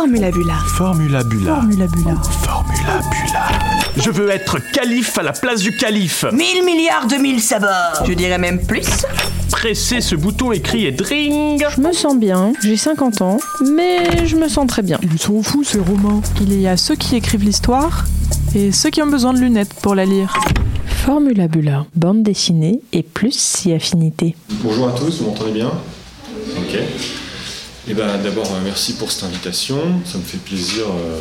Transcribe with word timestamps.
Formula 0.00 0.30
Bula. 0.30 0.54
Formula 0.66 1.22
Bula. 1.24 1.56
Formula 1.56 1.86
Bula. 1.86 2.14
Formula 2.22 3.00
Bula. 3.10 4.02
Je 4.02 4.10
veux 4.10 4.30
être 4.30 4.58
calife 4.72 5.18
à 5.18 5.22
la 5.22 5.32
place 5.32 5.60
du 5.60 5.76
calife. 5.76 6.24
Mille 6.32 6.64
milliards 6.64 7.06
de 7.06 7.16
mille 7.16 7.38
sabords 7.38 8.06
Je 8.06 8.14
dirais 8.14 8.38
même 8.38 8.64
plus. 8.64 8.88
Pressez 9.50 10.00
ce 10.00 10.14
bouton 10.14 10.52
écrit 10.52 10.86
et 10.86 10.90
dring. 10.90 11.62
Je 11.68 11.82
me 11.82 11.92
sens 11.92 12.16
bien, 12.16 12.54
j'ai 12.62 12.78
50 12.78 13.20
ans, 13.20 13.40
mais 13.74 14.26
je 14.26 14.36
me 14.36 14.48
sens 14.48 14.66
très 14.66 14.80
bien. 14.80 14.98
Ils 15.02 15.18
sont 15.18 15.42
fous 15.42 15.64
ces 15.64 15.80
romans. 15.80 16.22
Il 16.40 16.58
y 16.58 16.66
a 16.66 16.78
ceux 16.78 16.96
qui 16.96 17.16
écrivent 17.16 17.44
l'histoire 17.44 18.06
et 18.54 18.72
ceux 18.72 18.88
qui 18.88 19.02
ont 19.02 19.06
besoin 19.06 19.34
de 19.34 19.40
lunettes 19.40 19.74
pour 19.82 19.94
la 19.94 20.06
lire. 20.06 20.32
Formula 20.86 21.46
Bula, 21.46 21.84
bande 21.94 22.22
dessinée 22.22 22.80
et 22.94 23.02
plus 23.02 23.38
si 23.38 23.70
affinité. 23.74 24.34
Bonjour 24.64 24.88
à 24.88 24.92
tous, 24.92 25.20
vous 25.20 25.26
m'entendez 25.26 25.52
bien? 25.52 25.70
Ok. 26.56 26.78
Et 27.90 27.94
ben 27.94 28.18
d'abord 28.22 28.46
euh, 28.46 28.60
merci 28.62 28.92
pour 28.94 29.10
cette 29.10 29.24
invitation. 29.24 29.76
Ça 30.04 30.18
me 30.18 30.22
fait 30.22 30.38
plaisir 30.38 30.84
euh, 30.84 31.18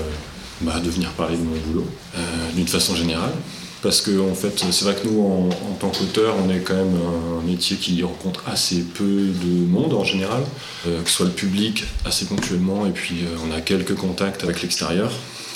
bah, 0.62 0.80
de 0.80 0.88
venir 0.92 1.10
parler 1.14 1.36
de 1.36 1.42
mon 1.42 1.58
boulot 1.66 1.88
euh, 2.16 2.20
d'une 2.56 2.68
façon 2.68 2.96
générale. 2.96 3.32
Parce 3.82 4.02
que 4.02 4.12
en 4.22 4.36
fait, 4.36 4.64
c'est 4.70 4.86
vrai 4.86 4.94
que 4.94 5.08
nous, 5.08 5.20
en, 5.20 5.74
tant 5.80 5.90
qu'auteur, 5.90 6.36
on 6.46 6.48
est 6.52 6.60
quand 6.60 6.76
même 6.76 6.96
un 7.42 7.48
métier 7.48 7.76
qui 7.78 8.04
rencontre 8.04 8.44
assez 8.46 8.84
peu 8.84 9.04
de 9.04 9.66
monde 9.68 9.94
en 9.96 10.04
général, 10.04 10.44
que 10.84 11.10
ce 11.10 11.16
soit 11.16 11.26
le 11.26 11.32
public 11.32 11.86
assez 12.06 12.26
ponctuellement, 12.26 12.86
et 12.86 12.92
puis 12.92 13.22
on 13.48 13.56
a 13.56 13.62
quelques 13.62 13.96
contacts 13.96 14.44
avec 14.44 14.62
l'extérieur 14.62 15.10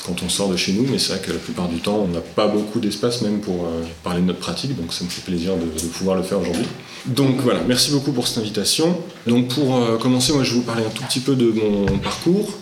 quand 0.06 0.24
on 0.24 0.30
sort 0.30 0.48
de 0.48 0.56
chez 0.56 0.72
nous, 0.72 0.88
mais 0.90 1.00
c'est 1.00 1.12
vrai 1.12 1.22
que 1.22 1.34
la 1.34 1.38
plupart 1.38 1.68
du 1.68 1.82
temps, 1.82 1.98
on 1.98 2.08
n'a 2.08 2.22
pas 2.22 2.48
beaucoup 2.48 2.80
d'espace 2.80 3.22
même 3.24 3.42
pour 3.42 3.68
parler 4.06 4.22
de 4.22 4.28
notre 4.28 4.40
pratique, 4.40 4.74
donc 4.74 4.94
ça 4.94 5.04
me 5.04 5.10
fait 5.10 5.22
plaisir 5.30 5.58
de 5.58 5.88
pouvoir 5.90 6.16
le 6.16 6.24
faire 6.24 6.40
aujourd'hui. 6.40 6.66
Donc 7.06 7.42
voilà, 7.42 7.62
merci 7.68 7.92
beaucoup 7.92 8.12
pour 8.14 8.28
cette 8.28 8.38
invitation. 8.40 8.98
Donc 9.28 9.50
pour 9.50 9.76
euh, 9.76 9.98
commencer, 9.98 10.32
moi 10.34 10.44
je 10.44 10.52
vais 10.52 10.56
vous 10.58 10.64
parler 10.64 10.84
un 10.86 10.90
tout 10.90 11.04
petit 11.04 11.20
peu 11.20 11.36
de 11.36 11.52
mon 11.52 11.98
parcours. 11.98 12.54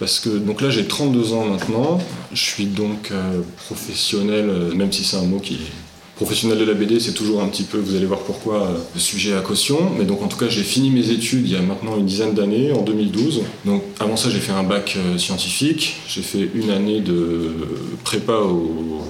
Parce 0.00 0.20
que 0.20 0.28
donc 0.30 0.60
là 0.60 0.70
j'ai 0.70 0.84
32 0.86 1.32
ans 1.32 1.44
maintenant, 1.44 1.98
je 2.32 2.40
suis 2.44 2.66
donc 2.66 3.10
euh, 3.10 3.40
professionnel, 3.66 4.48
euh, 4.48 4.72
même 4.74 4.92
si 4.92 5.02
c'est 5.02 5.16
un 5.16 5.22
mot 5.22 5.40
qui 5.40 5.54
est 5.54 5.72
professionnel 6.14 6.58
de 6.58 6.64
la 6.64 6.74
BD, 6.74 6.98
c'est 7.00 7.14
toujours 7.14 7.42
un 7.42 7.48
petit 7.48 7.62
peu, 7.64 7.78
vous 7.78 7.94
allez 7.96 8.06
voir 8.06 8.20
pourquoi, 8.20 8.70
le 8.94 9.00
sujet 9.00 9.34
à 9.34 9.40
caution. 9.40 9.78
Mais 9.98 10.04
donc 10.04 10.22
en 10.22 10.28
tout 10.28 10.36
cas 10.36 10.48
j'ai 10.48 10.62
fini 10.62 10.90
mes 10.90 11.10
études 11.10 11.46
il 11.48 11.52
y 11.52 11.56
a 11.56 11.62
maintenant 11.62 11.96
une 11.96 12.06
dizaine 12.06 12.34
d'années, 12.34 12.72
en 12.72 12.82
2012. 12.82 13.42
Donc 13.64 13.82
avant 14.00 14.16
ça 14.16 14.28
j'ai 14.30 14.38
fait 14.40 14.52
un 14.52 14.62
bac 14.64 14.96
scientifique, 15.16 15.96
j'ai 16.08 16.22
fait 16.22 16.48
une 16.54 16.70
année 16.70 17.00
de 17.00 17.52
prépa 18.04 18.34
au- 18.34 19.04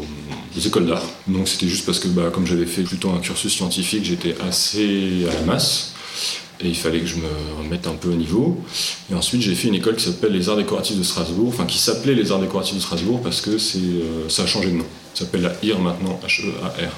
écoles 0.67 0.87
d'art. 0.87 1.05
Donc 1.27 1.49
c'était 1.49 1.69
juste 1.69 1.87
parce 1.87 1.99
que 1.99 2.09
bah, 2.09 2.31
comme 2.33 2.47
j'avais 2.47 2.67
fait 2.67 2.83
plutôt 2.83 3.11
un 3.11 3.19
cursus 3.19 3.53
scientifique, 3.53 4.05
j'étais 4.05 4.37
assez 4.47 5.27
à 5.31 5.35
la 5.35 5.43
masse. 5.43 5.95
Et 6.61 6.69
il 6.69 6.75
fallait 6.75 6.99
que 6.99 7.07
je 7.07 7.17
me 7.17 7.29
remette 7.63 7.87
un 7.87 7.93
peu 7.93 8.09
au 8.09 8.17
niveau. 8.17 8.61
Et 9.11 9.15
ensuite, 9.15 9.43
j'ai 9.43 9.55
fait 9.55 9.69
une 9.69 9.77
école 9.77 9.95
qui 9.95 10.05
s'appelle 10.05 10.33
les 10.33 10.49
Arts 10.49 10.57
décoratifs 10.57 10.99
de 10.99 11.05
Strasbourg, 11.05 11.49
enfin 11.49 11.67
qui 11.67 11.79
s'appelait 11.79 12.15
les 12.15 12.33
Arts 12.33 12.41
décoratifs 12.41 12.75
de 12.75 12.81
Strasbourg 12.81 13.21
parce 13.23 13.41
que 13.41 13.59
c'est, 13.59 13.79
euh, 13.79 14.29
ça 14.29 14.43
a 14.43 14.47
changé 14.47 14.71
de 14.71 14.77
nom. 14.77 14.87
Ça 15.15 15.25
s'appelle 15.25 15.43
la 15.43 15.53
IR 15.63 15.79
maintenant, 15.79 16.19
H-E-A-R. 16.27 16.91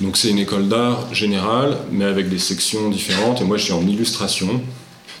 Donc 0.00 0.16
c'est 0.16 0.30
une 0.30 0.38
école 0.38 0.68
d'art 0.68 1.14
générale, 1.14 1.76
mais 1.92 2.04
avec 2.04 2.28
des 2.28 2.38
sections 2.38 2.90
différentes. 2.90 3.40
Et 3.40 3.44
moi, 3.44 3.56
je 3.56 3.64
suis 3.64 3.72
en 3.72 3.86
illustration. 3.86 4.60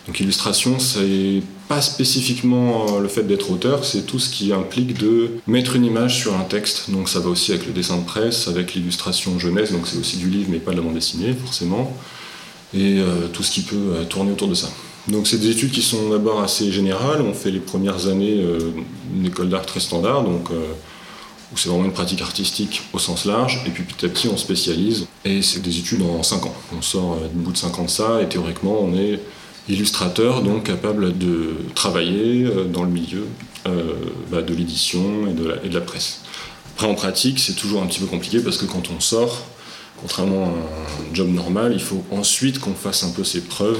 Donc 0.06 0.18
illustration, 0.18 0.80
c'est 0.80 1.42
pas 1.72 1.80
spécifiquement 1.80 2.86
euh, 2.88 3.00
le 3.00 3.08
fait 3.08 3.22
d'être 3.22 3.50
auteur, 3.50 3.84
c'est 3.84 4.04
tout 4.04 4.18
ce 4.18 4.28
qui 4.28 4.52
implique 4.52 4.98
de 4.98 5.30
mettre 5.46 5.76
une 5.76 5.84
image 5.84 6.18
sur 6.18 6.34
un 6.34 6.44
texte. 6.44 6.90
Donc 6.90 7.08
ça 7.08 7.20
va 7.20 7.30
aussi 7.30 7.52
avec 7.52 7.66
le 7.66 7.72
dessin 7.72 7.96
de 7.96 8.04
presse, 8.04 8.48
avec 8.48 8.74
l'illustration 8.74 9.38
jeunesse, 9.38 9.72
donc 9.72 9.86
c'est 9.86 9.98
aussi 9.98 10.18
du 10.18 10.28
livre, 10.28 10.48
mais 10.50 10.58
pas 10.58 10.72
de 10.72 10.76
la 10.76 10.82
bande 10.82 10.94
dessinée, 10.94 11.32
forcément 11.32 11.96
et 12.74 12.98
euh, 12.98 13.28
tout 13.32 13.42
ce 13.42 13.50
qui 13.50 13.62
peut 13.62 13.76
euh, 13.76 14.04
tourner 14.04 14.32
autour 14.32 14.48
de 14.48 14.54
ça. 14.54 14.68
Donc 15.08 15.26
c'est 15.26 15.38
des 15.38 15.50
études 15.50 15.72
qui 15.72 15.82
sont 15.82 16.10
d'abord 16.10 16.40
assez 16.40 16.70
générales. 16.70 17.20
On 17.22 17.34
fait 17.34 17.50
les 17.50 17.60
premières 17.60 18.06
années 18.06 18.40
euh, 18.40 18.72
une 19.14 19.26
école 19.26 19.48
d'art 19.48 19.66
très 19.66 19.80
standard, 19.80 20.22
donc 20.22 20.50
où 20.50 21.56
c'est 21.58 21.68
vraiment 21.68 21.84
une 21.84 21.92
pratique 21.92 22.22
artistique 22.22 22.82
au 22.92 22.98
sens 22.98 23.24
large, 23.24 23.62
et 23.66 23.70
puis 23.70 23.82
petit 23.82 24.06
à 24.06 24.08
petit 24.08 24.28
on 24.28 24.36
spécialise, 24.36 25.06
et 25.24 25.42
c'est 25.42 25.60
des 25.60 25.78
études 25.78 26.02
en 26.02 26.22
5 26.22 26.46
ans. 26.46 26.54
On 26.76 26.82
sort 26.82 27.18
du 27.32 27.40
bout 27.40 27.52
de 27.52 27.56
5 27.56 27.78
ans 27.78 27.84
de 27.84 27.90
ça, 27.90 28.22
et 28.22 28.28
théoriquement 28.28 28.78
on 28.80 28.96
est 28.96 29.20
illustrateur, 29.68 30.42
donc 30.42 30.64
capable 30.64 31.16
de 31.16 31.54
travailler 31.74 32.44
euh, 32.44 32.64
dans 32.64 32.82
le 32.82 32.90
milieu 32.90 33.26
euh, 33.66 33.92
bah, 34.30 34.42
de 34.42 34.54
l'édition 34.54 35.26
et, 35.28 35.32
de 35.68 35.74
la- 35.74 35.80
presse. 35.80 36.20
Après 36.74 36.86
en 36.86 36.94
pratique 36.94 37.38
c'est 37.38 37.54
toujours 37.54 37.82
un 37.82 37.86
petit 37.86 38.00
peu 38.00 38.06
compliqué 38.06 38.40
parce 38.40 38.56
que 38.56 38.64
quand 38.64 38.90
on 38.94 39.00
sort, 39.00 39.44
contrairement 40.00 40.46
à 40.46 40.48
un 40.48 41.14
job 41.14 41.28
normal, 41.32 41.72
il 41.74 41.80
faut 41.80 42.04
ensuite 42.10 42.58
qu'on 42.58 42.74
fasse 42.74 43.04
un 43.04 43.10
peu 43.10 43.24
ses 43.24 43.42
preuves 43.42 43.78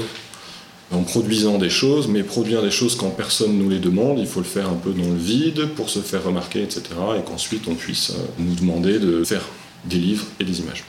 en 0.91 1.01
produisant 1.03 1.57
des 1.57 1.71
choses, 1.71 2.07
mais 2.07 2.23
produire 2.23 2.61
des 2.61 2.69
choses 2.71 2.95
quand 2.95 3.09
personne 3.09 3.57
nous 3.57 3.69
les 3.69 3.79
demande, 3.79 4.19
il 4.19 4.27
faut 4.27 4.39
le 4.41 4.45
faire 4.45 4.69
un 4.69 4.75
peu 4.75 4.91
dans 4.91 5.09
le 5.09 5.17
vide 5.17 5.69
pour 5.75 5.89
se 5.89 5.99
faire 5.99 6.23
remarquer, 6.23 6.61
etc. 6.61 6.83
Et 7.17 7.23
qu'ensuite 7.23 7.67
on 7.67 7.75
puisse 7.75 8.11
euh, 8.11 8.13
nous 8.39 8.55
demander 8.55 8.99
de 8.99 9.23
faire 9.23 9.41
des 9.85 9.97
livres 9.97 10.25
et 10.39 10.43
des 10.45 10.59
images. 10.59 10.83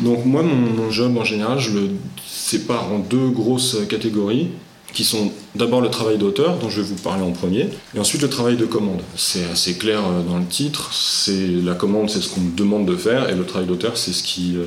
Donc 0.00 0.24
moi, 0.24 0.42
mon, 0.42 0.90
job 0.90 1.16
en 1.16 1.24
général, 1.24 1.58
je 1.58 1.70
le 1.70 1.90
sépare 2.26 2.92
en 2.92 2.98
deux 2.98 3.28
grosses 3.28 3.76
catégories, 3.88 4.48
qui 4.92 5.04
sont 5.04 5.32
d'abord 5.54 5.80
le 5.80 5.90
travail 5.90 6.18
d'auteur, 6.18 6.56
dont 6.58 6.70
je 6.70 6.80
vais 6.80 6.86
vous 6.86 7.02
parler 7.02 7.22
en 7.22 7.32
premier, 7.32 7.68
et 7.94 7.98
ensuite 7.98 8.22
le 8.22 8.30
travail 8.30 8.56
de 8.56 8.64
commande. 8.64 9.02
C'est 9.16 9.44
assez 9.44 9.74
clair 9.74 10.00
euh, 10.00 10.22
dans 10.22 10.38
le 10.38 10.44
titre, 10.44 10.90
c'est 10.92 11.48
la 11.64 11.74
commande, 11.74 12.10
c'est 12.10 12.20
ce 12.20 12.28
qu'on 12.28 12.40
me 12.40 12.56
demande 12.56 12.86
de 12.86 12.96
faire, 12.96 13.28
et 13.28 13.34
le 13.34 13.44
travail 13.44 13.66
d'auteur, 13.66 13.96
c'est 13.96 14.12
ce 14.12 14.22
qui 14.22 14.54
euh, 14.56 14.64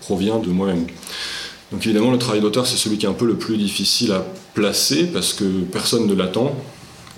provient 0.00 0.38
de 0.38 0.48
moi-même. 0.48 0.86
Donc 1.72 1.84
évidemment, 1.84 2.12
le 2.12 2.18
travail 2.18 2.40
d'auteur, 2.40 2.66
c'est 2.66 2.76
celui 2.76 2.96
qui 2.96 3.06
est 3.06 3.08
un 3.08 3.12
peu 3.12 3.26
le 3.26 3.36
plus 3.36 3.56
difficile 3.56 4.12
à 4.12 4.24
placer, 4.54 5.04
parce 5.06 5.32
que 5.32 5.44
personne 5.44 6.06
ne 6.06 6.14
l'attend. 6.14 6.54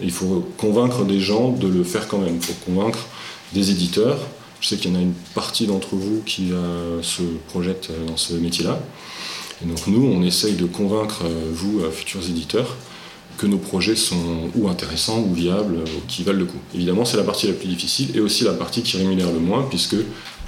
Il 0.01 0.11
faut 0.11 0.47
convaincre 0.57 1.05
des 1.05 1.21
gens 1.21 1.51
de 1.51 1.67
le 1.67 1.85
faire 1.85 2.09
quand 2.09 2.19
même. 2.19 2.37
Il 2.37 2.43
faut 2.43 2.55
convaincre 2.65 3.01
des 3.53 3.71
éditeurs. 3.71 4.19
Je 4.61 4.69
sais 4.69 4.77
qu'il 4.77 4.91
y 4.93 4.95
en 4.95 4.99
a 4.99 5.03
une 5.03 5.15
partie 5.35 5.67
d'entre 5.67 5.95
vous 5.95 6.23
qui 6.27 6.53
euh, 6.53 7.03
se 7.03 7.23
projette 7.49 7.89
euh, 7.91 8.07
dans 8.07 8.17
ce 8.17 8.35
métier-là. 8.35 8.81
Et 9.63 9.67
donc 9.67 9.87
nous, 9.87 10.05
on 10.05 10.23
essaye 10.23 10.55
de 10.55 10.67
convaincre 10.67 11.23
euh, 11.25 11.51
vous, 11.53 11.81
futurs 11.91 12.29
éditeurs, 12.29 12.77
que 13.37 13.47
nos 13.47 13.59
projets 13.59 13.95
sont 13.95 14.51
ou 14.57 14.69
intéressants 14.69 15.21
ou 15.21 15.33
viables 15.33 15.77
ou 15.77 16.07
qui 16.09 16.25
valent 16.25 16.41
le 16.41 16.47
coup. 16.47 16.59
Évidemment, 16.75 17.05
c'est 17.05 17.17
la 17.17 17.23
partie 17.23 17.47
la 17.47 17.53
plus 17.53 17.69
difficile 17.69 18.09
et 18.17 18.21
aussi 18.21 18.43
la 18.45 18.53
partie 18.53 18.83
qui 18.83 18.97
rémunère 18.97 19.31
le 19.33 19.39
moins, 19.39 19.65
puisque 19.69 19.97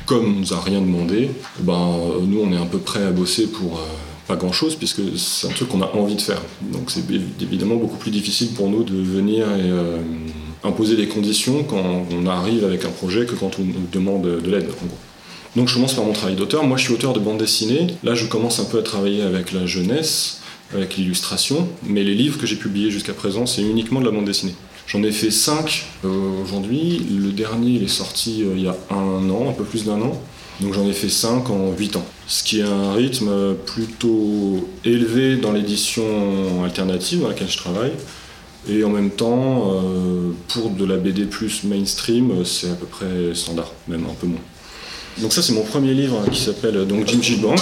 comme 0.07 0.25
on 0.25 0.41
nous 0.41 0.53
a 0.53 0.61
rien 0.61 0.81
demandé, 0.81 1.31
ben, 1.61 2.01
nous, 2.23 2.41
on 2.41 2.53
est 2.53 2.57
un 2.57 2.67
peu 2.67 2.79
prêt 2.79 3.05
à 3.05 3.13
bosser 3.13 3.47
pour 3.47 3.81
pas 4.27 4.35
grand-chose, 4.35 4.75
puisque 4.75 5.03
c'est 5.17 5.47
un 5.47 5.51
truc 5.51 5.69
qu'on 5.69 5.83
a 5.83 5.91
envie 5.95 6.17
de 6.17 6.21
faire. 6.21 6.41
Donc 6.73 6.91
c'est 6.91 7.09
évi- 7.09 7.21
évidemment 7.41 7.77
beaucoup 7.77 7.97
plus 7.97 8.11
difficile 8.11 8.49
pour 8.49 8.69
nous 8.69 8.83
de 8.83 8.95
venir 8.95 9.47
et 9.55 9.71
imposer 10.65 10.97
des 10.97 11.09
conditions 11.09 11.65
quand 11.65 12.07
on 12.11 12.27
arrive 12.27 12.65
avec 12.65 12.85
un 12.85 12.91
projet 12.91 13.27
que 13.27 13.35
quand 13.35 13.59
on 13.59 13.65
demande 13.93 14.23
de 14.23 14.51
l'aide. 14.51 14.69
Donc 15.57 15.69
je 15.69 15.75
commence 15.75 15.95
par 15.95 16.05
mon 16.05 16.13
travail 16.13 16.37
d'auteur. 16.37 16.65
Moi 16.65 16.77
je 16.77 16.85
suis 16.85 16.93
auteur 16.93 17.13
de 17.13 17.21
bande 17.21 17.39
dessinée. 17.39 17.89
Là 18.05 18.15
je 18.15 18.27
commence 18.27 18.61
un 18.61 18.65
peu 18.65 18.79
à 18.79 18.83
travailler 18.83 19.23
avec 19.23 19.53
la 19.53 19.67
jeunesse, 19.67 20.41
avec 20.75 20.97
l'illustration. 20.97 21.69
Mais 21.83 22.05
les 22.05 22.15
livres 22.15 22.39
que 22.39 22.47
j'ai 22.47 22.57
publiés 22.57 22.91
jusqu'à 22.91 23.15
présent, 23.15 23.47
c'est 23.47 23.63
uniquement 23.63 24.01
de 24.01 24.05
la 24.05 24.13
bande 24.13 24.27
dessinée. 24.27 24.55
J'en 24.87 25.03
ai 25.03 25.13
fait 25.13 25.31
5 25.31 25.87
aujourd'hui. 26.43 27.07
Le 27.11 27.33
dernier 27.33 27.73
il 27.73 27.85
est 27.85 27.89
sorti 27.89 28.43
euh, 28.43 28.55
il 28.57 28.63
y 28.63 28.69
a 28.69 28.77
un 28.91 29.31
an, 29.31 29.49
un 29.49 29.53
peu 29.53 29.65
plus 29.65 29.85
d'un 29.85 30.01
an. 30.03 30.21
Donc 30.61 30.75
j'en 30.75 30.87
ai 30.87 30.93
fait 30.93 31.09
5 31.09 31.49
en 31.51 31.73
8 31.73 31.97
ans. 31.97 32.05
Ce 32.27 32.45
qui 32.45 32.61
est 32.61 32.65
un 32.65 32.93
rythme 32.93 33.55
plutôt 33.67 34.69
élevé 34.85 35.37
dans 35.37 35.53
l'édition 35.53 36.05
alternative 36.65 37.23
dans 37.23 37.29
laquelle 37.29 37.51
je 37.51 37.57
travaille. 37.57 37.93
Et 38.69 38.85
en 38.85 38.91
même 38.91 39.11
temps, 39.11 39.73
euh, 39.73 40.33
pour 40.49 40.71
de 40.71 40.85
la 40.85 40.97
BD 40.97 41.25
plus 41.25 41.65
mainstream, 41.65 42.45
c'est 42.45 42.71
à 42.71 42.75
peu 42.75 42.87
près 42.87 43.35
standard, 43.35 43.73
même 43.89 44.05
un 44.05 44.15
peu 44.15 44.27
moins. 44.27 44.41
Donc 45.19 45.33
ça 45.33 45.43
c'est 45.43 45.53
mon 45.53 45.63
premier 45.63 45.93
livre 45.93 46.23
qui 46.31 46.41
s'appelle 46.41 46.77
euh, 46.77 46.85
donc 46.85 47.07
Jim 47.07 47.21
Gilbang 47.21 47.57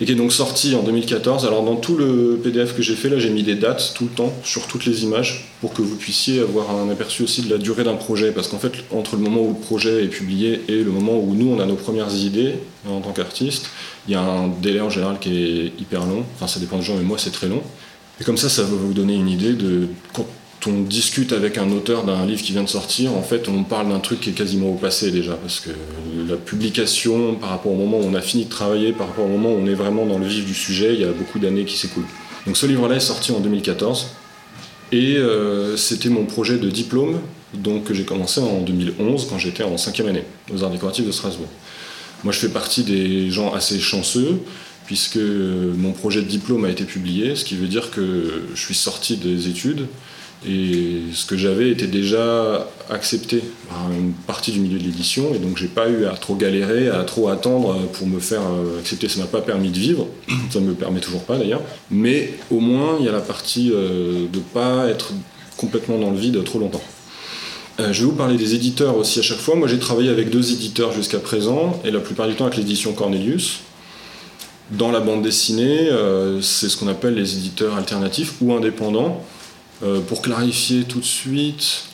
et 0.00 0.04
qui 0.04 0.12
est 0.12 0.16
donc 0.16 0.32
sorti 0.32 0.74
en 0.74 0.82
2014. 0.82 1.46
Alors 1.46 1.62
dans 1.62 1.76
tout 1.76 1.96
le 1.96 2.40
PDF 2.42 2.74
que 2.74 2.82
j'ai 2.82 2.94
fait 2.94 3.08
là, 3.08 3.18
j'ai 3.18 3.30
mis 3.30 3.42
des 3.42 3.54
dates 3.54 3.92
tout 3.94 4.04
le 4.04 4.10
temps 4.10 4.32
sur 4.42 4.66
toutes 4.66 4.84
les 4.84 5.04
images 5.04 5.48
pour 5.60 5.72
que 5.72 5.82
vous 5.82 5.96
puissiez 5.96 6.40
avoir 6.40 6.70
un 6.70 6.90
aperçu 6.90 7.22
aussi 7.22 7.42
de 7.42 7.50
la 7.50 7.58
durée 7.58 7.84
d'un 7.84 7.94
projet 7.94 8.32
parce 8.32 8.48
qu'en 8.48 8.58
fait 8.58 8.72
entre 8.90 9.16
le 9.16 9.22
moment 9.22 9.42
où 9.42 9.48
le 9.48 9.60
projet 9.60 10.04
est 10.04 10.08
publié 10.08 10.62
et 10.68 10.82
le 10.82 10.90
moment 10.90 11.18
où 11.18 11.34
nous 11.34 11.48
on 11.48 11.60
a 11.60 11.66
nos 11.66 11.76
premières 11.76 12.12
idées 12.14 12.54
en 12.88 13.00
tant 13.00 13.12
qu'artiste, 13.12 13.68
il 14.08 14.12
y 14.12 14.16
a 14.16 14.20
un 14.20 14.48
délai 14.48 14.80
en 14.80 14.90
général 14.90 15.18
qui 15.20 15.30
est 15.36 15.80
hyper 15.80 16.04
long. 16.04 16.24
Enfin 16.34 16.48
ça 16.48 16.58
dépend 16.58 16.78
des 16.78 16.84
gens 16.84 16.96
mais 16.96 17.04
moi 17.04 17.18
c'est 17.18 17.32
très 17.32 17.48
long. 17.48 17.62
Et 18.20 18.24
comme 18.24 18.36
ça 18.36 18.48
ça 18.48 18.62
va 18.62 18.76
vous 18.76 18.92
donner 18.92 19.14
une 19.14 19.28
idée 19.28 19.54
de 19.54 19.88
quand 20.12 20.26
on 20.66 20.82
discute 20.82 21.32
avec 21.32 21.58
un 21.58 21.70
auteur 21.70 22.04
d'un 22.04 22.24
livre 22.26 22.42
qui 22.42 22.52
vient 22.52 22.62
de 22.62 22.68
sortir, 22.68 23.12
en 23.14 23.22
fait, 23.22 23.48
on 23.48 23.64
parle 23.64 23.88
d'un 23.88 23.98
truc 23.98 24.20
qui 24.20 24.30
est 24.30 24.34
quasiment 24.34 24.70
au 24.70 24.74
passé 24.74 25.10
déjà, 25.10 25.34
parce 25.34 25.60
que 25.60 25.70
la 26.28 26.36
publication, 26.36 27.34
par 27.34 27.50
rapport 27.50 27.72
au 27.72 27.76
moment 27.76 27.98
où 27.98 28.04
on 28.04 28.14
a 28.14 28.20
fini 28.20 28.44
de 28.44 28.50
travailler, 28.50 28.92
par 28.92 29.08
rapport 29.08 29.24
au 29.24 29.28
moment 29.28 29.50
où 29.50 29.58
on 29.60 29.66
est 29.66 29.74
vraiment 29.74 30.06
dans 30.06 30.18
le 30.18 30.26
vif 30.26 30.44
du 30.44 30.54
sujet, 30.54 30.94
il 30.94 31.00
y 31.00 31.04
a 31.04 31.12
beaucoup 31.12 31.38
d'années 31.38 31.64
qui 31.64 31.76
s'écoulent. 31.76 32.06
Donc 32.46 32.56
ce 32.56 32.66
livre-là 32.66 32.96
est 32.96 33.00
sorti 33.00 33.32
en 33.32 33.40
2014, 33.40 34.08
et 34.92 35.16
euh, 35.16 35.76
c'était 35.76 36.10
mon 36.10 36.24
projet 36.24 36.58
de 36.58 36.70
diplôme, 36.70 37.18
donc 37.54 37.84
que 37.84 37.94
j'ai 37.94 38.04
commencé 38.04 38.40
en 38.40 38.60
2011, 38.60 39.26
quand 39.28 39.38
j'étais 39.38 39.64
en 39.64 39.76
cinquième 39.78 40.08
année, 40.08 40.24
aux 40.54 40.62
Arts 40.62 40.70
décoratifs 40.70 41.06
de 41.06 41.12
Strasbourg. 41.12 41.48
Moi, 42.24 42.32
je 42.32 42.38
fais 42.38 42.48
partie 42.48 42.84
des 42.84 43.30
gens 43.30 43.52
assez 43.52 43.80
chanceux, 43.80 44.38
puisque 44.92 45.16
mon 45.16 45.92
projet 45.92 46.20
de 46.20 46.26
diplôme 46.26 46.66
a 46.66 46.68
été 46.68 46.84
publié, 46.84 47.34
ce 47.34 47.46
qui 47.46 47.56
veut 47.56 47.66
dire 47.66 47.90
que 47.90 48.42
je 48.54 48.60
suis 48.60 48.74
sorti 48.74 49.16
des 49.16 49.48
études 49.48 49.86
Et 50.46 51.04
ce 51.14 51.24
que 51.24 51.34
j'avais 51.34 51.70
était 51.70 51.86
déjà 51.86 52.68
accepté 52.90 53.42
par 53.70 53.90
une 53.90 54.12
partie 54.12 54.52
du 54.52 54.60
milieu 54.60 54.78
de 54.78 54.84
l'édition, 54.84 55.34
et 55.34 55.38
donc 55.38 55.56
j'ai 55.56 55.68
pas 55.68 55.88
eu 55.88 56.04
à 56.04 56.10
trop 56.10 56.34
galérer, 56.34 56.90
à 56.90 57.04
trop 57.04 57.28
attendre 57.28 57.88
pour 57.94 58.06
me 58.06 58.20
faire 58.20 58.42
euh, 58.42 58.80
accepter. 58.80 59.08
Ça 59.08 59.20
m'a 59.20 59.26
pas 59.26 59.40
permis 59.40 59.70
de 59.70 59.78
vivre, 59.78 60.08
ça 60.50 60.60
me 60.60 60.74
permet 60.74 61.00
toujours 61.00 61.24
pas 61.24 61.38
d'ailleurs, 61.38 61.62
mais 61.90 62.34
au 62.50 62.60
moins 62.60 62.98
il 63.00 63.06
y 63.06 63.08
a 63.08 63.12
la 63.12 63.22
partie 63.22 63.70
euh, 63.72 64.26
de 64.30 64.40
pas 64.40 64.88
être 64.88 65.14
complètement 65.56 65.96
dans 65.96 66.10
le 66.10 66.18
vide 66.18 66.44
trop 66.44 66.58
longtemps. 66.58 66.84
Euh, 67.80 67.94
je 67.94 68.00
vais 68.00 68.10
vous 68.10 68.16
parler 68.16 68.36
des 68.36 68.54
éditeurs 68.54 68.98
aussi 68.98 69.20
à 69.20 69.22
chaque 69.22 69.38
fois. 69.38 69.54
Moi 69.54 69.68
j'ai 69.68 69.78
travaillé 69.78 70.10
avec 70.10 70.28
deux 70.28 70.52
éditeurs 70.52 70.92
jusqu'à 70.92 71.18
présent, 71.18 71.80
et 71.82 71.90
la 71.90 72.00
plupart 72.00 72.28
du 72.28 72.34
temps 72.34 72.44
avec 72.44 72.58
l'édition 72.58 72.92
Cornelius. 72.92 73.60
Dans 74.72 74.90
la 74.90 75.00
bande 75.00 75.22
dessinée, 75.22 75.90
c'est 76.40 76.68
ce 76.68 76.76
qu'on 76.76 76.88
appelle 76.88 77.14
les 77.14 77.36
éditeurs 77.36 77.76
alternatifs 77.76 78.34
ou 78.40 78.52
indépendants. 78.52 79.22
Euh, 79.82 80.00
pour 80.00 80.22
clarifier 80.22 80.84
tout 80.84 81.00
de 81.00 81.04
suite, 81.04 81.84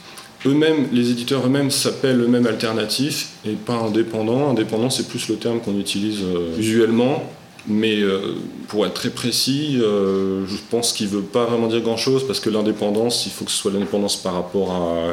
eux-mêmes, 0.44 0.88
les 0.92 1.10
éditeurs 1.10 1.46
eux-mêmes 1.46 1.70
s'appellent 1.70 2.20
eux-mêmes 2.20 2.46
alternatifs 2.46 3.30
et 3.46 3.52
pas 3.52 3.76
indépendants. 3.76 4.50
Indépendant, 4.50 4.90
c'est 4.90 5.08
plus 5.08 5.28
le 5.28 5.36
terme 5.36 5.60
qu'on 5.60 5.78
utilise 5.78 6.20
euh, 6.22 6.58
usuellement. 6.58 7.30
Mais 7.66 8.00
euh, 8.00 8.34
pour 8.68 8.86
être 8.86 8.94
très 8.94 9.10
précis, 9.10 9.78
je 9.78 10.56
pense 10.70 10.92
qu'il 10.92 11.06
ne 11.06 11.12
veut 11.12 11.22
pas 11.22 11.44
vraiment 11.44 11.66
dire 11.66 11.80
grand-chose 11.80 12.26
parce 12.26 12.40
que 12.40 12.48
l'indépendance, 12.48 13.26
il 13.26 13.32
faut 13.32 13.44
que 13.44 13.50
ce 13.50 13.58
soit 13.58 13.72
l'indépendance 13.72 14.16
par 14.16 14.34
rapport 14.34 14.72
à 14.72 15.12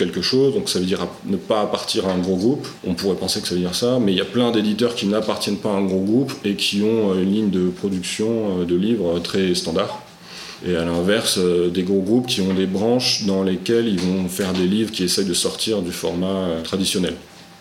quelque 0.00 0.22
chose, 0.22 0.54
donc 0.54 0.68
ça 0.68 0.78
veut 0.78 0.86
dire 0.86 1.06
ne 1.26 1.36
pas 1.36 1.60
appartenir 1.60 2.08
à 2.08 2.12
un 2.12 2.18
gros 2.18 2.36
groupe. 2.36 2.66
On 2.86 2.94
pourrait 2.94 3.16
penser 3.16 3.40
que 3.40 3.48
ça 3.48 3.54
veut 3.54 3.60
dire 3.60 3.74
ça, 3.74 3.98
mais 4.00 4.12
il 4.12 4.18
y 4.18 4.20
a 4.20 4.30
plein 4.36 4.50
d'éditeurs 4.50 4.94
qui 4.94 5.06
n'appartiennent 5.06 5.58
pas 5.58 5.70
à 5.70 5.76
un 5.76 5.84
gros 5.84 6.04
groupe 6.10 6.32
et 6.44 6.54
qui 6.54 6.82
ont 6.82 7.14
une 7.14 7.32
ligne 7.32 7.50
de 7.50 7.68
production 7.68 8.64
de 8.64 8.76
livres 8.76 9.18
très 9.20 9.54
standard. 9.54 10.02
Et 10.66 10.76
à 10.76 10.84
l'inverse, 10.84 11.38
euh, 11.38 11.70
des 11.70 11.82
gros 11.82 12.02
groupes 12.02 12.26
qui 12.26 12.40
ont 12.42 12.52
des 12.52 12.66
branches 12.66 13.24
dans 13.24 13.42
lesquelles 13.42 13.88
ils 13.88 14.00
vont 14.00 14.28
faire 14.28 14.52
des 14.52 14.66
livres 14.66 14.90
qui 14.90 15.04
essayent 15.04 15.24
de 15.24 15.34
sortir 15.34 15.80
du 15.80 15.90
format 15.90 16.26
euh, 16.26 16.62
traditionnel. 16.62 17.14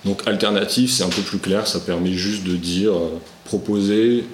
Donc 0.05 0.27
alternative, 0.27 0.89
c'est 0.89 1.03
un 1.03 1.09
peu 1.09 1.21
plus 1.21 1.39
clair, 1.39 1.67
ça 1.67 1.79
permet 1.79 2.13
juste 2.13 2.43
de 2.43 2.55
dire, 2.55 2.93
euh, 2.93 3.19
proposer 3.45 4.25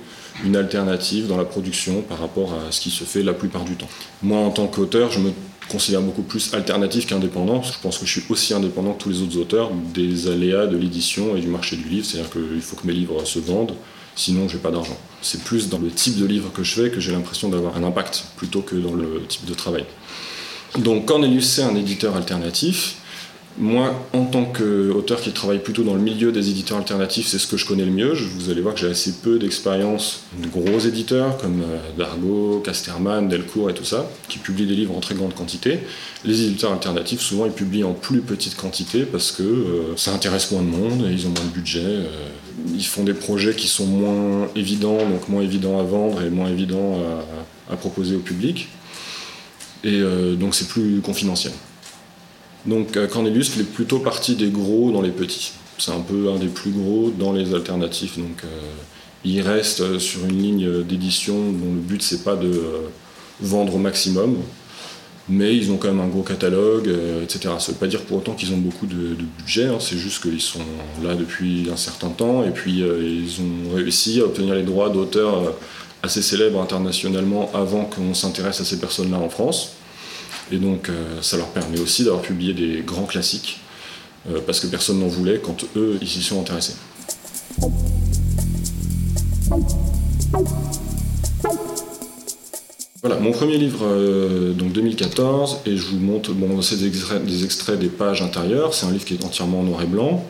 une 0.43 0.55
alternative 0.55 1.27
dans 1.27 1.37
la 1.37 1.45
production 1.45 2.01
par 2.01 2.19
rapport 2.19 2.53
à 2.53 2.71
ce 2.71 2.81
qui 2.81 2.89
se 2.89 3.03
fait 3.03 3.23
la 3.23 3.33
plupart 3.33 3.63
du 3.63 3.75
temps. 3.75 3.87
Moi, 4.21 4.39
en 4.39 4.49
tant 4.49 4.67
qu'auteur, 4.67 5.11
je 5.11 5.19
me 5.19 5.31
considère 5.69 6.01
beaucoup 6.01 6.21
plus 6.21 6.53
alternatif 6.53 7.07
qu'indépendant, 7.07 7.61
je 7.61 7.73
pense 7.81 7.97
que 7.97 8.05
je 8.05 8.19
suis 8.19 8.23
aussi 8.29 8.53
indépendant 8.53 8.93
que 8.93 9.03
tous 9.03 9.09
les 9.09 9.21
autres 9.21 9.37
auteurs 9.37 9.71
des 9.93 10.27
aléas 10.27 10.67
de 10.67 10.77
l'édition 10.77 11.35
et 11.35 11.41
du 11.41 11.47
marché 11.47 11.75
du 11.75 11.87
livre, 11.87 12.05
c'est-à-dire 12.05 12.29
qu'il 12.31 12.61
faut 12.61 12.75
que 12.75 12.85
mes 12.87 12.93
livres 12.93 13.25
se 13.25 13.39
vendent, 13.39 13.73
sinon 14.15 14.47
j'ai 14.47 14.57
pas 14.57 14.71
d'argent. 14.71 14.97
C'est 15.21 15.43
plus 15.43 15.69
dans 15.69 15.79
le 15.79 15.89
type 15.89 16.17
de 16.17 16.25
livre 16.25 16.51
que 16.53 16.63
je 16.63 16.73
fais 16.73 16.89
que 16.89 16.99
j'ai 16.99 17.11
l'impression 17.11 17.49
d'avoir 17.49 17.77
un 17.77 17.83
impact 17.83 18.25
plutôt 18.37 18.61
que 18.61 18.75
dans 18.75 18.93
le 18.93 19.23
type 19.27 19.45
de 19.45 19.53
travail. 19.53 19.85
Donc 20.77 21.05
Cornelius 21.05 21.47
c'est 21.47 21.63
un 21.63 21.75
éditeur 21.75 22.15
alternatif 22.15 22.97
moi, 23.57 24.05
en 24.11 24.25
tant 24.25 24.43
qu'auteur 24.43 25.21
qui 25.21 25.31
travaille 25.31 25.59
plutôt 25.59 25.83
dans 25.83 25.93
le 25.93 26.01
milieu 26.01 26.33
des 26.33 26.49
éditeurs 26.49 26.77
alternatifs, 26.77 27.27
c'est 27.27 27.39
ce 27.39 27.47
que 27.47 27.55
je 27.55 27.65
connais 27.65 27.85
le 27.85 27.91
mieux. 27.91 28.13
Vous 28.13 28.49
allez 28.49 28.59
voir 28.59 28.73
que 28.73 28.81
j'ai 28.81 28.89
assez 28.89 29.13
peu 29.23 29.39
d'expérience 29.39 30.23
de 30.43 30.49
gros 30.49 30.79
éditeurs 30.79 31.37
comme 31.37 31.61
euh, 31.61 31.77
Dargaud, 31.97 32.61
Casterman, 32.65 33.29
Delcourt 33.29 33.69
et 33.69 33.73
tout 33.73 33.85
ça, 33.85 34.09
qui 34.27 34.39
publient 34.39 34.65
des 34.65 34.75
livres 34.75 34.95
en 34.95 34.99
très 34.99 35.15
grande 35.15 35.33
quantité. 35.33 35.79
Les 36.25 36.43
éditeurs 36.43 36.73
alternatifs, 36.73 37.21
souvent, 37.21 37.45
ils 37.45 37.53
publient 37.53 37.85
en 37.85 37.93
plus 37.93 38.19
petite 38.19 38.57
quantité 38.57 39.03
parce 39.03 39.31
que 39.31 39.43
euh, 39.43 39.95
ça 39.95 40.11
intéresse 40.11 40.51
moins 40.51 40.61
de 40.61 40.67
monde 40.67 41.05
et 41.09 41.13
ils 41.13 41.25
ont 41.25 41.31
moins 41.31 41.45
de 41.45 41.53
budget. 41.53 41.79
Euh, 41.85 42.07
ils 42.73 42.85
font 42.85 43.03
des 43.05 43.13
projets 43.13 43.55
qui 43.55 43.69
sont 43.69 43.85
moins 43.85 44.49
évidents, 44.57 44.97
donc 44.97 45.29
moins 45.29 45.43
évidents 45.43 45.79
à 45.79 45.83
vendre 45.83 46.21
et 46.23 46.29
moins 46.29 46.49
évidents 46.49 46.99
à, 47.69 47.75
proposer 47.75 48.15
au 48.15 48.19
public. 48.19 48.69
Et 49.83 50.01
donc 50.39 50.55
c'est 50.55 50.67
plus 50.67 51.01
confidentiel. 51.01 51.51
Donc 52.65 52.97
euh, 52.97 53.07
Cornelius 53.07 53.49
fait 53.49 53.63
plutôt 53.63 53.99
partie 53.99 54.35
des 54.35 54.49
gros 54.49 54.91
dans 54.91 55.01
les 55.01 55.11
petits. 55.11 55.53
C'est 55.77 55.91
un 55.91 55.99
peu 55.99 56.31
un 56.31 56.37
des 56.37 56.47
plus 56.47 56.71
gros 56.71 57.11
dans 57.11 57.33
les 57.33 57.53
alternatifs. 57.53 58.17
Donc 58.17 58.43
euh, 58.43 58.47
il 59.23 59.41
reste 59.41 59.81
euh, 59.81 59.99
sur 59.99 60.25
une 60.25 60.41
ligne 60.41 60.83
d'édition 60.83 61.35
dont 61.35 61.73
le 61.73 61.81
but 61.81 62.01
c'est 62.01 62.23
pas 62.23 62.35
de 62.35 62.61
vendre 63.41 63.75
au 63.75 63.77
maximum, 63.77 64.37
mais 65.27 65.55
ils 65.55 65.69
ont 65.71 65.77
quand 65.77 65.89
même 65.89 65.99
un 65.99 66.07
gros 66.07 66.21
catalogue, 66.21 66.89
etc. 67.21 67.53
Ça 67.59 67.67
ne 67.67 67.73
veut 67.73 67.79
pas 67.79 67.87
dire 67.87 68.01
pour 68.03 68.17
autant 68.17 68.33
qu'ils 68.33 68.53
ont 68.53 68.57
beaucoup 68.57 68.85
de, 68.85 69.15
budget, 69.37 69.65
hein. 69.65 69.77
c'est 69.81 69.97
juste 69.97 70.21
qu'ils 70.21 70.39
sont 70.39 70.61
là 71.03 71.15
depuis 71.15 71.67
un 71.69 71.75
certain 71.75 72.07
temps 72.07 72.45
et 72.45 72.51
puis 72.51 72.79
ils 72.79 73.41
ont 73.41 73.75
réussi 73.75 74.21
à 74.21 74.23
obtenir 74.23 74.55
les 74.55 74.63
droits 74.63 74.89
d'auteurs 74.89 75.53
assez 76.01 76.21
célèbres 76.21 76.61
internationalement 76.61 77.51
avant 77.53 77.83
qu'on 77.83 78.13
s'intéresse 78.13 78.61
à 78.61 78.63
ces 78.63 78.79
personnes-là 78.79 79.17
en 79.17 79.29
France. 79.29 79.74
Et 80.51 80.57
donc 80.57 80.89
euh, 80.89 81.21
ça 81.21 81.37
leur 81.37 81.47
permet 81.47 81.79
aussi 81.79 82.03
d'avoir 82.03 82.21
publié 82.21 82.53
des 82.53 82.81
grands 82.81 83.05
classiques, 83.05 83.59
euh, 84.29 84.39
parce 84.45 84.59
que 84.59 84.67
personne 84.67 84.99
n'en 84.99 85.07
voulait 85.07 85.39
quand 85.39 85.65
eux, 85.75 85.97
ils 86.01 86.07
s'y 86.07 86.21
sont 86.21 86.39
intéressés. 86.39 86.75
Voilà, 93.01 93.19
mon 93.19 93.31
premier 93.31 93.57
livre, 93.57 93.81
euh, 93.83 94.53
donc 94.53 94.71
2014, 94.71 95.59
et 95.67 95.77
je 95.77 95.85
vous 95.85 95.99
montre, 95.99 96.33
bon, 96.33 96.61
c'est 96.63 96.77
des 96.77 97.43
extraits, 97.43 97.79
des 97.79 97.87
pages 97.87 98.23
intérieures, 98.23 98.73
c'est 98.73 98.87
un 98.87 98.91
livre 98.91 99.05
qui 99.05 99.13
est 99.13 99.23
entièrement 99.23 99.59
en 99.59 99.63
noir 99.63 99.83
et 99.83 99.85
blanc, 99.85 100.25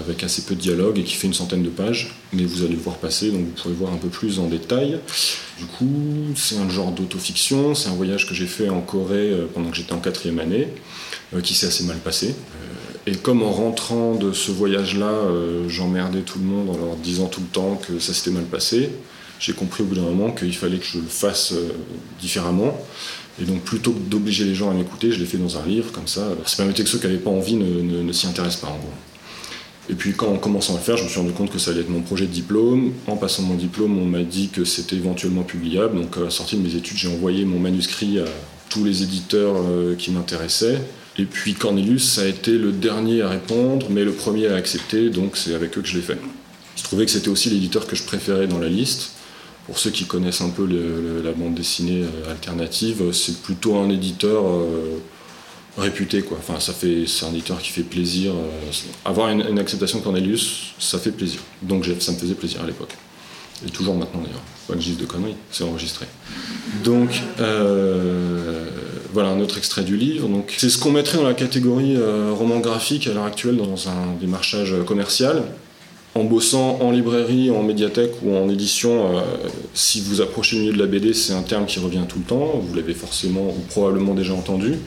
avec 0.00 0.22
assez 0.22 0.42
peu 0.42 0.54
de 0.54 0.60
dialogue 0.60 0.98
et 0.98 1.02
qui 1.02 1.14
fait 1.14 1.26
une 1.26 1.34
centaine 1.34 1.62
de 1.62 1.68
pages, 1.68 2.14
mais 2.32 2.44
vous 2.44 2.62
allez 2.62 2.74
le 2.74 2.80
voir 2.80 2.96
passer, 2.96 3.30
donc 3.30 3.40
vous 3.40 3.62
pourrez 3.62 3.74
voir 3.74 3.92
un 3.92 3.96
peu 3.96 4.08
plus 4.08 4.38
en 4.38 4.46
détail. 4.46 4.98
Du 5.58 5.64
coup, 5.64 6.34
c'est 6.34 6.58
un 6.58 6.68
genre 6.68 6.92
d'autofiction, 6.92 7.74
c'est 7.74 7.88
un 7.88 7.94
voyage 7.94 8.28
que 8.28 8.34
j'ai 8.34 8.46
fait 8.46 8.68
en 8.68 8.82
Corée 8.82 9.30
euh, 9.30 9.46
pendant 9.52 9.70
que 9.70 9.76
j'étais 9.76 9.94
en 9.94 10.00
quatrième 10.00 10.38
année, 10.38 10.68
euh, 11.34 11.40
qui 11.40 11.54
s'est 11.54 11.66
assez 11.66 11.84
mal 11.84 11.96
passé. 11.96 12.28
Euh, 12.28 13.10
et 13.10 13.16
comme 13.16 13.42
en 13.42 13.50
rentrant 13.50 14.16
de 14.16 14.32
ce 14.32 14.50
voyage-là, 14.50 15.12
j'emmerdais 15.68 16.22
tout 16.22 16.40
le 16.40 16.44
monde 16.44 16.70
en 16.70 16.76
leur 16.76 16.96
disant 16.96 17.26
tout 17.26 17.40
le 17.40 17.46
temps 17.46 17.76
que 17.76 18.00
ça 18.00 18.12
s'était 18.12 18.32
mal 18.32 18.44
passé, 18.44 18.90
j'ai 19.38 19.52
compris 19.52 19.84
au 19.84 19.86
bout 19.86 19.94
d'un 19.94 20.02
moment 20.02 20.32
qu'il 20.32 20.54
fallait 20.56 20.78
que 20.78 20.86
je 20.86 20.98
le 20.98 21.06
fasse 21.06 21.54
différemment. 22.20 22.76
Et 23.40 23.44
donc 23.44 23.62
plutôt 23.62 23.92
que 23.92 24.00
d'obliger 24.00 24.44
les 24.44 24.56
gens 24.56 24.70
à 24.70 24.74
m'écouter, 24.74 25.12
je 25.12 25.20
l'ai 25.20 25.26
fait 25.26 25.38
dans 25.38 25.56
un 25.56 25.64
livre, 25.64 25.92
comme 25.92 26.08
ça. 26.08 26.30
Ça 26.46 26.56
permettait 26.56 26.82
que 26.82 26.88
ceux 26.88 26.98
qui 26.98 27.06
n'avaient 27.06 27.18
pas 27.18 27.30
envie 27.30 27.54
ne 27.54 28.12
s'y 28.12 28.26
intéressent 28.26 28.62
pas 28.62 28.68
en 28.68 28.78
gros. 28.78 28.90
Et 29.88 29.94
puis 29.94 30.12
quand 30.14 30.28
en 30.28 30.38
commençant 30.38 30.74
à 30.74 30.78
le 30.78 30.82
faire, 30.82 30.96
je 30.96 31.04
me 31.04 31.08
suis 31.08 31.20
rendu 31.20 31.32
compte 31.32 31.50
que 31.50 31.58
ça 31.58 31.70
allait 31.70 31.80
être 31.80 31.90
mon 31.90 32.00
projet 32.00 32.26
de 32.26 32.32
diplôme. 32.32 32.92
En 33.06 33.16
passant 33.16 33.42
mon 33.42 33.54
diplôme, 33.54 33.98
on 33.98 34.04
m'a 34.04 34.22
dit 34.22 34.48
que 34.48 34.64
c'était 34.64 34.96
éventuellement 34.96 35.42
publiable. 35.42 36.00
Donc 36.00 36.16
à 36.16 36.20
la 36.20 36.30
sortie 36.30 36.56
de 36.56 36.62
mes 36.62 36.74
études, 36.74 36.96
j'ai 36.96 37.08
envoyé 37.08 37.44
mon 37.44 37.60
manuscrit 37.60 38.18
à 38.18 38.24
tous 38.68 38.84
les 38.84 39.02
éditeurs 39.02 39.54
euh, 39.56 39.94
qui 39.94 40.10
m'intéressaient. 40.10 40.80
Et 41.18 41.24
puis 41.24 41.54
Cornelius, 41.54 42.10
ça 42.12 42.22
a 42.22 42.26
été 42.26 42.52
le 42.52 42.72
dernier 42.72 43.22
à 43.22 43.28
répondre, 43.28 43.86
mais 43.90 44.04
le 44.04 44.12
premier 44.12 44.48
à 44.48 44.56
accepter, 44.56 45.08
donc 45.08 45.36
c'est 45.36 45.54
avec 45.54 45.78
eux 45.78 45.80
que 45.80 45.88
je 45.88 45.96
l'ai 45.96 46.02
fait. 46.02 46.18
Je 46.76 46.82
trouvais 46.82 47.06
que 47.06 47.10
c'était 47.10 47.28
aussi 47.28 47.48
l'éditeur 47.48 47.86
que 47.86 47.96
je 47.96 48.02
préférais 48.02 48.46
dans 48.46 48.58
la 48.58 48.68
liste. 48.68 49.12
Pour 49.66 49.78
ceux 49.78 49.90
qui 49.90 50.04
connaissent 50.04 50.42
un 50.42 50.50
peu 50.50 50.66
la 51.24 51.32
bande 51.32 51.54
dessinée 51.54 52.02
euh, 52.02 52.30
alternative, 52.30 53.12
c'est 53.12 53.40
plutôt 53.42 53.76
un 53.76 53.88
éditeur... 53.88 54.46
Euh, 54.46 54.98
réputé 55.78 56.22
quoi. 56.22 56.38
Enfin, 56.40 56.60
ça 56.60 56.72
fait, 56.72 57.04
c'est 57.06 57.24
un 57.26 57.30
éditeur 57.30 57.58
qui 57.58 57.70
fait 57.70 57.82
plaisir. 57.82 58.32
Euh, 58.32 58.70
avoir 59.04 59.28
une, 59.30 59.58
acceptation 59.58 60.00
Cornelius, 60.00 60.74
ça 60.78 60.98
fait 60.98 61.10
plaisir. 61.10 61.40
Donc 61.62 61.86
ça 62.00 62.12
me 62.12 62.16
faisait 62.16 62.34
plaisir 62.34 62.62
à 62.62 62.66
l'époque. 62.66 62.94
Et 63.66 63.70
toujours 63.70 63.94
maintenant 63.94 64.20
d'ailleurs. 64.20 64.42
Pas 64.68 64.74
que 64.74 64.80
je 64.80 64.86
dise 64.86 64.98
de 64.98 65.06
conneries, 65.06 65.36
c'est 65.50 65.64
enregistré. 65.64 66.06
Donc 66.82 67.22
euh, 67.40 68.68
voilà 69.12 69.28
un 69.30 69.40
autre 69.40 69.58
extrait 69.58 69.82
du 69.82 69.96
livre. 69.96 70.28
Donc 70.28 70.54
c'est 70.56 70.70
ce 70.70 70.78
qu'on 70.78 70.90
mettrait 70.90 71.18
dans 71.18 71.24
la 71.24 71.34
catégorie 71.34 71.96
euh, 71.96 72.32
roman 72.32 72.58
graphique 72.58 73.06
à 73.06 73.12
l'heure 73.12 73.24
actuelle 73.24 73.56
dans 73.56 73.88
un 73.88 74.14
démarchage 74.20 74.74
commercial. 74.86 75.44
En 76.14 76.24
bossant 76.24 76.78
en 76.80 76.92
librairie, 76.92 77.50
en 77.50 77.62
médiathèque 77.62 78.12
ou 78.22 78.34
en 78.34 78.48
édition, 78.48 79.22
si 79.74 80.00
vous 80.00 80.22
approchez 80.22 80.56
le 80.56 80.62
milieu 80.62 80.72
de 80.72 80.78
la 80.78 80.86
BD, 80.86 81.12
c'est 81.12 81.34
un 81.34 81.42
terme 81.42 81.66
qui 81.66 81.78
revient 81.78 82.04
tout 82.08 82.18
le 82.18 82.24
temps. 82.24 82.58
Vous 82.58 82.74
l'avez 82.74 82.94
forcément 82.94 83.48
ou 83.48 83.60
probablement 83.68 84.14
déjà 84.14 84.32
entendu. 84.32 84.78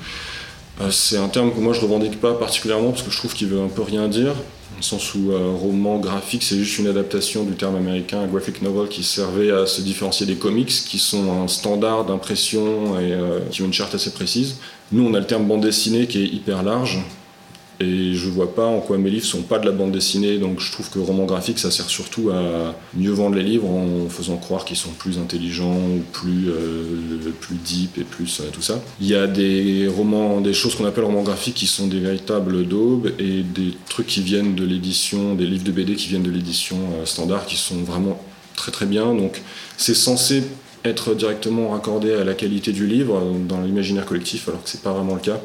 Euh, 0.81 0.91
c'est 0.91 1.17
un 1.17 1.27
terme 1.27 1.53
que 1.53 1.59
moi 1.59 1.74
je 1.74 1.81
revendique 1.81 2.19
pas 2.21 2.33
particulièrement 2.33 2.91
parce 2.91 3.03
que 3.03 3.12
je 3.12 3.17
trouve 3.17 3.33
qu'il 3.33 3.48
veut 3.48 3.62
un 3.62 3.67
peu 3.67 3.81
rien 3.81 4.07
dire, 4.07 4.33
dans 4.33 4.77
le 4.77 4.81
sens 4.81 5.13
où 5.13 5.31
euh, 5.31 5.51
roman 5.53 6.00
graphique 6.00 6.43
c'est 6.43 6.55
juste 6.55 6.79
une 6.79 6.88
adaptation 6.88 7.43
du 7.43 7.53
terme 7.53 7.75
américain 7.75 8.25
graphic 8.27 8.62
novel 8.62 8.88
qui 8.88 9.03
servait 9.03 9.51
à 9.51 9.65
se 9.65 9.81
différencier 9.81 10.25
des 10.25 10.36
comics 10.36 10.69
qui 10.69 10.98
sont 10.98 11.43
un 11.43 11.48
standard 11.50 12.05
d'impression 12.05 12.98
et 12.98 13.12
euh, 13.12 13.39
qui 13.51 13.62
ont 13.62 13.65
une 13.65 13.74
charte 13.74 13.95
assez 13.95 14.12
précise. 14.12 14.57
Nous 14.93 15.05
on 15.05 15.13
a 15.15 15.19
le 15.19 15.27
terme 15.27 15.45
bande 15.45 15.62
dessinée 15.62 16.07
qui 16.07 16.24
est 16.24 16.27
hyper 16.27 16.63
large 16.63 17.00
et 17.81 18.13
je 18.13 18.29
vois 18.29 18.53
pas 18.53 18.65
en 18.65 18.81
quoi 18.81 18.98
mes 18.98 19.09
livres 19.09 19.25
sont 19.25 19.43
pas 19.43 19.57
de 19.57 19.65
la 19.65 19.71
bande 19.71 19.91
dessinée, 19.91 20.38
donc 20.38 20.59
je 20.59 20.69
trouve 20.71 20.89
que 20.89 21.00
roman 21.00 21.25
graphique 21.25 21.59
ça 21.59 21.71
sert 21.71 21.89
surtout 21.89 22.29
à 22.29 22.75
mieux 22.93 23.12
vendre 23.12 23.36
les 23.36 23.43
livres 23.43 23.69
en 23.69 24.09
faisant 24.09 24.36
croire 24.36 24.65
qu'ils 24.65 24.75
sont 24.75 24.91
plus 24.91 25.17
intelligents 25.17 25.77
ou 25.77 26.03
plus, 26.12 26.50
euh, 26.50 27.31
plus 27.39 27.55
deep 27.55 27.98
et 27.98 28.03
plus 28.03 28.41
euh, 28.41 28.50
tout 28.51 28.62
ça. 28.62 28.81
Il 29.00 29.07
y 29.07 29.15
a 29.15 29.27
des 29.27 29.88
romans, 29.88 30.41
des 30.41 30.53
choses 30.53 30.75
qu'on 30.75 30.86
appelle 30.86 31.05
romans 31.05 31.24
graphiques 31.24 31.55
qui 31.55 31.67
sont 31.67 31.88
des 31.88 32.00
véritables 32.00 32.67
daubes 32.67 33.13
et 33.17 33.43
des 33.43 33.74
trucs 33.88 34.07
qui 34.07 34.21
viennent 34.21 34.55
de 34.55 34.65
l'édition, 34.65 35.36
des 35.36 35.45
livres 35.45 35.63
de 35.63 35.71
BD 35.71 35.95
qui 35.95 36.09
viennent 36.09 36.24
de 36.24 36.31
l'édition 36.31 36.77
euh, 37.00 37.05
standard 37.05 37.45
qui 37.45 37.55
sont 37.55 37.81
vraiment 37.83 38.21
très 38.57 38.74
très 38.74 38.88
bien. 38.88 39.15
Donc 39.15 39.41
c'est 39.77 39.95
censé 39.95 40.43
être 40.83 41.13
directement 41.13 41.69
raccordé 41.69 42.13
à 42.13 42.25
la 42.25 42.33
qualité 42.33 42.74
du 42.74 42.88
livre 42.88 43.21
dans 43.48 43.62
l'imaginaire 43.62 44.05
collectif, 44.05 44.48
alors 44.48 44.63
que 44.63 44.69
c'est 44.69 44.81
pas 44.81 44.93
vraiment 44.93 45.15
le 45.15 45.21
cas. 45.21 45.39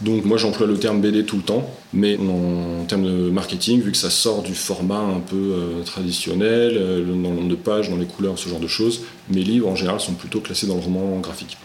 Donc 0.00 0.24
moi 0.24 0.38
j'emploie 0.38 0.66
le 0.66 0.78
terme 0.78 1.00
BD 1.00 1.24
tout 1.24 1.36
le 1.36 1.42
temps, 1.42 1.70
mais 1.92 2.16
en, 2.16 2.84
termes 2.86 3.04
de 3.04 3.30
marketing, 3.30 3.82
vu 3.82 3.92
que 3.92 3.98
ça 3.98 4.08
sort 4.08 4.42
du 4.42 4.54
format 4.54 5.00
un 5.00 5.20
peu 5.20 5.36
euh, 5.36 5.82
traditionnel, 5.84 6.72
euh, 6.76 7.04
dans 7.04 7.30
le 7.30 7.36
nombre 7.36 7.48
de 7.48 7.54
pages, 7.54 7.90
dans 7.90 7.96
les 7.96 8.06
couleurs, 8.06 8.38
ce 8.38 8.48
genre 8.48 8.60
de 8.60 8.66
choses, 8.66 9.02
mes 9.28 9.42
livres 9.42 9.68
en 9.68 9.76
général 9.76 10.00
sont 10.00 10.14
plutôt 10.14 10.40
classés 10.40 10.66
dans 10.66 10.76
le 10.76 10.80
roman 10.80 11.18
graphique. 11.20 11.58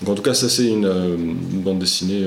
Donc 0.00 0.10
en 0.10 0.14
tout 0.14 0.22
cas 0.22 0.34
ça 0.34 0.48
c'est 0.48 0.66
une, 0.66 0.84
euh, 0.84 1.16
bande 1.52 1.78
dessinée 1.78 2.24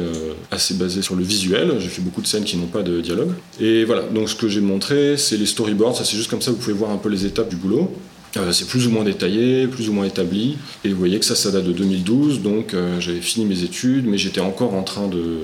assez 0.49 0.75
basée 0.75 1.01
sur 1.01 1.15
le 1.15 1.23
visuel, 1.23 1.73
j'ai 1.79 1.89
fait 1.89 2.01
beaucoup 2.01 2.21
de 2.21 2.27
scènes 2.27 2.45
qui 2.45 2.55
n'ont 2.55 2.67
pas 2.67 2.81
de 2.81 3.01
dialogue. 3.01 3.33
Et 3.59 3.83
voilà, 3.83 4.03
donc 4.03 4.29
ce 4.29 4.35
que 4.35 4.47
j'ai 4.47 4.61
montré 4.61 5.17
c'est 5.17 5.37
les 5.37 5.45
storyboards, 5.45 5.97
ça 5.97 6.05
c'est 6.05 6.15
juste 6.15 6.29
comme 6.29 6.41
ça 6.41 6.51
vous 6.51 6.57
pouvez 6.57 6.73
voir 6.73 6.91
un 6.91 6.97
peu 6.97 7.09
les 7.09 7.25
étapes 7.25 7.49
du 7.49 7.57
boulot. 7.57 7.91
Euh, 8.37 8.51
c'est 8.51 8.67
plus 8.67 8.87
ou 8.87 8.91
moins 8.91 9.03
détaillé, 9.03 9.67
plus 9.67 9.89
ou 9.89 9.93
moins 9.93 10.05
établi. 10.05 10.57
Et 10.83 10.89
vous 10.89 10.99
voyez 10.99 11.19
que 11.19 11.25
ça, 11.25 11.35
ça 11.35 11.51
date 11.51 11.65
de 11.65 11.73
2012, 11.73 12.41
donc 12.41 12.73
euh, 12.73 12.99
j'avais 12.99 13.21
fini 13.21 13.45
mes 13.45 13.63
études, 13.63 14.05
mais 14.05 14.17
j'étais 14.17 14.41
encore 14.41 14.75
en 14.75 14.83
train 14.83 15.07
de 15.07 15.39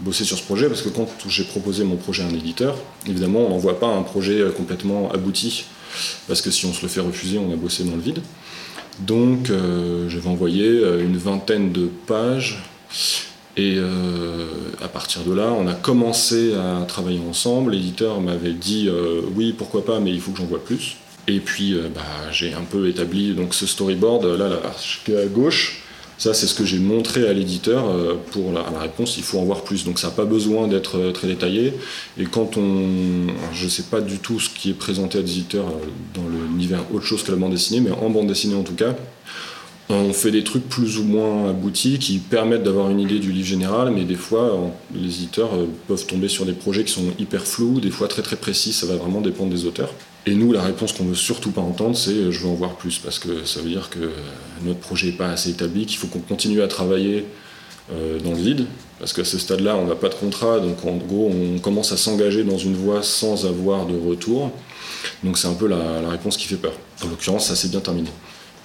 bosser 0.00 0.24
sur 0.24 0.36
ce 0.36 0.42
projet, 0.42 0.68
parce 0.68 0.82
que 0.82 0.90
quand 0.90 1.08
j'ai 1.28 1.44
proposé 1.44 1.84
mon 1.84 1.96
projet 1.96 2.22
à 2.22 2.26
un 2.26 2.34
éditeur, 2.34 2.76
évidemment, 3.06 3.46
on 3.46 3.50
n'envoie 3.50 3.80
pas 3.80 3.88
un 3.88 4.02
projet 4.02 4.40
euh, 4.40 4.50
complètement 4.50 5.10
abouti, 5.12 5.64
parce 6.28 6.42
que 6.42 6.50
si 6.50 6.66
on 6.66 6.74
se 6.74 6.82
le 6.82 6.88
fait 6.88 7.00
refuser, 7.00 7.38
on 7.38 7.52
a 7.52 7.56
bossé 7.56 7.84
dans 7.84 7.96
le 7.96 8.02
vide. 8.02 8.20
Donc 9.00 9.50
j'avais 10.08 10.28
envoyé 10.28 10.66
une 11.02 11.18
vingtaine 11.18 11.70
de 11.70 11.86
pages, 12.06 12.62
et 13.58 13.78
à 14.82 14.88
partir 14.88 15.22
de 15.22 15.34
là, 15.34 15.52
on 15.52 15.66
a 15.66 15.74
commencé 15.74 16.54
à 16.54 16.82
travailler 16.86 17.20
ensemble. 17.28 17.72
L'éditeur 17.72 18.22
m'avait 18.22 18.54
dit 18.54 18.88
oui, 19.34 19.54
pourquoi 19.56 19.84
pas, 19.84 20.00
mais 20.00 20.12
il 20.12 20.20
faut 20.20 20.32
que 20.32 20.38
j'en 20.38 20.46
vois 20.46 20.64
plus. 20.64 20.96
Et 21.28 21.40
puis 21.40 21.74
euh, 21.74 21.88
bah, 21.94 22.02
j'ai 22.30 22.54
un 22.54 22.62
peu 22.62 22.88
établi 22.88 23.34
donc, 23.34 23.54
ce 23.54 23.66
storyboard, 23.66 24.24
là, 24.24 24.48
là 24.48 24.60
à 25.18 25.26
gauche. 25.26 25.82
Ça, 26.18 26.32
c'est 26.32 26.46
ce 26.46 26.54
que 26.54 26.64
j'ai 26.64 26.78
montré 26.78 27.28
à 27.28 27.32
l'éditeur 27.34 27.90
euh, 27.90 28.14
pour 28.30 28.50
la, 28.50 28.62
réponse. 28.80 29.18
Il 29.18 29.22
faut 29.22 29.38
en 29.38 29.44
voir 29.44 29.64
plus. 29.64 29.84
Donc, 29.84 29.98
ça 29.98 30.06
n'a 30.06 30.14
pas 30.14 30.24
besoin 30.24 30.66
d'être 30.66 30.96
euh, 30.96 31.12
très 31.12 31.26
détaillé. 31.26 31.74
Et 32.18 32.24
quand 32.24 32.56
on. 32.56 33.26
je 33.52 33.64
ne 33.64 33.68
sais 33.68 33.82
pas 33.84 34.00
du 34.00 34.18
tout 34.18 34.40
ce 34.40 34.48
qui 34.48 34.70
est 34.70 34.74
présenté 34.74 35.18
à 35.18 35.20
l'éditeur 35.20 35.66
dans 36.14 36.26
l'univers 36.26 36.80
autre 36.94 37.04
chose 37.04 37.22
que 37.22 37.32
la 37.32 37.36
bande 37.36 37.52
dessinée, 37.52 37.80
mais 37.80 37.90
en 37.90 38.08
bande 38.08 38.28
dessinée 38.28 38.54
en 38.54 38.62
tout 38.62 38.74
cas, 38.74 38.94
on 39.90 40.12
fait 40.12 40.30
des 40.30 40.42
trucs 40.42 40.68
plus 40.68 40.98
ou 40.98 41.04
moins 41.04 41.50
aboutis 41.50 41.98
qui 41.98 42.18
permettent 42.18 42.64
d'avoir 42.64 42.90
une 42.90 42.98
idée 42.98 43.18
du 43.18 43.30
livre 43.30 43.46
général, 43.46 43.92
mais 43.94 44.04
des 44.04 44.16
fois, 44.16 44.58
les 44.94 45.08
éditeurs 45.08 45.50
peuvent 45.86 46.06
tomber 46.06 46.28
sur 46.28 46.44
des 46.46 46.54
projets 46.54 46.82
qui 46.82 46.92
sont 46.92 47.12
hyper 47.18 47.46
flous, 47.46 47.78
des 47.78 47.90
fois 47.90 48.08
très 48.08 48.22
très 48.22 48.36
précis. 48.36 48.72
Ça 48.72 48.86
va 48.86 48.96
vraiment 48.96 49.20
dépendre 49.20 49.50
des 49.50 49.64
auteurs. 49.66 49.92
Et 50.28 50.34
nous, 50.34 50.50
la 50.50 50.62
réponse 50.62 50.92
qu'on 50.92 51.04
veut 51.04 51.14
surtout 51.14 51.52
pas 51.52 51.60
entendre, 51.60 51.96
c'est 51.96 52.10
euh, 52.10 52.30
je 52.32 52.40
veux 52.40 52.48
en 52.48 52.54
voir 52.54 52.74
plus, 52.74 52.98
parce 52.98 53.20
que 53.20 53.44
ça 53.44 53.60
veut 53.60 53.68
dire 53.68 53.88
que 53.90 54.00
euh, 54.00 54.10
notre 54.64 54.80
projet 54.80 55.06
n'est 55.06 55.16
pas 55.16 55.28
assez 55.28 55.50
établi, 55.50 55.86
qu'il 55.86 55.98
faut 55.98 56.08
qu'on 56.08 56.18
continue 56.18 56.62
à 56.62 56.68
travailler 56.68 57.26
euh, 57.92 58.18
dans 58.18 58.32
le 58.32 58.38
vide, 58.38 58.66
parce 58.98 59.12
qu'à 59.12 59.24
ce 59.24 59.38
stade-là, 59.38 59.76
on 59.76 59.86
n'a 59.86 59.94
pas 59.94 60.08
de 60.08 60.14
contrat, 60.14 60.58
donc 60.58 60.84
en 60.84 60.96
gros, 60.96 61.30
on 61.30 61.60
commence 61.60 61.92
à 61.92 61.96
s'engager 61.96 62.42
dans 62.42 62.58
une 62.58 62.74
voie 62.74 63.04
sans 63.04 63.46
avoir 63.46 63.86
de 63.86 63.96
retour. 63.96 64.50
Donc 65.22 65.38
c'est 65.38 65.46
un 65.46 65.54
peu 65.54 65.68
la, 65.68 66.00
la 66.00 66.08
réponse 66.08 66.36
qui 66.36 66.48
fait 66.48 66.56
peur. 66.56 66.72
En 67.04 67.08
l'occurrence, 67.08 67.46
ça 67.46 67.54
s'est 67.54 67.68
bien 67.68 67.80
terminé. 67.80 68.10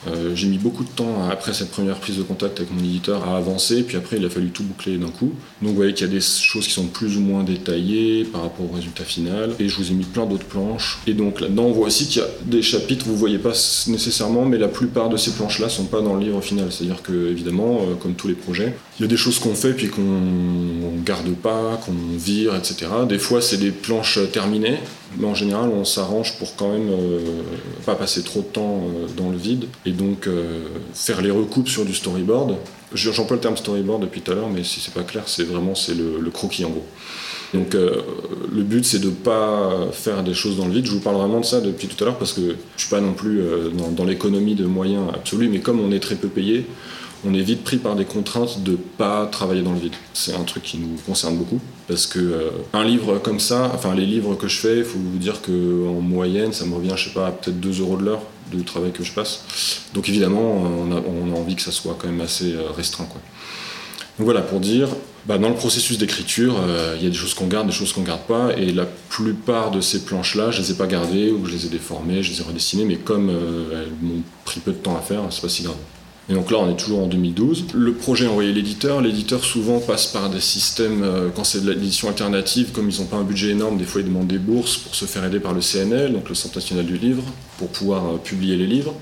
Euh, 0.07 0.35
j'ai 0.35 0.47
mis 0.47 0.57
beaucoup 0.57 0.83
de 0.83 0.89
temps 0.89 1.29
après 1.29 1.53
cette 1.53 1.71
première 1.71 1.97
prise 1.97 2.17
de 2.17 2.23
contact 2.23 2.59
avec 2.59 2.73
mon 2.73 2.79
éditeur 2.79 3.27
à 3.27 3.37
avancer, 3.37 3.83
puis 3.83 3.97
après 3.97 4.17
il 4.17 4.25
a 4.25 4.29
fallu 4.29 4.49
tout 4.49 4.63
boucler 4.63 4.97
d'un 4.97 5.09
coup. 5.09 5.33
Donc 5.61 5.71
vous 5.71 5.75
voyez 5.75 5.93
qu'il 5.93 6.07
y 6.07 6.09
a 6.09 6.13
des 6.13 6.21
choses 6.21 6.65
qui 6.67 6.73
sont 6.73 6.87
plus 6.87 7.17
ou 7.17 7.21
moins 7.21 7.43
détaillées 7.43 8.23
par 8.25 8.41
rapport 8.41 8.65
au 8.71 8.75
résultat 8.75 9.03
final, 9.03 9.51
et 9.59 9.69
je 9.69 9.75
vous 9.77 9.91
ai 9.91 9.93
mis 9.93 10.05
plein 10.05 10.25
d'autres 10.25 10.45
planches. 10.45 10.99
Et 11.05 11.13
donc 11.13 11.39
là-dedans 11.39 11.65
on 11.65 11.71
voit 11.71 11.87
aussi 11.87 12.07
qu'il 12.07 12.21
y 12.21 12.25
a 12.25 12.27
des 12.45 12.61
chapitres, 12.61 13.05
vous 13.05 13.13
ne 13.13 13.17
voyez 13.17 13.37
pas 13.37 13.53
nécessairement, 13.87 14.45
mais 14.45 14.57
la 14.57 14.67
plupart 14.67 15.09
de 15.09 15.17
ces 15.17 15.31
planches-là 15.31 15.69
sont 15.69 15.85
pas 15.85 16.01
dans 16.01 16.15
le 16.15 16.25
livre 16.25 16.41
final. 16.41 16.71
C'est-à-dire 16.71 17.01
que 17.03 17.29
évidemment, 17.29 17.81
euh, 17.81 17.95
comme 17.95 18.13
tous 18.13 18.27
les 18.27 18.33
projets, 18.33 18.75
il 19.01 19.05
y 19.05 19.07
a 19.07 19.09
des 19.09 19.17
choses 19.17 19.39
qu'on 19.39 19.55
fait 19.55 19.73
puis 19.73 19.89
qu'on 19.89 21.01
garde 21.03 21.33
pas, 21.33 21.81
qu'on 21.83 22.15
vire, 22.15 22.55
etc. 22.55 22.85
Des 23.09 23.17
fois 23.17 23.41
c'est 23.41 23.57
des 23.57 23.71
planches 23.71 24.19
terminées, 24.31 24.77
mais 25.17 25.25
en 25.25 25.33
général 25.33 25.69
on 25.69 25.85
s'arrange 25.85 26.37
pour 26.37 26.55
quand 26.55 26.71
même 26.71 26.87
euh, 26.91 27.41
pas 27.83 27.95
passer 27.95 28.21
trop 28.21 28.41
de 28.41 28.45
temps 28.45 28.83
dans 29.17 29.31
le 29.31 29.37
vide 29.37 29.65
et 29.87 29.91
donc 29.91 30.27
euh, 30.27 30.59
faire 30.93 31.23
les 31.23 31.31
recoupes 31.31 31.67
sur 31.67 31.83
du 31.83 31.95
storyboard. 31.95 32.57
J'emploie 32.93 33.37
le 33.37 33.41
terme 33.41 33.57
storyboard 33.57 34.03
depuis 34.03 34.21
tout 34.21 34.33
à 34.33 34.35
l'heure, 34.35 34.49
mais 34.49 34.63
si 34.63 34.79
c'est 34.79 34.93
pas 34.93 35.01
clair, 35.01 35.23
c'est 35.25 35.45
vraiment 35.45 35.73
c'est 35.73 35.95
le, 35.95 36.29
croquis 36.29 36.63
en 36.63 36.69
gros. 36.69 36.85
Donc 37.55 37.73
euh, 37.73 38.03
le 38.53 38.61
but 38.61 38.85
c'est 38.85 38.99
de 38.99 39.09
pas 39.09 39.89
faire 39.91 40.21
des 40.21 40.35
choses 40.35 40.57
dans 40.57 40.67
le 40.67 40.73
vide. 40.73 40.85
Je 40.85 40.91
vous 40.91 40.99
parle 40.99 41.15
vraiment 41.15 41.39
de 41.39 41.45
ça 41.45 41.59
depuis 41.59 41.87
tout 41.87 42.01
à 42.03 42.05
l'heure 42.05 42.19
parce 42.19 42.33
que 42.33 42.55
je 42.77 42.81
suis 42.81 42.91
pas 42.91 43.01
non 43.01 43.13
plus 43.13 43.41
euh, 43.41 43.69
dans, 43.97 44.05
l'économie 44.05 44.53
de 44.53 44.65
moyens 44.65 45.05
absolus, 45.11 45.49
mais 45.49 45.59
comme 45.59 45.79
on 45.79 45.91
est 45.91 45.99
très 45.99 46.15
peu 46.15 46.27
payé, 46.27 46.67
on 47.25 47.33
est 47.33 47.41
vite 47.41 47.63
pris 47.63 47.77
par 47.77 47.95
des 47.95 48.05
contraintes 48.05 48.63
de 48.63 48.75
pas 48.75 49.25
travailler 49.25 49.61
dans 49.61 49.73
le 49.73 49.79
vide. 49.79 49.93
C'est 50.13 50.33
un 50.33 50.43
truc 50.43 50.63
qui 50.63 50.77
nous 50.77 50.97
concerne 51.05 51.37
beaucoup 51.37 51.59
parce 51.87 52.07
que 52.07 52.51
un 52.73 52.83
livre 52.83 53.19
comme 53.19 53.39
ça, 53.39 53.71
enfin 53.73 53.93
les 53.93 54.05
livres 54.05 54.35
que 54.35 54.47
je 54.47 54.57
fais, 54.57 54.79
il 54.79 54.83
faut 54.83 54.99
vous 54.99 55.17
dire 55.17 55.41
que 55.41 55.87
en 55.87 56.01
moyenne, 56.01 56.53
ça 56.53 56.65
me 56.65 56.73
revient, 56.75 56.93
je 56.95 57.09
sais 57.09 57.13
pas, 57.13 57.31
peut-être 57.31 57.59
2 57.59 57.81
euros 57.81 57.97
de 57.97 58.05
l'heure 58.05 58.21
de 58.51 58.63
travail 58.63 58.91
que 58.91 59.03
je 59.03 59.11
passe. 59.11 59.43
Donc 59.93 60.09
évidemment, 60.09 60.41
on 60.41 60.91
a, 60.91 61.39
envie 61.39 61.55
que 61.55 61.61
ça 61.61 61.71
soit 61.71 61.95
quand 61.99 62.07
même 62.07 62.21
assez 62.21 62.53
euh, 62.53 62.69
restreint. 62.75 63.05
Quoi. 63.05 63.21
Donc 64.17 64.25
voilà, 64.25 64.41
pour 64.41 64.59
dire, 64.59 64.89
bah, 65.25 65.37
dans 65.37 65.49
le 65.49 65.55
processus 65.55 65.97
d'écriture, 65.97 66.55
euh, 66.61 66.95
il 66.97 67.03
y 67.03 67.07
a 67.07 67.09
des 67.09 67.15
choses 67.15 67.33
qu'on 67.33 67.47
garde, 67.47 67.67
des 67.67 67.73
choses 67.73 67.93
qu'on 67.93 68.03
garde 68.03 68.21
pas, 68.21 68.51
et 68.57 68.71
la 68.71 68.85
plupart 69.09 69.71
de 69.71 69.81
ces 69.81 70.03
planches-là, 70.05 70.51
je 70.51 70.61
les 70.61 70.71
ai 70.71 70.73
pas 70.75 70.87
gardées, 70.87 71.31
ou 71.31 71.45
je 71.45 71.53
les 71.53 71.65
ai 71.65 71.69
déformées, 71.69 72.21
je 72.21 72.31
les 72.31 72.41
ai 72.41 72.43
redessinées, 72.43 72.85
mais 72.85 72.97
comme 72.97 73.29
euh, 73.29 73.83
elles 73.83 74.07
m'ont 74.07 74.21
pris 74.45 74.59
peu 74.59 74.71
de 74.71 74.77
temps 74.77 74.97
à 74.97 75.01
faire, 75.01 75.21
c'est 75.29 75.41
pas 75.41 75.49
si 75.49 75.63
grave. 75.63 75.77
Et 76.29 76.33
donc 76.33 76.51
là, 76.51 76.59
on 76.59 76.69
est 76.69 76.77
toujours 76.77 76.99
en 76.99 77.07
2012. 77.07 77.65
Le 77.73 77.93
projet 77.93 78.27
envoyé 78.27 78.53
l'éditeur. 78.53 79.01
L'éditeur 79.01 79.43
souvent 79.43 79.79
passe 79.79 80.07
par 80.07 80.29
des 80.29 80.39
systèmes, 80.39 81.03
quand 81.35 81.43
c'est 81.43 81.63
de 81.63 81.71
l'édition 81.71 82.07
alternative, 82.07 82.71
comme 82.71 82.89
ils 82.89 82.99
n'ont 82.99 83.07
pas 83.07 83.17
un 83.17 83.23
budget 83.23 83.49
énorme, 83.49 83.77
des 83.77 83.83
fois 83.83 84.01
ils 84.01 84.07
demandent 84.07 84.27
des 84.27 84.37
bourses 84.37 84.77
pour 84.77 84.95
se 84.95 85.05
faire 85.05 85.25
aider 85.25 85.39
par 85.39 85.53
le 85.53 85.61
CNL, 85.61 86.13
donc 86.13 86.29
le 86.29 86.35
Centre 86.35 86.55
national 86.55 86.85
du 86.85 86.97
livre, 86.97 87.23
pour 87.57 87.67
pouvoir 87.69 88.19
publier 88.19 88.55
les 88.55 88.67
livres. 88.67 88.93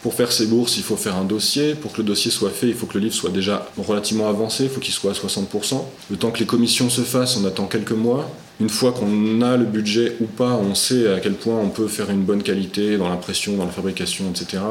Pour 0.00 0.14
faire 0.14 0.32
ces 0.32 0.46
bourses, 0.46 0.76
il 0.78 0.82
faut 0.82 0.96
faire 0.96 1.14
un 1.14 1.24
dossier. 1.24 1.76
Pour 1.76 1.92
que 1.92 1.98
le 1.98 2.04
dossier 2.08 2.32
soit 2.32 2.50
fait, 2.50 2.66
il 2.66 2.74
faut 2.74 2.86
que 2.86 2.94
le 2.94 3.04
livre 3.04 3.14
soit 3.14 3.30
déjà 3.30 3.70
relativement 3.78 4.28
avancé, 4.28 4.64
il 4.64 4.70
faut 4.70 4.80
qu'il 4.80 4.94
soit 4.94 5.12
à 5.12 5.14
60%. 5.14 5.84
Le 6.10 6.16
temps 6.16 6.32
que 6.32 6.40
les 6.40 6.46
commissions 6.46 6.90
se 6.90 7.02
fassent, 7.02 7.36
on 7.36 7.44
attend 7.44 7.66
quelques 7.66 7.92
mois. 7.92 8.28
Une 8.60 8.68
fois 8.68 8.90
qu'on 8.90 9.42
a 9.42 9.56
le 9.56 9.64
budget 9.64 10.16
ou 10.20 10.24
pas, 10.24 10.54
on 10.54 10.74
sait 10.74 11.12
à 11.12 11.20
quel 11.20 11.34
point 11.34 11.56
on 11.56 11.68
peut 11.68 11.86
faire 11.86 12.10
une 12.10 12.22
bonne 12.22 12.42
qualité 12.42 12.96
dans 12.96 13.08
l'impression, 13.08 13.56
dans 13.56 13.64
la 13.64 13.70
fabrication, 13.70 14.24
etc. 14.30 14.62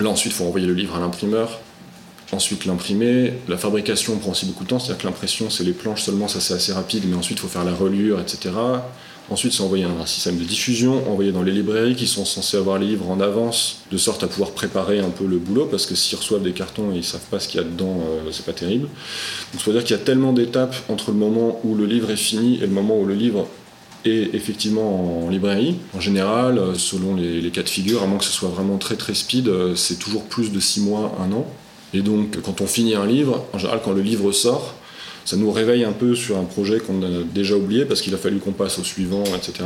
Là 0.00 0.10
ensuite, 0.10 0.32
il 0.32 0.36
faut 0.36 0.44
envoyer 0.44 0.66
le 0.66 0.74
livre 0.74 0.96
à 0.96 1.00
l'imprimeur. 1.00 1.60
Ensuite, 2.32 2.64
l'imprimer. 2.64 3.34
La 3.48 3.56
fabrication 3.56 4.16
prend 4.18 4.32
aussi 4.32 4.46
beaucoup 4.46 4.64
de 4.64 4.68
temps, 4.68 4.78
c'est-à-dire 4.78 5.02
que 5.02 5.06
l'impression, 5.06 5.48
c'est 5.48 5.62
les 5.62 5.72
planches 5.72 6.02
seulement, 6.02 6.26
ça 6.26 6.40
c'est 6.40 6.54
assez 6.54 6.72
rapide, 6.72 7.04
mais 7.06 7.16
ensuite, 7.16 7.38
il 7.38 7.40
faut 7.40 7.48
faire 7.48 7.64
la 7.64 7.72
reliure, 7.72 8.20
etc. 8.20 8.50
Ensuite, 9.28 9.52
c'est 9.52 9.62
envoyé 9.62 9.84
un 9.84 10.06
système 10.06 10.36
de 10.36 10.44
diffusion, 10.44 11.08
envoyé 11.10 11.32
dans 11.32 11.42
les 11.42 11.50
librairies 11.50 11.96
qui 11.96 12.06
sont 12.06 12.24
censées 12.24 12.56
avoir 12.56 12.78
les 12.78 12.86
livres 12.86 13.08
en 13.10 13.20
avance, 13.20 13.82
de 13.90 13.96
sorte 13.96 14.22
à 14.22 14.28
pouvoir 14.28 14.52
préparer 14.52 15.00
un 15.00 15.10
peu 15.10 15.26
le 15.26 15.38
boulot, 15.38 15.66
parce 15.66 15.86
que 15.86 15.94
s'ils 15.94 16.18
reçoivent 16.18 16.42
des 16.42 16.52
cartons 16.52 16.92
et 16.92 16.96
ils 16.96 17.04
savent 17.04 17.26
pas 17.30 17.40
ce 17.40 17.48
qu'il 17.48 17.60
y 17.60 17.64
a 17.64 17.66
dedans, 17.66 18.00
euh, 18.08 18.30
c'est 18.32 18.44
pas 18.44 18.52
terrible. 18.52 18.88
Donc, 19.52 19.62
ça 19.62 19.66
veut 19.66 19.72
dire 19.72 19.84
qu'il 19.84 19.96
y 19.96 20.00
a 20.00 20.02
tellement 20.02 20.32
d'étapes 20.32 20.76
entre 20.88 21.10
le 21.10 21.16
moment 21.16 21.60
où 21.64 21.74
le 21.74 21.86
livre 21.86 22.10
est 22.10 22.16
fini 22.16 22.56
et 22.56 22.66
le 22.66 22.68
moment 22.68 22.98
où 22.98 23.04
le 23.04 23.14
livre 23.14 23.48
est 24.06 24.34
effectivement 24.34 25.24
en 25.26 25.30
librairie. 25.30 25.76
En 25.94 26.00
général, 26.00 26.58
euh, 26.58 26.74
selon 26.74 27.14
les, 27.14 27.40
les 27.40 27.50
cas 27.50 27.62
de 27.62 27.68
figure, 27.68 28.02
à 28.02 28.06
moins 28.06 28.18
que 28.18 28.24
ce 28.24 28.32
soit 28.32 28.48
vraiment 28.48 28.78
très 28.78 28.96
très 28.96 29.14
speed, 29.14 29.48
euh, 29.48 29.74
c'est 29.74 29.98
toujours 29.98 30.24
plus 30.24 30.52
de 30.52 30.60
6 30.60 30.80
mois, 30.80 31.16
1 31.20 31.32
an. 31.32 31.46
Et 31.94 32.00
donc, 32.00 32.40
quand 32.42 32.60
on 32.60 32.66
finit 32.66 32.94
un 32.94 33.06
livre, 33.06 33.44
en 33.52 33.58
général, 33.58 33.80
quand 33.84 33.92
le 33.92 34.02
livre 34.02 34.32
sort, 34.32 34.74
ça 35.24 35.36
nous 35.36 35.50
réveille 35.50 35.84
un 35.84 35.92
peu 35.92 36.14
sur 36.14 36.38
un 36.38 36.44
projet 36.44 36.78
qu'on 36.78 37.02
a 37.02 37.22
déjà 37.34 37.56
oublié 37.56 37.84
parce 37.84 38.00
qu'il 38.00 38.14
a 38.14 38.16
fallu 38.16 38.38
qu'on 38.38 38.52
passe 38.52 38.78
au 38.78 38.84
suivant, 38.84 39.24
etc. 39.24 39.64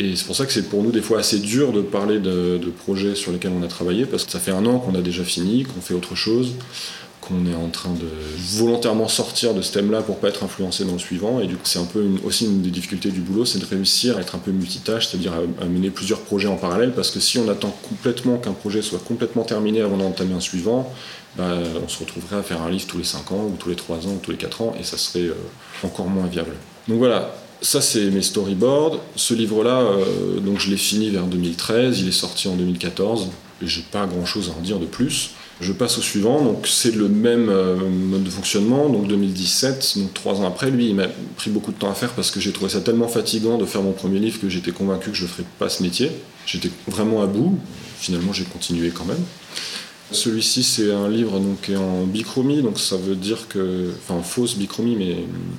Et 0.00 0.16
c'est 0.16 0.24
pour 0.24 0.34
ça 0.34 0.46
que 0.46 0.52
c'est 0.52 0.68
pour 0.68 0.82
nous 0.82 0.90
des 0.90 1.02
fois 1.02 1.18
assez 1.18 1.38
dur 1.38 1.72
de 1.72 1.82
parler 1.82 2.18
de, 2.18 2.58
projets 2.84 3.14
sur 3.14 3.32
lesquels 3.32 3.52
on 3.56 3.62
a 3.62 3.68
travaillé 3.68 4.06
parce 4.06 4.24
que 4.24 4.32
ça 4.32 4.40
fait 4.40 4.50
un 4.50 4.64
an 4.66 4.78
qu'on 4.78 4.94
a 4.94 5.02
déjà 5.02 5.24
fini, 5.24 5.64
qu'on 5.64 5.80
fait 5.80 5.94
autre 5.94 6.14
chose, 6.14 6.54
qu'on 7.22 7.46
est 7.46 7.54
en 7.54 7.68
train 7.68 7.92
de 7.92 8.08
volontairement 8.58 9.06
sortir 9.06 9.54
de 9.54 9.62
ce 9.62 9.72
thème-là 9.72 10.02
pour 10.02 10.18
pas 10.18 10.28
être 10.28 10.42
influencé 10.42 10.84
dans 10.84 10.92
le 10.92 10.98
suivant. 10.98 11.40
Et 11.40 11.46
du 11.46 11.54
coup, 11.54 11.64
c'est 11.64 11.78
un 11.78 11.84
peu 11.84 12.04
aussi 12.24 12.46
une 12.46 12.62
des 12.62 12.70
difficultés 12.70 13.10
du 13.10 13.20
boulot, 13.20 13.44
c'est 13.44 13.60
de 13.60 13.64
réussir 13.64 14.18
à 14.18 14.20
être 14.20 14.34
un 14.34 14.38
peu 14.38 14.50
multitâche, 14.50 15.06
c'est-à-dire 15.06 15.32
à, 15.60 15.64
mener 15.64 15.90
plusieurs 15.90 16.20
projets 16.20 16.48
en 16.48 16.56
parallèle 16.56 16.92
parce 16.92 17.10
que 17.10 17.20
si 17.20 17.38
on 17.38 17.48
attend 17.48 17.74
complètement 17.88 18.38
qu'un 18.38 18.52
projet 18.52 18.82
soit 18.82 18.98
complètement 18.98 19.44
terminé 19.44 19.80
avant 19.80 19.96
d'entamer 19.96 20.34
un 20.34 20.40
suivant, 20.40 20.92
bah, 21.36 21.56
on 21.82 21.88
se 21.88 22.00
retrouverait 22.00 22.36
à 22.36 22.42
faire 22.42 22.60
un 22.60 22.70
livre 22.70 22.86
tous 22.86 22.98
les 22.98 23.04
5 23.04 23.32
ans, 23.32 23.46
ou 23.46 23.56
tous 23.58 23.68
les 23.68 23.76
3 23.76 24.06
ans, 24.08 24.14
ou 24.16 24.20
tous 24.20 24.32
les 24.32 24.36
4 24.36 24.60
ans, 24.60 24.74
et 24.78 24.82
ça 24.82 24.98
serait 24.98 25.28
euh, 25.28 25.34
encore 25.82 26.08
moins 26.08 26.26
viable. 26.26 26.52
Donc 26.88 26.98
voilà, 26.98 27.34
ça 27.62 27.80
c'est 27.80 28.10
mes 28.10 28.22
storyboards. 28.22 28.98
Ce 29.16 29.32
livre-là, 29.32 29.80
euh, 29.80 30.40
donc 30.40 30.58
je 30.58 30.68
l'ai 30.68 30.76
fini 30.76 31.08
vers 31.08 31.24
2013, 31.24 32.00
il 32.00 32.08
est 32.08 32.12
sorti 32.12 32.48
en 32.48 32.56
2014, 32.56 33.28
et 33.62 33.66
j'ai 33.66 33.82
pas 33.82 34.06
grand-chose 34.06 34.52
à 34.54 34.58
en 34.58 34.60
dire 34.60 34.78
de 34.78 34.86
plus. 34.86 35.30
Je 35.62 35.72
passe 35.72 35.96
au 35.96 36.02
suivant, 36.02 36.42
donc 36.42 36.66
c'est 36.66 36.94
le 36.94 37.08
même 37.08 37.48
euh, 37.48 37.76
mode 37.88 38.24
de 38.24 38.30
fonctionnement, 38.30 38.88
donc 38.88 39.06
2017, 39.06 39.94
donc 39.98 40.12
3 40.12 40.40
ans 40.40 40.46
après, 40.46 40.70
lui 40.70 40.88
il 40.88 40.96
m'a 40.96 41.06
pris 41.36 41.50
beaucoup 41.50 41.70
de 41.70 41.78
temps 41.78 41.90
à 41.90 41.94
faire 41.94 42.10
parce 42.10 42.32
que 42.32 42.40
j'ai 42.40 42.50
trouvé 42.50 42.70
ça 42.72 42.80
tellement 42.80 43.06
fatigant 43.06 43.58
de 43.58 43.64
faire 43.64 43.80
mon 43.80 43.92
premier 43.92 44.18
livre 44.18 44.40
que 44.40 44.48
j'étais 44.48 44.72
convaincu 44.72 45.10
que 45.10 45.16
je 45.16 45.22
ne 45.22 45.28
ferais 45.28 45.44
pas 45.60 45.68
ce 45.68 45.84
métier. 45.84 46.10
J'étais 46.46 46.70
vraiment 46.88 47.22
à 47.22 47.26
bout, 47.26 47.60
finalement 47.96 48.32
j'ai 48.32 48.44
continué 48.44 48.90
quand 48.90 49.04
même. 49.04 49.22
Celui-ci, 50.10 50.62
c'est 50.62 50.92
un 50.92 51.08
livre 51.08 51.38
donc, 51.38 51.62
qui 51.62 51.72
est 51.72 51.76
en 51.76 52.04
bichromie, 52.04 52.60
donc 52.60 52.78
ça 52.78 52.96
veut 52.96 53.16
dire 53.16 53.48
que. 53.48 53.90
Enfin, 53.98 54.22
fausse 54.22 54.56
bichromie, 54.56 54.96
mais 54.96 55.16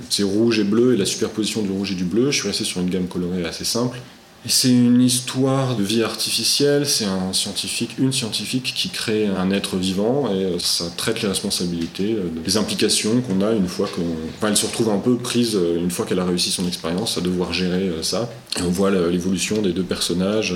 c'est 0.10 0.24
rouge 0.24 0.60
et 0.60 0.64
bleu, 0.64 0.94
et 0.94 0.98
la 0.98 1.06
superposition 1.06 1.64
du 1.64 1.72
rouge 1.72 1.92
et 1.94 1.96
du 1.96 2.04
bleu. 2.04 2.30
Je 2.30 2.40
suis 2.40 2.48
resté 2.48 2.64
sur 2.64 2.82
une 2.82 2.90
gamme 2.90 3.08
colorée 3.08 3.44
assez 3.46 3.66
simple. 3.66 4.00
C'est 4.46 4.70
une 4.70 5.02
histoire 5.02 5.78
de 5.78 5.84
vie 5.84 6.04
artificielle, 6.04 6.86
c'est 6.86 7.06
un 7.06 7.32
scientifique, 7.32 7.92
une 7.98 8.12
scientifique 8.12 8.74
qui 8.76 8.90
crée 8.90 9.28
un 9.28 9.52
être 9.52 9.78
vivant 9.78 10.28
et 10.34 10.44
euh, 10.44 10.60
ça 10.60 10.86
traite 10.98 11.22
les 11.22 11.30
responsabilités, 11.30 12.14
euh, 12.14 12.30
les 12.46 12.58
implications 12.58 13.22
qu'on 13.22 13.42
a 13.42 13.54
une 13.54 13.70
fois 13.70 13.88
qu'on... 13.88 14.02
Enfin, 14.36 14.50
elle 14.50 14.58
se 14.58 14.66
retrouve 14.66 14.90
un 14.90 14.98
peu 14.98 15.16
prise, 15.16 15.56
euh, 15.56 15.78
une 15.78 15.92
fois 15.92 16.06
qu'elle 16.06 16.20
a 16.20 16.26
réussi 16.26 16.52
son 16.52 16.68
expérience, 16.68 17.18
à 17.18 17.22
devoir 17.22 17.54
gérer 17.54 17.90
ça. 18.02 18.30
On 18.62 18.70
voit 18.70 18.92
l'évolution 18.92 19.64
des 19.64 19.72
deux 19.74 19.84
personnages, 19.84 20.56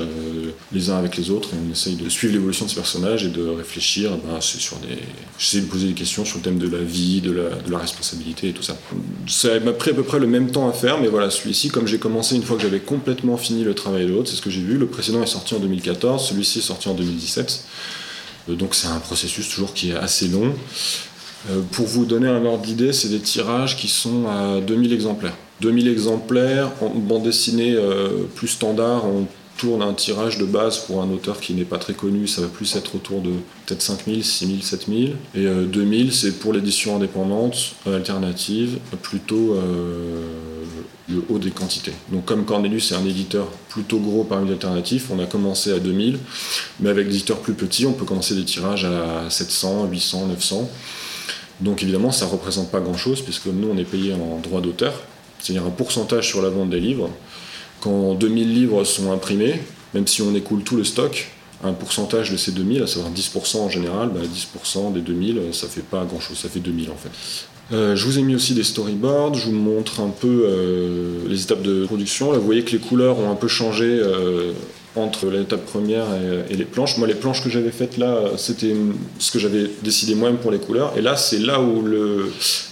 les 0.72 0.89
uns 0.92 0.98
avec 0.98 1.18
les 1.18 1.32
autres, 1.32 1.50
et 1.54 1.58
on 1.68 1.72
essaye 1.72 1.96
de 1.96 2.08
suivre 2.10 2.34
l'évolution 2.34 2.66
de 2.66 2.70
ces 2.70 2.75
personnages 2.75 3.25
et 3.25 3.30
de 3.30 3.48
réfléchir 3.48 4.12
bah, 4.18 4.39
sur 4.39 4.77
des... 4.77 5.00
J'essaie 5.39 5.62
de 5.62 5.66
poser 5.66 5.88
des 5.88 5.94
questions 5.94 6.24
sur 6.24 6.38
le 6.38 6.44
thème 6.44 6.60
de 6.60 6.70
la 6.70 6.84
vie, 6.84 7.22
de 7.22 7.32
la, 7.32 7.50
de 7.50 7.72
la 7.72 7.80
responsabilité 7.80 8.50
et 8.50 8.54
tout 8.54 8.62
ça. 8.62 8.77
Ça 9.27 9.60
m'a 9.62 9.72
pris 9.72 9.92
à 9.92 9.94
peu 9.96 10.04
près 10.04 10.20
le 10.20 10.27
même 10.27 10.51
temps 10.51 10.70
à 10.70 10.74
faire, 10.74 11.00
mais 11.00 11.08
voilà, 11.08 11.32
celui-ci, 11.32 11.70
comme 11.70 11.88
j'ai 11.88 11.98
commencé 11.98 12.36
une 12.36 12.44
fois 12.44 12.56
que 12.58 12.62
j'avais 12.62 12.82
complètement 12.82 13.36
fini 13.36 13.63
le 13.63 13.74
travail 13.74 14.06
de 14.06 14.12
l'autre, 14.12 14.30
c'est 14.30 14.36
ce 14.36 14.42
que 14.44 14.51
j'ai 14.51 14.62
vu. 14.62 14.77
Le 14.77 14.88
précédent 14.88 15.24
est 15.24 15.27
sorti 15.27 15.56
en 15.56 15.60
2014, 15.60 16.24
celui-ci 16.24 16.60
est 16.60 16.62
sorti 16.62 16.89
en 16.89 16.94
2017. 16.94 17.63
Euh, 18.50 18.56
donc 18.56 18.75
c'est 18.75 18.88
un 18.88 19.00
processus 19.00 19.50
toujours 19.50 19.74
qui 19.74 19.89
est 19.89 19.96
assez 19.96 20.27
long. 20.27 20.54
Euh, 21.50 21.62
pour 21.72 21.88
vous 21.88 22.06
donner 22.06 22.27
un 22.27 22.46
ordre 22.46 22.63
d'idée, 22.63 22.94
c'est 22.94 23.10
des 23.10 23.20
tirages 23.20 23.75
qui 23.75 23.88
sont 23.88 24.27
à 24.27 24.60
2000 24.62 24.94
exemplaires. 24.94 25.36
2000 25.62 25.88
exemplaires 25.88 26.72
en 26.82 26.90
bande 26.90 27.24
dessinée 27.24 27.74
euh, 27.76 28.24
plus 28.36 28.48
standard, 28.48 29.06
on 29.06 29.26
tourne 29.58 29.82
un 29.82 29.94
tirage 29.94 30.38
de 30.38 30.46
base 30.46 30.78
pour 30.78 31.02
un 31.02 31.10
auteur 31.10 31.40
qui 31.40 31.54
n'est 31.54 31.66
pas 31.66 31.80
très 31.80 31.94
connu, 31.94 32.28
ça 32.28 32.42
va 32.42 32.48
plus 32.48 32.76
être 32.76 32.94
autour 32.94 33.22
de 33.22 33.32
peut-être 33.66 33.82
5000, 33.82 34.24
6000, 34.24 34.64
7000. 34.64 35.16
Et 35.34 35.46
2000, 35.46 36.14
c'est 36.14 36.34
pour 36.34 36.54
l'édition 36.54 36.98
indépendante, 36.98 37.74
alternative, 37.88 38.78
plutôt 39.02 39.58
le 41.10 41.24
haut 41.30 41.40
des 41.40 41.52
quantités. 41.52 41.94
Donc 42.12 42.26
comme 42.26 42.46
Cornelius 42.46 42.92
est 42.92 42.96
un 42.96 43.06
éditeur 43.06 43.48
plutôt 43.70 44.00
gros 44.00 44.24
parmi 44.24 44.48
les 44.48 44.54
alternatifs, 44.54 45.10
on 45.12 45.20
a 45.20 45.26
commencé 45.26 45.72
à 45.72 45.80
2000, 45.80 46.20
mais 46.80 46.90
avec 46.90 47.08
des 47.08 47.16
éditeurs 47.16 47.40
plus 47.40 47.54
petits, 47.54 47.86
on 47.86 47.94
peut 47.94 48.06
commencer 48.06 48.36
des 48.36 48.46
tirages 48.46 48.86
à 48.86 49.30
700, 49.30 49.88
800, 49.90 50.28
900. 50.28 50.70
Donc 51.62 51.82
évidemment, 51.82 52.12
ça 52.12 52.26
ne 52.26 52.32
représente 52.32 52.70
pas 52.70 52.80
grand-chose, 52.80 53.22
puisque 53.22 53.48
nous, 53.48 53.70
on 53.72 53.78
est 53.78 53.86
payé 53.86 54.14
en 54.14 54.40
droit 54.40 54.62
d'auteur, 54.62 54.94
c'est-à-dire 55.39 55.65
un 55.65 55.72
pourcentage 55.72 56.27
sur 56.27 56.41
la 56.41 56.50
vente 56.50 56.70
des 56.70 56.79
livres. 56.79 57.10
Quand 57.79 58.13
2000 58.15 58.53
livres 58.53 58.84
sont 58.84 59.12
imprimés, 59.12 59.62
même 59.94 60.08
si 60.08 60.22
on 60.22 60.34
écoule 60.36 60.63
tout 60.63 60.75
le 60.75 60.84
stock, 60.84 61.29
un 61.63 61.74
pourcentage 61.74 62.32
de 62.32 62.38
ces 62.38 62.51
2000, 62.51 62.84
à 62.84 62.88
savoir 62.88 63.12
10% 63.12 63.58
en 63.58 63.70
général, 63.70 64.10
10% 64.10 64.13
bah, 64.13 64.91
des 64.94 65.01
2000, 65.01 65.41
ça 65.53 65.67
fait 65.67 65.82
pas 65.82 66.06
grand-chose, 66.06 66.38
ça 66.38 66.50
fait 66.50 66.60
2000 66.60 66.91
en 66.91 66.96
fait. 66.96 67.10
Euh, 67.74 67.96
je 67.96 68.06
vous 68.06 68.17
ai 68.17 68.22
mis 68.22 68.36
aussi 68.36 68.53
des 68.53 68.63
storyboards, 68.63 69.34
je 69.34 69.46
vous 69.46 69.51
montre 69.51 70.00
un 70.00 70.10
peu 70.10 70.44
euh, 70.46 71.27
les 71.27 71.44
étapes 71.44 71.62
de 71.62 71.86
production. 71.86 72.32
Là, 72.32 72.38
vous 72.38 72.46
voyez 72.46 72.63
que 72.63 72.72
les 72.72 72.79
couleurs 72.79 73.20
ont 73.20 73.29
un 73.29 73.36
peu 73.36 73.48
changé 73.48 73.86
euh, 73.86 74.53
entre 74.98 75.27
l'étape 75.27 75.66
première 75.66 76.06
et, 76.50 76.56
les 76.56 76.66
planches. 76.66 76.98
Moi, 76.98 77.08
les 77.08 77.16
planches 77.16 77.44
que 77.44 77.50
j'avais 77.50 77.72
faites 77.72 77.98
là, 77.98 78.32
c'était 78.38 78.75
ce 79.20 79.32
que 79.32 79.39
j'avais 79.39 79.70
décidé 79.84 80.16
moi-même 80.16 80.38
pour 80.39 80.51
les 80.51 80.60
couleurs. 80.60 80.94
Et 80.98 81.01
là, 81.01 81.16
c'est 81.16 81.39
là 81.39 81.62
où 81.62 81.84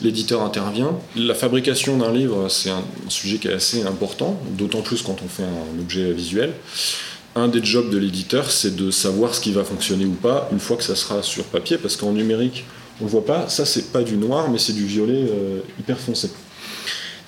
l'éditeur 0.02 0.42
intervient. 0.42 0.98
La 1.16 1.36
fabrication 1.36 1.98
d'un 1.98 2.12
livre, 2.12 2.50
c'est 2.50 2.70
un 2.70 2.84
sujet 3.10 3.38
qui 3.38 3.48
est 3.48 3.54
assez 3.54 3.84
important, 3.84 4.40
d'autant 4.58 4.82
plus 4.82 5.02
quand 5.02 5.18
on 5.24 5.28
fait 5.28 5.44
un 5.44 5.80
objet 5.80 6.12
visuel 6.12 6.54
un 7.36 7.50
des 7.50 7.64
jobs 7.64 7.90
de 7.90 7.98
l'éditeur, 7.98 8.50
c'est 8.50 8.76
de 8.76 8.90
savoir 8.92 9.36
ce 9.36 9.42
qui 9.42 9.52
va 9.52 9.64
fonctionner 9.64 10.06
ou 10.06 10.14
pas 10.14 10.48
une 10.52 10.60
fois 10.60 10.78
que 10.78 10.84
ça 10.84 10.96
sera 10.96 11.22
sur 11.22 11.44
papier, 11.44 11.78
parce 11.78 11.98
qu'en 11.98 12.14
numérique, 12.14 12.64
on 13.02 13.06
le 13.06 13.10
voit 13.10 13.26
pas, 13.26 13.50
ça 13.50 13.66
c'est 13.66 13.92
pas 13.92 14.04
du 14.04 14.16
noir, 14.16 14.50
mais 14.50 14.58
c'est 14.58 14.74
du 14.74 14.86
violet 14.86 15.28
euh, 15.30 15.60
hyper 15.78 16.00
foncé. 16.00 16.30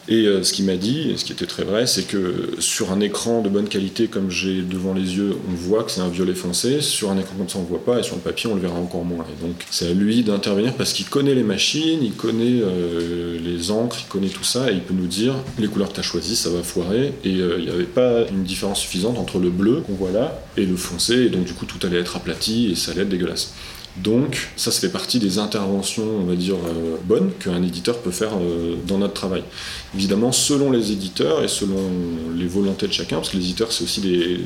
Et 0.10 0.26
euh, 0.26 0.42
ce 0.44 0.54
qu'il 0.54 0.66
m'a 0.66 0.78
dit, 0.78 1.12
et 1.12 1.18
ce 1.18 1.26
qui 1.26 1.34
était 1.34 1.46
très 1.46 1.64
vrai, 1.64 1.86
c'est 1.86 2.04
que 2.04 2.52
sur 2.60 2.92
un 2.92 3.02
écran 3.02 3.42
de 3.42 3.50
bonne 3.50 3.68
qualité 3.68 4.08
comme 4.08 4.32
j'ai 4.32 4.62
devant 4.62 4.94
les 4.94 5.18
yeux, 5.18 5.36
on 5.50 5.54
voit 5.54 5.84
que 5.84 5.92
c'est 5.92 6.02
un 6.02 6.08
violet 6.08 6.34
foncé. 6.34 6.80
Sur 6.82 7.12
un 7.12 7.18
écran 7.18 7.36
comme 7.38 7.50
ça, 7.50 7.60
on 7.60 7.64
ne 7.64 7.68
voit 7.68 7.84
pas, 7.84 8.00
et 8.00 8.04
sur 8.04 8.16
le 8.16 8.22
papier, 8.22 8.50
on 8.50 8.56
le 8.56 8.62
verra 8.62 8.80
encore 8.80 9.04
moins. 9.04 9.26
Et 9.26 9.46
donc, 9.46 9.56
c'est 9.70 9.88
à 9.90 9.94
lui 9.94 10.24
d'intervenir 10.24 10.74
parce 10.76 10.94
qu'il 10.94 11.08
connaît 11.08 11.36
les 11.36 11.44
machines, 11.44 12.00
il 12.02 12.14
connaît 12.14 12.62
euh, 12.62 13.38
les 13.44 13.72
encres, 13.72 13.98
il 14.00 14.08
connaît 14.08 14.30
tout 14.30 14.46
ça, 14.46 14.72
et 14.72 14.76
il 14.76 14.82
peut 14.82 14.94
nous 14.94 15.08
dire 15.08 15.36
les 15.60 15.68
couleurs 15.68 15.92
que 15.92 16.00
tu 16.00 16.04
choisies, 16.04 16.36
ça 16.36 16.50
va 16.50 16.64
foirer. 16.64 17.14
Et 17.26 17.30
il 17.30 17.38
n'y 17.38 17.70
avait 17.70 17.84
pas 17.84 18.26
une 18.30 18.44
différence 18.44 18.80
suffisante 18.80 19.18
entre 19.18 19.40
le 19.40 19.50
bleu 19.50 19.82
qu'on 19.82 19.94
voit 19.94 20.12
là 20.12 20.42
et 20.56 20.66
le 20.66 20.78
foncé, 20.78 21.16
et 21.16 21.30
donc 21.30 21.46
du 21.46 21.54
coup, 21.54 21.66
tout 21.66 21.86
allait 21.86 22.00
être 22.00 22.16
aplati 22.16 22.72
et 22.72 22.76
ça 22.76 22.92
allait 22.92 23.02
être 23.02 23.10
dégueulasse. 23.10 23.54
Donc, 24.04 24.50
ça, 24.56 24.72
ça 24.72 24.80
fait 24.80 24.92
partie 24.92 25.20
des 25.20 25.40
interventions, 25.40 26.04
on 26.22 26.26
va 26.26 26.36
dire, 26.36 26.56
euh, 26.56 26.98
bonnes 27.04 27.32
qu'un 27.40 27.64
éditeur 27.64 27.98
peut 28.00 28.12
faire 28.12 28.32
euh, 28.40 28.76
dans 28.88 29.00
notre 29.00 29.14
travail. 29.14 29.44
Évidemment, 29.96 30.32
selon 30.32 30.72
les 30.72 30.92
éditeurs 30.92 31.44
et 31.44 31.48
selon 31.48 31.80
les 32.36 32.48
volontés 32.48 32.88
de 32.88 32.94
chacun, 32.94 33.18
parce 33.18 33.30
que 33.30 33.38
les 33.38 33.44
éditeurs, 33.44 33.72
c'est 33.72 33.84
aussi 33.84 34.02
des. 34.02 34.40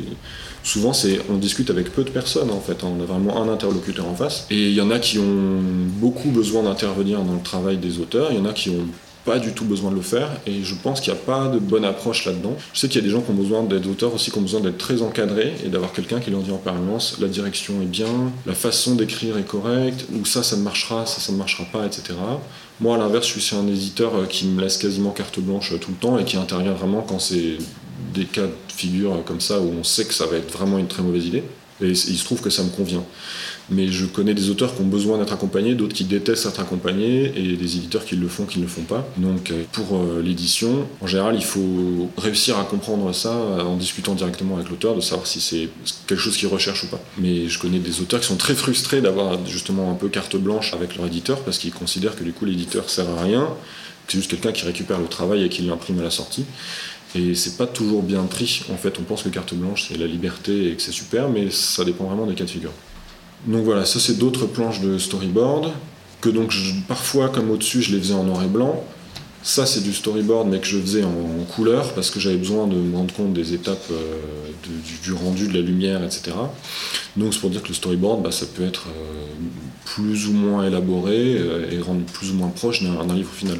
Souvent, 0.63 0.93
c'est 0.93 1.19
on 1.29 1.37
discute 1.37 1.69
avec 1.69 1.91
peu 1.91 2.03
de 2.03 2.09
personnes, 2.09 2.51
en 2.51 2.61
fait. 2.61 2.83
Hein. 2.83 2.93
On 2.97 3.01
a 3.01 3.05
vraiment 3.05 3.41
un 3.43 3.49
interlocuteur 3.51 4.07
en 4.07 4.15
face. 4.15 4.45
Et 4.51 4.69
il 4.69 4.73
y 4.73 4.81
en 4.81 4.91
a 4.91 4.99
qui 4.99 5.19
ont 5.19 5.59
beaucoup 5.99 6.29
besoin 6.29 6.63
d'intervenir 6.63 7.21
dans 7.23 7.33
le 7.33 7.43
travail 7.43 7.77
des 7.77 7.99
auteurs, 7.99 8.31
il 8.31 8.37
y 8.37 8.39
en 8.39 8.45
a 8.45 8.53
qui 8.53 8.69
ont 8.69 8.87
pas 9.25 9.39
du 9.39 9.53
tout 9.53 9.65
besoin 9.65 9.91
de 9.91 9.95
le 9.95 10.01
faire 10.01 10.29
et 10.47 10.63
je 10.63 10.75
pense 10.75 10.99
qu'il 10.99 11.13
n'y 11.13 11.19
a 11.19 11.21
pas 11.21 11.47
de 11.47 11.59
bonne 11.59 11.85
approche 11.85 12.25
là-dedans. 12.25 12.55
Je 12.73 12.79
sais 12.79 12.87
qu'il 12.87 13.01
y 13.01 13.03
a 13.03 13.07
des 13.07 13.13
gens 13.13 13.21
qui 13.21 13.31
ont 13.31 13.35
besoin 13.35 13.63
d'être 13.63 13.87
auteurs 13.87 14.13
aussi, 14.13 14.31
qui 14.31 14.37
ont 14.37 14.41
besoin 14.41 14.61
d'être 14.61 14.77
très 14.77 15.01
encadrés 15.01 15.53
et 15.65 15.69
d'avoir 15.69 15.93
quelqu'un 15.93 16.19
qui 16.19 16.31
leur 16.31 16.41
dit 16.41 16.51
en 16.51 16.57
permanence 16.57 17.17
la 17.19 17.27
direction 17.27 17.81
est 17.81 17.85
bien, 17.85 18.31
la 18.45 18.53
façon 18.53 18.95
d'écrire 18.95 19.37
est 19.37 19.47
correcte, 19.47 20.05
ou 20.13 20.25
ça 20.25 20.43
ça 20.43 20.55
ne 20.55 20.61
marchera, 20.61 21.05
ça 21.05 21.19
ça 21.19 21.31
ne 21.31 21.37
marchera 21.37 21.65
pas, 21.65 21.85
etc. 21.85 22.13
Moi 22.79 22.95
à 22.95 22.97
l'inverse, 22.97 23.27
je 23.27 23.39
suis 23.39 23.55
un 23.55 23.67
éditeur 23.67 24.15
euh, 24.15 24.25
qui 24.25 24.45
me 24.45 24.59
laisse 24.59 24.77
quasiment 24.77 25.11
carte 25.11 25.39
blanche 25.39 25.71
euh, 25.73 25.77
tout 25.77 25.91
le 25.91 25.97
temps 25.97 26.17
et 26.17 26.25
qui 26.25 26.37
intervient 26.37 26.73
vraiment 26.73 27.01
quand 27.01 27.19
c'est 27.19 27.57
des 28.13 28.25
cas 28.25 28.47
de 28.47 28.51
figure 28.75 29.23
comme 29.25 29.41
ça 29.41 29.59
où 29.59 29.71
on 29.79 29.83
sait 29.83 30.05
que 30.05 30.13
ça 30.13 30.25
va 30.25 30.37
être 30.37 30.51
vraiment 30.51 30.79
une 30.79 30.87
très 30.87 31.03
mauvaise 31.03 31.27
idée. 31.27 31.43
Et 31.81 31.89
il 31.89 31.95
se 31.95 32.23
trouve 32.23 32.41
que 32.41 32.49
ça 32.49 32.63
me 32.63 32.69
convient 32.69 33.03
mais 33.71 33.87
je 33.87 34.05
connais 34.05 34.33
des 34.33 34.49
auteurs 34.49 34.75
qui 34.75 34.81
ont 34.81 34.85
besoin 34.85 35.17
d'être 35.17 35.33
accompagnés, 35.33 35.75
d'autres 35.75 35.93
qui 35.93 36.03
détestent 36.03 36.45
être 36.45 36.59
accompagnés, 36.59 37.31
et 37.35 37.55
des 37.55 37.77
éditeurs 37.77 38.05
qui 38.05 38.15
le 38.15 38.27
font, 38.27 38.45
qui 38.45 38.59
ne 38.59 38.63
le 38.63 38.69
font 38.69 38.81
pas. 38.81 39.07
Donc 39.17 39.49
euh, 39.49 39.63
pour 39.71 39.95
euh, 39.95 40.21
l'édition, 40.21 40.87
en 40.99 41.07
général, 41.07 41.35
il 41.35 41.43
faut 41.43 42.09
réussir 42.17 42.59
à 42.59 42.65
comprendre 42.65 43.13
ça 43.13 43.31
euh, 43.31 43.61
en 43.61 43.77
discutant 43.77 44.13
directement 44.13 44.57
avec 44.57 44.69
l'auteur, 44.69 44.95
de 44.95 45.01
savoir 45.01 45.25
si 45.25 45.39
c'est 45.39 45.69
quelque 46.05 46.19
chose 46.19 46.35
qu'il 46.35 46.49
recherche 46.49 46.83
ou 46.83 46.87
pas. 46.87 47.01
Mais 47.17 47.47
je 47.47 47.59
connais 47.59 47.79
des 47.79 48.01
auteurs 48.01 48.19
qui 48.19 48.27
sont 48.27 48.35
très 48.35 48.55
frustrés 48.55 49.01
d'avoir 49.01 49.45
justement 49.47 49.89
un 49.89 49.95
peu 49.95 50.09
carte 50.09 50.35
blanche 50.35 50.73
avec 50.73 50.97
leur 50.97 51.07
éditeur, 51.07 51.39
parce 51.41 51.57
qu'ils 51.57 51.73
considèrent 51.73 52.15
que 52.15 52.23
du 52.23 52.33
coup 52.33 52.45
l'éditeur 52.45 52.89
sert 52.89 53.09
à 53.09 53.23
rien, 53.23 53.47
c'est 54.07 54.17
juste 54.17 54.29
quelqu'un 54.29 54.51
qui 54.51 54.65
récupère 54.65 54.99
le 54.99 55.07
travail 55.07 55.45
et 55.45 55.49
qui 55.49 55.61
l'imprime 55.61 55.99
à 55.99 56.03
la 56.03 56.09
sortie. 56.09 56.43
Et 57.15 57.35
c'est 57.35 57.57
pas 57.57 57.67
toujours 57.67 58.03
bien 58.03 58.23
pris. 58.23 58.63
En 58.71 58.77
fait, 58.77 58.97
on 58.99 59.03
pense 59.03 59.23
que 59.23 59.29
carte 59.29 59.53
blanche, 59.53 59.87
c'est 59.89 59.97
la 59.97 60.07
liberté 60.07 60.71
et 60.71 60.75
que 60.75 60.81
c'est 60.81 60.91
super, 60.91 61.29
mais 61.29 61.49
ça 61.51 61.83
dépend 61.83 62.05
vraiment 62.05 62.25
des 62.25 62.35
cas 62.35 62.45
de 62.45 62.49
figure. 62.49 62.71
Donc 63.45 63.63
voilà, 63.63 63.85
ça 63.85 63.99
c'est 63.99 64.17
d'autres 64.17 64.45
planches 64.45 64.81
de 64.81 64.97
storyboard, 64.97 65.71
que 66.21 66.29
donc 66.29 66.53
parfois 66.87 67.29
comme 67.29 67.49
au-dessus 67.49 67.81
je 67.81 67.93
les 67.93 67.99
faisais 67.99 68.13
en 68.13 68.23
noir 68.23 68.43
et 68.43 68.47
blanc. 68.47 68.83
Ça 69.43 69.65
c'est 69.65 69.81
du 69.81 69.91
storyboard 69.91 70.47
mais 70.49 70.59
que 70.59 70.67
je 70.67 70.77
faisais 70.77 71.03
en, 71.03 71.43
couleur 71.55 71.93
parce 71.93 72.11
que 72.11 72.19
j'avais 72.19 72.37
besoin 72.37 72.67
de 72.67 72.75
me 72.75 72.95
rendre 72.95 73.13
compte 73.13 73.33
des 73.33 73.53
étapes 73.55 73.87
euh, 73.91 74.19
du, 75.03 75.11
rendu, 75.13 75.47
de 75.47 75.53
la 75.53 75.61
lumière, 75.61 76.03
etc. 76.03 76.31
Donc 77.17 77.33
c'est 77.33 77.39
pour 77.39 77.49
dire 77.49 77.63
que 77.63 77.69
le 77.69 77.73
storyboard 77.73 78.21
bah, 78.21 78.31
ça 78.31 78.45
peut 78.45 78.63
être 78.63 78.85
euh, 78.89 79.25
plus 79.85 80.27
ou 80.27 80.33
moins 80.33 80.65
élaboré 80.65 81.37
euh, 81.39 81.71
et 81.71 81.79
rendre 81.79 82.03
plus 82.05 82.29
ou 82.29 82.35
moins 82.35 82.49
proche 82.49 82.83
d'un 82.83 83.15
livre 83.15 83.33
final. 83.33 83.57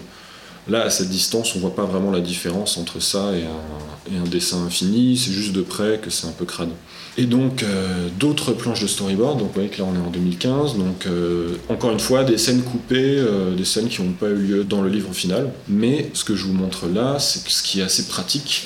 Là, 0.68 0.84
à 0.84 0.90
cette 0.90 1.10
distance, 1.10 1.56
on 1.56 1.60
voit 1.60 1.76
pas 1.76 1.86
vraiment 1.86 2.12
la 2.12 2.20
différence 2.20 2.78
entre 2.78 3.02
ça 3.02 3.32
et 3.36 3.44
un, 3.44 4.24
dessin 4.30 4.64
infini, 4.66 5.18
c'est 5.18 5.32
juste 5.32 5.54
de 5.54 5.62
près 5.62 6.00
que 6.02 6.10
c'est 6.10 6.28
un 6.28 6.32
peu 6.32 6.46
crade. 6.46 6.70
Et 7.18 7.26
donc, 7.26 7.64
euh, 7.64 8.08
d'autres 8.20 8.54
planches 8.54 8.82
de 8.82 8.88
storyboard, 8.88 9.40
donc 9.40 9.48
vous 9.48 9.54
voyez 9.54 9.70
que 9.70 9.80
là 9.80 9.88
on 9.90 9.96
est 9.96 10.06
en 10.06 10.12
2015, 10.12 10.78
donc 10.78 11.08
euh, 11.08 11.56
encore 11.70 11.92
une 11.92 12.00
fois, 12.00 12.24
des 12.24 12.38
scènes 12.38 12.62
coupées, 12.62 13.18
euh, 13.18 13.56
des 13.56 13.66
scènes 13.66 13.90
qui 13.90 14.02
n'ont 14.02 14.12
pas 14.12 14.30
eu 14.30 14.36
lieu 14.36 14.64
dans 14.64 14.82
le 14.82 14.90
livre 14.90 15.12
final. 15.14 15.52
Mais 15.68 16.10
ce 16.14 16.24
que 16.24 16.36
je 16.36 16.46
vous 16.46 16.54
montre 16.54 16.88
là, 16.88 17.20
c'est 17.20 17.42
ce 17.50 17.64
qui 17.64 17.80
est 17.80 17.84
assez 17.84 18.08
pratique. 18.08 18.66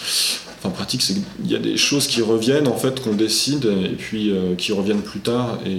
Enfin, 0.60 0.70
pratique, 0.70 1.02
c'est 1.02 1.14
qu'il 1.14 1.52
y 1.52 1.56
a 1.56 1.60
des 1.60 1.78
choses 1.78 2.08
qui 2.08 2.22
reviennent, 2.22 2.68
en 2.68 2.78
fait, 2.78 3.02
qu'on 3.02 3.14
décide, 3.14 3.66
et 3.66 3.96
puis 3.96 4.34
qui 4.58 4.74
reviennent 4.74 5.02
plus 5.02 5.20
tard. 5.20 5.60
Et 5.66 5.78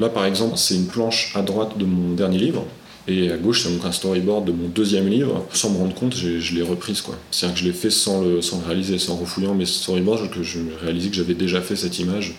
là, 0.00 0.08
par 0.08 0.24
exemple, 0.24 0.56
c'est 0.56 0.74
une 0.74 0.86
planche 0.86 1.32
à 1.36 1.42
droite 1.42 1.78
de 1.78 1.84
mon 1.84 2.14
dernier 2.14 2.38
livre. 2.38 2.64
Et 3.08 3.30
à 3.30 3.36
gauche, 3.36 3.62
c'est 3.62 3.72
donc 3.72 3.84
un 3.84 3.92
storyboard 3.92 4.46
de 4.46 4.52
mon 4.52 4.68
deuxième 4.68 5.08
livre. 5.08 5.46
Sans 5.52 5.70
me 5.70 5.78
rendre 5.78 5.94
compte, 5.94 6.16
je 6.16 6.54
l'ai 6.54 6.62
reprise. 6.62 7.02
C'est-à-dire 7.30 7.54
que 7.54 7.60
je 7.60 7.64
l'ai 7.66 7.72
fait 7.72 7.90
sans 7.90 8.22
le, 8.22 8.42
sans 8.42 8.60
réaliser, 8.66 8.98
sans 8.98 9.16
refouillant 9.16 9.54
mes 9.54 9.66
storyboards, 9.66 10.30
que 10.30 10.42
je 10.42 10.58
réalisais 10.82 11.10
que 11.10 11.16
j'avais 11.16 11.34
déjà 11.34 11.60
fait 11.60 11.76
cette 11.76 11.98
image. 11.98 12.34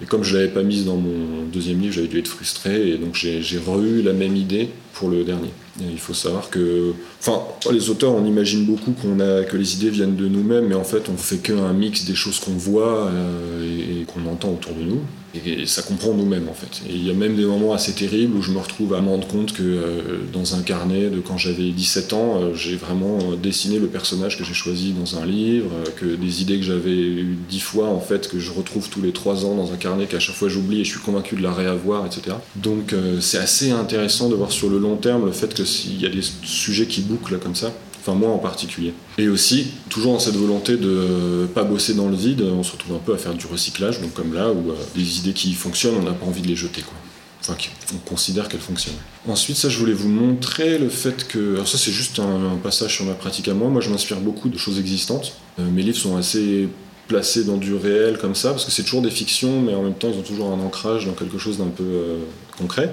Et 0.00 0.06
comme 0.06 0.22
je 0.22 0.34
ne 0.34 0.40
l'avais 0.40 0.52
pas 0.52 0.62
mise 0.62 0.84
dans 0.84 0.96
mon 0.96 1.44
deuxième 1.52 1.80
livre, 1.80 1.94
j'avais 1.94 2.08
dû 2.08 2.18
être 2.18 2.28
frustré. 2.28 2.90
Et 2.90 2.98
donc 2.98 3.14
j'ai 3.14 3.40
re 3.58 4.04
la 4.04 4.12
même 4.12 4.36
idée 4.36 4.68
pour 4.92 5.08
le 5.08 5.24
dernier. 5.24 5.50
Il 5.80 5.98
faut 5.98 6.14
savoir 6.14 6.50
que. 6.50 6.92
Enfin, 7.20 7.40
les 7.72 7.90
auteurs, 7.90 8.12
on 8.12 8.24
imagine 8.24 8.64
beaucoup 8.64 8.92
qu'on 8.92 9.20
a, 9.20 9.44
que 9.44 9.56
les 9.56 9.74
idées 9.74 9.90
viennent 9.90 10.16
de 10.16 10.26
nous-mêmes, 10.26 10.66
mais 10.66 10.74
en 10.74 10.84
fait, 10.84 11.08
on 11.08 11.16
fait 11.16 11.38
qu'un 11.38 11.72
mix 11.72 12.04
des 12.04 12.16
choses 12.16 12.40
qu'on 12.40 12.52
voit 12.52 13.06
euh, 13.06 14.00
et 14.00 14.04
qu'on 14.04 14.28
entend 14.28 14.50
autour 14.50 14.74
de 14.74 14.82
nous. 14.82 15.00
Et, 15.34 15.66
ça 15.66 15.82
comprend 15.82 16.14
nous-mêmes 16.14 16.48
en 16.48 16.54
fait. 16.54 16.88
Et 16.88 16.94
il 16.94 17.06
y 17.06 17.10
a 17.10 17.14
même 17.14 17.36
des 17.36 17.44
moments 17.44 17.72
assez 17.72 17.92
terribles 17.92 18.36
où 18.36 18.42
je 18.42 18.50
me 18.50 18.58
retrouve 18.58 18.94
à 18.94 19.00
me 19.00 19.08
rendre 19.08 19.26
compte 19.26 19.52
que 19.52 19.62
euh, 19.62 20.18
dans 20.32 20.54
un 20.54 20.62
carnet 20.62 21.10
de 21.10 21.20
quand 21.20 21.36
j'avais 21.36 21.70
17 21.70 22.12
ans, 22.12 22.40
euh, 22.40 22.54
j'ai 22.54 22.76
vraiment 22.76 23.18
dessiné 23.40 23.78
le 23.78 23.88
personnage 23.88 24.38
que 24.38 24.44
j'ai 24.44 24.54
choisi 24.54 24.92
dans 24.92 25.18
un 25.18 25.26
livre, 25.26 25.70
euh, 25.74 25.90
que 25.96 26.16
des 26.16 26.42
idées 26.42 26.58
que 26.58 26.64
j'avais 26.64 26.96
eues 26.96 27.36
dix 27.48 27.60
fois 27.60 27.88
en 27.88 28.00
fait, 28.00 28.28
que 28.28 28.38
je 28.38 28.50
retrouve 28.52 28.88
tous 28.88 29.02
les 29.02 29.12
trois 29.12 29.44
ans 29.44 29.54
dans 29.54 29.72
un 29.72 29.76
carnet 29.76 30.06
qu'à 30.06 30.18
chaque 30.18 30.36
fois 30.36 30.48
j'oublie 30.48 30.80
et 30.80 30.84
je 30.84 30.90
suis 30.90 31.00
convaincu 31.00 31.36
de 31.36 31.42
la 31.42 31.52
réavoir, 31.52 32.06
etc. 32.06 32.36
Donc 32.56 32.94
c'est 33.20 33.38
assez 33.38 33.70
intéressant 33.70 34.28
de 34.28 34.34
voir 34.34 34.50
sur 34.50 34.70
le 34.70 34.78
long 34.78 34.96
terme 34.96 35.26
le 35.26 35.32
fait 35.32 35.52
qu'il 35.52 36.00
y 36.00 36.06
a 36.06 36.08
des 36.08 36.22
sujets 36.42 36.86
qui 36.86 37.02
bouclent 37.02 37.38
comme 37.38 37.54
ça 37.54 37.72
moi 38.14 38.30
en 38.30 38.38
particulier. 38.38 38.92
Et 39.18 39.28
aussi, 39.28 39.68
toujours 39.88 40.12
dans 40.12 40.18
cette 40.18 40.36
volonté 40.36 40.76
de 40.76 41.46
pas 41.54 41.64
bosser 41.64 41.94
dans 41.94 42.08
le 42.08 42.16
vide, 42.16 42.42
on 42.42 42.62
se 42.62 42.72
retrouve 42.72 42.96
un 42.96 43.00
peu 43.00 43.14
à 43.14 43.18
faire 43.18 43.34
du 43.34 43.46
recyclage, 43.46 44.00
donc 44.00 44.14
comme 44.14 44.34
là, 44.34 44.50
où 44.50 44.70
euh, 44.70 44.74
des 44.94 45.18
idées 45.18 45.32
qui 45.32 45.52
fonctionnent, 45.54 45.96
on 46.00 46.04
n'a 46.04 46.12
pas 46.12 46.26
envie 46.26 46.42
de 46.42 46.48
les 46.48 46.56
jeter. 46.56 46.82
Quoi. 46.82 46.94
Enfin, 47.40 47.56
on 47.94 48.08
considère 48.08 48.48
qu'elles 48.48 48.60
fonctionnent. 48.60 48.96
Ensuite, 49.26 49.56
ça, 49.56 49.68
je 49.68 49.78
voulais 49.78 49.92
vous 49.92 50.08
montrer 50.08 50.78
le 50.78 50.88
fait 50.88 51.26
que. 51.28 51.54
Alors, 51.54 51.68
ça, 51.68 51.78
c'est 51.78 51.92
juste 51.92 52.18
un, 52.18 52.56
passage 52.62 52.94
sur 52.94 53.04
ma 53.04 53.14
pratique 53.14 53.48
à 53.48 53.54
moi. 53.54 53.68
Moi, 53.68 53.80
je 53.80 53.90
m'inspire 53.90 54.18
beaucoup 54.18 54.48
de 54.48 54.58
choses 54.58 54.78
existantes. 54.78 55.34
Euh, 55.58 55.62
mes 55.70 55.82
livres 55.82 55.98
sont 55.98 56.16
assez 56.16 56.68
placés 57.06 57.44
dans 57.44 57.56
du 57.56 57.74
réel 57.74 58.18
comme 58.18 58.34
ça, 58.34 58.50
parce 58.50 58.64
que 58.64 58.70
c'est 58.70 58.82
toujours 58.82 59.02
des 59.02 59.10
fictions, 59.10 59.62
mais 59.62 59.74
en 59.74 59.82
même 59.82 59.94
temps, 59.94 60.08
ils 60.12 60.18
ont 60.18 60.22
toujours 60.22 60.52
un 60.52 60.60
ancrage 60.60 61.06
dans 61.06 61.12
quelque 61.12 61.38
chose 61.38 61.58
d'un 61.58 61.68
peu 61.68 61.84
euh, 61.84 62.18
concret. 62.58 62.92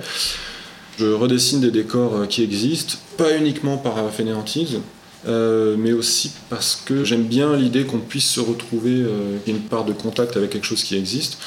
Je 0.97 1.07
redessine 1.07 1.59
des 1.59 1.71
décors 1.71 2.25
qui 2.29 2.41
existent, 2.41 2.95
pas 3.17 3.35
uniquement 3.35 3.77
par 3.77 3.95
fainéantise, 4.13 4.79
euh, 5.27 5.75
mais 5.77 5.91
aussi 5.91 6.31
parce 6.49 6.81
que 6.85 7.03
j'aime 7.03 7.23
bien 7.23 7.55
l'idée 7.55 7.83
qu'on 7.83 7.97
puisse 7.97 8.29
se 8.29 8.39
retrouver 8.39 8.91
euh, 8.91 9.37
une 9.47 9.59
part 9.59 9.83
de 9.83 9.91
contact 9.91 10.37
avec 10.37 10.51
quelque 10.51 10.65
chose 10.65 10.83
qui 10.83 10.95
existe. 10.95 11.37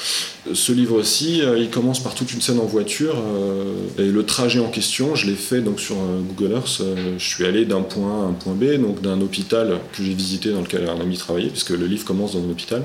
Ce 0.53 0.71
livre-ci, 0.73 1.41
euh, 1.41 1.57
il 1.57 1.69
commence 1.69 2.01
par 2.03 2.13
toute 2.13 2.33
une 2.33 2.41
scène 2.41 2.59
en 2.59 2.65
voiture 2.65 3.15
et 3.97 4.05
le 4.05 4.25
trajet 4.25 4.59
en 4.59 4.69
question, 4.69 5.15
je 5.15 5.27
l'ai 5.27 5.35
fait 5.35 5.61
donc 5.61 5.79
sur 5.79 5.95
Google 5.95 6.53
Earth. 6.53 6.81
je 7.17 7.23
suis 7.23 7.45
allé 7.45 7.65
d'un 7.65 7.81
point 7.81 8.21
A 8.21 8.25
à 8.25 8.27
un 8.27 8.33
point 8.33 8.53
B, 8.53 8.81
donc 8.81 9.01
d'un 9.01 9.21
hôpital 9.21 9.79
que 9.93 10.03
j'ai 10.03 10.13
visité 10.13 10.51
dans 10.51 10.61
lequel 10.61 10.87
un 10.89 10.99
ami 10.99 11.17
travaillait, 11.17 11.49
puisque 11.49 11.71
le 11.71 11.85
livre 11.85 12.05
commence 12.05 12.33
dans 12.33 12.39
un 12.39 12.49
hôpital, 12.49 12.83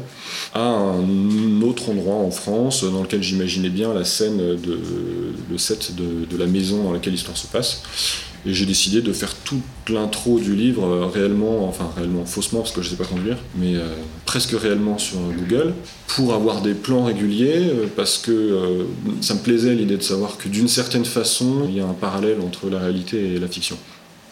à 0.52 0.62
un 0.62 1.62
autre 1.62 1.90
endroit 1.90 2.16
en 2.16 2.30
France 2.30 2.84
dans 2.84 3.02
lequel 3.02 3.22
j'imaginais 3.22 3.70
bien 3.70 3.92
la 3.94 4.04
scène 4.04 4.38
de 4.38 4.80
le 5.50 5.58
set 5.58 5.94
de 5.96 6.36
la 6.36 6.46
maison 6.46 6.84
dans 6.84 6.92
laquelle 6.92 7.12
l'histoire 7.12 7.36
se 7.36 7.46
passe. 7.46 7.82
Et 8.46 8.52
j'ai 8.52 8.66
décidé 8.66 9.00
de 9.00 9.12
faire 9.12 9.34
toute 9.34 9.62
l'intro 9.88 10.38
du 10.38 10.54
livre 10.54 10.84
euh, 10.84 11.06
réellement, 11.06 11.66
enfin 11.66 11.90
réellement 11.96 12.26
faussement 12.26 12.60
parce 12.60 12.72
que 12.72 12.82
je 12.82 12.90
ne 12.90 12.96
sais 12.96 13.02
pas 13.02 13.08
conduire, 13.08 13.38
mais 13.56 13.74
euh, 13.74 13.88
presque 14.26 14.52
réellement 14.52 14.98
sur 14.98 15.18
Google 15.18 15.72
pour 16.08 16.34
avoir 16.34 16.60
des 16.60 16.74
plans 16.74 17.04
réguliers 17.04 17.70
euh, 17.70 17.86
parce 17.96 18.18
que 18.18 18.86
ça 19.20 19.34
me 19.34 19.40
plaisait 19.40 19.74
l'idée 19.74 19.96
de 19.96 20.02
savoir 20.02 20.36
que 20.36 20.48
d'une 20.48 20.68
certaine 20.68 21.04
façon 21.04 21.66
il 21.68 21.76
y 21.76 21.80
a 21.80 21.86
un 21.86 21.94
parallèle 21.94 22.38
entre 22.40 22.68
la 22.68 22.78
réalité 22.78 23.34
et 23.34 23.38
la 23.38 23.48
fiction. 23.48 23.76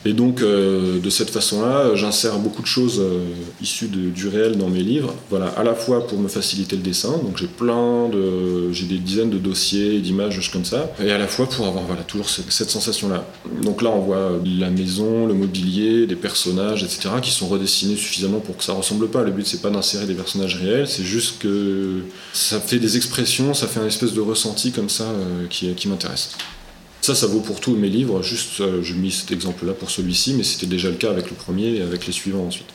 Et 0.05 0.15
donc, 0.15 0.43
euh, 0.43 1.01
de 1.01 1.11
cette 1.11 1.31
façon-là, 1.31 1.95
j'insère 1.95 2.39
beaucoup 2.39 2.63
de 2.63 2.67
choses 2.67 3.01
euh, 3.01 3.25
issues 3.61 3.87
du 3.87 4.29
réel 4.29 4.57
dans 4.57 4.69
mes 4.69 4.83
livres. 4.83 5.15
Voilà, 5.31 5.47
à 5.49 5.63
la 5.63 5.75
fois 5.75 6.07
pour 6.07 6.19
me 6.19 6.29
faciliter 6.29 6.77
le 6.77 6.83
dessin, 6.83 7.13
donc 7.19 7.37
j'ai 7.37 7.47
plein 7.47 8.09
de, 8.09 8.73
j'ai 8.73 8.87
des 8.87 8.99
dizaines 8.99 9.31
de 9.31 9.39
dossiers, 9.39 10.01
d'images 10.01 10.51
comme 10.51 10.65
ça, 10.65 10.93
et 11.01 11.13
à 11.13 11.19
la 11.19 11.29
fois 11.29 11.49
pour 11.49 11.67
avoir 11.67 11.85
voilà 11.85 12.03
toujours 12.03 12.29
cette, 12.29 12.71
sensation-là. 12.71 13.25
Donc 13.63 13.83
là, 13.83 13.91
on 13.91 14.01
voit 14.01 14.33
la 14.45 14.71
maison, 14.71 15.27
le 15.27 15.35
mobilier, 15.35 16.07
des 16.07 16.17
personnages, 16.17 16.83
etc., 16.83 17.11
qui 17.21 17.31
sont 17.31 17.47
redessinés 17.47 17.97
suffisamment 17.97 18.41
pour 18.41 18.57
que 18.57 18.65
ça 18.65 18.73
ressemble 18.73 19.09
pas. 19.09 19.23
Le 19.23 19.31
but, 19.31 19.47
c'est 19.47 19.63
pas 19.63 19.71
d'insérer 19.71 20.07
des 20.07 20.15
personnages 20.15 20.57
réels, 20.57 20.89
c'est 20.89 21.05
juste 21.05 21.39
que 21.39 22.03
ça 22.33 22.61
fait 22.61 22.79
des 22.79 22.97
expressions, 22.97 23.55
ça 23.55 23.67
fait 23.67 23.81
un 23.81 23.87
espèce 23.87 24.15
de 24.15 24.21
ressenti 24.21 24.73
comme 24.73 24.89
ça 24.89 25.05
euh, 25.05 25.47
qui 25.49 25.89
m'intéresse. 25.89 26.31
Ça, 27.03 27.17
ça 27.17 27.27
vaut 27.27 27.41
pour 27.41 27.59
tous 27.59 27.75
mes 27.75 27.89
livres. 27.89 28.23
Juste, 28.23 28.61
euh, 28.61 28.81
je 28.81 28.95
mis 28.95 29.11
cet 29.11 29.33
exemple-là 29.33 29.73
pour 29.73 29.91
celui-ci, 29.91 30.35
mais 30.35 30.45
c'était 30.45 30.67
déjà 30.67 30.89
le 30.89 30.95
cas 30.95 31.11
avec 31.11 31.31
le 31.31 31.37
premier 31.37 31.75
et 31.75 31.83
avec 31.83 32.07
les 32.07 32.13
suivants 32.13 32.47
ensuite. 32.47 32.69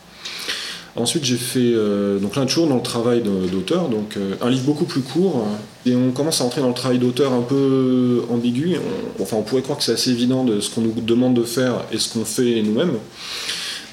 Ensuite, 0.98 1.24
j'ai 1.24 1.38
fait, 1.38 1.60
euh, 1.62 2.20
donc 2.20 2.36
là, 2.36 2.46
toujours 2.46 2.68
dans 2.68 2.76
le 2.76 2.82
travail 2.82 3.22
d'auteur, 3.22 3.88
donc 3.88 4.18
euh, 4.18 4.34
un 4.42 4.50
livre 4.50 4.64
beaucoup 4.64 4.84
plus 4.84 5.00
court, 5.00 5.48
et 5.86 5.96
on 5.96 6.12
commence 6.12 6.42
à 6.42 6.44
entrer 6.44 6.60
dans 6.60 6.68
le 6.68 6.74
travail 6.74 7.00
d'auteur 7.00 7.32
un 7.32 7.42
peu 7.42 8.24
ambigu. 8.30 8.76
enfin, 9.22 9.38
on 9.38 9.44
pourrait 9.44 9.62
croire 9.62 9.78
que 9.78 9.86
c'est 9.86 9.94
assez 9.94 10.10
évident 10.10 10.44
de 10.44 10.60
ce 10.60 10.72
qu'on 10.72 10.82
nous 10.82 10.94
demande 11.00 11.34
de 11.34 11.44
faire 11.44 11.86
et 11.94 11.98
ce 11.98 12.12
qu'on 12.12 12.26
fait 12.26 12.62
nous-mêmes. 12.64 12.98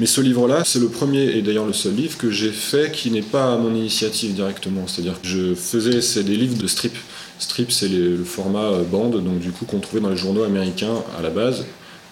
Mais 0.00 0.06
ce 0.06 0.20
livre-là, 0.20 0.62
c'est 0.64 0.80
le 0.80 0.88
premier 0.88 1.22
et 1.36 1.42
d'ailleurs 1.42 1.66
le 1.66 1.72
seul 1.72 1.94
livre 1.94 2.18
que 2.18 2.30
j'ai 2.30 2.50
fait 2.50 2.90
qui 2.90 3.12
n'est 3.12 3.22
pas 3.22 3.52
à 3.52 3.56
mon 3.56 3.72
initiative 3.74 4.34
directement. 4.34 4.88
C'est-à-dire 4.88 5.20
que 5.20 5.28
je 5.28 5.54
faisais, 5.54 6.22
des 6.24 6.36
livres 6.36 6.58
de 6.58 6.66
strip. 6.66 6.96
Strip, 7.44 7.70
c'est 7.70 7.88
le 7.88 8.24
format 8.24 8.70
euh, 8.70 8.84
bande, 8.84 9.22
donc 9.22 9.38
du 9.38 9.50
coup 9.50 9.66
qu'on 9.66 9.78
trouvait 9.78 10.00
dans 10.00 10.08
les 10.08 10.16
journaux 10.16 10.44
américains 10.44 10.94
à 11.18 11.22
la 11.22 11.28
base, 11.28 11.66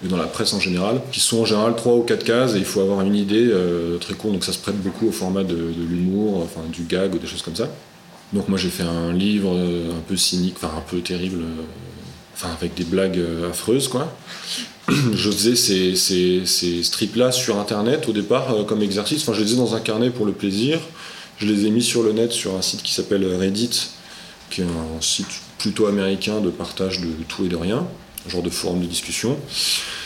et 0.05 0.09
dans 0.09 0.19
la 0.19 0.27
presse 0.27 0.53
en 0.53 0.61
général, 0.61 1.01
qui 1.11 1.21
sont 1.21 1.41
en 1.41 1.45
général 1.47 1.75
3 1.75 1.95
ou 1.95 2.03
4 2.03 2.23
cases, 2.23 2.55
et 2.55 2.59
il 2.59 2.67
faut 2.67 2.81
avoir 2.81 3.01
une 3.01 3.15
idée 3.15 3.49
euh, 3.51 3.97
très 3.97 4.13
courte, 4.13 4.35
donc 4.35 4.45
ça 4.45 4.53
se 4.53 4.59
prête 4.59 4.77
beaucoup 4.77 5.09
au 5.09 5.11
format 5.11 5.43
de, 5.43 5.57
l'humour, 5.89 6.43
enfin 6.43 6.61
du 6.71 6.83
gag 6.83 7.15
ou 7.15 7.19
des 7.19 7.27
choses 7.27 7.41
comme 7.41 7.57
ça. 7.57 7.71
Donc 8.35 8.49
moi 8.49 8.59
j'ai 8.59 8.69
fait 8.69 8.83
un 8.83 9.15
livre 9.15 9.55
euh, 9.55 9.91
un 9.91 10.03
peu 10.07 10.19
cynique, 10.19 10.57
enfin 10.59 10.75
un 10.77 10.83
peu 10.83 10.99
terrible, 11.01 11.45
avec 12.59 12.75
des 12.75 12.85
blagues 12.85 13.21
affreuses 13.49 13.89
quoi. 13.89 14.15
je 14.89 15.31
faisais 15.31 15.57
ces, 15.57 15.95
ces, 16.45 16.83
strips-là 16.83 17.33
sur 17.33 17.59
internet 17.59 18.07
au 18.07 18.13
départ 18.13 18.55
comme 18.67 18.83
exercice, 18.83 19.23
enfin 19.23 19.33
je 19.33 19.39
les 19.39 19.47
faisais 19.47 19.57
dans 19.57 19.75
un 19.75 19.81
carnet 19.81 20.11
pour 20.11 20.27
le 20.27 20.33
plaisir, 20.33 20.79
je 21.39 21.47
les 21.47 21.65
ai 21.67 21.71
mis 21.71 21.83
sur 21.83 22.03
le 22.03 22.13
net 22.13 22.33
sur 22.33 22.55
un 22.55 22.63
site 22.63 22.83
qui 22.83 22.93
s'appelle 22.93 23.25
Reddit, 23.25 23.93
qui 24.53 24.61
est 24.61 24.65
un 24.65 25.01
site 25.01 25.41
plutôt 25.59 25.87
américain 25.87 26.41
de 26.41 26.51
partage 26.51 27.01
de 27.01 27.09
tout 27.27 27.45
et 27.45 27.49
de 27.49 27.57
rien, 27.57 27.87
un 28.27 28.31
genre 28.31 28.43
de 28.43 28.51
forum 28.51 28.81
de 28.81 28.87
discussion. 28.87 29.37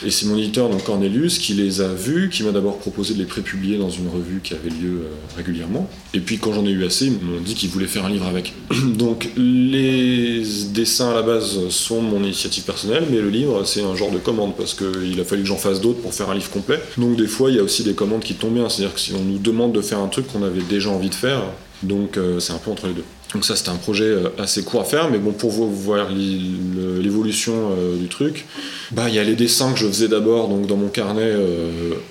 Et 0.05 0.11
c'est 0.11 0.27
mon 0.27 0.37
éditeur, 0.37 0.69
donc 0.69 0.85
Cornelius, 0.85 1.39
qui 1.39 1.55
les 1.55 1.81
a 1.81 1.89
vus, 1.89 2.31
qui 2.31 2.43
m'a 2.43 2.53
d'abord 2.53 2.79
proposé 2.79 3.15
de 3.15 3.19
les 3.19 3.25
prépublier 3.25 3.77
dans 3.77 3.91
une 3.91 4.09
revue 4.09 4.41
qui 4.43 4.55
avait 4.55 4.71
lieu 4.71 5.03
euh, 5.03 5.37
régulièrement. 5.37 5.89
Et 6.15 6.21
puis 6.21 6.39
quand 6.39 6.53
j'en 6.53 6.65
ai 6.65 6.71
eu 6.71 6.85
assez, 6.85 7.07
ils 7.07 7.13
m'ont 7.13 7.41
dit 7.41 7.55
qu'ils 7.55 7.71
voulaient 7.71 7.87
faire 7.87 8.05
un 8.05 8.11
livre 8.11 8.27
avec. 8.27 8.55
donc 8.97 9.29
les 9.37 10.43
dessins 10.71 11.11
à 11.11 11.15
la 11.15 11.23
base 11.23 11.69
sont 11.69 12.01
mon 12.01 12.23
initiative 12.23 12.65
personnelle, 12.65 13.05
mais 13.11 13.21
le 13.21 13.31
livre 13.31 13.65
c'est 13.65 13.83
un 13.83 13.97
genre 13.97 14.11
de 14.11 14.19
commande 14.19 14.57
parce 14.57 14.75
qu'il 14.75 15.19
a 15.21 15.25
fallu 15.25 15.43
que 15.43 15.49
j'en 15.49 15.57
fasse 15.57 15.81
d'autres 15.81 16.01
pour 16.01 16.15
faire 16.15 16.31
un 16.31 16.35
livre 16.35 16.51
complet. 16.51 16.81
Donc 16.97 17.17
des 17.17 17.27
fois 17.27 17.51
il 17.51 17.57
y 17.57 17.59
a 17.59 17.63
aussi 17.63 17.83
des 17.83 17.95
commandes 17.95 18.23
qui 18.23 18.35
tombent 18.35 18.55
bien, 18.55 18.69
c'est-à-dire 18.69 18.95
que 18.95 19.01
si 19.01 19.13
on 19.15 19.25
nous 19.25 19.39
demande 19.39 19.73
de 19.73 19.81
faire 19.81 19.99
un 19.99 20.09
truc 20.09 20.27
qu'on 20.29 20.43
avait 20.43 20.63
déjà 20.63 20.91
envie 20.91 21.11
de 21.11 21.15
faire, 21.15 21.43
donc 21.83 22.17
euh, 22.17 22.41
c'est 22.41 22.53
un 22.53 22.59
peu 22.59 22.71
entre 22.71 22.87
les 22.87 22.95
deux. 22.95 23.05
Donc 23.35 23.45
ça 23.45 23.57
c'était 23.57 23.71
un 23.71 23.77
projet 23.77 24.05
euh, 24.05 24.29
assez 24.39 24.63
court 24.63 24.83
à 24.83 24.85
faire, 24.85 25.11
mais 25.11 25.19
bon 25.19 25.33
pour 25.33 25.51
vous 25.51 25.71
voir 25.71 26.09
l'évolution 26.11 27.73
euh, 27.73 27.97
du 27.97 28.09
truc, 28.09 28.47
bah 28.93 29.09
il 29.09 29.15
y 29.15 29.19
a 29.19 29.25
les 29.25 29.35
dessins 29.35 29.73
que 29.73 29.79
je 29.79 29.87
faisais 29.87 30.09
d'abord 30.09 30.49
dans 30.49 30.77
mon 30.77 30.89
carnet 30.89 31.35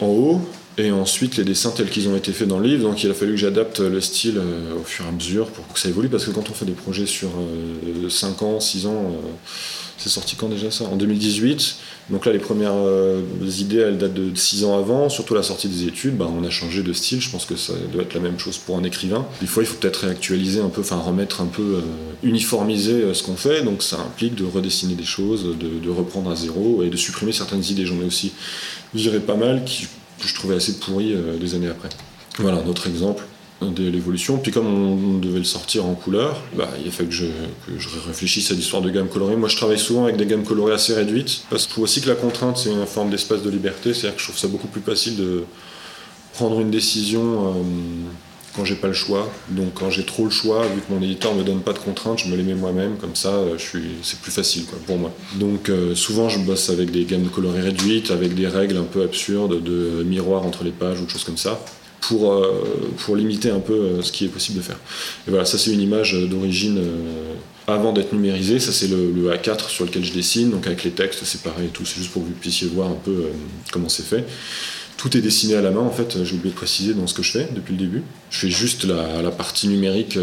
en 0.01 0.07
haut, 0.07 0.41
et 0.77 0.91
ensuite 0.91 1.37
les 1.37 1.45
dessins 1.45 1.71
tels 1.71 1.89
qu'ils 1.89 2.09
ont 2.09 2.17
été 2.17 2.33
faits 2.33 2.47
dans 2.47 2.59
le 2.59 2.67
livre. 2.67 2.83
Donc 2.83 3.03
il 3.03 3.09
a 3.09 3.13
fallu 3.13 3.31
que 3.31 3.37
j'adapte 3.37 3.79
le 3.79 4.01
style 4.01 4.39
au 4.77 4.83
fur 4.83 5.05
et 5.05 5.07
à 5.07 5.11
mesure 5.11 5.47
pour 5.47 5.71
que 5.71 5.79
ça 5.79 5.87
évolue, 5.87 6.09
parce 6.09 6.25
que 6.25 6.31
quand 6.31 6.49
on 6.49 6.53
fait 6.53 6.65
des 6.65 6.73
projets 6.73 7.05
sur 7.05 7.29
5 8.09 8.41
ans, 8.41 8.59
6 8.59 8.85
ans, 8.85 9.15
c'est 9.97 10.09
sorti 10.09 10.35
quand 10.35 10.49
déjà 10.49 10.69
ça? 10.69 10.83
En 10.85 10.97
2018. 10.97 11.77
Donc 12.09 12.25
là, 12.27 12.31
les 12.31 12.39
premières 12.39 12.75
euh, 12.75 13.21
idées, 13.41 13.79
elles 13.79 13.97
datent 13.97 14.13
de 14.13 14.35
6 14.35 14.65
ans 14.65 14.77
avant. 14.77 15.09
Surtout 15.09 15.33
la 15.33 15.41
sortie 15.41 15.67
des 15.67 15.87
études, 15.87 16.15
bah, 16.17 16.29
on 16.29 16.43
a 16.43 16.51
changé 16.51 16.83
de 16.83 16.93
style. 16.93 17.19
Je 17.19 17.31
pense 17.31 17.45
que 17.45 17.55
ça 17.55 17.73
doit 17.91 18.03
être 18.03 18.13
la 18.13 18.19
même 18.19 18.37
chose 18.37 18.57
pour 18.59 18.77
un 18.77 18.83
écrivain. 18.83 19.25
Des 19.41 19.47
fois, 19.47 19.63
il 19.63 19.65
faut 19.65 19.77
peut-être 19.77 19.97
réactualiser 19.97 20.61
un 20.61 20.69
peu, 20.69 20.81
enfin 20.81 20.97
remettre 20.97 21.41
un 21.41 21.47
peu, 21.47 21.61
euh, 21.61 21.81
uniformiser 22.21 23.01
euh, 23.01 23.13
ce 23.15 23.23
qu'on 23.23 23.35
fait. 23.35 23.63
Donc 23.63 23.81
ça 23.81 23.97
implique 23.97 24.35
de 24.35 24.45
redessiner 24.45 24.93
des 24.93 25.05
choses, 25.05 25.55
de, 25.57 25.89
reprendre 25.89 26.29
à 26.29 26.35
zéro 26.35 26.83
et 26.83 26.89
de 26.89 26.97
supprimer 26.97 27.31
certaines 27.31 27.63
idées. 27.63 27.85
J'en 27.85 27.99
ai 28.01 28.05
aussi 28.05 28.33
viré 28.93 29.19
pas 29.19 29.35
mal 29.35 29.63
qui, 29.63 29.87
je 30.23 30.33
trouvais 30.35 30.55
assez 30.55 30.73
pourries 30.79 31.15
des 31.39 31.55
années 31.55 31.69
après. 31.69 31.89
Voilà 32.37 32.57
un 32.57 32.67
autre 32.67 32.87
exemple 32.87 33.23
de 33.61 33.89
l'évolution. 33.89 34.37
Puis 34.37 34.51
comme 34.51 34.67
on, 34.67 35.17
devait 35.17 35.39
le 35.39 35.45
sortir 35.45 35.85
en 35.85 35.93
couleur, 35.93 36.41
bah, 36.55 36.69
il 36.81 36.87
a 36.87 36.91
fallu 36.91 37.09
que 37.09 37.15
je, 37.15 37.25
réfléchisse 38.07 38.51
à 38.51 38.53
l'histoire 38.53 38.81
de 38.81 38.89
gamme 38.89 39.07
colorée. 39.07 39.35
Moi 39.35 39.49
je 39.49 39.55
travaille 39.55 39.79
souvent 39.79 40.05
avec 40.05 40.17
des 40.17 40.25
gammes 40.25 40.43
colorées 40.43 40.73
assez 40.73 40.93
réduites, 40.93 41.43
parce 41.49 41.63
que 41.63 41.69
je 41.69 41.73
trouve 41.73 41.83
aussi 41.85 42.01
que 42.01 42.09
la 42.09 42.15
contrainte 42.15 42.57
c'est 42.57 42.71
une 42.71 42.85
forme 42.85 43.09
d'espace 43.09 43.41
de 43.41 43.49
liberté, 43.49 43.93
c'est-à-dire 43.93 44.15
que 44.15 44.21
je 44.21 44.27
trouve 44.27 44.37
ça 44.37 44.47
beaucoup 44.47 44.67
plus 44.67 44.81
facile 44.81 45.15
de 45.15 45.43
prendre 46.33 46.59
une 46.59 46.69
décision 46.69 47.47
euh, 47.47 47.51
quand 48.55 48.65
j'ai 48.65 48.75
pas 48.75 48.87
le 48.87 48.93
choix. 48.93 49.31
Donc 49.49 49.75
quand 49.75 49.89
j'ai 49.89 50.03
trop 50.03 50.25
le 50.25 50.31
choix, 50.31 50.65
vu 50.67 50.81
que 50.81 50.93
mon 50.93 51.01
éditeur 51.01 51.33
me 51.33 51.43
donne 51.43 51.61
pas 51.61 51.73
de 51.73 51.79
contraintes, 51.79 52.19
je 52.19 52.29
me 52.29 52.35
les 52.35 52.43
mets 52.43 52.55
moi-même, 52.55 52.97
comme 52.97 53.15
ça 53.15 53.29
euh, 53.29 53.57
je 53.57 53.63
suis, 53.63 53.83
c'est 54.03 54.19
plus 54.19 54.31
facile 54.31 54.65
quoi, 54.65 54.77
pour 54.85 54.97
moi. 54.97 55.13
Donc 55.35 55.69
euh, 55.69 55.95
souvent 55.95 56.27
je 56.27 56.39
bosse 56.39 56.69
avec 56.69 56.91
des 56.91 57.05
gammes 57.05 57.29
colorées 57.29 57.61
réduites, 57.61 58.11
avec 58.11 58.35
des 58.35 58.47
règles 58.47 58.77
un 58.77 58.83
peu 58.83 59.03
absurdes 59.03 59.63
de 59.63 60.03
miroir 60.03 60.45
entre 60.45 60.65
les 60.65 60.71
pages 60.71 60.99
ou 60.99 61.05
de 61.05 61.09
choses 61.09 61.23
comme 61.23 61.37
ça 61.37 61.59
pour, 62.07 62.33
euh, 62.33 62.63
pour 62.97 63.15
limiter 63.15 63.49
un 63.49 63.59
peu 63.59 63.73
euh, 63.73 64.01
ce 64.01 64.11
qui 64.11 64.25
est 64.25 64.29
possible 64.29 64.57
de 64.57 64.63
faire. 64.63 64.77
Et 65.27 65.29
voilà, 65.29 65.45
ça 65.45 65.57
c'est 65.57 65.71
une 65.71 65.81
image 65.81 66.13
d'origine 66.13 66.77
euh, 66.77 67.33
avant 67.67 67.93
d'être 67.93 68.13
numérisée. 68.13 68.59
Ça 68.59 68.71
c'est 68.71 68.87
le, 68.87 69.31
A4 69.31 69.69
sur 69.69 69.85
lequel 69.85 70.03
je 70.05 70.13
dessine, 70.13 70.51
donc 70.51 70.67
avec 70.67 70.83
les 70.83 70.91
textes 70.91 71.23
pareil 71.43 71.67
et 71.67 71.69
tout, 71.69 71.85
c'est 71.85 71.97
juste 71.97 72.11
pour 72.11 72.21
que 72.21 72.27
vous 72.27 72.33
puissiez 72.33 72.67
voir 72.67 72.89
un 72.89 72.97
peu 73.03 73.25
comment 73.71 73.89
c'est 73.89 74.05
fait. 74.05 74.25
Tout 74.97 75.17
est 75.17 75.21
dessiné 75.21 75.55
à 75.55 75.61
la 75.61 75.71
main, 75.71 75.81
en 75.81 75.91
fait, 75.91 76.23
j'ai 76.23 76.35
oublié 76.35 76.51
de 76.51 76.55
préciser 76.55 76.93
dans 76.93 77.05
ce 77.05 77.13
que 77.13 77.21
je 77.21 77.31
fais 77.31 77.49
depuis 77.53 77.73
le 77.73 77.79
début. 77.79 78.03
Je 78.29 78.39
fais 78.39 78.49
juste 78.49 78.85
la, 78.85 79.29
partie 79.29 79.67
numérique 79.67 80.17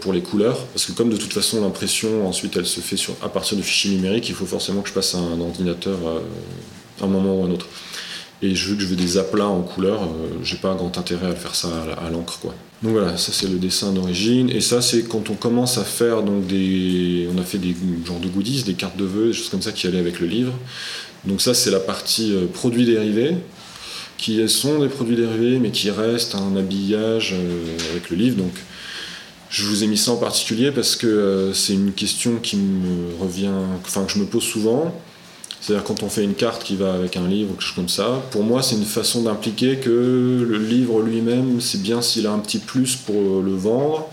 pour 0.00 0.12
les 0.12 0.20
couleurs, 0.20 0.64
parce 0.66 0.86
que 0.86 0.92
comme 0.92 1.10
de 1.10 1.16
toute 1.16 1.32
façon 1.32 1.60
l'impression, 1.60 2.28
ensuite, 2.28 2.56
elle 2.56 2.66
se 2.66 2.80
fait 2.80 2.96
sur, 2.96 3.16
à 3.20 3.28
partir 3.28 3.58
de 3.58 3.62
fichiers 3.62 3.90
numériques, 3.90 4.28
il 4.28 4.36
faut 4.36 4.46
forcément 4.46 4.82
que 4.82 4.88
je 4.88 4.94
passe 4.94 5.16
à 5.16 5.18
un 5.18 5.40
ordinateur 5.40 5.98
à 7.00 7.04
un 7.04 7.08
moment 7.08 7.40
ou 7.40 7.42
à 7.42 7.48
un 7.48 7.50
autre. 7.50 7.66
Et 8.42 8.54
veux 8.54 8.74
que 8.74 8.82
je 8.82 8.88
veux 8.88 8.96
des 8.96 9.18
aplats 9.18 9.46
en 9.46 9.62
couleur, 9.62 10.02
euh, 10.02 10.26
j'ai 10.42 10.56
pas 10.56 10.74
grand 10.74 10.98
intérêt 10.98 11.28
à 11.28 11.34
faire 11.34 11.54
ça 11.54 11.68
à, 12.04 12.10
l'encre, 12.10 12.40
quoi. 12.40 12.54
Donc 12.82 12.92
voilà, 12.92 13.16
ça 13.16 13.30
c'est 13.32 13.48
le 13.48 13.58
dessin 13.58 13.92
d'origine. 13.92 14.50
Et 14.50 14.60
ça 14.60 14.82
c'est 14.82 15.04
quand 15.04 15.30
on 15.30 15.34
commence 15.34 15.78
à 15.78 15.84
faire 15.84 16.24
donc 16.24 16.48
des, 16.48 17.28
on 17.32 17.38
a 17.38 17.44
fait 17.44 17.58
des 17.58 17.76
genres 18.04 18.18
de 18.18 18.26
goodies, 18.26 18.64
des 18.64 18.74
cartes 18.74 18.96
de 18.96 19.04
vœux, 19.04 19.28
des 19.28 19.32
choses 19.32 19.48
comme 19.48 19.62
ça 19.62 19.70
qui 19.70 19.86
allaient 19.86 20.00
avec 20.00 20.18
le 20.18 20.26
livre. 20.26 20.52
Donc 21.24 21.40
ça 21.40 21.54
c'est 21.54 21.70
la 21.70 21.78
partie 21.78 22.34
euh, 22.34 22.46
produits 22.52 22.84
dérivés, 22.84 23.36
qui 24.18 24.48
sont 24.48 24.80
des 24.80 24.88
produits 24.88 25.14
dérivés 25.14 25.60
mais 25.60 25.70
qui 25.70 25.90
restent 25.92 26.34
un 26.34 26.56
habillage 26.56 27.34
euh, 27.34 27.76
avec 27.92 28.10
le 28.10 28.16
livre. 28.16 28.38
Donc 28.38 28.54
je 29.50 29.64
vous 29.64 29.84
ai 29.84 29.86
mis 29.86 29.96
ça 29.96 30.10
en 30.10 30.16
particulier 30.16 30.72
parce 30.72 30.96
que 30.96 31.52
c'est 31.54 31.74
une 31.74 31.92
question 31.92 32.38
qui 32.42 32.56
me 32.56 33.14
revient, 33.22 33.50
enfin 33.86 34.02
que 34.02 34.12
je 34.12 34.18
me 34.18 34.24
pose 34.24 34.42
souvent. 34.42 34.92
C'est-à-dire 35.62 35.84
quand 35.84 36.02
on 36.02 36.08
fait 36.08 36.24
une 36.24 36.34
carte 36.34 36.64
qui 36.64 36.74
va 36.74 36.92
avec 36.92 37.16
un 37.16 37.28
livre 37.28 37.50
quelque 37.52 37.62
chose 37.62 37.76
comme 37.76 37.88
ça, 37.88 38.20
pour 38.32 38.42
moi 38.42 38.62
c'est 38.62 38.74
une 38.74 38.84
façon 38.84 39.22
d'impliquer 39.22 39.76
que 39.76 40.44
le 40.48 40.58
livre 40.58 41.00
lui-même, 41.02 41.60
c'est 41.60 41.80
bien 41.80 42.02
s'il 42.02 42.26
a 42.26 42.32
un 42.32 42.40
petit 42.40 42.58
plus 42.58 42.96
pour 42.96 43.40
le 43.40 43.54
vendre. 43.54 44.08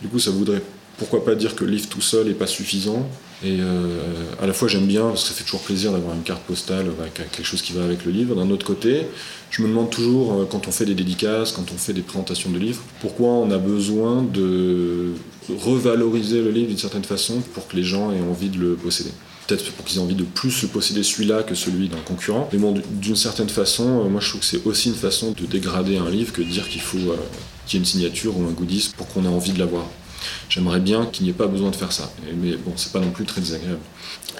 Du 0.00 0.08
coup 0.08 0.20
ça 0.20 0.30
voudrait 0.30 0.62
pourquoi 0.96 1.24
pas 1.24 1.34
dire 1.34 1.56
que 1.56 1.64
le 1.64 1.72
livre 1.72 1.88
tout 1.88 2.00
seul 2.00 2.28
n'est 2.28 2.34
pas 2.34 2.46
suffisant. 2.46 3.08
Et 3.42 3.58
euh, 3.60 3.98
à 4.40 4.46
la 4.46 4.52
fois 4.52 4.68
j'aime 4.68 4.86
bien, 4.86 5.08
parce 5.08 5.24
que 5.24 5.30
ça 5.30 5.34
fait 5.34 5.42
toujours 5.42 5.62
plaisir 5.62 5.90
d'avoir 5.90 6.14
une 6.14 6.22
carte 6.22 6.42
postale 6.44 6.86
avec 7.00 7.14
quelque 7.14 7.42
chose 7.42 7.60
qui 7.60 7.72
va 7.72 7.82
avec 7.82 8.04
le 8.04 8.12
livre. 8.12 8.36
D'un 8.36 8.48
autre 8.50 8.64
côté, 8.64 9.02
je 9.50 9.62
me 9.62 9.68
demande 9.68 9.90
toujours, 9.90 10.32
euh, 10.32 10.48
quand 10.48 10.68
on 10.68 10.70
fait 10.70 10.86
des 10.86 10.94
dédicaces, 10.94 11.50
quand 11.50 11.72
on 11.74 11.76
fait 11.76 11.92
des 11.92 12.02
présentations 12.02 12.50
de 12.50 12.58
livres, 12.58 12.82
pourquoi 13.00 13.30
on 13.30 13.50
a 13.50 13.58
besoin 13.58 14.22
de 14.22 15.14
revaloriser 15.58 16.40
le 16.40 16.52
livre 16.52 16.68
d'une 16.68 16.78
certaine 16.78 17.04
façon 17.04 17.40
pour 17.52 17.66
que 17.66 17.74
les 17.74 17.82
gens 17.82 18.12
aient 18.12 18.22
envie 18.22 18.48
de 18.48 18.58
le 18.58 18.74
posséder 18.76 19.10
peut-être 19.46 19.72
pour 19.72 19.84
qu'ils 19.84 19.98
aient 19.98 20.02
envie 20.02 20.14
de 20.14 20.24
plus 20.24 20.62
le 20.62 20.68
posséder 20.68 21.02
celui-là 21.02 21.42
que 21.42 21.54
celui 21.54 21.88
d'un 21.88 21.98
concurrent. 21.98 22.48
Mais 22.52 22.58
bon, 22.58 22.74
d'une 22.90 23.16
certaine 23.16 23.48
façon, 23.48 24.04
euh, 24.04 24.08
moi 24.08 24.20
je 24.20 24.28
trouve 24.28 24.40
que 24.40 24.46
c'est 24.46 24.64
aussi 24.64 24.88
une 24.88 24.94
façon 24.94 25.32
de 25.32 25.46
dégrader 25.46 25.96
un 25.96 26.10
livre 26.10 26.32
que 26.32 26.42
de 26.42 26.46
dire 26.48 26.68
qu'il 26.68 26.80
faut 26.80 26.98
euh, 26.98 27.16
qu'il 27.66 27.78
y 27.78 27.82
ait 27.82 27.84
une 27.84 27.86
signature 27.86 28.38
ou 28.38 28.44
un 28.44 28.52
goodies 28.52 28.90
pour 28.96 29.08
qu'on 29.08 29.24
ait 29.24 29.28
envie 29.28 29.52
de 29.52 29.58
l'avoir. 29.58 29.86
J'aimerais 30.48 30.80
bien 30.80 31.06
qu'il 31.06 31.24
n'y 31.24 31.30
ait 31.30 31.34
pas 31.34 31.46
besoin 31.46 31.70
de 31.70 31.76
faire 31.76 31.92
ça. 31.92 32.10
Mais 32.40 32.56
bon, 32.56 32.72
c'est 32.76 32.92
pas 32.92 33.00
non 33.00 33.10
plus 33.10 33.24
très 33.24 33.40
désagréable. 33.40 33.80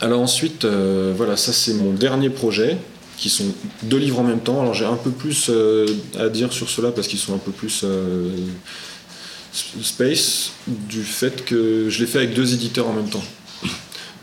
Alors 0.00 0.20
ensuite, 0.20 0.64
euh, 0.64 1.12
voilà, 1.16 1.36
ça 1.36 1.52
c'est 1.52 1.74
mon 1.74 1.92
dernier 1.92 2.30
projet, 2.30 2.78
qui 3.18 3.28
sont 3.28 3.44
deux 3.82 3.98
livres 3.98 4.20
en 4.20 4.24
même 4.24 4.40
temps. 4.40 4.60
Alors 4.60 4.74
j'ai 4.74 4.86
un 4.86 4.96
peu 4.96 5.10
plus 5.10 5.50
à 6.18 6.28
dire 6.28 6.52
sur 6.52 6.68
cela 6.68 6.90
parce 6.90 7.06
qu'ils 7.06 7.18
sont 7.18 7.34
un 7.34 7.38
peu 7.38 7.52
plus 7.52 7.84
space, 9.82 10.52
du 10.66 11.02
fait 11.02 11.44
que 11.44 11.88
je 11.88 12.00
l'ai 12.00 12.06
fait 12.06 12.18
avec 12.18 12.34
deux 12.34 12.54
éditeurs 12.54 12.88
en 12.88 12.92
même 12.92 13.08
temps. 13.08 13.22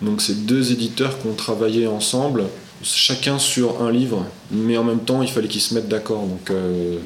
Donc 0.01 0.21
c'est 0.21 0.45
deux 0.45 0.71
éditeurs 0.71 1.19
qui 1.19 1.27
ont 1.27 1.33
travaillé 1.33 1.87
ensemble, 1.87 2.45
chacun 2.83 3.37
sur 3.37 3.81
un 3.81 3.91
livre, 3.91 4.25
mais 4.51 4.77
en 4.77 4.83
même 4.83 5.01
temps 5.01 5.21
il 5.21 5.29
fallait 5.29 5.47
qu'ils 5.47 5.61
se 5.61 5.73
mettent 5.73 5.89
d'accord. 5.89 6.25
Donc 6.25 6.49
euh, 6.49 6.97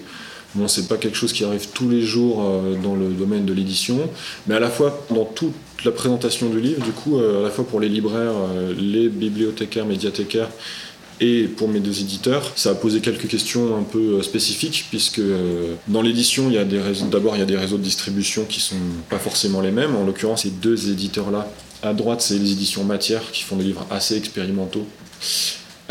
bon, 0.56 0.68
c'est 0.68 0.88
pas 0.88 0.98
quelque 0.98 1.18
chose 1.18 1.34
qui 1.34 1.44
arrive 1.44 1.68
tous 1.74 1.90
les 1.90 2.02
jours 2.02 2.44
euh, 2.44 2.76
dans 2.82 2.96
le 2.96 3.10
domaine 3.10 3.46
de 3.46 3.54
l'édition, 3.54 4.10
mais 4.48 4.56
à 4.56 4.60
la 4.60 4.70
fois 4.70 5.06
dans 5.10 5.26
toute 5.26 5.54
la 5.84 5.92
présentation 5.92 6.50
du 6.50 6.60
livre, 6.60 6.84
du 6.84 6.92
coup, 6.92 7.20
euh, 7.20 7.42
à 7.42 7.44
la 7.44 7.50
fois 7.52 7.68
pour 7.68 7.80
les 7.80 7.90
libraires, 7.90 8.34
euh, 8.54 8.74
les 8.78 9.10
bibliothécaires, 9.10 9.86
médiathécaires, 9.86 10.50
et 11.22 11.44
pour 11.44 11.70
mes 11.70 11.80
deux 11.80 12.02
éditeurs, 12.02 12.52
ça 12.58 12.72
a 12.72 12.76
posé 12.76 13.00
quelques 13.00 13.28
questions 13.28 13.78
un 13.78 13.84
peu 13.84 14.22
spécifiques, 14.22 14.88
puisque 14.90 15.22
dans 15.88 16.02
l'édition, 16.02 16.50
il 16.50 16.56
y 16.56 16.58
a 16.58 16.66
des 16.66 16.82
réseaux, 16.82 17.06
d'abord 17.06 17.38
il 17.38 17.40
y 17.40 17.42
a 17.42 17.46
des 17.46 17.56
réseaux 17.56 17.78
de 17.78 17.84
distribution 17.84 18.44
qui 18.44 18.60
sont 18.60 18.76
pas 19.10 19.18
forcément 19.18 19.62
les 19.62 19.72
mêmes. 19.72 19.96
En 19.96 20.04
l'occurrence, 20.04 20.42
ces 20.42 20.50
deux 20.50 20.90
éditeurs-là, 20.90 21.50
à 21.84 21.94
droite, 21.94 22.22
c'est 22.22 22.38
les 22.38 22.52
éditions 22.52 22.84
Matière 22.84 23.32
qui 23.32 23.44
font 23.44 23.56
des 23.56 23.64
livres 23.64 23.86
assez 23.90 24.18
expérimentaux. 24.18 24.86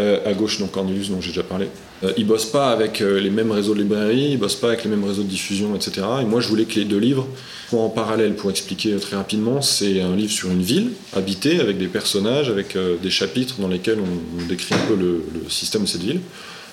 Euh, 0.00 0.18
à 0.26 0.32
gauche, 0.32 0.58
donc 0.58 0.72
Cornelius, 0.72 1.10
dont 1.10 1.20
j'ai 1.20 1.28
déjà 1.28 1.44
parlé. 1.44 1.68
Euh, 2.02 2.12
ils 2.16 2.26
bossent 2.26 2.50
pas 2.50 2.70
avec 2.70 3.00
euh, 3.00 3.20
les 3.20 3.30
mêmes 3.30 3.52
réseaux 3.52 3.74
de 3.74 3.80
librairie, 3.80 4.32
ils 4.32 4.38
bossent 4.38 4.56
pas 4.56 4.68
avec 4.68 4.84
les 4.84 4.90
mêmes 4.90 5.04
réseaux 5.04 5.22
de 5.22 5.28
diffusion, 5.28 5.74
etc. 5.74 6.06
Et 6.22 6.24
moi, 6.24 6.40
je 6.40 6.48
voulais 6.48 6.64
que 6.64 6.74
les 6.74 6.84
deux 6.84 6.98
livres 6.98 7.26
soient 7.68 7.82
en 7.82 7.88
parallèle. 7.88 8.34
Pour 8.34 8.50
expliquer 8.50 8.96
très 8.96 9.16
rapidement, 9.16 9.62
c'est 9.62 10.00
un 10.00 10.16
livre 10.16 10.32
sur 10.32 10.50
une 10.50 10.62
ville 10.62 10.90
habitée 11.14 11.60
avec 11.60 11.78
des 11.78 11.86
personnages, 11.86 12.50
avec 12.50 12.76
euh, 12.76 12.96
des 13.02 13.10
chapitres 13.10 13.56
dans 13.60 13.68
lesquels 13.68 13.98
on, 14.00 14.46
décrit 14.46 14.74
un 14.74 14.86
peu 14.88 14.96
le 14.96 15.22
système 15.48 15.82
de 15.82 15.86
cette 15.86 16.02
ville. 16.02 16.20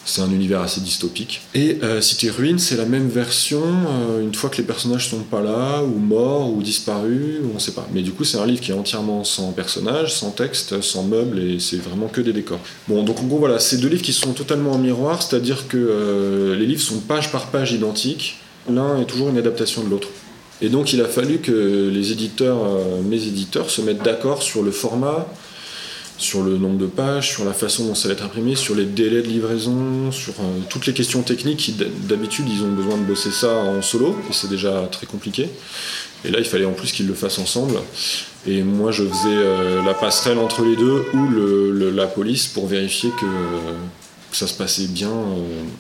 C'est 0.04 0.22
un 0.22 0.32
univers 0.32 0.62
assez 0.62 0.82
dystopique. 0.82 1.42
Et 1.54 1.78
euh, 1.84 2.02
Cité 2.02 2.30
Ruine, 2.30 2.58
c'est 2.58 2.76
la 2.76 2.86
même 2.86 3.08
version 3.08 3.62
euh, 3.62 4.22
une 4.22 4.34
fois 4.34 4.50
que 4.50 4.58
les 4.58 4.64
personnages 4.64 5.10
sont 5.10 5.20
pas 5.20 5.42
là, 5.42 5.84
ou 5.84 6.00
morts, 6.00 6.52
ou 6.52 6.62
disparus, 6.64 7.40
ou 7.44 7.52
on 7.56 7.60
sait 7.60 7.74
pas. 7.74 7.88
Mais 7.94 8.02
du 8.02 8.12
coup, 8.12 8.24
c'est 8.24 8.38
un 8.38 8.46
livre 8.46 8.62
qui 8.62 8.72
est 8.72 8.76
entièrement 8.76 9.24
sans 9.24 9.52
personnages, 9.52 10.14
sans 10.16 10.32
texte, 10.32 10.82
sans 10.82 11.04
meubles, 11.04 11.40
et 11.40 11.60
c'est 11.60 11.78
vraiment 11.78 12.08
que 12.08 12.22
des 12.22 12.34
décors. 12.34 12.60
Bon, 12.88 13.04
donc 13.04 13.20
en 13.20 13.26
gros, 13.26 13.38
voilà, 13.38 13.60
c'est 13.60 13.78
deux 13.78 13.90
livres 13.90 14.02
qui 14.02 14.14
sont 14.14 14.34
totalement 14.34 14.72
en 14.72 14.80
miroir, 14.80 15.22
c'est-à-dire 15.22 15.68
que 15.68 15.78
euh, 15.78 16.56
les 16.56 16.66
livres 16.66 16.82
sont 16.82 17.00
page 17.00 17.32
par 17.32 17.48
page 17.48 17.72
identiques. 17.72 18.40
L'un 18.70 19.00
est 19.00 19.06
toujours 19.06 19.30
une 19.30 19.38
adaptation 19.38 19.84
de 19.84 19.90
l'autre. 19.90 20.08
Et 20.62 20.70
donc, 20.70 20.94
il 20.94 21.02
a 21.02 21.08
fallu 21.08 21.40
que 21.40 21.90
les 21.92 22.12
éditeurs, 22.12 22.64
euh, 22.64 23.02
mes 23.04 23.28
éditeurs, 23.28 23.70
se 23.70 23.82
mettent 23.82 24.04
d'accord 24.04 24.44
sur 24.44 24.62
le 24.62 24.72
format, 24.72 25.28
sur 26.22 26.44
le 26.44 26.58
nombre 26.58 26.78
de 26.78 26.86
pages, 26.86 27.32
sur 27.32 27.44
la 27.46 27.54
façon 27.54 27.88
dont 27.88 27.96
ça 27.96 28.08
va 28.08 28.14
être 28.14 28.24
imprimé, 28.24 28.56
sur 28.56 28.76
les 28.76 28.86
délais 28.86 29.24
de 29.24 29.28
livraison, 29.28 30.12
sur 30.12 30.34
euh, 30.40 30.60
toutes 30.70 30.86
les 30.86 30.94
questions 30.94 31.24
techniques 31.24 31.76
d'habitude 32.08 32.46
ils 32.48 32.64
ont 32.64 32.72
besoin 32.72 32.98
de 32.98 33.04
bosser 33.04 33.32
ça 33.32 33.52
en 33.52 33.82
solo 33.82 34.16
et 34.30 34.34
c'est 34.34 34.50
déjà 34.50 34.88
très 34.92 35.08
compliqué. 35.08 35.50
Et 36.24 36.30
là 36.30 36.38
il 36.38 36.46
fallait 36.46 36.66
en 36.66 36.74
plus 36.74 36.92
qu'ils 36.92 37.08
le 37.08 37.16
fassent 37.16 37.40
ensemble. 37.40 37.80
Et 38.46 38.62
moi 38.62 38.92
je 38.92 39.04
faisais 39.04 39.30
euh, 39.30 39.84
la 39.84 39.96
passerelle 39.96 40.38
entre 40.38 40.64
les 40.64 40.76
deux 40.76 41.06
ou 41.16 41.92
la 41.96 42.06
police 42.06 42.48
pour 42.48 42.68
vérifier 42.68 43.10
que, 43.20 43.26
euh, 43.26 43.74
ça 44.32 44.48
se 44.48 44.54
passait 44.54 44.88
bien. 44.88 45.12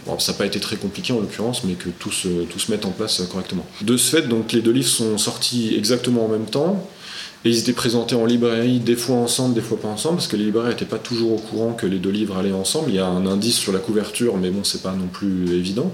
bon, 0.05 0.19
ça 0.19 0.33
n'a 0.33 0.37
pas 0.37 0.45
été 0.45 0.59
très 0.59 0.75
compliqué 0.75 1.13
en 1.13 1.21
l'occurrence, 1.21 1.63
mais 1.63 1.75
que 1.75 1.87
tout 1.87 2.11
se, 2.11 2.27
tout 2.27 2.59
se 2.59 2.69
mette 2.69 2.83
en 2.83 2.91
place 2.91 3.21
correctement. 3.31 3.65
De 3.79 3.95
ce 3.95 4.09
fait, 4.09 4.23
donc 4.23 4.51
les 4.51 4.61
deux 4.61 4.71
livres 4.71 4.89
sont 4.89 5.17
sortis 5.17 5.73
exactement 5.77 6.25
en 6.25 6.27
même 6.27 6.47
temps. 6.47 6.85
Et 7.43 7.49
ils 7.49 7.57
étaient 7.57 7.73
présentés 7.73 8.15
en 8.15 8.25
librairie, 8.25 8.79
des 8.79 8.95
fois 8.95 9.15
ensemble, 9.15 9.55
des 9.55 9.61
fois 9.61 9.79
pas 9.79 9.87
ensemble, 9.87 10.17
parce 10.17 10.27
que 10.27 10.37
les 10.37 10.45
libraires 10.45 10.69
n'étaient 10.69 10.85
pas 10.85 10.99
toujours 10.99 11.33
au 11.33 11.37
courant 11.37 11.73
que 11.73 11.87
les 11.87 11.97
deux 11.97 12.11
livres 12.11 12.37
allaient 12.37 12.51
ensemble. 12.51 12.89
Il 12.89 12.95
y 12.95 12.99
a 12.99 13.07
un 13.07 13.25
indice 13.25 13.57
sur 13.57 13.73
la 13.73 13.79
couverture, 13.79 14.37
mais 14.37 14.51
bon, 14.51 14.63
c'est 14.63 14.83
pas 14.83 14.93
non 14.93 15.07
plus 15.07 15.51
évident. 15.55 15.91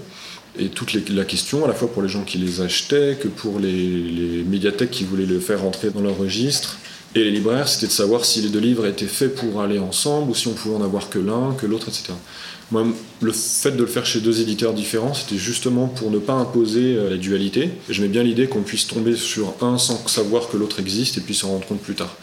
Et 0.60 0.68
toute 0.70 0.94
la 1.10 1.24
question, 1.24 1.64
à 1.64 1.68
la 1.68 1.74
fois 1.74 1.90
pour 1.92 2.02
les 2.02 2.10
gens 2.10 2.24
qui 2.24 2.38
les 2.38 2.62
achetaient, 2.62 3.18
que 3.22 3.28
pour 3.28 3.60
les, 3.60 3.72
les 3.72 4.44
médiathèques 4.44 4.92
qui 4.92 5.04
voulaient 5.06 5.26
le 5.26 5.40
faire 5.40 5.62
rentrer 5.62 5.90
dans 5.92 6.02
leur 6.02 6.18
registre, 6.18 6.78
et 7.16 7.24
les 7.24 7.32
libraires, 7.32 7.68
c'était 7.68 7.88
de 7.88 7.92
savoir 7.92 8.26
si 8.26 8.42
les 8.42 8.50
deux 8.50 8.60
livres 8.60 8.86
étaient 8.86 9.06
faits 9.06 9.34
pour 9.34 9.62
aller 9.62 9.80
ensemble, 9.80 10.32
ou 10.32 10.36
si 10.36 10.48
on 10.48 10.54
pouvait 10.54 10.76
en 10.76 10.84
avoir 10.84 11.10
que 11.10 11.20
l'un, 11.20 11.54
que 11.58 11.66
l'autre, 11.66 11.88
etc. 11.88 12.14
Moi, 12.72 12.86
le 13.22 13.32
fait 13.32 13.72
de 13.72 13.82
le 13.82 13.88
faire 13.88 14.06
chez 14.06 14.20
deux 14.20 14.42
éditeurs 14.42 14.74
différents, 14.74 15.14
c'était 15.14 15.38
justement 15.38 15.88
pour 15.88 16.12
ne 16.12 16.20
pas 16.20 16.34
imposer 16.34 16.96
euh, 16.96 17.10
la 17.10 17.16
dualité. 17.16 17.70
J'aimais 17.90 18.10
bien 18.10 18.24
l'idée 18.24 18.48
qu'on 18.48 18.62
puisse 18.62 18.88
tomber 18.88 19.16
sur 19.16 19.54
un 19.62 19.78
sans 19.78 20.06
savoir 20.08 20.50
que 20.50 20.58
l'autre 20.58 20.82
existe 20.82 21.18
et 21.18 21.22
puis 21.22 21.34
s'en 21.34 21.48
rendre 21.48 21.66
compte 21.66 21.82
plus 21.82 21.96
tard. 21.96 22.18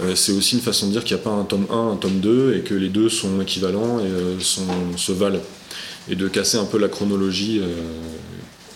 Euh, 0.00 0.14
c'est 0.14 0.30
aussi 0.30 0.54
une 0.54 0.62
façon 0.62 0.86
de 0.86 0.92
dire 0.92 1.02
qu'il 1.02 1.16
n'y 1.16 1.22
a 1.22 1.24
pas 1.24 1.30
un 1.30 1.42
tome 1.42 1.66
1, 1.70 1.92
un 1.92 1.96
tome 1.96 2.20
2 2.20 2.54
et 2.56 2.60
que 2.60 2.74
les 2.74 2.88
deux 2.88 3.08
sont 3.08 3.40
équivalents 3.40 3.98
et 3.98 4.06
euh, 4.06 4.38
se 4.38 5.12
valent. 5.12 5.42
Et 6.08 6.14
de 6.14 6.28
casser 6.28 6.58
un 6.58 6.66
peu 6.66 6.78
la 6.78 6.88
chronologie 6.88 7.62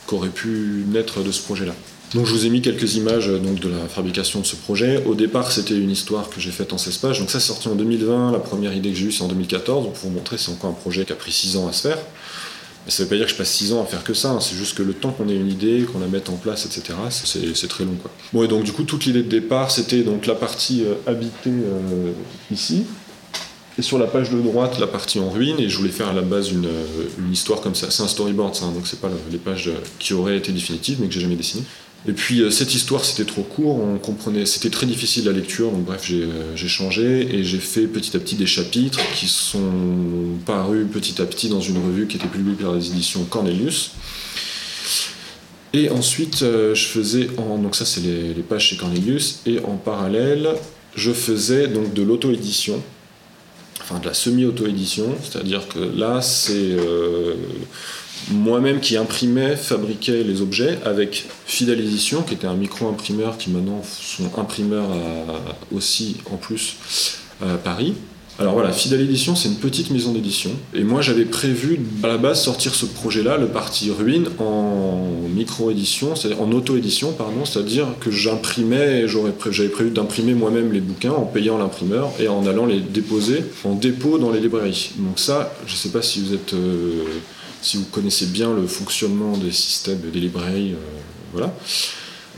qu'aurait 0.07 0.31
pu 0.31 0.85
naître 0.89 1.23
de 1.23 1.31
ce 1.31 1.43
projet-là. 1.43 1.75
Donc 2.15 2.25
je 2.27 2.33
vous 2.33 2.47
ai 2.47 2.49
mis 2.51 2.63
quelques 2.63 2.95
images 2.95 3.29
euh, 3.29 3.39
donc, 3.39 3.61
de 3.61 3.69
la 3.69 3.87
fabrication 3.89 4.41
de 4.41 4.47
ce 4.47 4.57
projet. 4.57 5.03
Au 5.05 5.15
départ, 5.15 5.53
c'était 5.53 5.77
une 5.77 5.91
histoire 5.91 6.31
que 6.31 6.41
j'ai 6.41 6.51
faite 6.51 6.73
en 6.73 6.79
16 6.79 6.97
pages. 6.99 7.19
Donc 7.21 7.31
ça, 7.31 7.39
c'est 7.39 7.49
sorti 7.49 7.69
en 7.69 7.75
2020. 7.75 8.33
La 8.33 8.39
première 8.39 8.75
idée 8.75 8.91
que 8.91 8.97
j'ai 8.97 9.07
eue, 9.07 9.13
c'est 9.13 9.23
en 9.23 9.29
2014. 9.29 9.85
Donc 9.85 9.95
pour 9.95 10.09
vous 10.09 10.17
montrer, 10.17 10.39
c'est 10.39 10.51
encore 10.51 10.71
un 10.71 10.75
projet 10.75 11.05
qui 11.05 11.13
a 11.13 11.17
pris 11.17 11.33
6 11.33 11.57
ans 11.59 11.69
à 11.69 11.73
se 11.73 11.83
faire. 11.89 11.99
Mais 12.87 12.91
ça 12.93 13.03
veut 13.03 13.09
pas 13.11 13.17
dire 13.17 13.27
que 13.27 13.33
je 13.33 13.37
passe 13.37 13.51
6 13.51 13.75
ans 13.75 13.83
à 13.83 13.85
faire 13.87 14.03
que 14.05 14.15
ça. 14.15 14.31
hein. 14.31 14.41
C'est 14.41 14.57
juste 14.57 14.75
que 14.77 14.83
le 14.83 14.95
temps 14.95 15.11
qu'on 15.11 15.29
ait 15.29 15.37
une 15.37 15.51
idée, 15.51 15.85
qu'on 15.93 15.99
la 16.01 16.07
mette 16.07 16.31
en 16.31 16.37
place, 16.37 16.65
etc., 16.65 16.95
c'est 17.11 17.69
très 17.69 17.85
long. 17.85 17.97
Quoi. 18.01 18.11
Bon, 18.33 18.43
et 18.43 18.49
donc 18.49 18.65
du 18.65 18.73
coup, 18.73 18.85
toute 18.85 19.05
l'idée 19.05 19.23
de 19.23 19.29
départ, 19.29 19.71
c'était 19.71 20.01
donc 20.03 20.25
la 20.25 20.35
partie 20.35 20.85
euh, 20.85 20.95
habitée 21.07 21.51
euh, 21.51 22.13
ici. 22.51 22.85
Et 23.79 23.83
sur 23.83 23.99
la 23.99 24.07
page 24.07 24.31
de 24.31 24.41
droite, 24.41 24.81
la 24.81 24.87
partie 24.87 25.21
en 25.21 25.29
ruine, 25.31 25.57
et 25.61 25.69
je 25.69 25.77
voulais 25.77 25.91
faire 25.91 26.09
à 26.09 26.13
la 26.15 26.23
base 26.23 26.51
une, 26.51 26.67
histoire 27.31 27.61
comme 27.61 27.75
ça. 27.77 27.91
C'est 27.91 28.03
un 28.03 28.09
storyboard, 28.09 28.55
ça, 28.57 28.65
hein, 28.65 28.73
donc 28.73 28.87
c'est 28.89 29.01
pas 29.01 29.09
le- 29.09 29.15
les 29.31 29.39
pages 29.39 29.71
qui 30.01 30.15
auraient 30.15 30.37
été 30.39 30.51
définitives, 30.51 30.97
mais 31.01 31.07
que 31.07 31.13
j'ai 31.15 31.21
jamais 31.21 31.37
dessinées. 31.37 31.63
Et 32.09 32.15
puis 32.15 32.41
euh, 32.41 32.51
cette 32.51 32.75
histoire, 32.75 33.05
c'était 33.05 33.27
trop 33.27 33.43
court, 33.43 33.79
on 33.79 33.99
comprenait, 33.99 34.47
c'était 34.47 34.71
très 34.71 34.87
difficile 34.87 35.27
la 35.27 35.33
lecture, 35.33 35.71
donc 35.71 35.85
bref, 35.85 36.03
j'ai 36.07 36.23
euh, 36.23 36.57
j'ai 36.57 36.67
changé 36.67 37.37
et 37.37 37.45
j'ai 37.45 37.59
fait 37.59 37.87
petit 37.87 38.17
à 38.17 38.19
petit 38.19 38.35
des 38.35 38.47
chapitres 38.47 38.99
qui 39.15 39.29
sont 39.29 39.61
parus 40.47 40.87
petit 40.91 41.21
à 41.21 41.27
petit 41.27 41.51
dans 41.51 41.61
une 41.61 41.77
revue 41.77 42.07
qui 42.07 42.17
était 42.17 42.27
publiée 42.27 42.57
par 42.57 42.73
les 42.73 42.87
éditions 42.89 43.25
Cornelius. 43.25 43.91
Et 45.75 45.91
ensuite, 45.91 46.41
euh, 46.43 46.75
je 46.75 46.87
faisais 46.87 47.29
en 47.37 47.59
donc 47.59 47.77
ça 47.77 47.85
c'est 47.85 48.01
les, 48.01 48.43
pages 48.43 48.69
chez 48.69 48.77
Cornelius 48.77 49.41
et 49.45 49.59
en 49.61 49.77
parallèle, 49.77 50.55
je 50.95 51.13
faisais 51.13 51.69
donc 51.69 51.93
de 51.93 52.03
l'auto-édition. 52.03 52.83
enfin 53.83 53.99
de 53.99 54.07
la 54.07 54.15
semi-auto-édition, 54.15 55.15
c'est-à-dire 55.23 55.69
que 55.69 55.79
là 55.79 56.23
c'est 56.23 56.75
moi-même 58.31 58.81
qui 58.81 58.97
imprimais, 58.97 59.57
fabriquais 59.57 60.23
les 60.23 60.41
objets 60.43 60.79
avec 60.85 61.27
Fidel 61.47 61.81
Édition, 61.81 62.23
qui 62.23 62.35
était 62.35 62.47
un 62.47 62.55
micro-imprimeur 62.55 63.39
qui 63.39 63.51
maintenant 63.51 63.83
sont 63.85 64.31
imprimeurs 64.39 64.85
à- 64.91 65.75
aussi 65.75 66.17
en 66.33 66.37
plus 66.37 66.77
à 67.43 67.57
Paris. 67.57 67.95
Alors 68.41 68.53
voilà, 68.53 68.71
Fidel 68.71 69.01
Édition, 69.01 69.35
c'est 69.35 69.49
une 69.49 69.57
petite 69.57 69.91
maison 69.91 70.13
d'édition. 70.13 70.51
Et 70.73 70.85
moi, 70.85 71.01
j'avais 71.03 71.25
prévu 71.25 71.81
à 72.05 72.07
la 72.07 72.19
base 72.19 72.41
sortir 72.41 72.73
ce 72.73 72.87
projet-là, 72.87 73.37
le 73.37 73.49
parti 73.49 73.91
ruine, 73.91 74.29
en 74.39 75.09
micro-édition, 75.35 76.15
c'est-à-dire 76.15 76.41
en 76.41 76.53
auto-édition, 76.53 77.11
pardon, 77.13 77.45
c'est-à-dire 77.45 77.87
que 78.01 78.13
j'imprimais, 78.13 79.07
j'avais 79.51 79.69
prévu 79.69 79.91
d'imprimer 79.91 80.35
moi-même 80.35 80.73
les 80.73 80.81
bouquins 80.81 81.11
en 81.11 81.25
payant 81.25 81.59
l'imprimeur 81.59 82.13
et 82.21 82.29
en 82.29 82.47
allant 82.47 82.67
les 82.67 82.79
déposer 82.79 83.43
en 83.65 83.75
dépôt 83.75 84.19
dans 84.19 84.31
les 84.31 84.39
librairies. 84.39 84.91
Donc 84.99 85.19
ça, 85.19 85.53
je 85.67 85.73
ne 85.73 85.77
sais 85.77 85.89
pas 85.91 86.03
si 86.03 86.21
vous 86.21 86.33
êtes, 86.35 86.55
euh, 86.55 87.03
si 87.63 87.77
vous 87.77 87.85
connaissez 87.87 88.27
bien 88.27 88.53
le 88.55 88.67
fonctionnement 88.67 89.37
des 89.37 89.53
systèmes 89.53 90.01
des 90.13 90.21
librairies, 90.21 90.73
euh, 90.73 90.77
voilà. 91.33 91.55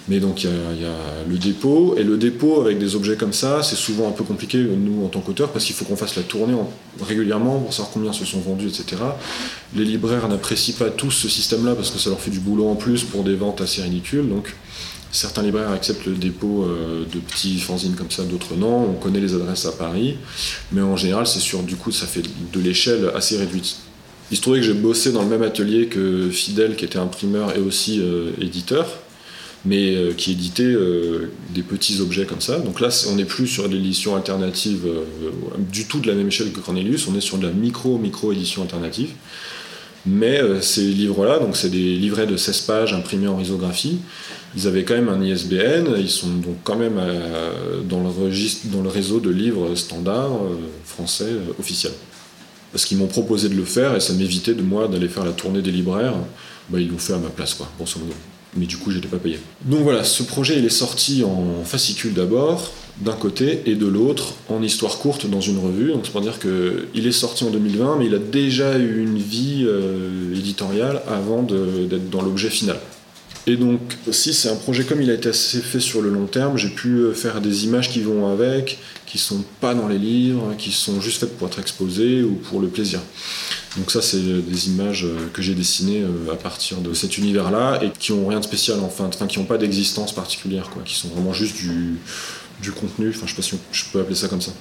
Mais 0.09 0.19
donc 0.19 0.43
il 0.43 0.51
y, 0.51 0.85
a- 0.85 1.29
le 1.29 1.39
dépôt, 1.39 1.95
et 1.97 2.03
le 2.03 2.17
dépôt 2.17 2.61
avec 2.63 2.79
des 2.79 2.97
objets 2.97 3.17
comme 3.17 3.33
ça, 3.35 3.63
c'est 3.63 3.77
souvent 3.77 4.09
un 4.09 4.13
peu 4.13 4.25
compliqué, 4.25 4.59
nous 4.59 5.05
en 5.05 5.09
tant 5.09 5.21
qu'auteurs, 5.21 5.51
parce 5.53 5.65
qu'il 5.67 5.75
faut 5.77 5.85
qu'on 5.85 5.95
fasse 5.95 6.17
la 6.17 6.23
tournée 6.23 6.55
en- 6.55 6.69
régulièrement 7.05 7.61
pour 7.61 7.73
savoir 7.73 7.91
combien 7.93 8.13
se 8.13 8.25
sont 8.25 8.41
vendus, 8.41 8.67
etc. 8.67 9.03
Les 9.77 9.85
libraires 9.85 10.27
n'apprécient 10.29 10.75
pas 10.79 10.91
tous 10.91 11.13
ce 11.13 11.29
système-là 11.29 11.75
parce 11.77 11.91
que 11.91 11.99
ça 11.99 12.11
leur 12.11 12.19
fait 12.19 12.31
du 12.33 12.41
boulot 12.41 12.69
en 12.69 12.75
plus 12.75 13.05
pour 13.05 13.23
des 13.23 13.35
ventes 13.37 13.61
assez 13.61 13.83
ridicules. 13.83 14.29
Donc 14.29 14.57
certains 15.13 15.43
libraires 15.43 15.71
acceptent 15.71 16.07
le 16.07 16.15
dépôt 16.15 16.65
euh, 16.65 17.05
de 17.13 17.21
petits 17.21 17.59
fanzines 17.61 17.95
comme 17.95 18.11
ça, 18.11 18.25
d'autres 18.25 18.57
non. 18.57 18.89
On 18.91 18.95
connaît 18.95 19.21
les 19.21 19.35
adresses 19.35 19.67
à 19.67 19.73
Paris, 19.73 20.17
mais 20.73 20.81
en 20.81 20.97
général, 20.97 21.27
c'est 21.29 21.41
sûr, 21.41 21.63
du 21.63 21.77
coup, 21.77 21.93
ça 21.93 22.07
fait 22.07 22.23
de 22.53 22.61
l'échelle 22.61 23.13
assez 23.15 23.37
réduite. 23.37 23.77
Il 24.31 24.37
se 24.37 24.43
trouvait 24.43 24.61
que 24.61 24.67
j'ai 24.67 24.75
bossé 24.75 25.11
dans 25.13 25.23
le 25.23 25.29
même 25.29 25.43
atelier 25.43 25.87
que 25.87 26.31
Fidel, 26.31 26.77
qui 26.77 26.85
était 26.85 26.99
imprimeur 26.99 27.57
et 27.57 27.61
aussi 27.61 28.01
euh, 28.01 28.31
éditeur 28.41 28.87
mais 29.67 29.95
euh, 29.95 30.15
qui 30.15 30.33
éditait 30.33 30.63
euh, 30.63 31.31
des 31.51 31.61
petits 31.61 32.01
objets 32.01 32.25
comme 32.25 32.41
ça. 32.41 32.59
Donc 32.61 32.81
là, 32.81 32.89
on 33.11 33.17
n'est 33.17 33.27
plus 33.27 33.47
sur 33.47 33.69
l'édition 33.69 34.17
alternative 34.17 34.89
du 35.59 35.85
tout 35.85 36.01
de 36.01 36.07
la 36.07 36.15
même 36.15 36.29
échelle 36.29 36.51
que 36.51 36.61
Cornelius, 36.61 37.07
on 37.09 37.15
est 37.15 37.21
sur 37.21 37.37
de 37.37 37.47
la 37.47 37.53
micro-micro-édition 37.53 38.63
alternative. 38.63 39.11
Mais 40.07 40.41
ces 40.63 40.81
livres-là, 40.81 41.41
donc 41.41 41.59
c'est 41.59 41.69
des 41.69 41.97
livrets 41.97 42.27
de 42.27 42.39
16 42.39 42.61
pages 42.63 42.95
imprimés 42.95 43.29
en 43.29 43.37
risographie, 43.37 43.99
ils 44.57 44.67
avaient 44.67 44.83
quand 44.83 44.95
même 44.95 45.11
un 45.11 45.23
ISBN, 45.23 45.95
ils 45.99 46.09
sont 46.09 46.31
donc 46.37 46.57
quand 46.65 46.77
même 46.77 46.99
dans, 47.87 48.03
le 48.03 48.09
registre, 48.09 48.69
dans 48.69 48.81
le 48.81 48.89
réseau 48.89 49.21
de 49.21 49.29
livres 49.29 49.75
standards 49.75 50.41
français 50.87 51.33
officiels. 51.59 51.93
Parce 52.73 52.85
qu'ils 52.85 52.99
m'ont 52.99 53.07
proposé 53.07 53.49
de 53.49 53.55
le 53.55 53.65
faire 53.65 53.97
et 53.97 54.01
ça 54.01 54.13
m'évitait 54.13 54.55
de 54.55 54.63
moi 54.63 54.89
d'aller 54.89 55.09
faire 55.09 55.25
la 55.25 55.33
tournée 55.33 55.63
des 55.63 55.73
libraires. 55.73 56.15
Bah, 56.69 56.79
ils 56.81 56.89
l'ont 56.89 56.99
fait 56.99 57.15
à 57.15 57.19
ma 57.19 57.31
place, 57.31 57.55
quoi, 57.55 57.69
grosso 57.79 57.99
modo 57.99 58.15
mais 58.57 58.67
du 58.67 58.77
coup 58.77 58.91
j'étais 58.91 59.09
pas 59.09 59.19
payé. 59.19 59.39
Donc 59.65 59.81
voilà, 59.83 60.05
ce 60.05 60.23
projet 60.23 60.59
il 60.59 60.65
est 60.65 60.71
sorti 60.71 61.23
en 61.25 61.65
fascicule 61.65 62.15
d'abord, 62.15 62.73
d'un 63.01 63.15
côté, 63.15 63.63
et 63.67 63.75
de 63.75 63.87
l'autre 63.87 64.35
en 64.49 64.63
histoire 64.63 64.99
courte 64.99 65.29
dans 65.29 65.41
une 65.41 65.59
revue. 65.59 65.93
Donc 65.93 66.03
c'est 66.05 66.13
pour 66.13 66.21
dire 66.21 66.39
qu'il 66.39 67.07
est 67.07 67.13
sorti 67.13 67.45
en 67.45 67.51
2020, 67.51 67.97
mais 67.99 68.07
il 68.07 68.15
a 68.15 68.19
déjà 68.19 68.79
eu 68.79 69.03
une 69.03 69.19
vie 69.19 69.65
euh, 69.67 70.35
éditoriale 70.35 71.03
avant 71.09 71.43
d'être 71.43 72.11
dans 72.11 72.23
l'objet 72.23 72.51
final. 72.51 72.79
Et 73.47 73.57
donc 73.57 73.81
aussi 74.07 74.35
c'est 74.35 74.51
un 74.51 74.57
projet 74.57 74.85
comme 74.85 75.01
il 75.01 75.11
a 75.11 75.15
été 75.15 75.31
assez 75.31 75.61
fait 75.61 75.81
sur 75.81 76.03
le 76.03 76.11
long 76.11 76.27
terme, 76.27 76.59
j'ai 76.59 76.69
pu 76.69 76.89
euh, 76.89 77.15
faire 77.15 77.41
des 77.41 77.65
images 77.65 77.91
qui 77.91 78.03
vont 78.03 78.31
avec, 78.31 78.79
qui 79.07 79.19
sont 79.19 79.43
pas 79.61 79.75
dans 79.75 79.89
les 79.89 79.99
livres, 79.99 80.55
qui 80.59 80.71
sont 80.71 81.01
juste 81.01 81.21
faites 81.21 81.37
pour 81.37 81.49
être 81.49 81.59
exposées 81.59 82.23
ou 82.23 82.35
pour 82.35 82.61
le 82.61 82.69
plaisir. 82.69 83.01
Donc 83.77 83.91
ça, 83.91 84.03
c'est 84.03 84.21
des 84.21 84.69
images 84.69 85.05
euh, 85.05 85.17
que 85.33 85.43
j'ai 85.43 85.55
dessinées 85.55 86.03
euh, 86.03 86.33
à 86.33 86.37
partir 86.37 86.79
de 86.79 86.93
cet 86.93 87.19
univers-là 87.19 87.81
et 87.83 87.91
qui 87.99 88.13
ont 88.13 88.27
rien 88.27 88.41
de 88.41 88.45
spécial, 88.45 88.79
enfin, 88.81 89.07
enfin 89.07 89.27
qui 89.27 89.39
n'ont 89.39 89.45
pas 89.45 89.59
d'existence 89.59 90.15
particulière, 90.15 90.71
quoi, 90.71 90.83
qui 90.85 90.95
sont 90.95 91.09
vraiment 91.09 91.33
juste 91.33 91.57
du, 91.57 91.99
du 92.61 92.73
contenu. 92.73 93.11
Enfin, 93.11 93.27
je 93.27 93.31
sais 93.31 93.37
pas 93.37 93.43
si 93.43 93.57
je 93.73 93.85
peux 93.93 94.01
appeler 94.01 94.17
ça 94.17 94.29
comme 94.29 94.41
ça. 94.41 94.53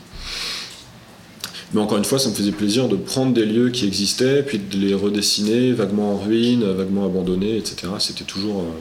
Mais 1.73 1.81
encore 1.81 1.97
une 1.99 2.05
fois, 2.05 2.17
ça 2.19 2.29
me 2.29 2.33
faisait 2.33 2.51
plaisir 2.51 2.87
de 2.87 2.95
prendre 2.95 3.33
des 3.33 3.45
lieux 3.45 3.69
qui 3.69 3.85
existaient, 3.85 4.41
puis 4.43 4.57
de 4.59 4.77
les 4.77 4.93
redessiner, 4.95 5.71
vaguement 5.71 6.13
en 6.13 6.17
ruine, 6.17 6.63
vaguement 6.63 7.05
abandonnés, 7.05 7.57
etc. 7.57 7.87
C'était 7.99 8.23
toujours. 8.23 8.61
euh, 8.61 8.79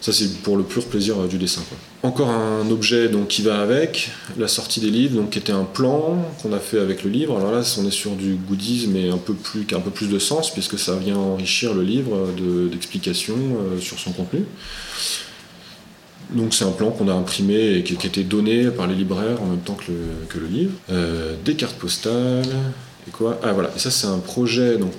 ça, 0.00 0.12
c'est 0.12 0.42
pour 0.42 0.56
le 0.56 0.62
pur 0.62 0.84
plaisir 0.86 1.14
euh, 1.18 1.26
du 1.26 1.38
dessin. 1.38 1.62
quoi. 1.68 1.78
Encore 2.10 2.28
un 2.28 2.68
objet 2.70 3.08
donc, 3.08 3.28
qui 3.28 3.42
va 3.42 3.60
avec, 3.60 4.10
la 4.38 4.46
sortie 4.48 4.80
des 4.80 4.90
livres, 4.90 5.16
donc, 5.16 5.30
qui 5.30 5.38
était 5.38 5.52
un 5.52 5.64
plan 5.64 6.16
qu'on 6.42 6.52
a 6.52 6.58
fait 6.58 6.78
avec 6.80 7.02
le 7.04 7.10
livre. 7.10 7.36
Alors 7.38 7.50
là, 7.52 7.62
on 7.80 7.86
est 7.86 7.90
sur 7.92 8.12
du 8.12 8.34
goodies, 8.34 8.88
mais 8.92 9.08
un 9.08 9.16
peu 9.18 9.32
plus, 9.34 9.64
qui 9.64 9.74
a 9.74 9.78
un 9.78 9.80
peu 9.80 9.90
plus 9.90 10.08
de 10.08 10.18
sens, 10.18 10.52
puisque 10.52 10.78
ça 10.78 10.96
vient 10.96 11.16
enrichir 11.16 11.74
le 11.74 11.82
livre 11.82 12.28
de- 12.36 12.68
d'explications 12.68 13.34
euh, 13.36 13.80
sur 13.80 13.98
son 13.98 14.10
contenu. 14.12 14.40
Donc 16.30 16.54
c'est 16.54 16.64
un 16.64 16.72
plan 16.72 16.90
qu'on 16.90 17.08
a 17.08 17.12
imprimé 17.12 17.76
et 17.76 17.82
qui, 17.84 17.96
qui 17.96 18.06
était 18.06 18.24
donné 18.24 18.70
par 18.70 18.86
les 18.86 18.94
libraires 18.94 19.40
en 19.42 19.46
même 19.46 19.60
temps 19.60 19.74
que 19.74 19.92
le, 19.92 20.26
que 20.28 20.38
le 20.38 20.46
livre. 20.46 20.72
Euh, 20.90 21.34
des 21.44 21.54
cartes 21.54 21.76
postales. 21.76 22.44
Et 23.06 23.10
quoi 23.10 23.38
Ah 23.42 23.52
voilà, 23.52 23.70
et 23.76 23.78
ça 23.78 23.90
c'est 23.90 24.08
un 24.08 24.18
projet 24.18 24.78
donc 24.78 24.92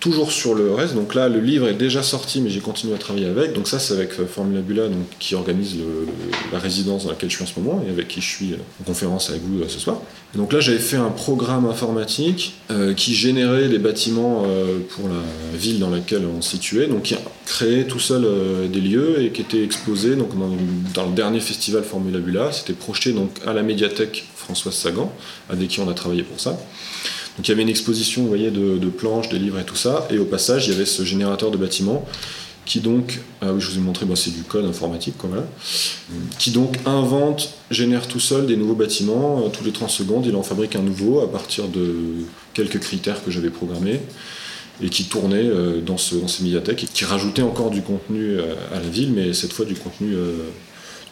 toujours 0.00 0.32
sur 0.32 0.54
le 0.54 0.72
reste. 0.74 0.94
Donc 0.94 1.14
là 1.14 1.28
le 1.28 1.40
livre 1.40 1.68
est 1.68 1.74
déjà 1.74 2.02
sorti 2.02 2.40
mais 2.40 2.50
j'ai 2.50 2.60
continué 2.60 2.94
à 2.94 2.98
travailler 2.98 3.26
avec. 3.26 3.52
Donc 3.52 3.68
ça 3.68 3.78
c'est 3.78 3.94
avec 3.94 4.18
euh, 4.18 4.26
Formula 4.26 4.60
Bula 4.60 4.88
donc, 4.88 5.06
qui 5.18 5.34
organise 5.34 5.76
le- 5.76 6.06
la 6.52 6.58
résidence 6.58 7.04
dans 7.04 7.10
laquelle 7.10 7.30
je 7.30 7.36
suis 7.36 7.44
en 7.44 7.46
ce 7.46 7.60
moment 7.60 7.84
et 7.86 7.90
avec 7.90 8.08
qui 8.08 8.20
je 8.20 8.26
suis 8.26 8.52
euh, 8.54 8.56
en 8.80 8.84
conférence 8.84 9.30
avec 9.30 9.42
vous 9.42 9.60
euh, 9.62 9.66
ce 9.68 9.78
soir. 9.78 9.98
Donc 10.34 10.52
là 10.52 10.60
j'avais 10.60 10.78
fait 10.78 10.96
un 10.96 11.10
programme 11.10 11.66
informatique 11.66 12.54
euh, 12.70 12.94
qui 12.94 13.14
générait 13.14 13.68
les 13.68 13.78
bâtiments 13.78 14.44
euh, 14.46 14.78
pour 14.90 15.08
la 15.08 15.58
ville 15.58 15.78
dans 15.78 15.90
laquelle 15.90 16.24
on 16.24 16.40
se 16.40 16.50
situait. 16.52 16.86
Donc 16.86 17.02
qui 17.02 17.16
créait 17.46 17.84
tout 17.84 17.98
seul 18.00 18.24
euh, 18.24 18.68
des 18.68 18.80
lieux 18.80 19.22
et 19.22 19.30
qui 19.30 19.42
était 19.42 19.62
exposé 19.62 20.16
donc, 20.16 20.30
dans, 20.94 21.06
le 21.06 21.14
dernier 21.14 21.40
festival 21.40 21.82
Formula 21.82 22.18
Bula. 22.20 22.52
C'était 22.52 22.72
projeté 22.72 23.12
donc, 23.12 23.30
à 23.46 23.52
la 23.52 23.62
médiathèque 23.62 24.24
Françoise 24.36 24.74
Sagan, 24.74 25.12
avec 25.48 25.68
qui 25.68 25.80
on 25.80 25.88
a 25.90 25.94
travaillé 25.94 26.22
pour 26.22 26.40
ça. 26.40 26.58
Donc 27.40 27.48
il 27.48 27.52
y 27.52 27.54
avait 27.54 27.62
une 27.62 27.70
exposition 27.70 28.26
voyez, 28.26 28.50
de, 28.50 28.90
planches, 28.90 29.30
des 29.30 29.38
livres 29.38 29.58
et 29.58 29.64
tout 29.64 29.74
ça. 29.74 30.06
Et 30.10 30.18
au 30.18 30.26
passage, 30.26 30.66
il 30.66 30.72
y 30.72 30.74
avait 30.74 30.84
ce 30.84 31.04
générateur 31.04 31.50
de 31.50 31.56
bâtiments 31.56 32.06
qui 32.66 32.80
donc, 32.80 33.18
ah 33.40 33.54
oui, 33.54 33.62
je 33.62 33.70
vous 33.70 33.78
ai 33.78 33.80
montré, 33.80 34.04
c'est 34.14 34.30
du 34.30 34.42
code 34.42 34.66
informatique, 34.66 35.14
quoi, 35.16 35.30
qui 36.38 36.50
donc 36.50 36.76
invente, 36.84 37.54
génère 37.70 38.08
tout 38.08 38.20
seul 38.20 38.44
des 38.44 38.58
nouveaux 38.58 38.74
bâtiments. 38.74 39.42
Euh, 39.42 39.48
Tous 39.48 39.64
les 39.64 39.72
30 39.72 39.88
secondes, 39.88 40.26
il 40.26 40.36
en 40.36 40.42
fabrique 40.42 40.76
un 40.76 40.82
nouveau 40.82 41.20
à 41.20 41.32
partir 41.32 41.66
de 41.66 41.96
quelques 42.52 42.78
critères 42.78 43.24
que 43.24 43.30
j'avais 43.30 43.48
programmés 43.48 44.02
et 44.82 44.90
qui 44.90 45.04
tournait 45.04 45.38
euh, 45.42 45.80
dans, 45.80 45.96
ce, 45.96 46.16
dans 46.16 46.28
ces 46.28 46.44
médiathèques 46.44 46.84
et 46.84 46.88
qui 46.88 47.06
rajoutait 47.06 47.40
encore 47.40 47.70
du 47.70 47.80
contenu 47.80 48.34
euh, 48.36 48.54
à 48.70 48.80
la 48.80 48.88
ville, 48.90 49.14
mais 49.14 49.32
cette 49.32 49.54
fois 49.54 49.64
du 49.64 49.76
contenu 49.76 50.14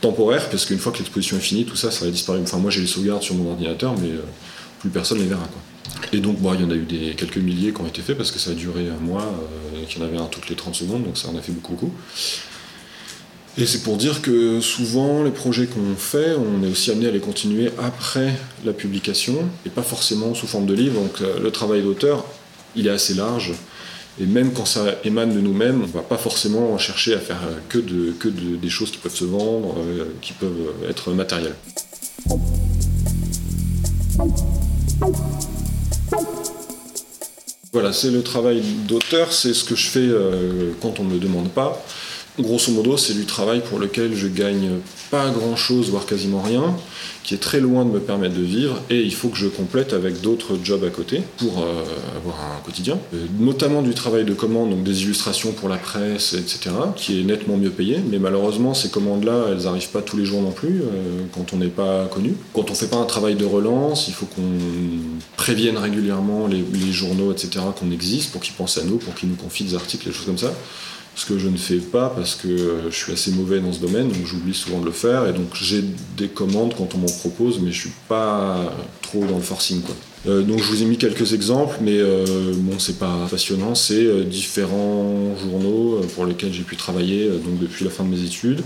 temporaire, 0.03 0.51
parce 0.51 0.67
qu'une 0.67 0.79
fois 0.79 0.93
que 0.93 0.99
l'exposition 0.99 1.39
est 1.39 1.41
finie, 1.41 1.65
tout 1.65 1.77
ça, 1.77 1.91
ça 1.91 2.05
va 2.05 2.11
disparaître. 2.11 2.45
Enfin, 2.45 2.59
moi 2.59 2.71
j'ai 2.71 2.83
les 2.83 2.87
sauvegardes 2.87 3.23
sur 3.23 3.35
mon 3.35 3.51
ordinateur, 3.51 3.95
mais 3.99 4.11
plus 4.81 4.91
personne 4.91 5.17
ne 5.17 5.23
les 5.23 5.31
verra. 5.31 5.47
Quoi. 5.47 5.63
Et 6.13 6.21
donc, 6.21 6.39
il 6.41 6.61
y 6.61 6.65
en 6.65 6.71
a 6.71 6.75
eu 6.75 6.85
des, 6.85 7.15
quelques 7.15 7.37
milliers 7.39 7.73
qui 7.73 7.81
ont 7.81 7.87
été 7.87 8.01
faits 8.03 8.17
parce 8.17 8.31
que 8.31 8.39
ça 8.39 8.51
a 8.53 8.55
duré 8.55 8.89
un 8.89 8.99
mois, 9.05 9.23
euh, 9.75 9.85
qu'il 9.87 10.01
y 10.01 10.05
en 10.05 10.07
avait 10.07 10.17
un 10.19 10.27
toutes 10.27 10.49
les 10.49 10.57
30 10.57 10.75
secondes, 10.75 11.05
donc 11.05 11.19
ça 11.19 11.29
en 11.29 11.37
a 11.37 11.41
fait 11.43 11.53
beaucoup, 11.53 11.73
beaucoup. 11.73 11.93
Et 13.59 13.67
c'est 13.67 13.83
pour 13.83 13.97
dire 13.97 14.23
que 14.23 14.61
souvent, 14.61 15.23
les 15.25 15.33
projets 15.33 15.67
qu'on 15.67 15.97
fait, 15.97 16.35
on 16.37 16.63
est 16.65 16.71
aussi 16.71 16.91
amené 16.93 17.09
à 17.09 17.11
les 17.11 17.19
continuer 17.19 17.71
après 17.83 18.33
la 18.65 18.73
publication, 18.73 19.35
et 19.67 19.71
pas 19.71 19.83
forcément 19.83 20.33
sous 20.35 20.47
forme 20.47 20.67
de 20.67 20.75
livre. 20.75 21.01
Donc, 21.01 21.21
euh, 21.21 21.41
le 21.41 21.51
travail 21.51 21.83
d'auteur, 21.83 22.25
il 22.77 22.87
est 22.87 22.91
assez 22.91 23.15
large. 23.15 23.53
Et 24.21 24.27
même 24.27 24.53
quand 24.53 24.65
ça 24.67 24.85
émane 25.05 25.35
de 25.35 25.41
nous-mêmes, 25.41 25.83
on 25.83 25.87
va 25.87 26.03
pas 26.03 26.19
forcément 26.19 26.77
chercher 26.79 27.15
à 27.15 27.19
faire 27.19 27.41
euh, 27.49 27.59
que, 27.69 27.79
de, 27.79 28.13
que 28.19 28.29
de- 28.29 28.57
des 28.57 28.71
choses 28.71 28.91
qui 28.91 28.99
peuvent 28.99 29.15
se 29.15 29.25
vendre, 29.25 29.77
qui 30.23 30.33
peuvent 30.33 30.73
être 30.89 31.13
matérielles. 31.13 31.55
Voilà, 37.73 37.93
c'est 37.93 38.11
le 38.11 38.23
travail 38.23 38.63
d'auteur, 38.87 39.33
c'est 39.33 39.53
ce 39.53 39.65
que 39.65 39.77
je 39.77 39.89
fais 39.89 40.01
euh, 40.01 40.73
quand 40.81 41.01
on 41.01 41.05
ne 41.05 41.15
me 41.15 41.19
demande 41.19 41.51
pas. 41.51 41.85
Grosso 42.39 42.73
modo, 42.73 42.97
c'est 42.97 43.15
du 43.15 43.27
travail 43.27 43.63
pour 43.69 43.79
lequel 43.79 44.15
je 44.15 44.29
gagne 44.29 44.79
pas 45.11 45.29
grand 45.31 45.57
chose, 45.57 45.91
voire 45.91 46.07
quasiment 46.07 46.41
rien, 46.41 46.77
qui 47.29 47.35
est 47.35 47.39
très 47.39 47.61
loin 47.61 47.85
de 47.85 47.91
me 47.91 48.01
permettre 48.01 48.37
de 48.37 48.43
vivre, 48.43 48.81
et 48.89 49.03
il 49.03 49.15
faut 49.15 49.29
que 49.29 49.37
je 49.37 49.49
complète 49.49 49.93
avec 49.93 50.23
d'autres 50.23 50.59
jobs 50.65 50.83
à 50.83 50.89
côté 50.89 51.21
pour 51.37 51.59
euh, 51.59 51.85
avoir 52.17 52.37
un 52.57 52.65
quotidien. 52.65 52.99
Euh, 53.13 53.27
notamment 53.39 53.83
du 53.83 53.93
travail 53.93 54.25
de 54.25 54.33
commande, 54.33 54.71
donc 54.71 54.83
des 54.83 55.03
illustrations 55.03 55.53
pour 55.53 55.69
la 55.69 55.77
presse, 55.77 56.33
etc., 56.33 56.71
qui 56.97 57.21
est 57.21 57.25
nettement 57.25 57.59
mieux 57.59 57.69
payé, 57.69 57.99
mais 58.11 58.19
malheureusement, 58.19 58.73
ces 58.73 58.89
commandes-là, 58.89 59.49
elles 59.51 59.65
n'arrivent 59.65 59.91
pas 59.91 60.01
tous 60.01 60.17
les 60.17 60.25
jours 60.25 60.41
non 60.41 60.53
plus, 60.53 60.81
euh, 60.81 61.21
quand 61.35 61.53
on 61.53 61.59
n'est 61.59 61.67
pas 61.67 62.07
connu. 62.07 62.35
Quand 62.55 62.71
on 62.71 62.75
fait 62.75 62.89
pas 62.89 62.97
un 62.97 63.05
travail 63.05 63.35
de 63.35 63.45
relance, 63.45 64.09
il 64.09 64.15
faut 64.15 64.25
qu'on 64.25 64.41
prévienne 65.37 65.77
régulièrement 65.77 66.47
les, 66.47 66.65
les 66.73 66.93
journaux, 66.93 67.31
etc., 67.31 67.63
qu'on 67.79 67.91
existe, 67.91 68.33
pour 68.33 68.41
qu'ils 68.41 68.55
pensent 68.55 68.79
à 68.79 68.85
nous, 68.85 68.97
pour 68.97 69.15
qu'ils 69.15 69.29
nous 69.29 69.37
confient 69.37 69.65
des 69.65 69.75
articles, 69.75 70.07
des 70.07 70.15
choses 70.15 70.25
comme 70.25 70.39
ça 70.39 70.55
ce 71.19 71.27
que 71.27 71.39
je 71.39 71.49
ne 71.49 71.57
fais 71.57 71.79
pas 71.79 72.13
parce 72.15 72.35
que 72.37 72.49
euh, 72.49 72.91
je 72.91 72.97
suis 72.97 73.13
assez 73.13 73.33
mauvais 73.33 73.61
dans 73.61 73.73
ce 73.73 73.81
domaine, 73.81 74.09
donc 74.09 74.25
j'oublie 74.25 74.55
souvent 74.55 74.81
de 74.81 74.87
le 74.87 74.93
faire. 74.93 75.27
Et 75.27 75.33
donc 75.33 75.55
j'ai 75.55 75.85
des 76.17 76.29
commandes 76.29 76.75
quand 76.77 76.95
on 76.95 76.99
m'en 76.99 77.07
propose, 77.07 77.61
mais 77.61 77.73
je 77.73 77.81
suis 77.81 77.93
pas 78.09 78.73
trop 79.03 79.25
dans 79.25 79.37
le 79.37 79.43
forcing. 79.43 79.83
Quoi. 79.83 79.95
Euh, 80.27 80.43
donc 80.43 80.59
je 80.59 80.65
vous 80.65 80.83
ai 80.83 80.87
mis 80.87 80.97
quelques 80.97 81.33
exemples, 81.33 81.79
mais 81.81 81.97
euh, 81.97 82.53
bon, 82.57 82.79
c'est 82.79 82.99
pas 82.99 83.27
passionnant. 83.31 83.75
C'est 83.75 84.05
euh, 84.05 84.25
différents 84.25 85.37
journaux 85.37 86.01
pour 86.15 86.27
lesquels 86.27 86.53
j'ai 86.53 86.63
pu 86.63 86.77
travailler 86.77 87.29
donc 87.29 87.59
depuis 87.59 87.85
la 87.85 87.91
fin 87.91 88.05
de 88.05 88.11
mes 88.11 88.23
études. 88.23 88.63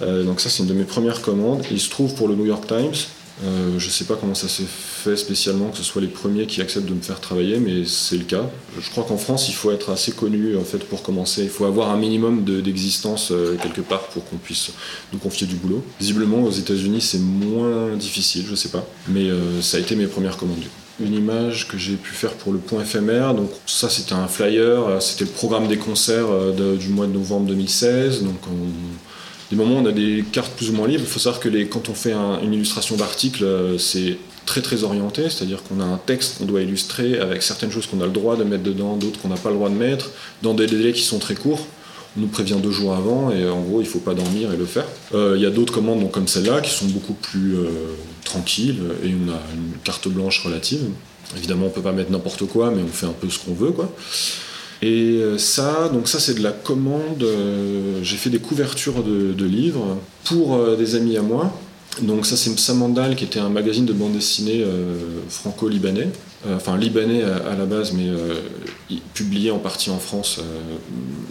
donc 0.00 0.40
ça, 0.40 0.48
c'est 0.48 0.62
une 0.62 0.68
de 0.68 0.74
mes 0.74 0.84
premières 0.84 1.22
commandes. 1.22 1.64
Il 1.70 1.80
se 1.80 1.90
trouve 1.90 2.14
pour 2.14 2.28
le 2.28 2.34
New 2.34 2.46
York 2.46 2.66
Times. 2.66 2.94
Je 3.42 3.88
sais 3.88 4.04
pas 4.04 4.14
comment 4.14 4.34
ça 4.34 4.48
s'est 4.48 4.66
fait 4.66 5.16
spécialement 5.16 5.70
que 5.70 5.76
ce 5.76 5.82
soit 5.82 6.00
les 6.00 6.08
premiers 6.08 6.46
qui 6.46 6.60
acceptent 6.60 6.86
de 6.86 6.94
me 6.94 7.00
faire 7.00 7.20
travailler, 7.20 7.58
mais 7.58 7.84
c'est 7.84 8.16
le 8.16 8.24
cas. 8.24 8.48
Je 8.80 8.88
crois 8.90 9.04
qu'en 9.04 9.16
France, 9.16 9.48
il 9.48 9.54
faut 9.54 9.70
être 9.70 9.90
assez 9.90 10.12
connu 10.12 10.56
en 10.56 10.64
fait 10.64 10.78
pour 10.78 11.02
commencer. 11.02 11.42
Il 11.42 11.48
faut 11.48 11.64
avoir 11.64 11.90
un 11.90 11.96
minimum 11.96 12.44
d'existence 12.44 13.32
quelque 13.60 13.80
part 13.80 14.04
pour 14.08 14.24
qu'on 14.24 14.36
puisse 14.36 14.70
nous 15.12 15.18
confier 15.18 15.46
du 15.46 15.56
boulot. 15.56 15.84
Visiblement, 15.98 16.42
aux 16.44 16.52
États-Unis, 16.52 17.00
c'est 17.00 17.20
moins 17.20 17.96
difficile, 17.96 18.46
je 18.48 18.54
sais 18.54 18.70
pas, 18.70 18.86
mais 19.08 19.28
ça 19.60 19.78
a 19.78 19.80
été 19.80 19.96
mes 19.96 20.06
premières 20.06 20.36
commandes 20.36 20.64
une 21.00 21.14
image 21.14 21.66
que 21.68 21.76
j'ai 21.76 21.96
pu 21.96 22.12
faire 22.12 22.32
pour 22.34 22.52
le 22.52 22.58
point 22.58 22.82
éphémère. 22.82 23.34
Donc 23.34 23.50
ça 23.66 23.88
c'était 23.88 24.12
un 24.12 24.28
flyer, 24.28 24.86
euh, 24.86 25.00
c'était 25.00 25.24
le 25.24 25.30
programme 25.30 25.66
des 25.66 25.76
concerts 25.76 26.30
euh, 26.30 26.76
du 26.76 26.88
mois 26.88 27.06
de 27.06 27.12
novembre 27.12 27.46
2016. 27.46 28.22
Donc 28.22 28.40
où 29.62 29.76
on 29.76 29.86
a 29.86 29.92
des 29.92 30.24
cartes 30.32 30.52
plus 30.56 30.70
ou 30.70 30.72
moins 30.72 30.88
libres. 30.88 31.04
Il 31.04 31.10
faut 31.10 31.18
savoir 31.18 31.40
que 31.40 31.48
quand 31.64 31.88
on 31.88 31.94
fait 31.94 32.12
une 32.12 32.52
illustration 32.52 32.96
d'article, 32.96 33.44
euh, 33.44 33.78
c'est 33.78 34.18
très 34.46 34.60
très 34.60 34.84
orienté, 34.84 35.30
c'est-à-dire 35.30 35.62
qu'on 35.62 35.80
a 35.80 35.84
un 35.84 35.96
texte 35.96 36.38
qu'on 36.38 36.44
doit 36.44 36.60
illustrer 36.60 37.18
avec 37.18 37.42
certaines 37.42 37.70
choses 37.70 37.86
qu'on 37.86 38.00
a 38.00 38.06
le 38.06 38.12
droit 38.12 38.36
de 38.36 38.44
mettre 38.44 38.62
dedans, 38.62 38.96
d'autres 38.96 39.20
qu'on 39.20 39.28
n'a 39.28 39.36
pas 39.36 39.50
le 39.50 39.56
droit 39.56 39.70
de 39.70 39.74
mettre, 39.74 40.10
dans 40.42 40.54
des 40.54 40.66
délais 40.66 40.92
qui 40.92 41.02
sont 41.02 41.18
très 41.18 41.34
courts. 41.34 41.66
On 42.16 42.20
nous 42.20 42.28
prévient 42.28 42.56
deux 42.62 42.70
jours 42.70 42.94
avant 42.94 43.32
et 43.32 43.48
en 43.48 43.60
gros 43.62 43.80
il 43.80 43.86
faut 43.86 43.98
pas 43.98 44.14
dormir 44.14 44.52
et 44.52 44.56
le 44.56 44.66
faire. 44.66 44.86
Il 45.12 45.40
y 45.40 45.46
a 45.46 45.50
d'autres 45.50 45.72
commandes 45.72 46.00
donc, 46.00 46.12
comme 46.12 46.28
celle-là 46.28 46.60
qui 46.60 46.70
sont 46.70 46.86
beaucoup 46.86 47.14
plus 47.14 47.56
tranquille 48.24 48.78
et 49.02 49.08
on 49.08 49.32
a 49.32 49.40
une 49.54 49.78
carte 49.82 50.06
blanche 50.08 50.44
relative. 50.44 50.82
Évidemment, 51.36 51.66
on 51.66 51.70
peut 51.70 51.82
pas 51.82 51.92
mettre 51.92 52.10
n'importe 52.10 52.46
quoi, 52.46 52.70
mais 52.70 52.82
on 52.82 52.92
fait 52.92 53.06
un 53.06 53.14
peu 53.18 53.28
ce 53.28 53.38
qu'on 53.38 53.54
veut, 53.54 53.72
quoi. 53.72 53.92
Et 54.84 55.16
euh, 55.16 55.38
ça, 55.38 55.88
donc 55.90 56.08
ça 56.08 56.20
c'est 56.20 56.34
de 56.34 56.42
la 56.42 56.52
commande. 56.52 57.22
Euh, 57.22 58.00
j'ai 58.02 58.16
fait 58.18 58.28
des 58.28 58.38
couvertures 58.38 59.02
de, 59.02 59.44
livres 59.46 59.96
pour 60.24 60.56
euh, 60.56 60.76
des 60.76 60.94
amis 60.94 61.16
à 61.16 61.22
moi. 61.22 61.58
Donc 62.02 62.26
ça 62.26 62.36
c'est 62.36 62.50
Samandal 62.58 63.16
qui 63.16 63.24
était 63.24 63.40
un 63.40 63.48
magazine 63.48 63.86
de 63.86 63.94
bande 63.94 64.12
dessinée 64.12 64.62
franco-libanais. 65.30 66.08
Euh, 66.46 66.56
enfin 66.56 66.76
libanais 66.76 67.22
à, 67.22 67.56
la 67.56 67.64
base, 67.64 67.92
mais 67.92 68.08
euh, 68.08 68.98
publié 69.14 69.50
en 69.50 69.58
partie 69.58 69.88
en 69.90 69.98
France 69.98 70.38
euh, 70.40 70.42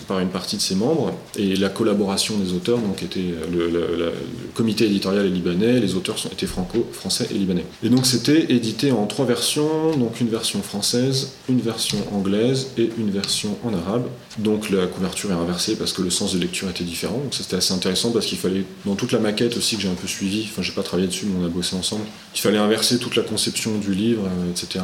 par 0.07 0.19
une 0.19 0.29
partie 0.29 0.57
de 0.57 0.61
ses 0.61 0.75
membres. 0.75 1.13
Et 1.35 1.55
la 1.55 1.69
collaboration 1.69 2.37
des 2.37 2.53
auteurs 2.53 2.79
donc 2.79 3.03
était 3.03 3.33
le, 3.51 4.11
comité 4.55 4.85
éditorial 4.85 5.25
est 5.25 5.29
libanais, 5.29 5.79
les 5.79 5.95
auteurs 5.95 6.17
sont, 6.17 6.29
étaient 6.29 6.47
franco, 6.47 6.87
français 6.91 7.27
et 7.31 7.35
libanais. 7.35 7.65
Et 7.83 7.89
donc 7.89 8.05
c'était 8.05 8.51
édité 8.51 8.91
en 8.91 9.05
trois 9.05 9.25
versions, 9.25 9.95
donc 9.97 10.19
une 10.19 10.29
version 10.29 10.61
française, 10.61 11.33
une 11.47 11.59
version 11.59 11.97
anglaise 12.11 12.69
et 12.77 12.89
une 12.97 13.11
version 13.11 13.57
en 13.63 13.73
arabe. 13.73 14.05
Donc 14.39 14.71
la 14.71 14.87
couverture 14.87 15.31
est 15.31 15.35
inversée 15.35 15.75
parce 15.75 15.93
que 15.93 16.01
le 16.01 16.09
sens 16.09 16.33
de 16.33 16.39
lecture 16.39 16.69
était 16.69 16.83
différent. 16.83 17.19
Donc 17.19 17.33
c'était 17.33 17.55
assez 17.55 17.73
intéressant 17.73 18.11
parce 18.11 18.25
qu'il 18.25 18.37
fallait 18.39 18.65
dans 18.85 18.95
toute 18.95 19.11
la 19.11 19.19
maquette 19.19 19.57
aussi 19.57 19.75
que 19.75 19.83
j'ai 19.83 19.89
un 19.89 19.95
peu 19.95 20.07
suivi. 20.07 20.47
Enfin 20.49 20.63
j'ai 20.63 20.71
pas 20.71 20.83
travaillé 20.83 21.07
dessus, 21.07 21.27
mais 21.27 21.43
on 21.43 21.45
a 21.45 21.49
bossé 21.49 21.75
ensemble. 21.75 22.03
Il 22.33 22.39
fallait 22.39 22.57
inverser 22.57 22.97
toute 22.97 23.15
la 23.15 23.23
conception 23.23 23.77
du 23.77 23.93
livre, 23.93 24.23
etc. 24.49 24.83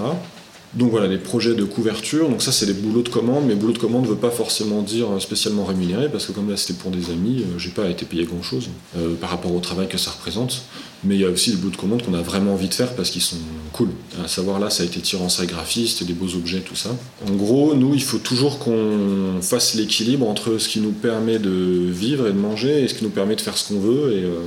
Donc 0.76 0.92
voilà, 0.92 1.08
des 1.08 1.18
projets 1.18 1.56
de 1.56 1.64
couverture. 1.64 2.30
Donc 2.30 2.42
ça, 2.42 2.52
c'est 2.52 2.68
des 2.68 2.74
boulots 2.74 3.02
de 3.02 3.10
commande, 3.10 3.46
mais 3.48 3.56
boulot 3.56 3.74
de 3.74 3.80
commande 3.80 4.04
ne 4.04 4.10
veut 4.10 4.16
pas 4.16 4.30
forcément 4.30 4.82
dire 4.82 5.08
spécialement 5.20 5.66
rémunéré, 5.66 6.10
parce 6.10 6.28
que 6.28 6.32
comme 6.32 6.50
là, 6.50 6.58
c'était 6.58 6.80
pour 6.80 6.92
des 6.92 7.10
amis, 7.10 7.42
euh, 7.42 7.58
j'ai 7.58 7.72
pas 7.72 7.88
été 7.90 8.06
payé 8.06 8.26
grand-chose 8.26 8.70
euh, 8.98 9.16
par 9.16 9.32
rapport 9.32 9.54
au 9.54 9.60
travail 9.60 9.88
que 9.88 9.98
ça 9.98 10.12
représente. 10.12 10.62
Mais 11.04 11.16
il 11.16 11.22
y 11.22 11.26
a 11.26 11.30
aussi 11.30 11.52
des 11.52 11.58
boulots 11.58 11.72
de 11.72 11.78
commande 11.78 12.04
qu'on 12.04 12.14
a 12.14 12.22
vraiment 12.22 12.54
envie 12.54 12.68
de 12.68 12.74
faire 12.74 12.94
parce 12.94 13.10
qu'ils 13.10 13.22
sont 13.22 13.38
cool. 13.72 13.90
À 14.24 14.28
savoir 14.28 14.60
là, 14.60 14.70
ça 14.70 14.84
a 14.84 14.86
été 14.86 15.00
tiré 15.00 15.24
en 15.24 15.46
graphiste, 15.46 16.04
des 16.04 16.14
beaux 16.14 16.36
objets, 16.36 16.60
tout 16.60 16.76
ça. 16.76 16.90
En 17.28 17.32
gros, 17.32 17.74
nous, 17.74 17.94
il 17.96 18.04
faut 18.04 18.18
toujours 18.18 18.60
qu'on 18.60 19.42
fasse 19.42 19.76
l'équilibre 19.76 20.28
entre 20.28 20.58
ce 20.58 20.68
qui 20.68 20.82
nous 20.82 20.92
permet 20.92 21.40
de 21.40 21.90
vivre 21.90 22.28
et 22.28 22.34
de 22.34 22.38
manger 22.38 22.84
et 22.84 22.88
ce 22.88 22.94
qui 22.94 23.06
nous 23.06 23.10
permet 23.10 23.36
de 23.36 23.42
faire 23.42 23.58
ce 23.58 23.70
qu'on 23.70 23.80
veut. 23.80 24.12
Euh, 24.14 24.40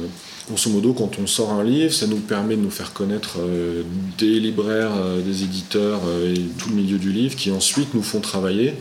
Grosso 0.49 0.71
modo, 0.71 0.93
quand 0.93 1.11
on 1.23 1.27
sort 1.29 1.53
un 1.53 1.63
livre, 1.63 1.93
ça 1.93 2.09
nous 2.09 2.17
permet 2.17 2.57
de 2.57 2.63
nous 2.63 2.71
faire 2.71 2.93
connaître 2.93 3.37
euh, 3.39 3.85
des 4.19 4.41
libraires, 4.41 4.91
euh, 4.97 5.21
des 5.21 5.45
éditeurs 5.45 6.01
euh, 6.07 6.35
et 6.35 6.41
tout 6.59 6.71
le 6.71 6.75
milieu 6.75 6.99
du 6.99 7.13
livre 7.13 7.37
qui 7.37 7.53
ensuite 7.53 7.95
nous 7.95 8.03
font 8.03 8.19
travailler, 8.19 8.75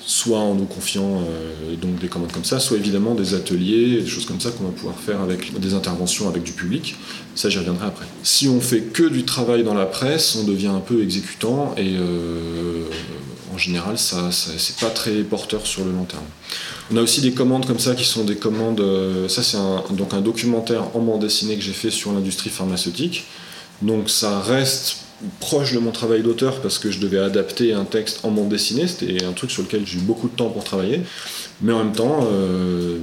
soit 0.00 0.38
en 0.38 0.54
nous 0.54 0.64
confiant 0.64 1.22
des 1.80 2.08
commandes 2.08 2.30
comme 2.30 2.44
ça, 2.44 2.60
soit 2.60 2.76
évidemment 2.76 3.14
des 3.14 3.32
ateliers, 3.32 4.02
des 4.02 4.06
choses 4.06 4.26
comme 4.26 4.38
ça 4.38 4.50
qu'on 4.50 4.64
va 4.64 4.70
pouvoir 4.70 4.98
faire 4.98 5.22
avec 5.22 5.58
des 5.58 5.72
interventions 5.72 6.28
avec 6.28 6.42
du 6.42 6.52
public. 6.52 6.94
Ça, 7.34 7.48
j'y 7.48 7.56
reviendrai 7.56 7.86
après. 7.86 8.04
Si 8.22 8.46
on 8.46 8.60
fait 8.60 8.82
que 8.82 9.04
du 9.04 9.24
travail 9.24 9.64
dans 9.64 9.72
la 9.72 9.86
presse, 9.86 10.36
on 10.36 10.44
devient 10.44 10.66
un 10.66 10.80
peu 10.80 11.02
exécutant 11.02 11.74
et 11.78 11.96
en 13.54 13.56
général, 13.56 13.96
ça, 13.96 14.30
c'est 14.30 14.76
pas 14.76 14.90
très 14.90 15.22
porteur 15.22 15.66
sur 15.66 15.86
le 15.86 15.92
long 15.92 16.04
terme. 16.04 16.26
On 16.92 16.96
a 16.96 17.02
aussi 17.02 17.20
des 17.20 17.32
commandes 17.32 17.66
comme 17.66 17.78
ça 17.78 17.94
qui 17.94 18.04
sont 18.04 18.24
des 18.24 18.36
commandes. 18.36 18.80
Euh, 18.80 19.28
ça, 19.28 19.42
c'est 19.42 19.56
un, 19.56 19.82
un 20.12 20.20
documentaire 20.20 20.94
en 20.94 21.00
bande 21.00 21.22
dessinée 21.22 21.56
que 21.56 21.62
j'ai 21.62 21.72
fait 21.72 21.90
sur 21.90 22.12
l'industrie 22.12 22.50
pharmaceutique. 22.50 23.24
Donc 23.82 24.10
ça 24.10 24.40
reste 24.40 25.03
proche 25.40 25.72
de 25.72 25.78
mon 25.78 25.90
travail 25.90 26.22
d'auteur 26.22 26.60
parce 26.60 26.78
que 26.78 26.90
je 26.90 26.98
devais 26.98 27.18
adapter 27.18 27.72
un 27.72 27.84
texte 27.84 28.20
en 28.24 28.30
bande 28.30 28.48
dessinée. 28.48 28.86
C'était 28.86 29.24
un 29.24 29.32
truc 29.32 29.50
sur 29.50 29.62
lequel 29.62 29.86
j'ai 29.86 29.98
eu 29.98 30.02
beaucoup 30.02 30.28
de 30.28 30.34
temps 30.34 30.48
pour 30.48 30.64
travailler. 30.64 31.02
Mais 31.60 31.72
en 31.72 31.84
même 31.84 31.92
temps, 31.92 32.26
euh, 32.30 32.98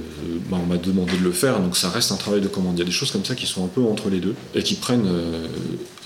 bah, 0.50 0.58
on 0.62 0.66
m'a 0.66 0.76
demandé 0.76 1.16
de 1.16 1.24
le 1.24 1.32
faire, 1.32 1.58
donc 1.58 1.76
ça 1.76 1.88
reste 1.88 2.12
un 2.12 2.16
travail 2.16 2.40
de 2.40 2.48
commande. 2.48 2.74
Il 2.76 2.80
y 2.80 2.82
a 2.82 2.84
des 2.84 2.92
choses 2.92 3.10
comme 3.10 3.24
ça 3.24 3.34
qui 3.34 3.46
sont 3.46 3.64
un 3.64 3.68
peu 3.68 3.82
entre 3.82 4.10
les 4.10 4.20
deux 4.20 4.34
et 4.54 4.62
qui 4.62 4.74
prennent. 4.74 5.06
Euh, 5.06 5.46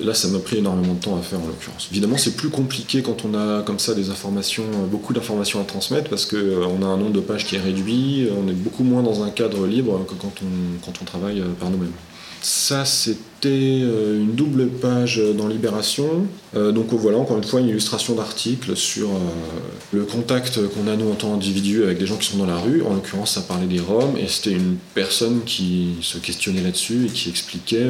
là, 0.00 0.14
ça 0.14 0.28
m'a 0.28 0.38
pris 0.38 0.58
énormément 0.58 0.94
de 0.94 1.00
temps 1.00 1.18
à 1.18 1.22
faire 1.22 1.40
en 1.40 1.46
l'occurrence. 1.46 1.88
Évidemment, 1.90 2.16
c'est 2.16 2.36
plus 2.36 2.48
compliqué 2.48 3.02
quand 3.02 3.24
on 3.24 3.34
a 3.34 3.62
comme 3.62 3.80
ça 3.80 3.94
des 3.94 4.10
informations, 4.10 4.64
beaucoup 4.90 5.12
d'informations 5.12 5.60
à 5.60 5.64
transmettre 5.64 6.08
parce 6.08 6.24
qu'on 6.24 6.36
euh, 6.36 6.82
a 6.82 6.86
un 6.86 6.96
nombre 6.96 7.12
de 7.12 7.20
pages 7.20 7.44
qui 7.44 7.56
est 7.56 7.60
réduit, 7.60 8.28
on 8.30 8.48
est 8.48 8.54
beaucoup 8.54 8.84
moins 8.84 9.02
dans 9.02 9.24
un 9.24 9.30
cadre 9.30 9.66
libre 9.66 10.04
que 10.06 10.14
quand 10.14 10.32
on, 10.42 10.84
quand 10.84 10.92
on 11.02 11.04
travaille 11.04 11.42
par 11.58 11.70
nous-mêmes. 11.70 11.92
Ça, 12.42 12.84
euh, 13.08 13.14
une 13.44 14.34
double 14.34 14.68
page 14.68 15.20
dans 15.36 15.48
Libération. 15.48 16.26
Euh, 16.54 16.72
donc 16.72 16.92
voilà, 16.92 17.18
encore 17.18 17.36
une 17.36 17.44
fois, 17.44 17.60
une 17.60 17.68
illustration 17.68 18.14
d'article 18.14 18.76
sur 18.76 19.08
euh, 19.08 19.18
le 19.92 20.04
contact 20.04 20.60
qu'on 20.68 20.88
a 20.90 20.96
nous 20.96 21.10
en 21.10 21.14
tant 21.14 21.32
qu'individu 21.32 21.82
avec 21.82 21.98
des 21.98 22.06
gens 22.06 22.16
qui 22.16 22.30
sont 22.30 22.38
dans 22.38 22.46
la 22.46 22.56
rue. 22.56 22.82
En 22.82 22.94
l'occurrence, 22.94 23.32
ça 23.32 23.42
parlait 23.42 23.66
des 23.66 23.80
Roms 23.80 24.16
et 24.16 24.26
c'était 24.28 24.52
une 24.52 24.76
personne 24.94 25.42
qui 25.44 25.96
se 26.00 26.18
questionnait 26.18 26.62
là-dessus 26.62 27.06
et 27.06 27.08
qui 27.08 27.28
expliquait 27.28 27.86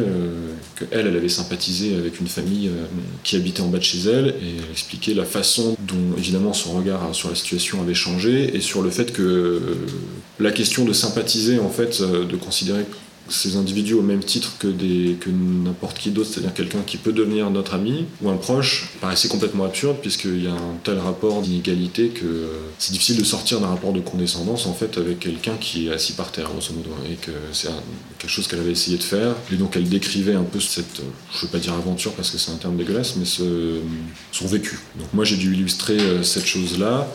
qu'elle, 0.78 1.06
elle 1.06 1.16
avait 1.16 1.28
sympathisé 1.28 1.96
avec 1.96 2.20
une 2.20 2.26
famille 2.26 2.70
qui 3.22 3.36
habitait 3.36 3.60
en 3.60 3.68
bas 3.68 3.78
de 3.78 3.84
chez 3.84 3.98
elle 4.08 4.28
et 4.28 4.56
elle 4.58 4.70
expliquait 4.72 5.14
la 5.14 5.24
façon 5.24 5.76
dont, 5.86 6.16
évidemment, 6.18 6.52
son 6.52 6.72
regard 6.72 7.14
sur 7.14 7.28
la 7.28 7.34
situation 7.34 7.80
avait 7.80 7.94
changé 7.94 8.56
et 8.56 8.60
sur 8.60 8.82
le 8.82 8.90
fait 8.90 9.12
que 9.12 9.60
la 10.40 10.50
question 10.50 10.84
de 10.84 10.92
sympathiser, 10.92 11.58
en 11.58 11.70
fait, 11.70 12.02
de 12.02 12.36
considérer 12.36 12.84
ces 13.28 13.56
individus 13.56 13.94
au 13.94 14.02
même 14.02 14.22
titre 14.22 14.56
que, 14.58 14.68
n'importe 15.28 15.98
qui 15.98 16.10
d'autre, 16.10 16.30
c'est-à-dire 16.32 16.54
quelqu'un 16.54 16.82
qui 16.86 16.96
peut 16.96 17.12
devenir 17.12 17.50
notre 17.50 17.74
ami 17.74 18.06
ou 18.22 18.30
un 18.30 18.36
proche, 18.36 18.90
paraissait 19.00 19.28
complètement 19.28 19.64
absurde 19.64 19.96
puisqu'il 20.00 20.44
y 20.44 20.46
a 20.46 20.52
un 20.52 20.76
tel 20.84 20.98
rapport 20.98 21.42
d'inégalité 21.42 22.08
que 22.08 22.48
c'est 22.78 22.92
difficile 22.92 23.18
de 23.18 23.24
sortir 23.24 23.60
d'un 23.60 23.68
rapport 23.68 23.92
de 23.92 24.00
condescendance 24.00 24.66
en 24.66 24.74
fait 24.74 24.98
avec 24.98 25.20
quelqu'un 25.20 25.56
qui 25.60 25.88
est 25.88 25.92
assis 25.92 26.12
par 26.12 26.32
terre 26.32 26.48
grosso 26.48 26.72
modo 26.72 26.90
et 27.10 27.14
que 27.14 27.32
c'est 27.52 27.68
quelque 28.18 28.30
chose 28.30 28.46
qu'elle 28.46 28.60
avait 28.60 28.72
essayé 28.72 28.96
de 28.96 29.02
faire 29.02 29.34
et 29.52 29.56
donc 29.56 29.76
elle 29.76 29.88
décrivait 29.88 30.34
un 30.34 30.44
peu 30.44 30.60
cette, 30.60 31.02
je 31.34 31.42
veux 31.42 31.48
pas 31.48 31.58
dire 31.58 31.72
aventure 31.74 32.12
parce 32.12 32.30
que 32.30 32.38
c'est 32.38 32.50
un 32.50 32.56
terme 32.56 32.76
dégueulasse 32.76 33.16
mais 33.16 33.24
son 33.24 34.46
vécu. 34.46 34.78
Donc 34.98 35.12
moi 35.12 35.24
j'ai 35.24 35.36
dû 35.36 35.54
illustrer 35.54 35.98
euh, 35.98 36.22
cette 36.22 36.46
chose-là 36.46 37.08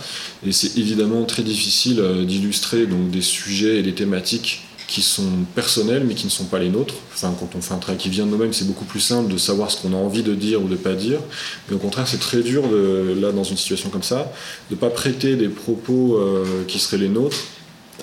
et 0.46 0.52
c'est 0.52 0.78
évidemment 0.78 1.24
très 1.24 1.44
difficile 1.44 2.00
euh, 2.00 2.26
d'illustrer 2.26 2.86
des 2.86 3.22
sujets 3.22 3.80
et 3.80 3.84
des 3.84 3.94
thématiques 3.94 4.62
qui 4.92 5.02
sont 5.02 5.46
personnels 5.56 6.04
mais 6.06 6.16
qui 6.16 6.26
ne 6.26 6.30
sont 6.30 6.44
pas 6.44 6.60
les 6.60 6.68
nôtres. 6.68 6.96
Enfin, 7.14 7.34
quand 7.40 7.56
on 7.56 7.62
fait 7.62 7.74
un 7.74 7.78
travail 7.78 7.98
qui 7.98 8.10
vient 8.10 8.26
de 8.26 8.32
nous-mêmes, 8.32 8.52
c'est 8.52 8.68
beaucoup 8.68 8.84
plus 8.84 9.00
simple 9.00 9.32
de 9.32 9.38
savoir 9.38 9.72
ce 9.72 9.82
qu'on 9.82 9.94
a 9.94 9.96
envie 9.96 10.22
de 10.22 10.36
dire 10.36 10.62
ou 10.62 10.68
de 10.68 10.76
pas 10.76 10.96
dire. 10.96 11.22
Mais 11.70 11.78
au 11.78 11.80
contraire, 11.80 12.10
c'est 12.10 12.20
très 12.20 12.42
dur, 12.42 12.64
là, 12.70 13.32
dans 13.32 13.46
une 13.46 13.56
situation 13.56 13.90
comme 13.90 14.04
ça, 14.04 14.34
de 14.70 14.76
ne 14.76 14.80
pas 14.80 14.90
prêter 14.90 15.38
des 15.38 15.48
propos 15.48 16.18
euh, 16.18 16.44
qui 16.68 16.78
seraient 16.78 16.98
les 16.98 17.08
nôtres 17.08 17.38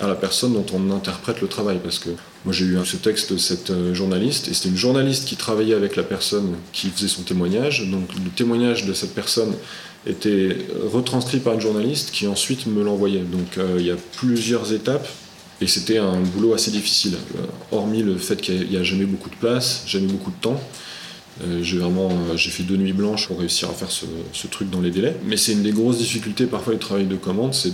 à 0.01 0.07
la 0.07 0.15
personne 0.15 0.53
dont 0.53 0.65
on 0.73 0.89
interprète 0.89 1.41
le 1.41 1.47
travail. 1.47 1.77
Parce 1.83 1.99
que 1.99 2.09
moi, 2.43 2.55
j'ai 2.55 2.65
eu 2.65 2.75
ce 2.83 2.97
texte 2.97 3.33
de 3.33 3.37
cette 3.37 3.69
euh, 3.69 3.93
journaliste, 3.93 4.47
et 4.47 4.55
c'était 4.55 4.69
une 4.69 4.75
journaliste 4.75 5.25
qui 5.25 5.35
travaillait 5.35 5.75
avec 5.75 5.95
la 5.95 6.03
personne 6.03 6.55
qui 6.73 6.89
faisait 6.89 7.07
son 7.07 7.21
témoignage. 7.21 7.87
Donc, 7.91 8.15
le 8.15 8.31
témoignage 8.35 8.87
de 8.87 8.93
cette 8.93 9.13
personne 9.13 9.53
était 10.07 10.57
retranscrit 10.91 11.37
par 11.37 11.53
une 11.53 11.61
journaliste 11.61 12.09
qui 12.09 12.25
ensuite 12.25 12.65
me 12.65 12.83
l'envoyait. 12.83 13.19
Donc, 13.19 13.59
euh, 13.59 13.75
il 13.77 13.85
y 13.85 13.91
a 13.91 13.97
plusieurs 14.17 14.73
étapes 14.73 15.07
et 15.61 15.67
c'était 15.67 15.97
un 15.97 16.21
boulot 16.21 16.53
assez 16.53 16.71
difficile, 16.71 17.15
euh, 17.37 17.45
hormis 17.71 18.01
le 18.01 18.17
fait 18.17 18.37
qu'il 18.37 18.69
n'y 18.69 18.77
a, 18.77 18.83
jamais 18.83 19.05
beaucoup 19.05 19.29
de 19.29 19.35
place, 19.35 19.83
jamais 19.85 20.07
beaucoup 20.07 20.31
de 20.31 20.39
temps. 20.41 20.59
Euh, 21.43 21.59
j'ai 21.61 21.77
vraiment 21.77 22.09
euh, 22.09 22.35
j'ai 22.35 22.49
fait 22.49 22.63
deux 22.63 22.75
nuits 22.75 22.93
blanches 22.93 23.27
pour 23.27 23.39
réussir 23.39 23.69
à 23.69 23.73
faire 23.73 23.91
ce, 23.91 24.05
truc 24.47 24.69
dans 24.69 24.81
les 24.81 24.91
délais. 24.91 25.15
Mais 25.25 25.37
c'est 25.37 25.53
une 25.53 25.63
des 25.63 25.71
grosses 25.71 25.97
difficultés 25.97 26.45
parfois 26.45 26.73
du 26.73 26.79
travail 26.79 27.05
de 27.05 27.15
commande, 27.15 27.53
c'est 27.53 27.73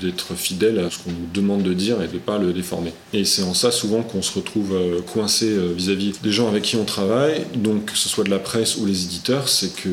d'être 0.00 0.34
fidèle 0.34 0.78
à 0.78 0.90
ce 0.90 0.98
qu'on 0.98 1.10
nous 1.10 1.28
demande 1.32 1.62
de 1.62 1.74
dire 1.74 2.00
et 2.02 2.08
de 2.08 2.14
ne 2.14 2.18
pas 2.18 2.38
le 2.38 2.52
déformer. 2.52 2.92
Et 3.12 3.24
c'est 3.24 3.42
en 3.42 3.54
ça 3.54 3.70
souvent 3.70 4.02
qu'on 4.02 4.22
se 4.22 4.32
retrouve 4.32 4.74
euh, 4.74 5.00
coincé 5.02 5.54
vis-à-vis 5.76 6.12
des 6.22 6.32
gens 6.32 6.48
avec 6.48 6.62
qui 6.62 6.76
on 6.76 6.84
travaille, 6.84 7.44
donc 7.56 7.86
que 7.86 7.98
ce 7.98 8.08
soit 8.08 8.24
de 8.24 8.30
la 8.30 8.38
presse 8.38 8.76
ou 8.76 8.86
les 8.86 9.04
éditeurs, 9.04 9.48
c'est 9.48 9.74
que 9.74 9.88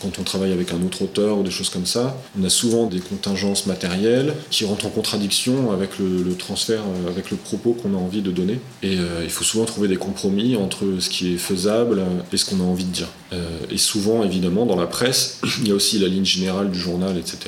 quand 0.00 0.18
on 0.18 0.22
travaille 0.22 0.52
avec 0.52 0.72
un 0.72 0.82
autre 0.84 1.02
auteur 1.02 1.38
ou 1.38 1.42
des 1.42 1.50
choses 1.50 1.70
comme 1.70 1.86
ça, 1.86 2.20
on 2.38 2.44
a 2.44 2.48
souvent 2.48 2.86
des 2.86 3.00
contingences 3.00 3.66
matérielles 3.66 4.34
qui 4.50 4.64
rentrent 4.64 4.86
en 4.86 4.90
contradiction 4.90 5.72
avec 5.72 5.98
le, 5.98 6.34
transfert, 6.36 6.82
avec 7.08 7.30
le 7.30 7.36
propos 7.36 7.72
qu'on 7.72 7.94
a 7.94 7.98
envie 7.98 8.22
de 8.22 8.30
donner. 8.30 8.58
Et 8.82 8.98
il 9.22 9.30
faut 9.30 9.44
souvent 9.44 9.64
trouver 9.64 9.88
des 9.88 9.96
compromis 9.96 10.56
entre 10.56 10.84
ce 11.00 11.08
qui 11.08 11.34
est 11.34 11.38
faisable 11.38 12.02
et 12.32 12.36
ce 12.36 12.44
qu'on 12.44 12.60
a 12.60 12.64
envie 12.64 12.84
de 12.84 12.92
dire. 12.92 13.08
Euh, 13.32 13.46
et 13.70 13.78
souvent, 13.78 14.24
évidemment, 14.24 14.66
dans 14.66 14.76
la 14.76 14.86
presse, 14.86 15.40
il 15.60 15.68
y 15.68 15.72
a 15.72 15.74
aussi 15.74 15.98
la 15.98 16.08
ligne 16.08 16.24
générale 16.24 16.70
du 16.70 16.78
journal, 16.78 17.16
etc. 17.18 17.38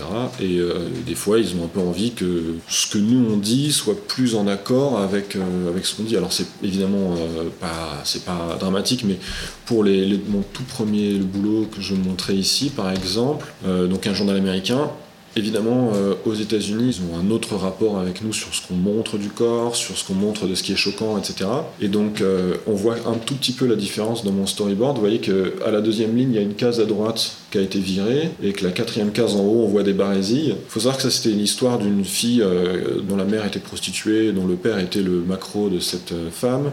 Et 0.41 0.59
euh, 0.59 0.89
des 1.07 1.15
fois, 1.15 1.39
ils 1.39 1.55
ont 1.57 1.65
un 1.65 1.69
peu 1.69 1.81
envie 1.81 2.13
que 2.13 2.57
ce 2.69 2.87
que 2.87 2.99
nous 2.99 3.33
on 3.33 3.37
dit 3.37 3.73
soit 3.73 3.97
plus 4.07 4.35
en 4.35 4.47
accord 4.47 4.99
avec, 4.99 5.37
euh, 5.37 5.69
avec 5.69 5.87
ce 5.87 5.97
qu'on 5.97 6.05
dit. 6.05 6.17
Alors 6.17 6.33
c'est 6.33 6.47
évidemment 6.63 7.17
pas, 7.61 8.03
pas 8.27 8.57
dramatique, 8.59 9.05
mais 9.05 9.19
pour 9.67 9.85
les, 9.85 10.21
mon 10.29 10.43
tout 10.43 10.65
premier 10.65 11.15
boulot 11.15 11.69
que 11.75 11.81
je 11.81 11.95
montrais 11.95 12.35
ici, 12.35 12.71
par 12.71 12.91
exemple, 12.91 13.47
donc 13.65 14.07
un 14.07 14.15
journal 14.15 14.37
américain, 14.37 14.91
Évidemment, 15.37 15.93
euh, 15.95 16.15
aux 16.25 16.35
États-Unis, 16.35 16.97
ils 16.99 17.03
ont 17.03 17.17
un 17.17 17.31
autre 17.31 17.55
rapport 17.55 18.01
avec 18.01 18.23
nous 18.23 18.33
sur 18.33 18.53
ce 18.53 18.67
qu'on 18.67 18.75
montre 18.75 19.17
du 19.17 19.29
corps, 19.29 19.77
sur 19.77 19.97
ce 19.97 20.05
qu'on 20.05 20.15
montre 20.15 20.47
de 20.47 20.57
ce 20.57 20.65
qui 20.65 20.73
est 20.73 20.77
choquant, 20.77 21.17
etc. 21.19 21.49
Et 21.81 21.87
donc, 21.87 22.21
euh, 22.21 22.55
on 22.67 22.73
voit 22.73 22.97
un 23.07 23.15
tout 23.15 23.35
petit 23.35 23.53
peu 23.53 23.67
la 23.67 23.77
différence 23.77 24.25
dans 24.25 24.33
mon 24.33 24.47
storyboard. 24.47 24.97
Vous 24.97 25.01
voyez 25.01 25.21
qu'à 25.21 25.71
la 25.71 25.81
deuxième 25.81 26.17
ligne, 26.17 26.31
il 26.33 26.35
y 26.35 26.39
a 26.39 26.43
une 26.43 26.55
case 26.55 26.81
à 26.81 26.85
droite 26.85 27.37
qui 27.53 27.59
a 27.59 27.61
été 27.61 27.79
virée, 27.79 28.31
et 28.43 28.53
que 28.53 28.65
la 28.65 28.73
quatrième 28.73 29.13
case 29.13 29.37
en 29.37 29.45
haut, 29.45 29.65
on 29.65 29.69
voit 29.69 29.85
des 29.85 29.93
barésilles. 29.93 30.57
Il 30.57 30.69
faut 30.71 30.81
savoir 30.81 30.97
que 30.97 31.03
ça, 31.03 31.11
c'était 31.11 31.31
une 31.31 31.41
histoire 31.41 31.79
d'une 31.79 32.05
fille 32.05 32.43
euh, 32.43 33.01
dont 33.01 33.17
la 33.17 33.25
mère 33.25 33.47
était 33.47 33.61
prostituée, 33.61 34.33
dont 34.33 34.47
le 34.47 34.57
père 34.57 34.81
était 34.81 35.03
le 35.03 35.21
macro 35.21 35.69
de 35.69 35.79
cette 35.79 36.13
femme. 36.33 36.73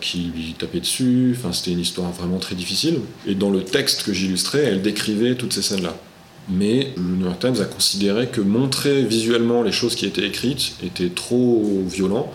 qui 0.00 0.30
lui 0.34 0.54
tapait 0.58 0.80
dessus, 0.80 1.34
enfin 1.34 1.54
c'était 1.54 1.72
une 1.72 1.80
histoire 1.80 2.12
vraiment 2.12 2.38
très 2.38 2.54
difficile. 2.54 2.98
Et 3.26 3.34
dans 3.34 3.50
le 3.50 3.62
texte 3.62 4.02
que 4.02 4.12
j'illustrais, 4.12 4.62
elle 4.62 4.82
décrivait 4.82 5.36
toutes 5.36 5.54
ces 5.54 5.62
scènes-là. 5.62 5.96
Mais 6.48 6.92
le 6.96 7.16
New 7.16 7.24
York 7.24 7.38
Times 7.40 7.60
a 7.60 7.64
considéré 7.64 8.28
que 8.28 8.40
montrer 8.40 9.02
visuellement 9.02 9.62
les 9.62 9.72
choses 9.72 9.94
qui 9.94 10.06
étaient 10.06 10.26
écrites 10.26 10.74
était 10.84 11.08
trop 11.08 11.82
violent. 11.88 12.30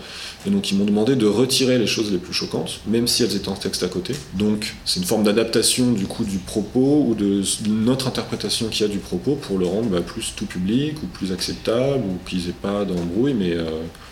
Et 0.48 0.50
donc 0.50 0.72
ils 0.72 0.78
m'ont 0.78 0.86
demandé 0.86 1.18
de 1.18 1.26
retirer 1.28 1.78
les 1.78 1.86
choses 1.86 2.12
les 2.12 2.18
plus 2.18 2.34
choquantes, 2.34 2.80
même 2.88 3.08
si 3.08 3.24
elles 3.24 3.36
étaient 3.36 3.50
en 3.50 3.56
texte 3.56 3.84
à 3.84 3.90
côté. 3.90 4.14
Donc 4.36 4.76
c'est 4.86 5.02
une 5.02 5.06
forme 5.06 5.24
d'adaptation 5.24 5.92
du 5.92 6.06
coup 6.06 6.24
du 6.24 6.38
propos 6.38 7.06
ou 7.08 7.14
de 7.14 7.44
notre 7.68 8.08
interprétation 8.08 8.68
qu'il 8.70 8.88
y 8.88 8.90
a 8.90 8.92
du 8.92 9.00
propos 9.00 9.36
pour 9.36 9.58
le 9.60 9.66
rendre 9.66 9.90
bah, 9.90 10.00
plus 10.00 10.34
tout 10.36 10.46
public 10.46 10.96
ou 11.04 11.08
plus 11.08 11.34
acceptable 11.34 12.04
ou 12.06 12.18
qu'ils 12.28 12.48
aient 12.48 12.54
pas 12.54 12.86
d'embrouille. 12.86 13.34
Mais 13.34 13.52
euh, 13.52 13.66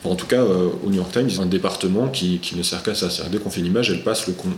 en 0.04 0.16
tout 0.16 0.28
cas 0.28 0.42
euh, 0.42 0.68
au 0.86 0.90
New 0.90 0.98
York 0.98 1.14
Times 1.14 1.28
ils 1.30 1.40
ont 1.40 1.44
un 1.44 1.48
département 1.48 2.10
qui, 2.10 2.42
ne 2.58 2.64
sert 2.64 2.84
qu'à 2.84 2.94
ça. 2.94 3.08
Dès 3.32 3.38
qu'on 3.38 3.50
fait 3.50 3.62
une 3.62 3.68
image, 3.68 3.90
elle 3.90 4.04
passe 4.04 4.28
le 4.28 4.34
con- 4.34 4.50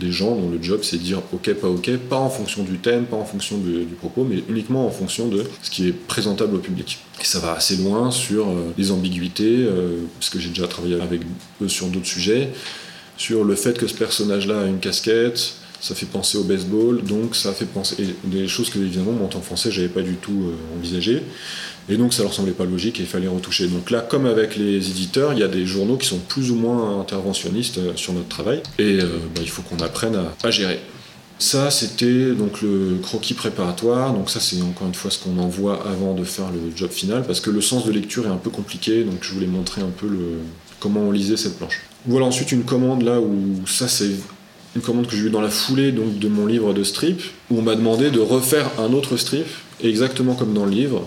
des 0.00 0.12
gens 0.12 0.36
dont 0.36 0.50
le 0.50 0.62
job 0.62 0.80
c'est 0.82 0.98
dire 0.98 1.22
ok 1.32 1.54
pas 1.54 1.68
ok, 1.68 1.96
pas 2.08 2.16
en 2.16 2.30
fonction 2.30 2.62
du 2.62 2.78
thème, 2.78 3.04
pas 3.04 3.16
en 3.16 3.24
fonction 3.24 3.58
du, 3.58 3.84
du 3.84 3.94
propos, 3.94 4.24
mais 4.28 4.42
uniquement 4.48 4.86
en 4.86 4.90
fonction 4.90 5.28
de 5.28 5.44
ce 5.62 5.70
qui 5.70 5.88
est 5.88 5.92
présentable 5.92 6.56
au 6.56 6.58
public. 6.58 6.98
Et 7.20 7.24
ça 7.24 7.38
va 7.38 7.52
assez 7.52 7.76
loin 7.76 8.10
sur 8.10 8.48
euh, 8.48 8.72
les 8.76 8.90
ambiguïtés, 8.90 9.64
euh, 9.64 10.00
parce 10.18 10.30
que 10.30 10.38
j'ai 10.38 10.50
déjà 10.50 10.66
travaillé 10.66 11.00
avec 11.00 11.22
eux 11.62 11.68
sur 11.68 11.86
d'autres 11.86 12.06
sujets, 12.06 12.50
sur 13.16 13.44
le 13.44 13.54
fait 13.54 13.78
que 13.78 13.86
ce 13.86 13.94
personnage-là 13.94 14.62
a 14.62 14.66
une 14.66 14.80
casquette, 14.80 15.54
ça 15.80 15.94
fait 15.94 16.06
penser 16.06 16.38
au 16.38 16.42
baseball, 16.42 17.02
donc 17.02 17.36
ça 17.36 17.52
fait 17.52 17.66
penser 17.66 17.96
des 18.24 18.48
choses 18.48 18.70
que 18.70 18.78
évidemment 18.78 19.12
en 19.24 19.28
tant 19.28 19.40
que 19.40 19.46
français 19.46 19.70
j'avais 19.70 19.88
pas 19.88 20.02
du 20.02 20.14
tout 20.14 20.44
euh, 20.46 20.78
envisagé. 20.78 21.22
Et 21.88 21.96
donc 21.96 22.12
ça 22.12 22.22
leur 22.22 22.34
semblait 22.34 22.52
pas 22.52 22.64
logique 22.64 22.98
et 22.98 23.04
il 23.04 23.08
fallait 23.08 23.28
retoucher. 23.28 23.68
Donc 23.68 23.90
là, 23.90 24.00
comme 24.00 24.26
avec 24.26 24.56
les 24.56 24.90
éditeurs, 24.90 25.32
il 25.32 25.38
y 25.38 25.44
a 25.44 25.48
des 25.48 25.66
journaux 25.66 25.96
qui 25.96 26.08
sont 26.08 26.18
plus 26.18 26.50
ou 26.50 26.56
moins 26.56 27.00
interventionnistes 27.00 27.78
euh, 27.78 27.92
sur 27.94 28.12
notre 28.12 28.28
travail. 28.28 28.60
Et 28.78 28.98
euh, 29.00 29.18
bah, 29.34 29.40
il 29.40 29.48
faut 29.48 29.62
qu'on 29.62 29.78
apprenne 29.78 30.18
à, 30.42 30.50
gérer. 30.50 30.80
Ça, 31.38 31.70
c'était 31.70 32.32
donc 32.32 32.62
le 32.62 32.98
croquis 33.02 33.34
préparatoire. 33.34 34.12
Donc 34.14 34.30
ça, 34.30 34.40
c'est 34.40 34.60
encore 34.62 34.88
une 34.88 34.94
fois 34.94 35.12
ce 35.12 35.18
qu'on 35.20 35.38
envoie 35.38 35.86
avant 35.86 36.14
de 36.14 36.24
faire 36.24 36.50
le 36.50 36.74
job 36.74 36.90
final, 36.90 37.22
parce 37.24 37.40
que 37.40 37.50
le 37.50 37.60
sens 37.60 37.84
de 37.84 37.92
lecture 37.92 38.26
est 38.26 38.30
un 38.30 38.36
peu 38.36 38.50
compliqué. 38.50 39.04
Donc 39.04 39.18
je 39.20 39.32
voulais 39.32 39.46
montrer 39.46 39.82
un 39.82 39.92
peu 39.96 40.08
comment 40.80 41.02
on 41.02 41.12
lisait 41.12 41.36
cette 41.36 41.56
planche. 41.56 41.82
Voilà 42.06 42.26
ensuite 42.26 42.50
une 42.52 42.64
commande 42.64 43.02
là 43.02 43.20
où 43.20 43.66
ça 43.66 43.86
c'est 43.86 44.10
une 44.76 44.82
commande 44.82 45.06
que 45.06 45.16
j'ai 45.16 45.24
eue 45.24 45.30
dans 45.30 45.40
la 45.40 45.50
foulée 45.50 45.90
donc 45.90 46.18
de 46.18 46.28
mon 46.28 46.46
livre 46.46 46.72
de 46.72 46.84
strip, 46.84 47.20
où 47.50 47.58
on 47.58 47.62
m'a 47.62 47.74
demandé 47.74 48.10
de 48.10 48.20
refaire 48.20 48.70
un 48.78 48.92
autre 48.92 49.16
strip, 49.16 49.46
exactement 49.82 50.34
comme 50.34 50.52
dans 50.52 50.66
le 50.66 50.70
livre, 50.70 51.06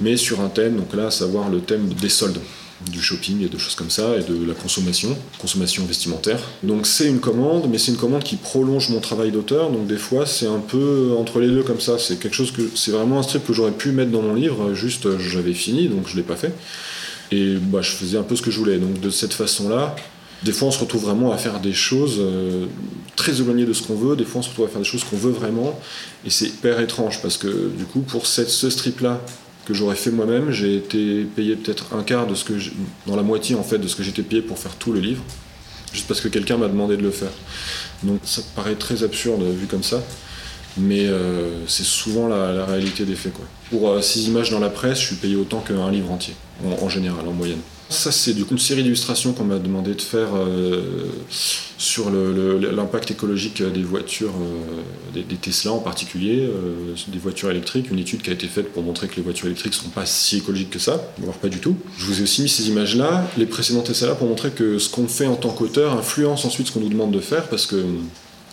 mais 0.00 0.16
sur 0.16 0.40
un 0.40 0.48
thème, 0.48 0.76
donc 0.76 0.94
là, 0.94 1.06
à 1.06 1.10
savoir 1.10 1.50
le 1.50 1.60
thème 1.60 1.88
des 2.00 2.08
soldes, 2.08 2.40
du 2.90 3.02
shopping 3.02 3.44
et 3.44 3.48
de 3.48 3.58
choses 3.58 3.74
comme 3.74 3.90
ça, 3.90 4.16
et 4.16 4.22
de 4.22 4.46
la 4.46 4.54
consommation, 4.54 5.14
consommation 5.38 5.84
vestimentaire. 5.84 6.40
Donc 6.62 6.86
c'est 6.86 7.08
une 7.08 7.20
commande, 7.20 7.68
mais 7.70 7.76
c'est 7.76 7.90
une 7.90 7.98
commande 7.98 8.24
qui 8.24 8.36
prolonge 8.36 8.88
mon 8.88 9.00
travail 9.00 9.30
d'auteur, 9.30 9.70
donc 9.70 9.86
des 9.86 9.98
fois 9.98 10.24
c'est 10.24 10.46
un 10.46 10.60
peu 10.60 11.14
entre 11.18 11.40
les 11.40 11.48
deux 11.48 11.62
comme 11.62 11.80
ça, 11.80 11.98
c'est 11.98 12.18
quelque 12.18 12.34
chose 12.34 12.52
que, 12.52 12.62
c'est 12.74 12.90
vraiment 12.90 13.18
un 13.18 13.22
strip 13.22 13.46
que 13.46 13.52
j'aurais 13.52 13.72
pu 13.72 13.92
mettre 13.92 14.10
dans 14.10 14.22
mon 14.22 14.34
livre, 14.34 14.72
juste 14.72 15.04
euh, 15.04 15.18
j'avais 15.18 15.52
fini, 15.52 15.88
donc 15.88 16.08
je 16.08 16.16
l'ai 16.16 16.22
pas 16.22 16.36
fait. 16.36 16.54
Et 17.32 17.56
bah, 17.56 17.80
je 17.82 17.90
faisais 17.90 18.16
un 18.16 18.22
peu 18.22 18.34
ce 18.34 18.42
que 18.42 18.50
je 18.50 18.58
voulais, 18.58 18.78
donc 18.78 18.98
de 18.98 19.10
cette 19.10 19.34
façon-là, 19.34 19.94
des 20.42 20.52
fois, 20.52 20.68
on 20.68 20.70
se 20.70 20.78
retrouve 20.78 21.02
vraiment 21.02 21.32
à 21.32 21.36
faire 21.36 21.60
des 21.60 21.74
choses 21.74 22.16
euh, 22.18 22.66
très 23.14 23.40
éloignées 23.40 23.66
de 23.66 23.74
ce 23.74 23.82
qu'on 23.82 23.94
veut. 23.94 24.16
Des 24.16 24.24
fois, 24.24 24.40
on 24.40 24.42
se 24.42 24.48
retrouve 24.48 24.66
à 24.66 24.68
faire 24.68 24.80
des 24.80 24.86
choses 24.86 25.04
qu'on 25.04 25.16
veut 25.16 25.32
vraiment. 25.32 25.78
Et 26.24 26.30
c'est 26.30 26.46
hyper 26.46 26.80
étrange 26.80 27.20
parce 27.20 27.36
que, 27.36 27.70
du 27.76 27.84
coup, 27.84 28.00
pour 28.00 28.26
cette, 28.26 28.48
ce 28.48 28.70
strip-là 28.70 29.20
que 29.66 29.74
j'aurais 29.74 29.96
fait 29.96 30.10
moi-même, 30.10 30.50
j'ai 30.50 30.76
été 30.76 31.24
payé 31.36 31.56
peut-être 31.56 31.94
un 31.94 32.02
quart 32.02 32.26
de 32.26 32.34
ce 32.34 32.44
que 32.44 32.54
dans 33.06 33.16
la 33.16 33.22
moitié 33.22 33.54
en 33.54 33.62
fait 33.62 33.78
de 33.78 33.86
ce 33.86 33.94
que 33.94 34.02
j'étais 34.02 34.22
payé 34.22 34.40
pour 34.40 34.58
faire 34.58 34.74
tout 34.74 34.92
le 34.92 35.00
livre, 35.00 35.22
juste 35.92 36.08
parce 36.08 36.20
que 36.20 36.28
quelqu'un 36.28 36.56
m'a 36.56 36.68
demandé 36.68 36.96
de 36.96 37.02
le 37.02 37.10
faire. 37.10 37.30
Donc 38.02 38.20
ça 38.24 38.40
paraît 38.56 38.74
très 38.74 39.04
absurde 39.04 39.42
vu 39.42 39.66
comme 39.66 39.82
ça, 39.82 40.02
mais 40.78 41.06
euh, 41.06 41.66
c'est 41.68 41.84
souvent 41.84 42.26
la, 42.26 42.64
réalité 42.64 43.04
des 43.04 43.14
faits. 43.14 43.34
Pour 43.70 43.90
euh, 43.90 44.00
six 44.00 44.26
images 44.26 44.50
dans 44.50 44.60
la 44.60 44.70
presse, 44.70 44.98
je 44.98 45.06
suis 45.06 45.16
payé 45.16 45.36
autant 45.36 45.60
qu'un 45.60 45.90
livre 45.90 46.10
entier, 46.10 46.34
en, 46.64 46.82
en 46.82 46.88
général, 46.88 47.28
en 47.28 47.32
moyenne. 47.32 47.60
Ça, 47.90 48.12
c'est 48.12 48.34
du 48.34 48.44
coup 48.44 48.52
une 48.52 48.60
série 48.60 48.84
d'illustrations 48.84 49.32
qu'on 49.32 49.42
m'a 49.42 49.58
demandé 49.58 49.94
de 49.94 50.00
faire 50.00 50.28
euh, 50.36 51.08
sur 51.76 52.08
l'impact 52.08 53.10
écologique 53.10 53.64
des 53.64 53.82
voitures, 53.82 54.30
euh, 54.30 55.20
des, 55.20 55.24
Tesla 55.34 55.72
en 55.72 55.80
particulier, 55.80 56.38
euh, 56.42 56.94
des 57.08 57.18
voitures 57.18 57.50
électriques. 57.50 57.90
Une 57.90 57.98
étude 57.98 58.22
qui 58.22 58.30
a 58.30 58.32
été 58.32 58.46
faite 58.46 58.72
pour 58.72 58.84
montrer 58.84 59.08
que 59.08 59.16
les 59.16 59.22
voitures 59.22 59.46
électriques 59.46 59.72
ne 59.72 59.78
sont 59.78 59.88
pas 59.88 60.06
si 60.06 60.36
écologiques 60.36 60.70
que 60.70 60.78
ça, 60.78 61.02
voire 61.18 61.36
pas 61.38 61.48
du 61.48 61.58
tout. 61.58 61.76
Je 61.98 62.06
vous 62.06 62.20
ai 62.20 62.22
aussi 62.22 62.42
mis 62.42 62.48
ces 62.48 62.68
images-là, 62.68 63.28
les 63.36 63.46
précédentes 63.46 63.90
essais-là, 63.90 64.14
pour 64.14 64.28
montrer 64.28 64.52
que 64.52 64.78
ce 64.78 64.88
qu'on 64.88 65.08
fait 65.08 65.26
en 65.26 65.34
tant 65.34 65.50
qu'auteur 65.50 65.98
influence 65.98 66.44
ensuite 66.44 66.68
ce 66.68 66.72
qu'on 66.72 66.80
nous 66.80 66.90
demande 66.90 67.10
de 67.10 67.20
faire, 67.20 67.48
parce 67.48 67.66
que 67.66 67.84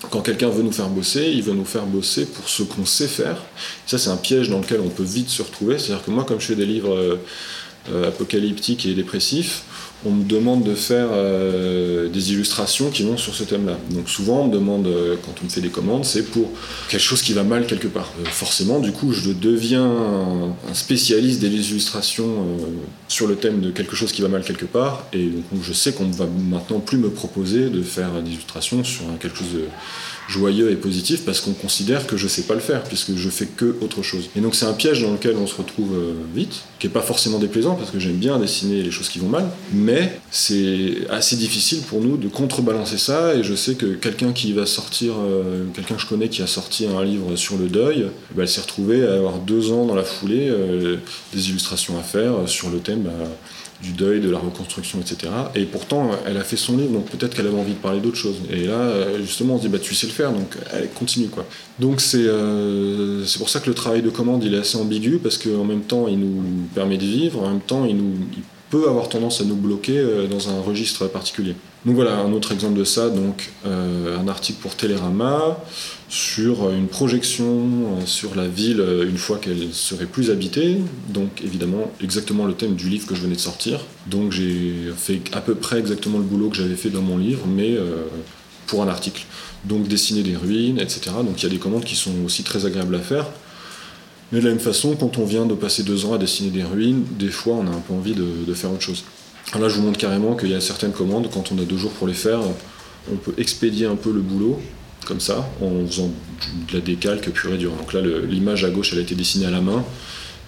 quand 0.10 0.22
quelqu'un 0.22 0.50
veut 0.50 0.64
nous 0.64 0.72
faire 0.72 0.90
bosser, 0.90 1.32
il 1.32 1.44
veut 1.44 1.54
nous 1.54 1.66
faire 1.66 1.86
bosser 1.86 2.26
pour 2.26 2.50
ce 2.50 2.64
qu'on 2.64 2.86
sait 2.86 3.08
faire. 3.08 3.38
Ça, 3.86 4.00
c'est 4.00 4.10
un 4.10 4.18
piège 4.18 4.50
dans 4.50 4.60
lequel 4.60 4.80
on 4.80 4.90
peut 4.90 5.04
vite 5.04 5.30
se 5.30 5.44
retrouver. 5.44 5.78
C'est-à-dire 5.78 6.04
que 6.04 6.12
moi, 6.12 6.24
comme 6.24 6.40
je 6.40 6.48
fais 6.48 6.56
des 6.56 6.66
livres 6.66 7.20
euh, 7.92 8.08
apocalyptiques 8.08 8.86
et 8.86 8.94
dépressifs, 8.94 9.64
on 10.06 10.12
me 10.12 10.24
demande 10.24 10.64
de 10.64 10.76
faire 10.76 11.08
euh, 11.12 12.08
des 12.08 12.34
illustrations 12.34 12.90
qui 12.90 13.04
vont 13.04 13.18
sur 13.18 13.34
ce 13.34 13.44
thème-là. 13.44 13.78
Donc 13.92 14.10
souvent, 14.10 14.42
on 14.42 14.48
me 14.48 14.54
demande, 14.54 14.88
euh, 14.88 15.16
quand 15.26 15.34
on 15.42 15.46
me 15.46 15.50
fait 15.50 15.62
des 15.62 15.70
commandes, 15.70 16.06
c'est 16.06 16.24
pour 16.24 16.52
quelque 16.90 17.02
chose 17.02 17.22
qui 17.22 17.34
va 17.34 17.44
mal 17.44 17.66
quelque 17.66 17.88
part. 17.88 18.12
Forcément, 18.26 18.80
du 18.80 18.92
coup, 18.92 19.12
je 19.12 19.32
deviens 19.32 19.86
un, 19.86 20.74
spécialiste 20.74 21.40
des 21.40 21.48
illustrations 21.48 22.46
sur 23.08 23.28
le 23.28 23.36
thème 23.36 23.62
de 23.62 23.72
quelque 23.72 23.96
chose 23.96 24.12
qui 24.12 24.22
va 24.22 24.28
mal 24.28 24.44
quelque 24.44 24.66
part, 24.66 25.06
et 25.14 25.26
donc 25.26 25.64
je 25.64 25.74
sais 25.74 25.94
qu'on 25.94 26.06
ne 26.06 26.14
va 26.14 26.28
maintenant 26.50 26.80
plus 26.80 26.98
me 26.98 27.10
proposer 27.10 27.70
de 27.70 27.82
faire 27.82 28.22
des 28.22 28.32
illustrations 28.32 28.84
sur 28.84 29.04
quelque 29.20 29.38
chose 29.38 29.54
de 29.54 29.64
joyeux 30.28 30.72
et 30.72 30.76
positif 30.76 31.26
parce 31.26 31.42
qu'on 31.42 31.54
considère 31.54 32.06
que 32.06 32.18
je 32.18 32.28
sais 32.28 32.44
pas 32.44 32.54
le 32.54 32.60
faire 32.60 32.84
puisque 32.84 33.16
je 33.16 33.30
fais 33.30 33.46
que 33.46 33.76
autre 33.82 34.04
chose. 34.04 34.30
Et 34.36 34.42
donc 34.42 34.56
c'est 34.56 34.66
un 34.66 34.74
piège 34.74 35.02
dans 35.02 35.12
lequel 35.12 35.36
on 35.38 35.48
se 35.48 35.56
retrouve 35.56 35.94
euh, 35.96 36.14
vite, 36.36 36.64
qui 36.80 36.88
est 36.88 36.92
pas 36.92 37.02
forcément 37.02 37.40
déplaisant 37.40 37.76
parce 37.76 37.92
que 37.92 38.00
j'aime 38.00 38.18
bien 38.18 38.38
dessiner 38.40 38.84
les 38.84 38.92
choses 38.92 39.10
qui 39.10 39.20
vont 39.20 39.30
mal, 39.30 39.50
mais 39.74 40.20
c'est 40.30 41.08
assez 41.10 41.36
difficile 41.36 41.82
pour 41.82 42.02
nous 42.02 42.18
de 42.18 42.28
contrebalancer 42.28 42.98
ça 42.98 43.36
et 43.36 43.44
je 43.44 43.56
sais 43.56 43.76
que 43.76 43.86
quelqu'un 43.86 44.34
qui 44.34 44.54
va 44.54 44.66
sortir, 44.66 45.14
euh, 45.18 45.66
quelqu'un 45.74 45.96
que 45.96 46.02
je 46.02 46.08
connais 46.08 46.30
qui 46.30 46.42
a 46.42 46.48
sorti 46.48 46.86
un 46.86 47.04
livre 47.04 47.36
sur 47.36 47.58
le 47.58 47.68
deuil, 47.68 48.08
bah, 48.36 48.44
elle 48.44 48.50
s'est 48.50 48.62
retrouvée 48.62 49.08
à 49.08 49.14
avoir 49.14 49.40
deux 49.40 49.72
ans 49.72 49.86
dans 49.86 49.96
la 49.96 50.04
foulée 50.04 50.50
euh, 50.50 50.98
des 51.34 51.50
illustrations 51.50 51.98
à 51.98 52.04
faire 52.04 52.34
sur 52.48 52.70
le 52.70 52.80
thème 52.80 53.04
bah, 53.04 53.12
du 53.82 53.92
deuil, 53.92 54.20
de 54.20 54.30
la 54.30 54.40
reconstruction, 54.40 55.00
etc. 55.00 55.32
Et 55.56 55.66
pourtant, 55.66 56.12
elle 56.26 56.38
a 56.38 56.44
fait 56.44 56.58
son 56.58 56.78
livre, 56.78 56.92
donc 56.92 57.10
peut-être 57.10 57.36
qu'elle 57.36 57.48
avait 57.48 57.60
envie 57.60 57.74
de 57.74 57.80
parler 57.80 58.00
d'autre 58.00 58.18
chose. 58.18 58.38
Et 58.52 58.66
là, 58.66 59.18
justement, 59.20 59.56
on 59.56 59.58
se 59.58 59.64
dit, 59.64 59.70
bah, 59.70 59.80
tu 59.80 59.94
sais 59.94 60.08
le 60.08 60.14
faire, 60.14 60.32
donc 60.32 60.58
allez, 60.72 60.88
continue, 60.88 61.28
quoi. 61.28 61.46
Donc 61.80 62.02
c'est 62.02 62.18
euh, 62.18 63.24
c'est 63.26 63.38
pour 63.38 63.50
ça 63.50 63.60
que 63.60 63.68
le 63.68 63.76
travail 63.76 64.02
de 64.02 64.10
commande, 64.10 64.44
il 64.44 64.54
est 64.54 64.60
assez 64.60 64.78
ambigu, 64.78 65.20
parce 65.22 65.38
qu'en 65.38 65.64
même 65.64 65.82
temps, 65.82 66.08
il 66.08 66.20
nous 66.20 66.44
permet 66.74 66.98
de 66.98 67.06
vivre, 67.06 67.44
en 67.44 67.50
même 67.50 67.62
temps, 67.62 67.86
il 67.86 67.98
nous, 67.98 68.14
peut 68.70 68.90
avoir 68.90 69.10
tendance 69.10 69.42
à 69.42 69.46
nous 69.46 69.56
bloquer 69.56 69.98
euh, 69.98 70.28
dans 70.28 70.50
un 70.50 70.62
registre 70.62 71.08
particulier. 71.08 71.56
Donc 71.86 71.96
voilà 71.96 72.18
un 72.18 72.34
autre 72.34 72.52
exemple 72.52 72.78
de 72.78 72.84
ça, 72.84 73.10
donc 73.10 73.52
euh, 73.66 74.18
un 74.20 74.28
article 74.28 74.60
pour 74.62 74.76
Télérama 74.76 75.58
sur 76.10 76.70
une 76.72 76.88
projection 76.88 77.46
euh, 77.46 78.06
sur 78.06 78.36
la 78.36 78.48
ville 78.48 78.84
une 79.08 79.18
fois 79.18 79.38
qu'elle 79.38 79.74
serait 79.74 80.06
plus 80.06 80.32
habitée, 80.32 80.78
donc 81.10 81.42
évidemment 81.44 81.92
exactement 82.02 82.46
le 82.46 82.54
thème 82.54 82.76
du 82.76 82.90
livre 82.90 83.08
que 83.08 83.16
je 83.16 83.22
venais 83.22 83.36
de 83.36 83.40
sortir. 83.40 83.80
Donc 84.08 84.32
j'ai 84.32 84.92
fait 84.98 85.22
à 85.32 85.42
peu 85.42 85.56
près 85.56 85.80
exactement 85.80 86.18
le 86.18 86.26
boulot 86.26 86.50
que 86.50 86.58
j'avais 86.58 86.76
fait 86.76 86.90
dans 86.90 87.02
mon 87.02 87.18
livre, 87.18 87.46
mais 87.48 87.78
pour 88.66 88.84
un 88.84 88.88
article. 88.88 89.26
Donc 89.64 89.88
dessiner 89.88 90.24
des 90.24 90.36
ruines, 90.36 90.80
etc. 90.80 91.12
Donc 91.24 91.42
il 91.42 91.44
y 91.44 91.46
a 91.46 91.50
des 91.50 91.58
commandes 91.58 91.86
qui 91.86 91.96
sont 91.96 92.24
aussi 92.26 92.44
très 92.44 92.66
agréables 92.66 92.96
à 92.96 93.00
faire. 93.00 93.28
Mais 94.32 94.40
de 94.40 94.46
la 94.46 94.52
même 94.52 94.60
façon, 94.60 94.96
quand 94.96 95.18
on 95.18 95.26
vient 95.26 95.46
de 95.46 95.54
passer 95.54 95.84
deux 95.84 96.06
ans 96.06 96.14
à 96.14 96.18
dessiner 96.18 96.50
des 96.50 96.64
ruines, 96.64 97.06
des 97.18 97.30
fois 97.30 97.56
on 97.56 97.68
a 97.68 97.70
un 97.70 97.80
peu 97.80 97.94
envie 97.94 98.14
de, 98.14 98.54
faire 98.54 98.72
autre 98.72 98.82
chose. 98.82 99.04
Alors 99.54 99.68
là, 99.68 99.70
je 99.70 99.80
vous 99.80 99.86
montre 99.86 99.98
carrément 99.98 100.36
qu'il 100.36 100.50
y 100.50 100.54
a 100.54 100.60
certaines 100.60 100.92
commandes, 100.92 101.30
quand 101.34 101.52
on 101.52 101.58
a 101.60 101.64
deux 101.64 101.78
jours 101.78 101.92
pour 101.92 102.08
les 102.08 102.14
faire, 102.14 102.42
on 103.12 103.16
peut 103.16 103.34
expédier 103.38 103.86
un 103.86 103.96
peu 103.96 104.12
le 104.12 104.20
boulot, 104.20 104.60
comme 105.06 105.22
ça, 105.22 105.50
en 105.62 105.88
faisant 105.88 106.12
de 106.70 106.74
la 106.74 106.82
décalque 106.82 107.30
pure 107.30 107.54
et 107.54 107.58
dure. 107.58 107.72
Donc 107.72 107.94
là, 107.94 108.02
l'image 108.02 108.66
à 108.66 108.70
gauche, 108.70 108.92
elle 108.92 109.00
a 109.00 109.02
été 109.02 109.16
dessinée 109.16 109.46
à 109.46 109.52
la 109.52 109.62
main, 109.62 109.86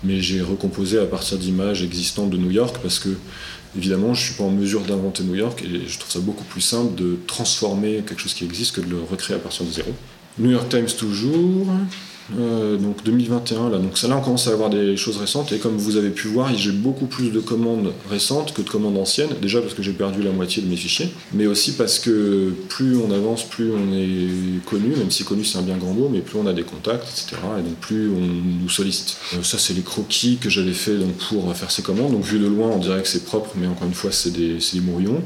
mais 0.03 0.21
j'ai 0.21 0.41
recomposé 0.41 0.99
à 0.99 1.05
partir 1.05 1.38
d'images 1.38 1.82
existantes 1.82 2.30
de 2.30 2.38
New 2.38 2.51
York 2.51 2.77
parce 2.82 2.99
que, 2.99 3.09
évidemment, 3.77 4.13
je 4.13 4.21
ne 4.21 4.25
suis 4.25 4.36
pas 4.36 4.43
en 4.43 4.51
mesure 4.51 4.82
d'inventer 4.82 5.23
New 5.23 5.36
York 5.36 5.63
et 5.63 5.88
je 5.88 5.97
trouve 5.97 6.11
ça 6.11 6.19
beaucoup 6.19 6.43
plus 6.43 6.61
simple 6.61 6.95
de 6.95 7.17
transformer 7.27 8.03
quelque 8.05 8.19
chose 8.19 8.34
qui 8.34 8.43
existe 8.43 8.75
que 8.75 8.82
de 8.82 8.89
le 8.89 9.01
recréer 9.01 9.38
à 9.38 9.39
partir 9.39 9.65
de 9.65 9.71
zéro. 9.71 9.93
New 10.38 10.51
York 10.51 10.67
Times 10.67 10.88
toujours. 10.97 11.67
Euh, 12.38 12.77
donc 12.77 13.03
2021 13.03 13.69
là. 13.69 13.77
Donc 13.77 13.97
ça 13.97 14.07
là 14.07 14.17
on 14.17 14.21
commence 14.21 14.47
à 14.47 14.51
avoir 14.51 14.69
des 14.69 14.97
choses 14.97 15.17
récentes. 15.17 15.51
Et 15.51 15.57
comme 15.57 15.77
vous 15.77 15.97
avez 15.97 16.09
pu 16.09 16.27
voir 16.27 16.53
j'ai 16.55 16.71
beaucoup 16.71 17.05
plus 17.05 17.32
de 17.32 17.39
commandes 17.39 17.91
récentes 18.09 18.53
que 18.53 18.61
de 18.61 18.69
commandes 18.69 18.97
anciennes. 18.97 19.30
Déjà 19.41 19.61
parce 19.61 19.73
que 19.73 19.82
j'ai 19.82 19.93
perdu 19.93 20.21
la 20.21 20.32
moitié 20.32 20.61
de 20.61 20.67
mes 20.67 20.75
fichiers. 20.75 21.09
Mais 21.34 21.47
aussi 21.47 21.73
parce 21.73 21.99
que 21.99 22.53
plus 22.69 22.97
on 22.97 23.11
avance 23.11 23.43
plus 23.43 23.71
on 23.71 23.93
est 23.93 24.63
connu 24.65 24.89
même 24.95 25.11
si 25.11 25.23
connu 25.23 25.43
c'est 25.43 25.57
un 25.57 25.63
bien 25.63 25.77
grand 25.77 25.93
mot 25.93 26.09
mais 26.11 26.19
plus 26.19 26.38
on 26.38 26.47
a 26.47 26.53
des 26.53 26.63
contacts 26.63 27.07
etc 27.09 27.41
et 27.59 27.61
donc 27.61 27.75
plus 27.75 28.09
on 28.09 28.63
nous 28.63 28.69
sollicite. 28.69 29.17
Euh, 29.34 29.43
ça 29.43 29.57
c'est 29.57 29.73
les 29.73 29.82
croquis 29.82 30.38
que 30.38 30.49
j'avais 30.49 30.73
fait 30.73 30.97
donc 30.97 31.13
pour 31.30 31.55
faire 31.55 31.71
ces 31.71 31.82
commandes. 31.82 32.11
Donc 32.11 32.23
vu 32.23 32.39
de 32.39 32.47
loin 32.47 32.69
on 32.69 32.80
dirait 32.80 33.01
que 33.01 33.07
c'est 33.07 33.25
propre 33.25 33.51
mais 33.55 33.67
encore 33.67 33.88
une 33.88 33.93
fois 33.93 34.11
c'est 34.11 34.32
des, 34.32 34.57
des 34.73 34.82
mourions 34.82 35.21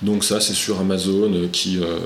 donc 0.00 0.22
ça, 0.22 0.40
c'est 0.40 0.54
sur 0.54 0.78
Amazon 0.78 1.32
euh, 1.34 1.48
qui 1.50 1.78
euh, 1.78 1.98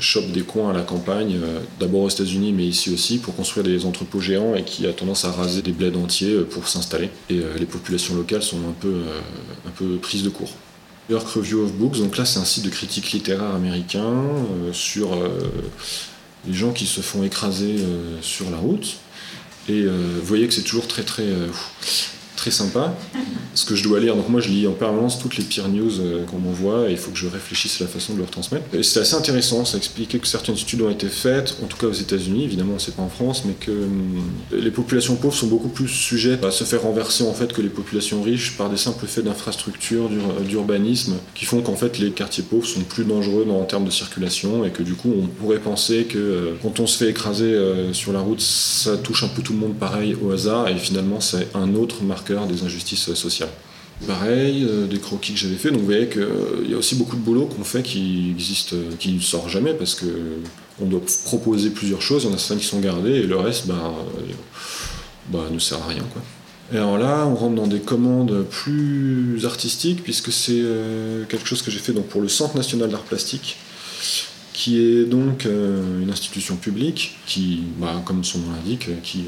chope 0.00 0.30
des 0.32 0.40
coins 0.40 0.70
à 0.70 0.72
la 0.72 0.82
campagne, 0.82 1.38
euh, 1.42 1.60
d'abord 1.78 2.02
aux 2.02 2.08
États-Unis, 2.08 2.54
mais 2.54 2.64
ici 2.64 2.90
aussi, 2.90 3.18
pour 3.18 3.36
construire 3.36 3.66
des 3.66 3.84
entrepôts 3.84 4.20
géants 4.20 4.54
et 4.54 4.64
qui 4.64 4.86
a 4.86 4.92
tendance 4.94 5.26
à 5.26 5.30
raser 5.30 5.60
des 5.60 5.72
bleds 5.72 5.96
entiers 5.96 6.40
pour 6.50 6.68
s'installer. 6.68 7.10
Et 7.28 7.40
les 7.58 7.66
populations 7.66 8.14
locales 8.14 8.42
sont 8.42 8.56
un 8.68 8.74
peu, 8.80 9.02
un 9.66 9.70
peu 9.70 9.96
prises 9.96 10.22
de 10.22 10.30
court. 10.30 10.52
York 11.10 11.28
Review 11.28 11.62
of 11.62 11.72
Books, 11.74 11.98
donc 11.98 12.16
là 12.16 12.24
c'est 12.24 12.38
un 12.38 12.46
site 12.46 12.64
de 12.64 12.70
critique 12.70 13.12
littéraire 13.12 13.54
américain 13.54 14.14
sur 14.72 15.10
les 16.46 16.54
gens 16.54 16.72
qui 16.72 16.86
se 16.86 17.02
font 17.02 17.22
écraser 17.24 17.76
sur 18.22 18.50
la 18.50 18.56
route. 18.56 18.96
Et 19.68 19.84
vous 19.84 20.24
voyez 20.24 20.46
que 20.48 20.54
c'est 20.54 20.62
toujours 20.62 20.88
très 20.88 21.02
très 21.02 21.26
très 22.36 22.50
sympa. 22.50 22.94
Ce 23.54 23.64
que 23.64 23.76
je 23.76 23.84
dois 23.84 24.00
lire, 24.00 24.16
donc 24.16 24.28
moi 24.28 24.40
je 24.40 24.48
lis 24.48 24.66
en 24.66 24.72
permanence 24.72 25.18
toutes 25.18 25.36
les 25.36 25.44
pires 25.44 25.68
news 25.68 26.00
euh, 26.00 26.24
qu'on 26.24 26.38
m'envoie 26.38 26.88
et 26.88 26.92
il 26.92 26.98
faut 26.98 27.12
que 27.12 27.16
je 27.16 27.28
réfléchisse 27.28 27.80
à 27.80 27.84
la 27.84 27.90
façon 27.90 28.14
de 28.14 28.18
le 28.18 28.24
retransmettre. 28.24 28.64
Et 28.72 28.82
c'est 28.82 29.00
assez 29.00 29.14
intéressant, 29.14 29.64
ça 29.64 29.76
expliquait 29.76 30.18
que 30.18 30.26
certaines 30.26 30.56
études 30.56 30.82
ont 30.82 30.90
été 30.90 31.06
faites, 31.06 31.56
en 31.62 31.66
tout 31.66 31.76
cas 31.76 31.86
aux 31.86 31.92
États-Unis, 31.92 32.44
évidemment 32.44 32.78
c'est 32.78 32.96
pas 32.96 33.02
en 33.02 33.08
France, 33.08 33.44
mais 33.46 33.52
que 33.52 33.70
hum, 33.70 34.24
les 34.52 34.72
populations 34.72 35.14
pauvres 35.14 35.36
sont 35.36 35.46
beaucoup 35.46 35.68
plus 35.68 35.86
sujettes 35.86 36.44
à 36.44 36.50
se 36.50 36.64
faire 36.64 36.82
renverser 36.82 37.22
en 37.24 37.32
fait 37.32 37.52
que 37.52 37.62
les 37.62 37.68
populations 37.68 38.22
riches 38.22 38.56
par 38.56 38.70
des 38.70 38.76
simples 38.76 39.06
faits 39.06 39.24
d'infrastructures, 39.24 40.10
d'urbanisme, 40.48 41.14
qui 41.36 41.44
font 41.44 41.62
qu'en 41.62 41.76
fait 41.76 41.98
les 41.98 42.10
quartiers 42.10 42.42
pauvres 42.42 42.66
sont 42.66 42.80
plus 42.80 43.04
dangereux 43.04 43.46
en 43.48 43.64
termes 43.64 43.84
de 43.84 43.90
circulation 43.90 44.64
et 44.64 44.70
que 44.70 44.82
du 44.82 44.94
coup 44.94 45.12
on 45.16 45.26
pourrait 45.28 45.60
penser 45.60 46.04
que 46.04 46.18
euh, 46.18 46.54
quand 46.60 46.80
on 46.80 46.88
se 46.88 46.98
fait 46.98 47.10
écraser 47.10 47.44
euh, 47.44 47.92
sur 47.92 48.12
la 48.12 48.20
route, 48.20 48.40
ça 48.40 48.96
touche 48.96 49.22
un 49.22 49.28
peu 49.28 49.42
tout 49.42 49.52
le 49.52 49.60
monde 49.60 49.74
pareil 49.74 50.16
au 50.20 50.32
hasard 50.32 50.66
et 50.68 50.76
finalement 50.76 51.20
c'est 51.20 51.48
un 51.54 51.74
autre 51.76 52.02
marqueur 52.02 52.23
des 52.24 52.64
injustices 52.64 53.12
sociales. 53.14 53.50
Pareil, 54.06 54.66
euh, 54.68 54.86
des 54.86 54.98
croquis 54.98 55.32
que 55.32 55.38
j'avais 55.38 55.54
fait, 55.54 55.70
donc 55.70 55.80
vous 55.80 55.86
voyez 55.86 56.08
qu'il 56.08 56.22
euh, 56.22 56.66
y 56.68 56.74
a 56.74 56.76
aussi 56.76 56.96
beaucoup 56.96 57.16
de 57.16 57.22
boulot 57.22 57.46
qu'on 57.46 57.64
fait 57.64 57.82
qui 57.82 58.30
existe, 58.30 58.72
euh, 58.74 58.90
qui 58.98 59.12
ne 59.12 59.20
sort 59.20 59.48
jamais 59.48 59.72
parce 59.72 59.94
que 59.94 60.06
on 60.80 60.86
doit 60.86 61.00
proposer 61.24 61.70
plusieurs 61.70 62.02
choses, 62.02 62.24
il 62.24 62.30
y 62.30 62.32
en 62.32 62.34
a 62.34 62.38
certaines 62.38 62.58
qui 62.58 62.66
sont 62.66 62.80
gardées 62.80 63.12
et 63.12 63.22
le 63.22 63.36
reste 63.36 63.68
bah, 63.68 63.94
bah, 65.28 65.44
ne 65.50 65.58
sert 65.60 65.80
à 65.80 65.86
rien. 65.86 66.02
Quoi. 66.12 66.22
Et 66.72 66.76
alors 66.76 66.98
là, 66.98 67.24
on 67.26 67.36
rentre 67.36 67.54
dans 67.54 67.68
des 67.68 67.78
commandes 67.78 68.44
plus 68.50 69.44
artistiques 69.44 70.02
puisque 70.02 70.32
c'est 70.32 70.62
quelque 71.28 71.46
chose 71.46 71.62
que 71.62 71.70
j'ai 71.70 71.78
fait 71.78 71.92
donc, 71.92 72.06
pour 72.06 72.20
le 72.20 72.28
Centre 72.28 72.56
national 72.56 72.90
d'art 72.90 73.02
plastique 73.02 73.56
qui 74.52 74.80
est 74.80 75.04
donc 75.04 75.44
une 75.44 76.10
institution 76.10 76.56
publique 76.56 77.16
qui, 77.26 77.62
bah, 77.78 78.02
comme 78.04 78.24
son 78.24 78.40
nom 78.40 78.46
l'indique, 78.56 78.88
qui 79.02 79.26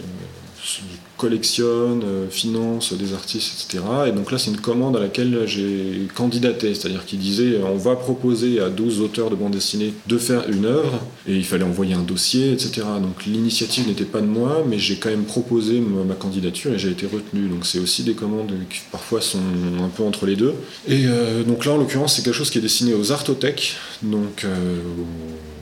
collectionne, 1.17 2.03
euh, 2.05 2.29
finance 2.29 2.93
des 2.93 3.15
artistes, 3.15 3.65
etc. 3.65 3.85
Et 4.09 4.13
donc 4.13 4.31
là, 4.31 4.39
c'est 4.39 4.51
une 4.51 4.61
commande 4.61 4.97
à 4.97 5.01
laquelle 5.01 5.45
j'ai 5.47 6.09
candidaté, 6.15 6.75
c'est-à-dire 6.75 7.07
qu'il 7.07 7.19
disait 7.19 7.55
euh, 7.55 7.65
on 7.67 7.77
va 7.77 7.97
proposer 7.97 8.61
à 8.61 8.69
12 8.69 9.01
auteurs 9.01 9.31
de 9.31 9.35
bande 9.35 9.53
dessinée 9.53 9.95
de 10.07 10.19
faire 10.19 10.49
une 10.49 10.67
œuvre, 10.67 11.01
et 11.27 11.35
il 11.35 11.45
fallait 11.45 11.65
envoyer 11.65 11.95
un 11.95 12.03
dossier, 12.03 12.53
etc. 12.53 12.83
Donc 13.01 13.25
l'initiative 13.25 13.87
n'était 13.89 14.05
pas 14.05 14.21
de 14.21 14.27
moi, 14.27 14.65
mais 14.69 14.79
j'ai 14.79 14.97
quand 14.97 15.11
même 15.11 15.25
proposé 15.25 15.81
ma, 15.81 16.15
candidature 16.15 16.73
et 16.73 16.79
j'ai 16.79 16.91
été 16.91 17.07
retenu. 17.07 17.49
Donc 17.49 17.67
c'est 17.67 17.79
aussi 17.79 18.03
des 18.03 18.15
commandes 18.15 18.53
qui 18.71 18.81
parfois 18.91 19.21
sont 19.21 19.39
un 19.83 19.89
peu 19.89 20.03
entre 20.03 20.27
les 20.27 20.37
deux. 20.37 20.55
Et 20.89 21.05
euh, 21.07 21.43
donc 21.45 21.65
là, 21.65 21.73
en 21.73 21.77
l'occurrence, 21.79 22.17
c'est 22.17 22.23
quelque 22.23 22.35
chose 22.35 22.51
qui 22.51 22.59
est 22.59 22.63
destiné 22.63 22.95
aux 22.95 23.13
artothèques, 23.13 23.77
donc 24.03 24.47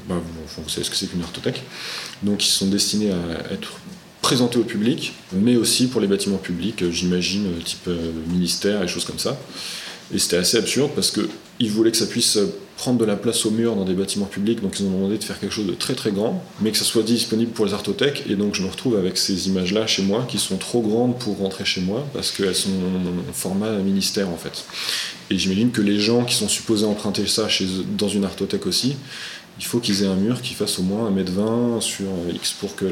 bah, 0.09 0.16
vous 0.59 0.68
savez 0.68 0.84
ce 0.84 0.90
que 0.90 0.97
c'est 0.97 1.07
qu'une 1.07 1.22
artothèque. 1.22 1.62
Donc 2.22 2.45
ils 2.45 2.51
sont 2.51 2.66
destinés 2.66 3.11
à 3.11 3.53
être 3.53 3.78
présenté 4.24 4.58
au 4.58 4.64
public, 4.64 5.12
mais 5.34 5.54
aussi 5.56 5.86
pour 5.86 6.00
les 6.00 6.06
bâtiments 6.06 6.38
publics, 6.38 6.82
euh, 6.82 6.90
j'imagine, 6.90 7.44
euh, 7.44 7.62
type 7.62 7.88
euh, 7.88 8.10
ministère 8.32 8.82
et 8.82 8.88
choses 8.88 9.04
comme 9.04 9.18
ça. 9.18 9.38
Et 10.14 10.18
c'était 10.18 10.38
assez 10.38 10.56
absurde 10.56 10.92
parce 10.94 11.10
qu'ils 11.10 11.70
voulaient 11.70 11.90
que 11.90 11.98
ça 11.98 12.06
puisse 12.06 12.38
prendre 12.78 12.98
de 12.98 13.04
la 13.04 13.16
place 13.16 13.44
au 13.44 13.50
mur 13.50 13.76
dans 13.76 13.84
des 13.84 13.92
bâtiments 13.92 14.24
publics, 14.24 14.62
donc 14.62 14.80
ils 14.80 14.86
ont 14.86 14.90
demandé 14.90 15.18
de 15.18 15.24
faire 15.24 15.38
quelque 15.38 15.52
chose 15.52 15.66
de 15.66 15.74
très 15.74 15.94
très 15.94 16.10
grand, 16.10 16.42
mais 16.62 16.70
que 16.72 16.78
ça 16.78 16.84
soit 16.84 17.02
disponible 17.02 17.52
pour 17.52 17.66
les 17.66 17.74
artothèques. 17.74 18.24
Et 18.28 18.34
donc 18.34 18.54
je 18.54 18.62
me 18.62 18.68
retrouve 18.68 18.96
avec 18.96 19.18
ces 19.18 19.46
images-là 19.48 19.86
chez 19.86 20.02
moi 20.02 20.24
qui 20.26 20.38
sont 20.38 20.56
trop 20.56 20.80
grandes 20.80 21.18
pour 21.18 21.36
rentrer 21.36 21.66
chez 21.66 21.82
moi 21.82 22.06
parce 22.14 22.32
qu'elles 22.32 22.54
sont 22.54 22.70
en 22.70 23.32
format 23.32 23.72
ministère 23.78 24.30
en 24.30 24.36
fait. 24.36 24.64
Et 25.30 25.38
j'imagine 25.38 25.70
que 25.70 25.82
les 25.82 26.00
gens 26.00 26.24
qui 26.24 26.34
sont 26.34 26.48
supposés 26.48 26.86
emprunter 26.86 27.26
ça 27.26 27.46
dans 27.98 28.08
une 28.08 28.24
artothèque 28.24 28.66
aussi, 28.66 28.96
il 29.59 29.64
faut 29.64 29.78
qu'ils 29.78 30.02
aient 30.02 30.09
un 30.09 30.16
mur 30.16 30.42
qui 30.42 30.55
fasse 30.55 30.78
au 30.78 30.82
moins 30.82 31.11
1m20 31.11 31.80
sur 31.80 32.09
X 32.34 32.52
pour 32.52 32.74
que, 32.76 32.86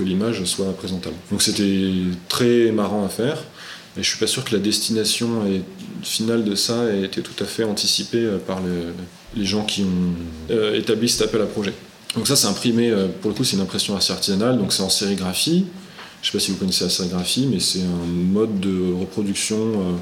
l'image 0.00 0.44
soit 0.44 0.72
présentable. 0.76 1.16
Donc 1.30 1.42
c'était 1.42 1.90
très 2.28 2.70
marrant 2.70 3.04
à 3.04 3.08
faire. 3.08 3.38
Et 3.96 4.02
je 4.04 4.08
suis 4.08 4.18
pas 4.18 4.28
sûr 4.28 4.44
que 4.44 4.54
la 4.54 4.60
destination 4.60 5.42
finale 6.02 6.44
de 6.44 6.54
ça 6.54 6.84
ait 6.86 7.02
été 7.02 7.22
tout 7.22 7.42
à 7.42 7.46
fait 7.46 7.64
anticipée 7.64 8.24
euh, 8.24 8.38
par 8.38 8.60
les 9.34 9.44
gens 9.44 9.64
qui 9.64 9.82
ont 9.82 10.52
euh, 10.52 10.78
établi 10.78 11.08
cet 11.08 11.22
appel 11.22 11.42
à 11.42 11.46
projet. 11.46 11.74
Donc 12.14 12.26
ça 12.26 12.36
c'est 12.36 12.46
imprimé, 12.46 12.90
euh, 12.90 13.06
pour 13.20 13.30
le 13.30 13.36
coup 13.36 13.44
c'est 13.44 13.56
une 13.56 13.62
impression 13.62 13.96
assez 13.96 14.12
artisanale, 14.12 14.58
donc 14.58 14.72
c'est 14.72 14.82
en 14.82 14.88
sérigraphie. 14.88 15.66
Je 16.22 16.26
sais 16.26 16.32
pas 16.32 16.40
si 16.40 16.50
vous 16.50 16.58
connaissez 16.58 16.84
la 16.84 16.90
sérigraphie, 16.90 17.48
mais 17.50 17.60
c'est 17.60 17.80
un 17.80 18.06
mode 18.06 18.60
de 18.60 18.92
reproduction 18.92 19.98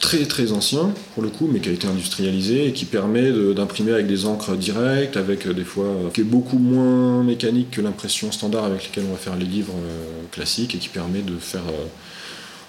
très 0.00 0.24
très 0.26 0.52
ancien 0.52 0.92
pour 1.14 1.22
le 1.22 1.30
coup, 1.30 1.48
mais 1.50 1.60
qui 1.60 1.68
a 1.68 1.72
été 1.72 1.86
industrialisé 1.86 2.68
et 2.68 2.72
qui 2.72 2.84
permet 2.84 3.30
d'imprimer 3.54 3.92
avec 3.92 4.06
des 4.06 4.26
encres 4.26 4.56
directes, 4.56 5.16
avec 5.16 5.46
euh, 5.46 5.52
des 5.52 5.64
fois 5.64 5.86
euh, 5.86 6.10
qui 6.10 6.20
est 6.20 6.24
beaucoup 6.24 6.58
moins 6.58 7.22
mécanique 7.22 7.70
que 7.70 7.80
l'impression 7.80 8.30
standard 8.32 8.64
avec 8.64 8.84
laquelle 8.84 9.04
on 9.08 9.12
va 9.12 9.18
faire 9.18 9.36
les 9.36 9.46
livres 9.46 9.74
euh, 9.74 10.24
classiques 10.32 10.74
et 10.74 10.78
qui 10.78 10.88
permet 10.88 11.22
de 11.22 11.36
faire 11.36 11.62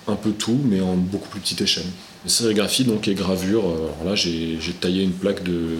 un 0.07 0.15
peu 0.15 0.31
tout, 0.31 0.59
mais 0.65 0.79
en 0.79 0.95
beaucoup 0.95 1.27
plus 1.27 1.41
petite 1.41 1.61
échelle. 1.61 1.85
sérigraphie 2.25 2.85
donc 2.85 3.07
et 3.07 3.13
gravure. 3.13 3.65
Alors 3.65 4.03
là, 4.05 4.15
j'ai 4.15 4.57
taillé 4.79 5.03
une 5.03 5.11
plaque 5.11 5.43
de, 5.43 5.79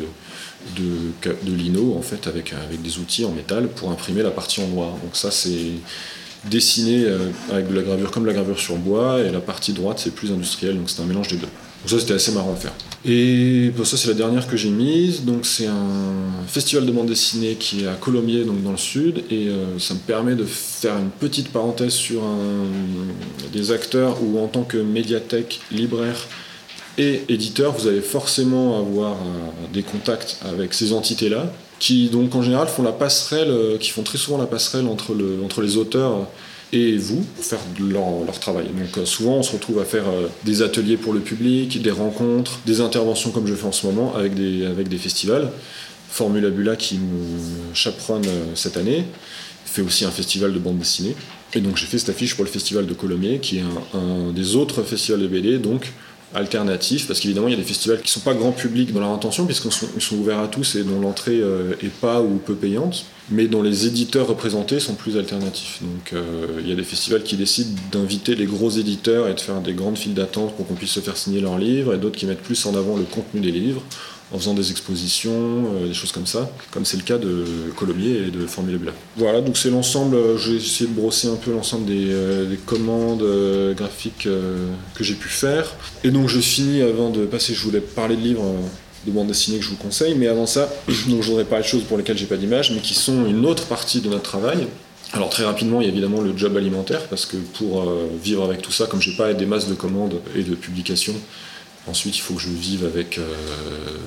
de, 0.76 1.30
de, 1.44 1.54
lino 1.54 1.96
en 1.98 2.02
fait 2.02 2.28
avec, 2.28 2.54
avec 2.54 2.82
des 2.82 2.98
outils 2.98 3.24
en 3.24 3.32
métal 3.32 3.70
pour 3.70 3.90
imprimer 3.90 4.24
la 4.24 4.32
partie 4.32 4.62
en 4.62 4.68
noir. 4.68 4.90
Donc 5.04 5.16
ça 5.16 5.32
c'est 5.32 5.72
dessiné 6.50 7.06
euh, 7.06 7.30
avec 7.52 7.70
de 7.70 7.76
la 7.76 7.82
gravure 7.82 8.12
comme 8.12 8.26
la 8.26 8.34
gravure 8.34 8.60
sur 8.60 8.76
bois, 8.76 9.22
et 9.22 9.32
la 9.32 9.40
partie 9.40 9.74
droite 9.74 10.00
c'est 10.00 10.14
plus 10.14 10.32
industriel, 10.32 10.78
donc 10.78 10.90
c'est 10.90 11.02
un 11.02 11.06
mélange 11.06 11.28
des 11.28 11.38
deux. 11.38 11.48
Donc 11.48 11.90
ça 11.90 12.00
c'était 12.00 12.14
assez 12.14 12.32
marrant 12.32 12.54
à 12.54 12.56
faire. 12.56 12.74
Et 13.06 13.72
ça 13.84 13.98
c'est 13.98 14.08
la 14.08 14.14
dernière 14.14 14.48
que 14.48 14.58
j'ai 14.58 14.70
mise, 14.70 15.24
donc 15.24 15.46
c'est 15.46 15.68
un 15.68 16.46
festival 16.48 16.86
de 16.86 16.92
bande 16.92 17.08
dessinée 17.08 17.56
qui 17.56 17.84
est 17.84 17.88
à 17.88 17.94
Colombier, 17.94 18.44
donc 18.44 18.64
dans 18.64 18.72
le 18.72 18.78
sud, 18.78 19.24
et 19.30 19.48
euh, 19.48 19.80
ça 19.80 19.94
me 19.94 20.00
permet 20.00 20.36
de 20.36 20.46
faire 20.46 20.98
une 20.98 21.10
petite 21.10 21.50
parenthèse 21.50 21.94
sur 21.94 22.22
des 23.54 23.72
acteurs 23.72 24.18
où 24.24 24.40
en 24.40 24.48
tant 24.48 24.64
que 24.64 24.78
médiathèque, 24.78 25.62
libraire, 25.72 26.28
et 26.98 27.22
éditeur, 27.30 27.74
vous 27.74 27.88
allez 27.88 28.02
forcément 28.02 28.80
avoir 28.80 29.14
euh, 29.14 29.74
des 29.74 29.84
contacts 29.84 30.40
avec 30.44 30.74
ces 30.74 30.94
entités-là, 30.94 31.54
qui 31.80 32.10
donc 32.10 32.36
en 32.36 32.42
général 32.42 32.68
font 32.68 32.84
la 32.84 32.92
passerelle, 32.92 33.50
euh, 33.50 33.78
qui 33.78 33.90
font 33.90 34.04
très 34.04 34.18
souvent 34.18 34.38
la 34.38 34.48
passerelle 34.48 34.88
entre, 34.88 35.14
le, 35.14 35.40
entre 35.44 35.62
les 35.62 35.78
auteurs 35.78 36.28
et 36.74 36.98
vous 36.98 37.22
pour 37.36 37.46
faire 37.46 37.60
leur, 37.80 38.40
travail. 38.40 38.66
Donc 38.66 38.98
euh, 38.98 39.06
souvent 39.06 39.36
on 39.36 39.44
se 39.44 39.54
retrouve 39.54 39.80
à 39.80 39.86
faire 39.86 40.08
euh, 40.08 40.28
des 40.44 40.62
ateliers 40.62 40.98
pour 40.98 41.14
le 41.14 41.20
public, 41.20 41.82
des 41.82 41.92
rencontres, 41.92 42.60
des 42.66 42.82
interventions 42.82 43.32
comme 43.32 43.48
je 43.48 43.54
fais 43.54 43.68
en 43.68 43.72
ce 43.72 43.86
moment 43.86 44.16
avec 44.16 44.34
des, 44.34 44.98
festivals. 44.98 45.52
Formula 46.10 46.50
Bula 46.50 46.76
qui 46.76 46.96
me 46.96 47.74
chaperonne 47.74 48.26
cette 48.56 48.78
année 48.78 49.06
fait 49.66 49.82
aussi 49.82 50.04
un 50.06 50.12
festival 50.12 50.54
de 50.54 50.58
bande 50.58 50.80
dessinée. 50.80 51.16
Et 51.54 51.62
donc 51.62 51.78
j'ai 51.78 51.86
fait 51.86 52.00
cette 52.00 52.10
affiche 52.10 52.36
pour 52.36 52.44
le 52.44 52.50
festival 52.50 52.88
de 52.88 52.94
Colomiers 52.94 53.40
qui 53.40 53.60
est 53.60 53.64
un, 53.94 54.00
un 54.00 54.32
des 54.32 54.56
autres 54.56 54.82
festivals 54.84 55.22
de 55.22 55.28
BD, 55.28 55.60
donc 55.60 55.92
alternatifs, 56.38 57.08
parce 57.08 57.20
qu'évidemment 57.20 57.48
il 57.48 57.52
y 57.52 57.54
a 57.56 57.58
des 57.58 57.64
festivals 57.64 57.98
qui 57.98 58.06
ne 58.06 58.10
sont 58.10 58.20
pas 58.22 58.34
grand 58.34 58.52
public 58.52 58.94
dans 58.94 59.00
leur 59.00 59.10
intention, 59.10 59.46
puisqu'ils 59.46 59.72
sont, 59.72 59.88
ils 59.96 60.02
sont 60.02 60.16
ouverts 60.16 60.40
à 60.40 60.48
tous 60.48 60.76
et 60.76 60.84
dont 60.84 61.00
l'entrée 61.00 61.40
euh, 61.42 61.74
est 61.84 61.92
pas 61.92 62.22
ou 62.22 62.38
peu 62.38 62.56
payante, 62.56 63.06
mais 63.30 63.48
dont 63.48 63.62
les 63.62 63.86
éditeurs 63.86 64.28
représentés 64.28 64.80
sont 64.80 64.96
plus 64.96 65.18
alternatifs. 65.18 65.80
Donc 65.82 66.14
euh, 66.14 66.60
il 66.62 66.70
y 66.70 66.72
a 66.72 66.76
des 66.76 66.84
festivals 66.84 67.24
qui 67.24 67.36
décident 67.36 67.76
d'inviter 67.92 68.36
les 68.36 68.46
gros 68.46 68.70
éditeurs 68.70 69.28
et 69.28 69.34
de 69.34 69.40
faire 69.40 69.60
des 69.62 69.74
grandes 69.74 69.98
files 69.98 70.14
d'attente 70.14 70.56
pour 70.56 70.68
qu'on 70.68 70.76
puisse 70.76 70.92
se 70.92 71.00
faire 71.00 71.18
signer 71.18 71.42
leurs 71.42 71.58
livres, 71.58 71.94
et 71.94 71.98
d'autres 71.98 72.18
qui 72.18 72.26
mettent 72.26 72.44
plus 72.44 72.66
en 72.66 72.76
avant 72.76 72.96
le 72.96 73.04
contenu 73.04 73.42
des 73.42 73.52
livres 73.52 73.84
en 74.32 74.38
faisant 74.38 74.54
des 74.54 74.72
expositions, 74.72 75.32
euh, 75.76 75.88
des 75.88 75.94
choses 75.94 76.12
comme 76.12 76.26
ça, 76.26 76.50
comme 76.72 76.86
c'est 76.86 76.98
le 76.98 77.04
cas 77.04 77.18
de 77.18 77.46
Colombier 77.76 78.28
et 78.28 78.32
de 78.32 78.46
Formula 78.46 78.78
Bula. 78.78 78.92
Voilà, 79.16 79.42
donc 79.42 79.58
c'est 79.58 79.70
l'ensemble, 79.70 80.16
euh, 80.16 80.38
j'ai 80.38 80.56
essayé 80.56 80.90
de 80.90 80.96
brosser 80.96 81.28
un 81.28 81.36
peu 81.36 81.52
l'ensemble 81.52 81.86
des, 81.86 82.08
euh, 82.10 82.46
des 82.46 82.58
commandes 82.58 83.22
euh, 83.22 83.74
graphiques 83.74 84.28
que 84.96 85.04
j'ai 85.04 85.14
pu 85.14 85.30
faire. 85.30 85.74
Et 86.04 86.12
donc 86.12 86.28
je 86.28 86.40
finis 86.40 86.82
avant 86.82 87.10
de 87.10 87.26
passer, 87.26 87.54
je 87.54 87.64
voulais 87.64 87.80
parler 87.80 88.16
de 88.16 88.22
livres 88.22 88.44
de 89.06 89.12
bande 89.12 89.28
dessinée 89.28 89.60
que 89.60 89.64
je 89.64 89.70
vous 89.70 89.78
conseille, 89.78 90.16
mais 90.16 90.28
avant 90.28 90.46
ça, 90.46 90.70
donc 91.08 91.22
je 91.22 91.28
voudrais 91.30 91.46
parler 91.46 91.64
de 91.64 91.70
choses 91.70 91.84
pour 91.84 91.98
lesquelles 91.98 92.18
j'ai 92.18 92.26
pas 92.26 92.36
d'image, 92.36 92.72
mais 92.72 92.82
qui 92.82 92.96
sont 92.96 93.26
une 93.26 93.46
autre 93.46 93.66
partie 93.66 94.02
de 94.02 94.10
notre 94.10 94.24
travail. 94.24 94.68
Alors 95.14 95.30
très 95.30 95.46
rapidement, 95.46 95.80
il 95.80 95.86
y 95.86 95.90
a 95.90 95.92
évidemment 95.92 96.20
le 96.20 96.36
job 96.36 96.58
alimentaire, 96.58 97.08
parce 97.08 97.26
que 97.26 97.38
pour 97.38 97.90
vivre 98.22 98.44
avec 98.44 98.62
tout 98.62 98.74
ça, 98.74 98.88
comme 98.88 99.02
j'ai 99.02 99.16
pas 99.16 99.34
des 99.34 99.46
masses 99.46 99.70
de 99.70 99.74
commandes 99.74 100.20
et 100.36 100.44
de 100.44 100.54
publications, 100.54 101.16
Ensuite, 101.88 102.18
il 102.18 102.22
faut 102.22 102.34
que 102.34 102.42
je 102.42 102.50
vive 102.50 102.86
avec 102.86 103.18
euh, 103.18 103.24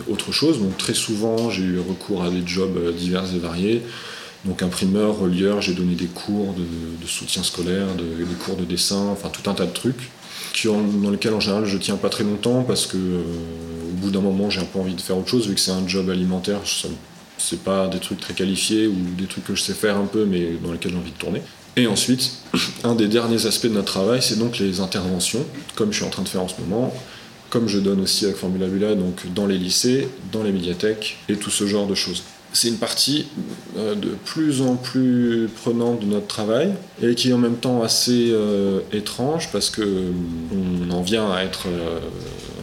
autre 0.08 0.32
chose. 0.32 0.58
Donc 0.58 0.76
très 0.76 0.94
souvent, 0.94 1.50
j'ai 1.50 1.62
eu 1.62 1.78
recours 1.78 2.22
à 2.22 2.30
des 2.30 2.42
jobs 2.46 2.76
euh, 2.76 2.92
divers 2.92 3.24
et 3.34 3.38
variés. 3.38 3.82
Donc 4.44 4.62
imprimeur, 4.62 5.18
relieur, 5.18 5.60
j'ai 5.60 5.74
donné 5.74 5.94
des 5.94 6.06
cours 6.06 6.54
de, 6.54 7.06
soutien 7.06 7.42
scolaire, 7.42 7.86
de- 7.94 8.24
des 8.24 8.34
cours 8.44 8.56
de 8.56 8.64
dessin, 8.64 9.08
enfin 9.12 9.28
tout 9.28 9.48
un 9.50 9.54
tas 9.54 9.66
de 9.66 9.72
trucs 9.72 10.10
qui 10.52 10.68
dans 10.68 11.10
lesquels 11.10 11.34
en 11.34 11.40
général 11.40 11.64
je 11.64 11.76
tiens 11.78 11.96
pas 11.96 12.08
très 12.08 12.24
longtemps 12.24 12.62
parce 12.64 12.86
que 12.86 12.96
euh, 12.96 13.20
au 13.88 13.92
bout 14.00 14.10
d'un 14.10 14.20
moment 14.20 14.50
j'ai 14.50 14.60
un 14.60 14.64
peu 14.64 14.78
envie 14.80 14.94
de 14.94 15.00
faire 15.00 15.16
autre 15.16 15.28
chose 15.28 15.46
vu 15.46 15.54
que 15.54 15.60
c'est 15.60 15.70
un 15.70 15.86
job 15.86 16.08
alimentaire. 16.10 16.60
C'est 17.38 17.60
pas 17.60 17.86
des 17.88 17.98
trucs 17.98 18.20
très 18.20 18.34
qualifiés 18.34 18.86
ou 18.86 18.94
des 19.16 19.26
trucs 19.26 19.44
que 19.44 19.54
je 19.54 19.62
sais 19.62 19.72
faire 19.74 19.96
un 19.96 20.06
peu 20.06 20.24
mais 20.24 20.52
dans 20.62 20.72
lesquels 20.72 20.92
j'ai 20.92 20.98
envie 20.98 21.12
de 21.12 21.16
tourner. 21.16 21.42
Et 21.76 21.86
ensuite, 21.86 22.32
un 22.84 22.94
des 22.94 23.08
derniers 23.08 23.46
aspects 23.46 23.66
de 23.66 23.74
notre 23.74 23.92
travail, 23.92 24.20
c'est 24.22 24.38
donc 24.38 24.58
les 24.58 24.80
interventions, 24.80 25.44
comme 25.76 25.92
je 25.92 25.96
suis 25.98 26.04
en 26.04 26.10
train 26.10 26.22
de 26.22 26.28
faire 26.28 26.42
en 26.42 26.48
ce 26.48 26.60
moment, 26.60 26.92
comme 27.50 27.68
je 27.68 27.78
donne 27.78 28.00
aussi 28.00 28.24
avec 28.24 28.36
Formula 28.36 28.66
Bula, 28.66 28.94
donc 28.94 29.32
dans 29.34 29.46
les 29.46 29.58
lycées, 29.58 30.08
dans 30.32 30.42
les 30.42 30.52
médiathèques 30.52 31.18
et 31.28 31.34
tout 31.34 31.50
ce 31.50 31.66
genre 31.66 31.86
de 31.86 31.94
choses. 31.94 32.22
C'est 32.52 32.68
une 32.68 32.78
partie 32.78 33.26
euh, 33.76 33.94
de 33.94 34.08
plus 34.24 34.60
en 34.62 34.74
plus 34.74 35.48
prenante 35.62 36.00
de 36.00 36.06
notre 36.06 36.26
travail 36.26 36.72
et 37.00 37.14
qui 37.14 37.30
est 37.30 37.32
en 37.32 37.38
même 37.38 37.56
temps 37.56 37.82
assez 37.82 38.30
euh, 38.32 38.80
étrange 38.92 39.50
parce 39.52 39.70
que 39.70 39.82
euh, 39.82 40.10
on 40.52 40.90
en 40.90 41.02
vient 41.02 41.30
à 41.30 41.44
être 41.44 41.68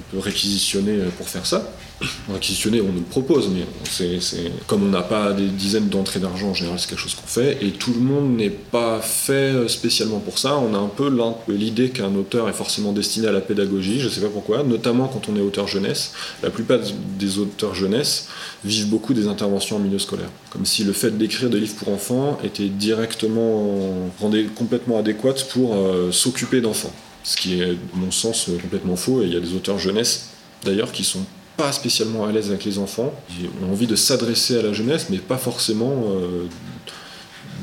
un 0.08 0.16
peu 0.16 0.20
réquisitionné 0.20 1.00
pour 1.18 1.28
faire 1.28 1.46
ça. 1.46 1.72
Réquisitionné, 2.32 2.82
on 2.82 2.92
nous 2.92 3.00
le 3.00 3.06
propose, 3.06 3.50
mais 3.50 3.64
c'est, 3.90 4.52
comme 4.68 4.84
on 4.84 4.90
n'a 4.90 5.02
pas 5.02 5.34
des 5.34 5.48
dizaines 5.48 5.90
d'entrées 5.90 6.20
d'argent, 6.20 6.50
en 6.50 6.54
général, 6.54 6.80
c'est 6.80 6.90
quelque 6.90 7.00
chose 7.00 7.16
qu'on 7.16 7.28
fait, 7.28 7.58
et 7.62 7.72
tout 7.72 7.94
le 7.94 8.00
monde 8.00 8.36
n'est 8.36 8.50
pas 8.50 9.00
fait 9.00 9.34
euh, 9.34 9.68
spécialement 9.68 10.20
pour 10.20 10.38
ça. 10.38 10.58
On 10.58 10.74
a 10.74 10.78
un 10.78 10.90
peu 10.90 11.12
l'idée 11.48 11.90
qu'un 11.90 12.14
auteur 12.16 12.50
est 12.50 12.54
forcément 12.54 12.92
destiné 12.92 13.28
à 13.28 13.32
la 13.32 13.42
pédagogie, 13.42 14.00
je 14.00 14.10
sais 14.10 14.22
pas 14.22 14.30
pourquoi, 14.30 14.64
notamment 14.64 15.08
quand 15.08 15.30
on 15.30 15.36
est 15.36 15.42
auteur 15.42 15.68
jeunesse. 15.68 16.14
La 16.44 16.50
plupart 16.50 16.80
des 17.18 17.40
auteurs 17.40 17.74
jeunesse 17.74 18.28
vivent 18.64 18.90
beaucoup 18.90 19.14
des 19.14 19.28
interventions 19.28 19.78
en 19.78 19.80
milieu 19.80 20.00
scolaire. 20.00 20.30
Comme 20.52 20.66
si 20.66 20.84
le 20.84 20.94
fait 20.94 21.18
d'écrire 21.18 21.50
des 21.50 21.60
livres 21.60 21.76
pour 21.76 21.90
enfants 21.90 22.40
était 22.44 22.68
directement, 22.68 24.10
rendait 24.20 24.46
complètement 24.46 25.00
adéquate 25.00 25.48
pour 25.50 25.76
euh, 25.76 26.12
s'occuper 26.12 26.62
d'enfants. 26.62 26.94
Ce 27.30 27.36
qui 27.36 27.60
est, 27.60 27.72
à 27.72 27.74
mon 27.94 28.10
sens, 28.12 28.48
euh, 28.48 28.58
complètement 28.58 28.96
faux, 28.96 29.22
et 29.22 29.26
il 29.26 29.34
y 29.34 29.36
a 29.36 29.42
des 29.42 29.54
auteurs 29.54 29.78
jeunesse, 29.78 30.30
d'ailleurs, 30.64 30.94
qui 30.94 31.04
sont 31.04 31.26
pas 31.58 31.74
spécialement 31.74 32.26
à 32.26 32.32
l'aise 32.32 32.48
avec 32.50 32.64
les 32.64 32.78
enfants, 32.78 33.12
qui 33.28 33.50
ont 33.66 33.72
envie 33.74 33.86
de 33.88 33.98
s'adresser 33.98 34.58
à 34.60 34.62
la 34.62 34.72
jeunesse, 34.72 35.08
mais 35.10 35.18
pas 35.18 35.38
forcément 35.38 35.92
euh, 36.08 36.46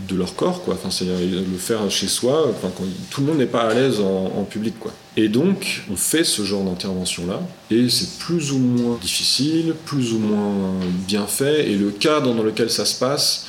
de 0.08 0.16
leur 0.16 0.34
corps, 0.36 0.62
quoi. 0.64 0.74
Enfin, 0.74 0.90
c'est 0.90 1.06
le 1.06 1.56
faire 1.58 1.90
chez 1.90 2.08
soi. 2.08 2.46
Enfin, 2.50 2.70
quand- 2.76 2.84
tout 3.10 3.22
le 3.22 3.28
monde 3.28 3.38
n'est 3.38 3.46
pas 3.46 3.62
à 3.62 3.72
l'aise 3.72 4.00
en, 4.00 4.32
en 4.38 4.44
public, 4.44 4.74
quoi. 4.78 4.92
Et 5.16 5.28
donc, 5.28 5.82
on 5.90 5.96
fait 5.96 6.24
ce 6.24 6.42
genre 6.44 6.64
d'intervention-là, 6.64 7.40
et 7.70 7.88
c'est 7.88 8.18
plus 8.18 8.52
ou 8.52 8.58
moins 8.58 8.98
difficile, 9.00 9.74
plus 9.86 10.12
ou 10.12 10.18
moins 10.18 10.74
bien 11.08 11.26
fait, 11.26 11.70
et 11.70 11.76
le 11.76 11.90
cadre 11.90 12.34
dans 12.34 12.42
lequel 12.42 12.68
ça 12.70 12.84
se 12.84 12.98
passe 12.98 13.46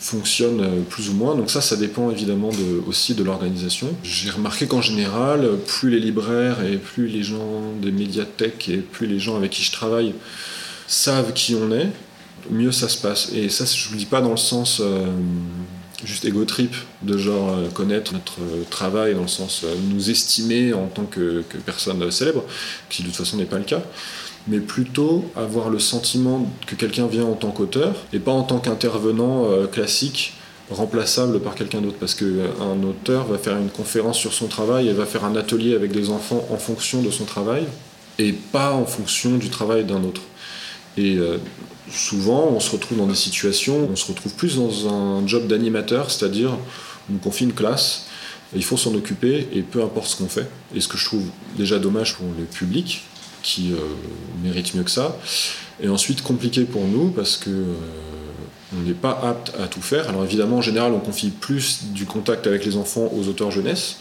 fonctionne 0.00 0.60
euh, 0.60 0.80
plus 0.88 1.08
ou 1.10 1.14
moins. 1.14 1.34
Donc 1.34 1.50
ça, 1.50 1.60
ça 1.60 1.76
dépend 1.76 2.10
évidemment 2.10 2.50
de- 2.50 2.82
aussi 2.86 3.14
de 3.14 3.22
l'organisation. 3.24 3.88
J'ai 4.02 4.30
remarqué 4.30 4.66
qu'en 4.66 4.82
général, 4.82 5.48
plus 5.66 5.90
les 5.90 6.00
libraires 6.00 6.62
et 6.64 6.76
plus 6.76 7.08
les 7.08 7.22
gens 7.22 7.62
des 7.82 7.90
médiathèques 7.90 8.68
et 8.68 8.76
plus 8.78 9.06
les 9.06 9.18
gens 9.18 9.36
avec 9.36 9.50
qui 9.50 9.62
je 9.62 9.72
travaille 9.72 10.14
savent 10.86 11.32
qui 11.32 11.54
on 11.54 11.72
est, 11.72 11.88
mieux 12.50 12.72
ça 12.72 12.88
se 12.88 12.98
passe. 12.98 13.30
Et 13.34 13.48
ça, 13.48 13.64
je 13.64 13.88
ne 13.88 13.92
le 13.94 13.98
dis 13.98 14.06
pas 14.06 14.20
dans 14.20 14.30
le 14.30 14.36
sens 14.36 14.80
euh, 14.80 15.06
juste 16.04 16.24
égo 16.24 16.44
trip, 16.44 16.74
de 17.02 17.18
genre 17.18 17.50
euh, 17.50 17.68
connaître 17.68 18.12
notre 18.12 18.38
travail, 18.70 19.14
dans 19.14 19.22
le 19.22 19.28
sens 19.28 19.64
nous 19.92 20.10
estimer 20.10 20.72
en 20.72 20.86
tant 20.86 21.04
que, 21.04 21.42
personne 21.66 22.10
célèbre, 22.10 22.44
qui 22.88 23.02
de 23.02 23.08
toute 23.08 23.16
façon 23.16 23.36
n'est 23.36 23.44
pas 23.46 23.58
le 23.58 23.64
cas, 23.64 23.82
mais 24.48 24.60
plutôt 24.60 25.24
avoir 25.36 25.70
le 25.70 25.78
sentiment 25.78 26.50
que 26.66 26.74
quelqu'un 26.74 27.06
vient 27.06 27.24
en 27.24 27.34
tant 27.34 27.50
qu'auteur 27.50 27.94
et 28.12 28.18
pas 28.18 28.32
en 28.32 28.42
tant 28.42 28.58
qu'intervenant 28.58 29.44
euh, 29.46 29.66
classique 29.66 30.34
remplaçable 30.70 31.40
par 31.40 31.54
quelqu'un 31.54 31.80
d'autre 31.80 31.96
parce 31.98 32.14
qu'un 32.14 32.82
auteur 32.82 33.26
va 33.26 33.38
faire 33.38 33.56
une 33.56 33.70
conférence 33.70 34.18
sur 34.18 34.32
son 34.32 34.48
travail 34.48 34.88
et 34.88 34.92
va 34.92 35.06
faire 35.06 35.24
un 35.24 35.36
atelier 35.36 35.74
avec 35.74 35.92
des 35.92 36.10
enfants 36.10 36.46
en 36.50 36.56
fonction 36.56 37.02
de 37.02 37.10
son 37.10 37.24
travail 37.24 37.64
et 38.18 38.32
pas 38.32 38.72
en 38.72 38.84
fonction 38.84 39.36
du 39.36 39.48
travail 39.48 39.84
d'un 39.84 40.02
autre. 40.02 40.22
Et 40.96 41.16
euh, 41.16 41.38
souvent, 41.90 42.48
on 42.48 42.60
se 42.60 42.72
retrouve 42.72 42.98
dans 42.98 43.06
des 43.06 43.14
situations, 43.14 43.88
on 43.90 43.96
se 43.96 44.06
retrouve 44.06 44.34
plus 44.34 44.56
dans 44.56 44.88
un 44.88 45.26
job 45.26 45.46
d'animateur, 45.46 46.10
c'est-à-dire 46.10 46.58
on 47.12 47.18
confie 47.18 47.44
une 47.44 47.54
classe, 47.54 48.06
il 48.54 48.64
faut 48.64 48.76
s'en 48.76 48.94
occuper, 48.94 49.46
et 49.52 49.62
peu 49.62 49.82
importe 49.82 50.08
ce 50.08 50.16
qu'on 50.16 50.28
fait. 50.28 50.48
Et 50.74 50.80
ce 50.80 50.88
que 50.88 50.98
je 50.98 51.04
trouve 51.04 51.24
déjà 51.56 51.78
dommage 51.78 52.16
pour 52.16 52.26
le 52.38 52.44
public, 52.44 53.04
qui 53.42 53.72
euh, 53.72 53.76
mérite 54.42 54.74
mieux 54.74 54.82
que 54.82 54.90
ça, 54.90 55.18
et 55.80 55.88
ensuite 55.88 56.22
compliqué 56.22 56.64
pour 56.64 56.86
nous, 56.86 57.10
parce 57.10 57.36
que 57.36 57.50
euh, 57.50 57.74
on 58.76 58.86
n'est 58.86 58.94
pas 58.94 59.18
apte 59.24 59.52
à 59.58 59.66
tout 59.66 59.80
faire. 59.80 60.08
Alors 60.08 60.24
évidemment, 60.24 60.58
en 60.58 60.62
général, 60.62 60.92
on 60.92 60.98
confie 60.98 61.30
plus 61.30 61.84
du 61.94 62.04
contact 62.04 62.46
avec 62.46 62.66
les 62.66 62.76
enfants 62.76 63.10
aux 63.16 63.28
auteurs 63.28 63.50
jeunesse, 63.50 63.96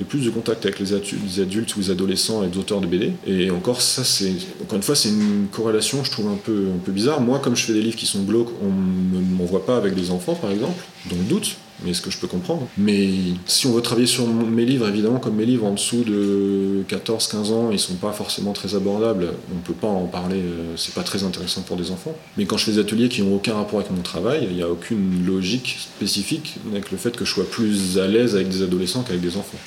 et 0.00 0.04
plus 0.04 0.24
de 0.24 0.30
contact 0.30 0.64
avec 0.64 0.78
les 0.78 0.94
adultes 1.40 1.76
ou 1.76 1.80
les 1.80 1.90
adolescents 1.90 2.42
et 2.42 2.48
les 2.48 2.56
auteurs 2.56 2.80
de 2.80 2.86
BD. 2.86 3.12
Et 3.26 3.50
encore, 3.50 3.80
ça, 3.80 4.04
c'est 4.04 4.32
encore 4.62 4.76
une 4.76 4.82
fois, 4.82 4.94
c'est 4.94 5.10
une 5.10 5.48
corrélation, 5.50 6.04
je 6.04 6.10
trouve 6.10 6.28
un 6.28 6.38
peu, 6.42 6.68
un 6.74 6.78
peu 6.78 6.92
bizarre. 6.92 7.20
Moi, 7.20 7.40
comme 7.40 7.56
je 7.56 7.64
fais 7.64 7.72
des 7.72 7.82
livres 7.82 7.96
qui 7.96 8.06
sont 8.06 8.22
glauques, 8.22 8.52
on 8.62 8.68
ne 8.68 9.20
m'envoie 9.36 9.66
pas 9.66 9.76
avec 9.76 9.94
des 9.94 10.10
enfants, 10.10 10.34
par 10.34 10.50
exemple, 10.50 10.82
donc 11.10 11.26
doute, 11.26 11.56
mais 11.84 11.94
ce 11.94 12.00
que 12.00 12.10
je 12.10 12.18
peux 12.18 12.26
comprendre. 12.26 12.66
Mais 12.78 13.10
si 13.46 13.66
on 13.66 13.72
veut 13.72 13.82
travailler 13.82 14.06
sur 14.06 14.26
mes 14.26 14.64
livres, 14.64 14.88
évidemment, 14.88 15.18
comme 15.18 15.36
mes 15.36 15.46
livres 15.46 15.66
en 15.66 15.72
dessous 15.72 16.04
de 16.04 16.84
14-15 16.88 17.52
ans, 17.52 17.70
ils 17.70 17.78
sont 17.78 17.94
pas 17.94 18.12
forcément 18.12 18.52
très 18.52 18.74
abordables, 18.74 19.32
on 19.54 19.58
peut 19.60 19.72
pas 19.72 19.88
en 19.88 20.06
parler, 20.06 20.40
euh, 20.40 20.76
c'est 20.76 20.94
pas 20.94 21.02
très 21.02 21.24
intéressant 21.24 21.62
pour 21.62 21.76
des 21.76 21.90
enfants. 21.90 22.14
Mais 22.36 22.44
quand 22.44 22.56
je 22.56 22.64
fais 22.64 22.72
des 22.72 22.78
ateliers 22.78 23.08
qui 23.08 23.22
n'ont 23.22 23.36
aucun 23.36 23.54
rapport 23.54 23.80
avec 23.80 23.90
mon 23.90 24.02
travail, 24.02 24.46
il 24.50 24.56
n'y 24.56 24.62
a 24.62 24.68
aucune 24.68 25.24
logique 25.26 25.78
spécifique 25.78 26.56
avec 26.70 26.90
le 26.90 26.98
fait 26.98 27.16
que 27.16 27.24
je 27.24 27.32
sois 27.32 27.48
plus 27.48 27.98
à 27.98 28.06
l'aise 28.06 28.34
avec 28.34 28.48
des 28.48 28.62
adolescents 28.62 29.02
qu'avec 29.02 29.20
des 29.20 29.36
enfants. 29.36 29.58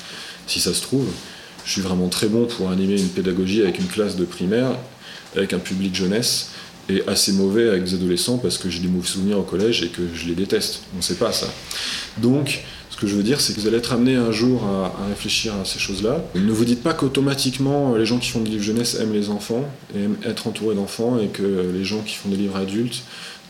Si 0.46 0.60
ça 0.60 0.72
se 0.72 0.82
trouve, 0.82 1.06
je 1.64 1.72
suis 1.72 1.82
vraiment 1.82 2.08
très 2.08 2.28
bon 2.28 2.46
pour 2.46 2.70
animer 2.70 3.00
une 3.00 3.08
pédagogie 3.08 3.62
avec 3.62 3.78
une 3.78 3.86
classe 3.86 4.16
de 4.16 4.24
primaire, 4.24 4.76
avec 5.36 5.52
un 5.52 5.58
public 5.58 5.94
jeunesse, 5.94 6.52
et 6.88 7.02
assez 7.06 7.32
mauvais 7.32 7.68
avec 7.68 7.84
des 7.84 7.94
adolescents 7.94 8.38
parce 8.38 8.58
que 8.58 8.70
j'ai 8.70 8.80
des 8.80 8.88
mauvais 8.88 9.06
souvenirs 9.06 9.38
au 9.38 9.42
collège 9.42 9.82
et 9.82 9.88
que 9.88 10.02
je 10.14 10.26
les 10.26 10.34
déteste. 10.34 10.82
On 10.94 10.98
ne 10.98 11.02
sait 11.02 11.14
pas 11.16 11.32
ça. 11.32 11.48
Donc, 12.18 12.62
ce 12.96 12.96
que 12.96 13.06
je 13.06 13.14
veux 13.14 13.22
dire, 13.22 13.40
c'est 13.40 13.54
que 13.54 13.60
vous 13.60 13.66
allez 13.66 13.76
être 13.76 13.92
amené 13.92 14.16
un 14.16 14.32
jour 14.32 14.64
à, 14.64 15.06
réfléchir 15.08 15.54
à 15.54 15.66
ces 15.66 15.78
choses-là. 15.78 16.24
Ne 16.34 16.50
vous 16.50 16.64
dites 16.64 16.82
pas 16.82 16.94
qu'automatiquement, 16.94 17.92
euh, 17.92 17.98
les 17.98 18.06
gens 18.06 18.18
qui 18.18 18.30
font 18.30 18.40
des 18.40 18.50
livres 18.50 18.64
jeunesse 18.64 18.94
aiment 18.94 19.12
les 19.12 19.28
enfants, 19.28 19.68
et 19.94 20.04
aiment 20.04 20.16
être 20.24 20.46
entourés 20.46 20.74
d'enfants, 20.74 21.18
et 21.18 21.26
que 21.26 21.72
les 21.74 21.84
gens 21.84 22.00
qui 22.00 22.14
font 22.14 22.30
des 22.30 22.36
livres 22.36 22.56
adultes 22.56 23.02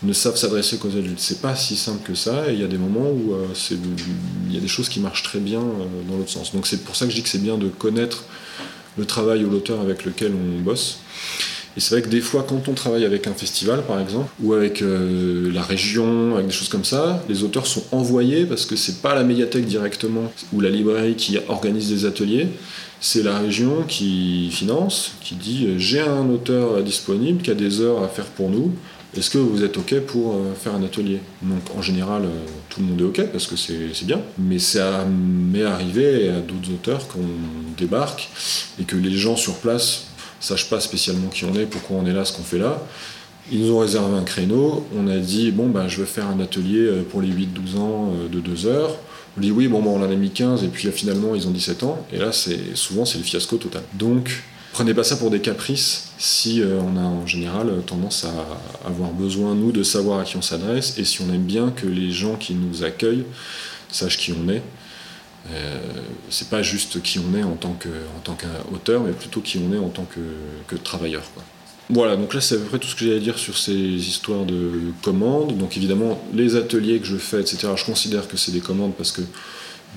ne 0.02 0.12
savent 0.12 0.36
s'adresser 0.36 0.78
qu'aux 0.78 0.88
adultes. 0.88 1.20
C'est 1.20 1.40
pas 1.40 1.54
si 1.54 1.76
simple 1.76 2.02
que 2.04 2.16
ça, 2.16 2.50
et 2.50 2.54
il 2.54 2.60
y 2.60 2.64
a 2.64 2.66
des 2.66 2.76
moments 2.76 3.08
où 3.08 3.34
euh, 3.34 3.46
il 4.48 4.54
y 4.54 4.58
a 4.58 4.60
des 4.60 4.68
choses 4.68 4.88
qui 4.88 4.98
marchent 4.98 5.22
très 5.22 5.38
bien 5.38 5.60
euh, 5.60 6.10
dans 6.10 6.16
l'autre 6.16 6.30
sens. 6.30 6.52
Donc 6.52 6.66
c'est 6.66 6.82
pour 6.84 6.96
ça 6.96 7.04
que 7.04 7.12
je 7.12 7.16
dis 7.16 7.22
que 7.22 7.28
c'est 7.28 7.42
bien 7.42 7.56
de 7.56 7.68
connaître 7.68 8.24
le 8.98 9.04
travail 9.04 9.44
ou 9.44 9.50
l'auteur 9.50 9.80
avec 9.80 10.04
lequel 10.04 10.32
on 10.34 10.60
bosse. 10.60 10.98
Et 11.76 11.80
c'est 11.80 11.94
vrai 11.94 12.02
que 12.02 12.08
des 12.08 12.22
fois, 12.22 12.46
quand 12.48 12.68
on 12.68 12.72
travaille 12.72 13.04
avec 13.04 13.26
un 13.26 13.34
festival, 13.34 13.82
par 13.82 14.00
exemple, 14.00 14.30
ou 14.42 14.54
avec 14.54 14.80
euh, 14.80 15.52
la 15.52 15.62
région, 15.62 16.34
avec 16.34 16.46
des 16.46 16.52
choses 16.52 16.70
comme 16.70 16.86
ça, 16.86 17.22
les 17.28 17.42
auteurs 17.42 17.66
sont 17.66 17.82
envoyés 17.92 18.46
parce 18.46 18.64
que 18.64 18.76
c'est 18.76 19.02
pas 19.02 19.14
la 19.14 19.24
médiathèque 19.24 19.66
directement 19.66 20.32
ou 20.54 20.60
la 20.60 20.70
librairie 20.70 21.16
qui 21.16 21.36
organise 21.48 21.90
des 21.90 22.06
ateliers, 22.06 22.48
c'est 22.98 23.22
la 23.22 23.38
région 23.38 23.84
qui 23.86 24.48
finance, 24.50 25.12
qui 25.20 25.34
dit 25.34 25.66
euh, 25.66 25.74
j'ai 25.78 26.00
un 26.00 26.30
auteur 26.30 26.82
disponible 26.82 27.42
qui 27.42 27.50
a 27.50 27.54
des 27.54 27.82
heures 27.82 28.02
à 28.02 28.08
faire 28.08 28.24
pour 28.24 28.48
nous. 28.48 28.72
Est-ce 29.14 29.30
que 29.30 29.38
vous 29.38 29.62
êtes 29.62 29.76
OK 29.76 29.98
pour 30.00 30.34
euh, 30.34 30.54
faire 30.58 30.74
un 30.74 30.82
atelier? 30.82 31.20
Donc 31.42 31.76
en 31.76 31.82
général, 31.82 32.22
tout 32.70 32.80
le 32.80 32.86
monde 32.86 33.00
est 33.02 33.04
OK 33.04 33.26
parce 33.32 33.46
que 33.46 33.56
c'est 33.56 34.06
bien. 34.06 34.22
Mais 34.38 34.58
ça 34.58 35.04
m'est 35.04 35.62
arrivé 35.64 36.30
à 36.30 36.40
d'autres 36.40 36.72
auteurs 36.72 37.06
qu'on 37.06 37.20
débarque 37.76 38.30
et 38.80 38.84
que 38.84 38.96
les 38.96 39.12
gens 39.12 39.36
sur 39.36 39.56
place 39.56 40.05
sachent 40.46 40.70
pas 40.70 40.80
spécialement 40.80 41.28
qui 41.28 41.44
on 41.44 41.54
est, 41.54 41.66
pourquoi 41.66 41.98
on 41.98 42.06
est 42.06 42.12
là, 42.12 42.24
ce 42.24 42.32
qu'on 42.32 42.42
fait 42.42 42.58
là. 42.58 42.82
Ils 43.50 43.60
nous 43.60 43.72
ont 43.72 43.78
réservé 43.78 44.16
un 44.16 44.24
créneau, 44.24 44.86
on 44.96 45.06
a 45.08 45.18
dit 45.18 45.52
bon 45.52 45.68
ben 45.68 45.86
je 45.88 45.98
veux 45.98 46.06
faire 46.06 46.26
un 46.26 46.40
atelier 46.40 46.80
euh, 46.80 47.02
pour 47.02 47.22
les 47.22 47.28
8-12 47.28 47.78
ans 47.78 48.12
euh, 48.12 48.28
de 48.28 48.40
2 48.40 48.66
heures. 48.66 48.96
On 49.36 49.40
dit 49.40 49.50
oui 49.50 49.68
bon 49.68 49.82
ben, 49.82 49.90
on 49.90 50.00
en 50.00 50.10
a 50.10 50.16
mis 50.16 50.30
15 50.30 50.64
et 50.64 50.68
puis 50.68 50.90
finalement 50.90 51.34
ils 51.34 51.46
ont 51.46 51.52
17 51.52 51.82
ans 51.84 52.04
et 52.12 52.18
là 52.18 52.32
c'est 52.32 52.74
souvent 52.74 53.04
c'est 53.04 53.18
le 53.18 53.24
fiasco 53.24 53.56
total. 53.56 53.82
Donc 53.94 54.42
prenez 54.72 54.94
pas 54.94 55.04
ça 55.04 55.16
pour 55.16 55.30
des 55.30 55.40
caprices 55.40 56.08
si 56.18 56.60
euh, 56.60 56.80
on 56.80 56.96
a 56.96 57.02
en 57.02 57.26
général 57.26 57.70
tendance 57.86 58.24
à 58.24 58.88
avoir 58.88 59.10
besoin 59.10 59.54
nous 59.54 59.70
de 59.70 59.84
savoir 59.84 60.20
à 60.20 60.24
qui 60.24 60.36
on 60.36 60.42
s'adresse 60.42 60.98
et 60.98 61.04
si 61.04 61.22
on 61.22 61.32
aime 61.32 61.44
bien 61.44 61.70
que 61.70 61.86
les 61.86 62.10
gens 62.10 62.34
qui 62.34 62.54
nous 62.54 62.82
accueillent 62.82 63.24
sachent 63.92 64.18
qui 64.18 64.32
on 64.32 64.48
est 64.48 64.56
euh, 64.56 64.85
c'est 66.30 66.48
pas 66.48 66.62
juste 66.62 67.02
qui 67.02 67.18
on 67.18 67.36
est 67.36 67.42
en 67.42 67.54
tant 67.54 67.76
qu'auteur, 67.78 69.02
mais 69.02 69.12
plutôt 69.12 69.40
qui 69.40 69.58
on 69.58 69.74
est 69.74 69.78
en 69.78 69.88
tant 69.88 70.06
que, 70.06 70.76
travailleur. 70.76 71.22
Voilà, 71.88 72.16
donc 72.16 72.34
là 72.34 72.40
c'est 72.40 72.56
à 72.56 72.58
peu 72.58 72.64
près 72.64 72.78
tout 72.80 72.88
ce 72.88 72.96
que 72.96 73.04
j'ai 73.04 73.14
à 73.14 73.20
dire 73.20 73.38
sur 73.38 73.56
ces 73.56 73.72
histoires 73.72 74.44
de 74.44 74.92
commandes. 75.02 75.56
Donc 75.56 75.76
évidemment, 75.76 76.20
les 76.34 76.56
ateliers 76.56 76.98
que 76.98 77.06
je 77.06 77.16
fais, 77.16 77.40
etc., 77.40 77.68
je 77.76 77.84
considère 77.84 78.26
que 78.26 78.36
c'est 78.36 78.50
des 78.50 78.60
commandes 78.60 78.94
parce 78.96 79.12
que 79.12 79.22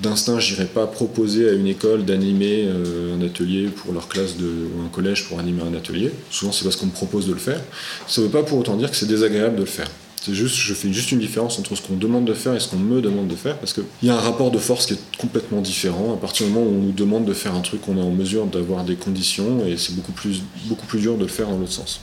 d'instinct, 0.00 0.38
j'irai 0.38 0.66
pas 0.66 0.86
proposer 0.86 1.48
à 1.48 1.52
une 1.52 1.66
école 1.66 2.04
d'animer 2.04 2.64
euh, 2.66 3.16
un 3.16 3.26
atelier 3.26 3.68
pour 3.68 3.92
leur 3.92 4.08
classe 4.08 4.34
ou 4.40 4.82
un 4.86 4.88
collège 4.88 5.28
pour 5.28 5.40
animer 5.40 5.62
un 5.62 5.74
atelier. 5.74 6.12
Souvent 6.30 6.52
c'est 6.52 6.64
parce 6.64 6.76
qu'on 6.76 6.86
me 6.86 6.92
propose 6.92 7.26
de 7.26 7.32
le 7.32 7.40
faire. 7.40 7.60
Ça 8.06 8.20
ne 8.20 8.26
veut 8.26 8.32
pas 8.32 8.44
pour 8.44 8.58
autant 8.58 8.76
dire 8.76 8.90
que 8.90 8.96
c'est 8.96 9.08
désagréable 9.08 9.56
de 9.56 9.62
le 9.62 9.66
faire. 9.66 9.88
C'est 10.22 10.34
juste, 10.34 10.56
je 10.56 10.74
fais 10.74 10.92
juste 10.92 11.12
une 11.12 11.18
différence 11.18 11.58
entre 11.58 11.74
ce 11.74 11.80
qu'on 11.80 11.96
demande 11.96 12.26
de 12.26 12.34
faire 12.34 12.54
et 12.54 12.60
ce 12.60 12.68
qu'on 12.68 12.76
me 12.76 13.00
demande 13.00 13.26
de 13.26 13.34
faire, 13.34 13.58
parce 13.58 13.72
qu'il 13.72 13.84
y 14.02 14.10
a 14.10 14.14
un 14.14 14.20
rapport 14.20 14.50
de 14.50 14.58
force 14.58 14.84
qui 14.84 14.92
est 14.92 15.16
complètement 15.16 15.62
différent. 15.62 16.12
À 16.12 16.18
partir 16.18 16.46
du 16.46 16.52
moment 16.52 16.66
où 16.66 16.74
on 16.74 16.82
nous 16.82 16.92
demande 16.92 17.24
de 17.24 17.32
faire 17.32 17.54
un 17.54 17.62
truc, 17.62 17.80
on 17.88 17.96
est 17.96 18.02
en 18.02 18.10
mesure 18.10 18.44
d'avoir 18.44 18.84
des 18.84 18.96
conditions, 18.96 19.64
et 19.66 19.78
c'est 19.78 19.96
beaucoup 19.96 20.12
plus, 20.12 20.42
beaucoup 20.66 20.86
plus 20.86 21.00
dur 21.00 21.16
de 21.16 21.22
le 21.22 21.28
faire 21.28 21.48
dans 21.48 21.56
l'autre 21.56 21.72
sens. 21.72 22.02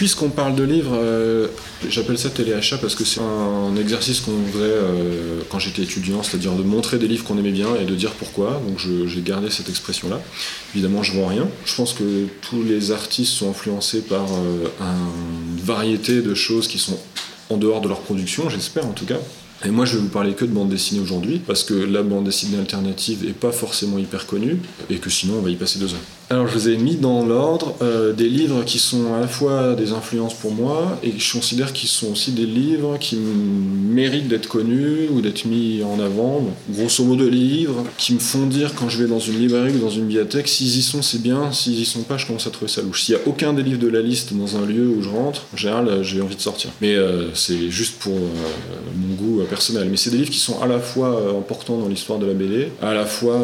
Puisqu'on 0.00 0.30
parle 0.30 0.54
de 0.54 0.62
livres, 0.62 0.96
euh, 0.98 1.48
j'appelle 1.90 2.18
ça 2.18 2.30
téléachat 2.30 2.78
parce 2.78 2.94
que 2.94 3.04
c'est 3.04 3.20
un 3.20 3.76
exercice 3.76 4.20
qu'on 4.20 4.46
faisait 4.50 4.62
euh, 4.62 5.40
quand 5.50 5.58
j'étais 5.58 5.82
étudiant, 5.82 6.22
c'est-à-dire 6.22 6.54
de 6.54 6.62
montrer 6.62 6.98
des 6.98 7.06
livres 7.06 7.22
qu'on 7.22 7.36
aimait 7.36 7.50
bien 7.50 7.66
et 7.78 7.84
de 7.84 7.94
dire 7.94 8.12
pourquoi. 8.12 8.62
Donc 8.66 8.78
j'ai 8.78 9.20
gardé 9.20 9.50
cette 9.50 9.68
expression-là. 9.68 10.18
Évidemment, 10.74 11.02
je 11.02 11.12
vois 11.12 11.28
rien. 11.28 11.46
Je 11.66 11.74
pense 11.74 11.92
que 11.92 12.28
tous 12.40 12.62
les 12.62 12.92
artistes 12.92 13.34
sont 13.34 13.50
influencés 13.50 14.00
par 14.00 14.24
euh, 14.24 14.68
une 14.80 15.62
variété 15.62 16.22
de 16.22 16.34
choses 16.34 16.66
qui 16.66 16.78
sont 16.78 16.98
en 17.50 17.58
dehors 17.58 17.82
de 17.82 17.88
leur 17.88 18.00
production, 18.00 18.48
j'espère 18.48 18.86
en 18.86 18.92
tout 18.92 19.04
cas. 19.04 19.18
Et 19.66 19.68
moi, 19.68 19.84
je 19.84 19.96
vais 19.96 20.02
vous 20.02 20.08
parler 20.08 20.32
que 20.32 20.46
de 20.46 20.50
bande 20.50 20.70
dessinée 20.70 21.00
aujourd'hui, 21.00 21.42
parce 21.46 21.62
que 21.62 21.74
la 21.74 22.02
bande 22.02 22.24
dessinée 22.24 22.56
alternative 22.56 23.26
est 23.28 23.38
pas 23.38 23.52
forcément 23.52 23.98
hyper 23.98 24.26
connue, 24.26 24.56
et 24.88 24.96
que 24.96 25.10
sinon, 25.10 25.34
on 25.40 25.42
va 25.42 25.50
y 25.50 25.56
passer 25.56 25.78
deux 25.78 25.92
heures. 25.92 26.19
Alors 26.32 26.46
je 26.46 26.52
vous 26.52 26.68
ai 26.68 26.76
mis 26.76 26.94
dans 26.94 27.26
l'ordre 27.26 27.74
euh, 27.82 28.12
des 28.12 28.28
livres 28.28 28.62
qui 28.64 28.78
sont 28.78 29.14
à 29.14 29.18
la 29.18 29.26
fois 29.26 29.74
des 29.74 29.90
influences 29.90 30.34
pour 30.34 30.52
moi 30.52 30.96
et 31.02 31.12
je 31.18 31.32
considère 31.32 31.72
qu'ils 31.72 31.88
sont 31.88 32.12
aussi 32.12 32.30
des 32.30 32.46
livres 32.46 32.98
qui 33.00 33.16
méritent 33.16 34.28
d'être 34.28 34.46
connus 34.46 35.08
ou 35.10 35.22
d'être 35.22 35.44
mis 35.46 35.82
en 35.82 35.98
avant. 35.98 36.44
grosso 36.68 37.02
modo 37.02 37.24
des 37.24 37.32
livres 37.32 37.84
qui 37.98 38.14
me 38.14 38.20
font 38.20 38.46
dire 38.46 38.76
quand 38.76 38.88
je 38.88 39.02
vais 39.02 39.08
dans 39.08 39.18
une 39.18 39.40
librairie 39.40 39.72
ou 39.72 39.80
dans 39.80 39.90
une 39.90 40.02
bibliothèque, 40.02 40.46
s'ils 40.46 40.78
y 40.78 40.82
sont 40.82 41.02
c'est 41.02 41.20
bien, 41.20 41.50
s'ils 41.50 41.80
y 41.80 41.84
sont 41.84 42.02
pas 42.02 42.16
je 42.16 42.26
commence 42.26 42.46
à 42.46 42.50
trouver 42.50 42.70
ça 42.70 42.80
louche. 42.80 43.02
S'il 43.02 43.16
y 43.16 43.18
a 43.18 43.20
aucun 43.26 43.52
des 43.52 43.64
livres 43.64 43.80
de 43.80 43.88
la 43.88 44.00
liste 44.00 44.32
dans 44.32 44.56
un 44.56 44.64
lieu 44.64 44.86
où 44.86 45.02
je 45.02 45.08
rentre, 45.08 45.46
en 45.52 45.56
général 45.56 45.88
euh, 45.88 46.02
j'ai 46.04 46.20
envie 46.20 46.36
de 46.36 46.40
sortir. 46.40 46.70
Mais 46.80 46.94
euh, 46.94 47.34
c'est 47.34 47.70
juste 47.70 47.98
pour 47.98 48.14
mon 48.14 49.14
goût 49.16 49.42
personnel. 49.50 49.88
Mais 49.90 49.96
c'est 49.96 50.10
des 50.10 50.18
livres 50.18 50.30
qui 50.30 50.38
sont 50.38 50.62
à 50.62 50.68
la 50.68 50.78
fois 50.78 51.34
importants 51.36 51.76
dans 51.76 51.88
l'histoire 51.88 52.20
de 52.20 52.26
la 52.26 52.34
BD, 52.34 52.68
à 52.80 52.94
la 52.94 53.04
fois 53.04 53.36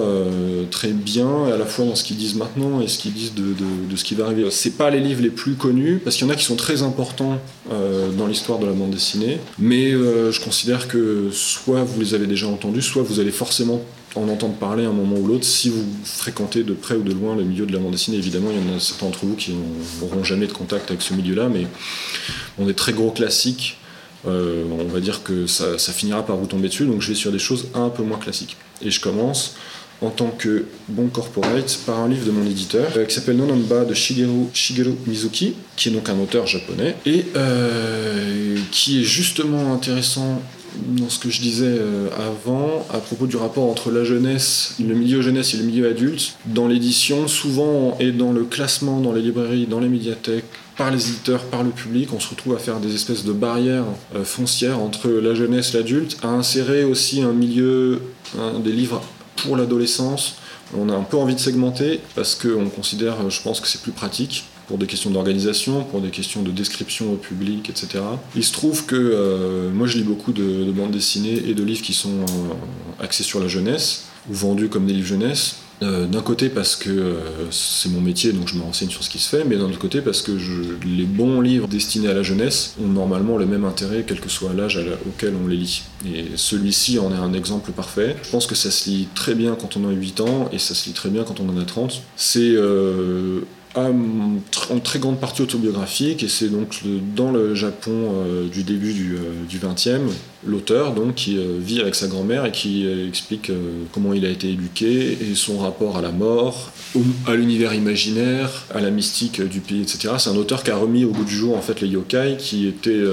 très 0.71 0.91
bien 0.91 1.47
à 1.53 1.57
la 1.57 1.67
fois 1.67 1.85
dans 1.85 1.97
ce 1.97 2.05
qu'ils 2.05 2.17
disent 2.17 2.37
maintenant 2.37 2.76
et 2.81 2.89
ce 2.89 2.99
qu'ils 2.99 3.13
disent 3.13 3.35
de, 3.35 3.97
ce 3.97 4.05
qui 4.05 4.15
va 4.15 4.27
arriver. 4.27 4.47
C'est 4.51 4.77
pas 4.77 4.91
les 4.91 5.01
livres 5.01 5.23
les 5.23 5.31
plus 5.31 5.55
connus, 5.55 6.01
parce 6.03 6.17
qu'il 6.17 6.27
y 6.27 6.31
en 6.31 6.33
a 6.33 6.37
qui 6.37 6.45
sont 6.45 6.57
très 6.57 6.83
importants 6.83 7.39
euh, 7.71 8.11
dans 8.13 8.27
l'histoire 8.27 8.59
de 8.59 8.67
la 8.67 8.73
bande 8.73 8.91
dessinée, 8.91 9.39
mais 9.59 9.93
euh, 9.93 10.31
je 10.33 10.41
considère 10.41 10.89
que 10.89 11.31
soit 11.33 11.83
vous 11.83 12.01
les 12.01 12.15
avez 12.15 12.27
déjà 12.27 12.47
entendus, 12.47 12.83
soit 12.83 13.03
vous 13.03 13.21
allez 13.21 13.31
forcément 13.31 13.83
en 14.15 14.29
entendre 14.29 14.55
parler 14.55 14.85
à 14.85 14.89
un 14.89 14.93
moment 14.93 15.17
ou 15.17 15.27
l'autre 15.27 15.45
si 15.45 15.69
vous 15.69 15.85
fréquentez 16.05 16.63
de 16.63 16.73
près 16.73 16.95
ou 16.95 17.03
de 17.03 17.13
loin 17.13 17.37
le 17.37 17.45
milieu 17.45 17.67
de 17.67 17.73
la 17.73 17.79
bande 17.79 17.93
dessinée. 17.93 18.17
Évidemment, 18.17 18.49
il 18.51 18.67
y 18.67 18.73
en 18.73 18.77
a 18.77 18.81
certains 18.81 19.07
d'entre 19.07 19.27
vous 19.27 19.35
qui 19.35 19.55
n'auront 20.01 20.25
jamais 20.25 20.47
de 20.47 20.53
contact 20.53 20.91
avec 20.91 21.03
ce 21.03 21.13
milieu-là, 21.13 21.49
mais 21.51 21.67
on 22.59 22.69
est 22.69 22.75
très 22.75 22.93
gros 22.93 23.11
classiques. 23.11 23.77
Euh, 24.27 24.65
on 24.71 24.87
va 24.87 25.01
dire 25.01 25.23
que 25.23 25.47
ça 25.47 25.93
finira 25.93 26.25
par 26.25 26.37
vous 26.37 26.47
tomber 26.47 26.69
dessus, 26.69 26.87
donc 26.87 27.03
je 27.03 27.09
vais 27.09 27.15
sur 27.15 27.31
des 27.31 27.39
choses 27.39 27.69
un 27.75 27.91
peu 27.91 28.03
moins 28.03 28.19
classiques. 28.19 28.57
Et 28.83 28.91
je 28.91 29.01
commence 29.01 29.55
en 30.03 30.11
tant 30.11 30.29
que 30.29 30.65
bon 30.89 31.09
corporate 31.09 31.79
par 31.87 32.01
un 32.01 32.09
livre 32.09 32.27
de 32.27 32.31
mon 32.31 32.45
éditeur 32.45 32.87
euh, 32.97 33.05
qui 33.05 33.15
s'appelle 33.15 33.37
Nonamba 33.37 33.85
de 33.85 33.95
Shigeru, 33.95 34.47
Shigeru, 34.53 34.95
Mizuki, 35.07 35.55
qui 35.77 35.89
est 35.89 35.93
donc 35.93 36.09
un 36.09 36.19
auteur 36.19 36.47
japonais 36.47 36.97
et 37.07 37.25
euh, 37.37 38.57
qui 38.71 39.01
est 39.01 39.05
justement 39.05 39.73
intéressant 39.73 40.43
dans 40.89 41.09
ce 41.09 41.19
que 41.19 41.31
je 41.31 41.41
disais 41.41 41.65
euh, 41.67 42.09
avant 42.19 42.87
à 42.93 42.99
propos 42.99 43.27
du 43.27 43.37
rapport 43.37 43.65
entre 43.65 43.91
la 43.91 44.05
jeunesse, 44.05 44.75
le 44.79 44.95
milieu 44.95 45.23
jeunesse 45.23 45.55
et 45.55 45.57
le 45.57 45.65
milieu 45.65 45.89
adulte. 45.89 46.35
Dans 46.45 46.69
l'édition, 46.69 47.27
souvent 47.29 47.97
et 47.99 48.13
dans 48.13 48.33
le 48.33 48.45
classement 48.45 49.01
dans 49.01 49.13
les 49.13 49.23
librairies, 49.23 49.67
dans 49.67 49.81
les 49.81 49.89
médiathèques, 49.89 50.45
par 50.77 50.91
les 50.91 51.09
éditeurs, 51.09 51.45
par 51.45 51.63
le 51.63 51.71
public, 51.71 52.11
on 52.13 52.21
se 52.21 52.29
retrouve 52.29 52.55
à 52.55 52.59
faire 52.59 52.81
des 52.81 52.95
espèces 52.95 53.25
de 53.25 53.33
barrières 53.33 53.87
foncières 54.25 54.79
entre 54.79 55.09
la 55.09 55.35
jeunesse 55.35 55.73
et 55.73 55.79
l'adulte, 55.79 56.19
à 56.23 56.29
insérer 56.29 56.85
aussi 56.85 57.23
un 57.23 57.33
milieu, 57.33 58.03
des 58.63 58.73
livres 58.73 59.01
pour 59.37 59.57
l'adolescence, 59.57 60.37
on 60.77 60.89
a 60.89 60.95
un 60.95 61.03
peu 61.03 61.17
envie 61.17 61.35
de 61.35 61.41
segmenter 61.41 62.01
parce 62.15 62.35
qu'on 62.35 62.69
considère, 62.69 63.31
je 63.31 63.41
pense 63.43 63.61
que 63.61 63.69
c'est 63.69 63.83
plus 63.83 63.93
pratique 63.93 64.45
pour 64.67 64.79
des 64.79 64.87
questions 64.87 65.11
d'organisation, 65.11 65.85
pour 65.85 66.01
des 66.01 66.11
questions 66.11 66.43
de 66.43 66.51
description 66.51 67.13
au 67.13 67.17
public, 67.17 67.71
etc. 67.71 68.03
Il 68.35 68.45
se 68.45 68.53
trouve 68.53 68.85
que 68.85 68.97
euh, 68.97 69.71
moi 69.71 69.87
je 69.87 69.99
lis 69.99 70.05
beaucoup 70.05 70.33
de, 70.33 70.71
bandes 70.73 70.91
dessinées 70.91 71.49
et 71.49 71.55
de 71.55 71.63
livres 71.63 71.83
qui 71.83 71.95
sont 71.95 72.21
euh, 72.21 73.05
axés 73.05 73.23
sur 73.23 73.39
la 73.39 73.49
jeunesse 73.49 74.07
ou 74.29 74.35
vendus 74.35 74.69
comme 74.69 74.87
des 74.87 74.93
livres 74.93 75.07
jeunesse. 75.07 75.57
Euh, 75.83 76.07
d'un 76.07 76.23
côté 76.23 76.49
parce 76.49 76.75
que 76.75 76.89
euh, 76.89 77.51
c'est 77.51 77.91
mon 77.91 78.01
métier, 78.01 78.33
donc 78.33 78.49
je 78.49 78.55
me 78.55 78.63
renseigne 78.63 78.89
sur 78.89 79.05
ce 79.05 79.11
qui 79.11 79.19
se 79.19 79.29
fait, 79.29 79.45
mais 79.45 79.57
d'un 79.57 79.65
autre 79.65 79.79
côté 79.79 80.01
parce 80.01 80.23
que 80.23 80.33
les 80.87 81.05
bons 81.05 81.43
livres 81.43 81.69
destinés 81.69 82.09
à 82.09 82.15
la 82.15 82.23
jeunesse 82.23 82.75
ont 82.83 82.89
normalement 82.89 83.37
le 83.37 83.45
même 83.45 83.65
intérêt, 83.65 84.05
quel 84.07 84.21
que 84.21 84.31
soit 84.31 84.55
l'âge 84.55 84.81
auquel 85.07 85.35
on 85.43 85.47
les 85.47 85.57
lit. 85.57 85.83
Et 86.07 86.25
celui-ci 86.37 86.99
en 86.99 87.13
est 87.13 87.19
un 87.19 87.35
exemple 87.35 87.73
parfait. 87.73 88.17
Je 88.23 88.31
pense 88.31 88.47
que 88.47 88.55
ça 88.55 88.71
se 88.71 88.89
lit 88.89 89.09
très 89.15 89.35
bien 89.35 89.55
quand 89.55 89.77
on 89.77 89.87
a 89.87 89.93
8 89.93 90.21
ans, 90.21 90.49
et 90.51 90.59
ça 90.59 90.75
se 90.75 90.87
lit 90.87 90.95
très 90.95 91.11
bien 91.11 91.25
quand 91.25 91.41
on 91.41 91.49
en 91.51 91.61
a 91.61 91.65
30. 91.65 92.01
C'est 92.17 92.41
euh, 92.41 93.41
en 93.75 94.79
très 94.83 94.99
grande 94.99 95.21
partie 95.21 95.43
autobiographique, 95.43 96.23
et 96.23 96.29
c'est 96.29 96.49
donc 96.49 96.81
dans 97.15 97.31
le 97.31 97.55
Japon 97.55 98.15
du 98.51 98.63
début 98.63 98.95
du, 98.95 99.19
du 99.47 99.59
20e, 99.59 100.09
l'auteur 100.45 100.93
donc 100.93 101.15
qui 101.15 101.39
euh, 101.39 101.59
vit 101.59 101.81
avec 101.81 101.95
sa 101.95 102.09
grand-mère 102.09 102.45
et 102.45 102.53
qui 102.53 102.87
euh, 102.87 103.09
explique 103.09 103.51
euh, 103.51 103.83
comment 103.93 104.13
il 104.13 104.25
a 104.25 104.29
été 104.29 104.51
éduqué 104.51 105.13
et 105.13 105.35
son 105.35 105.59
rapport 105.59 105.97
à 105.97 106.03
la 106.03 106.11
mort, 106.11 106.73
à 107.27 107.35
l'univers 107.35 107.75
imaginaire, 107.75 108.65
à 108.75 108.81
la 108.81 108.91
mystique 108.91 109.41
du 109.41 109.61
pays, 109.61 109.83
etc. 109.83 110.15
C'est 110.19 110.31
un 110.31 110.37
auteur 110.37 110.63
qui 110.63 110.71
a 110.71 110.77
remis 110.77 111.05
au 111.05 111.11
bout 111.11 111.25
du 111.25 111.35
jour 111.35 111.57
en 111.57 111.61
fait 111.61 111.81
les 111.81 111.89
yokai 111.89 112.37
qui 112.39 112.67
étaient 112.67 113.05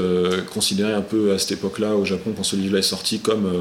considérés 0.53 0.93
un 0.93 1.01
peu 1.01 1.33
à 1.33 1.39
cette 1.39 1.53
époque-là 1.53 1.95
au 1.95 2.05
Japon 2.05 2.33
quand 2.35 2.43
ce 2.43 2.55
livre-là 2.55 2.79
est 2.79 2.83
sorti 2.83 3.19
comme 3.19 3.51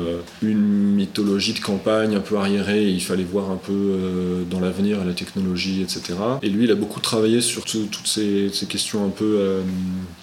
une 0.43 0.95
mythologie 0.95 1.53
de 1.53 1.61
campagne 1.61 2.15
un 2.15 2.21
peu 2.21 2.37
arriérée. 2.37 2.89
il 2.89 3.03
fallait 3.03 3.25
voir 3.25 3.51
un 3.51 3.57
peu 3.57 3.99
dans 4.51 4.61
l'avenir 4.61 5.05
la 5.05 5.13
technologie, 5.13 5.83
etc. 5.83 6.15
Et 6.43 6.49
lui, 6.49 6.65
il 6.65 6.71
a 6.71 6.75
beaucoup 6.75 7.01
travaillé 7.01 7.41
sur 7.41 7.65
toutes 7.65 8.07
ces, 8.07 8.51
questions 8.69 9.05
un 9.05 9.11
peu, 9.11 9.61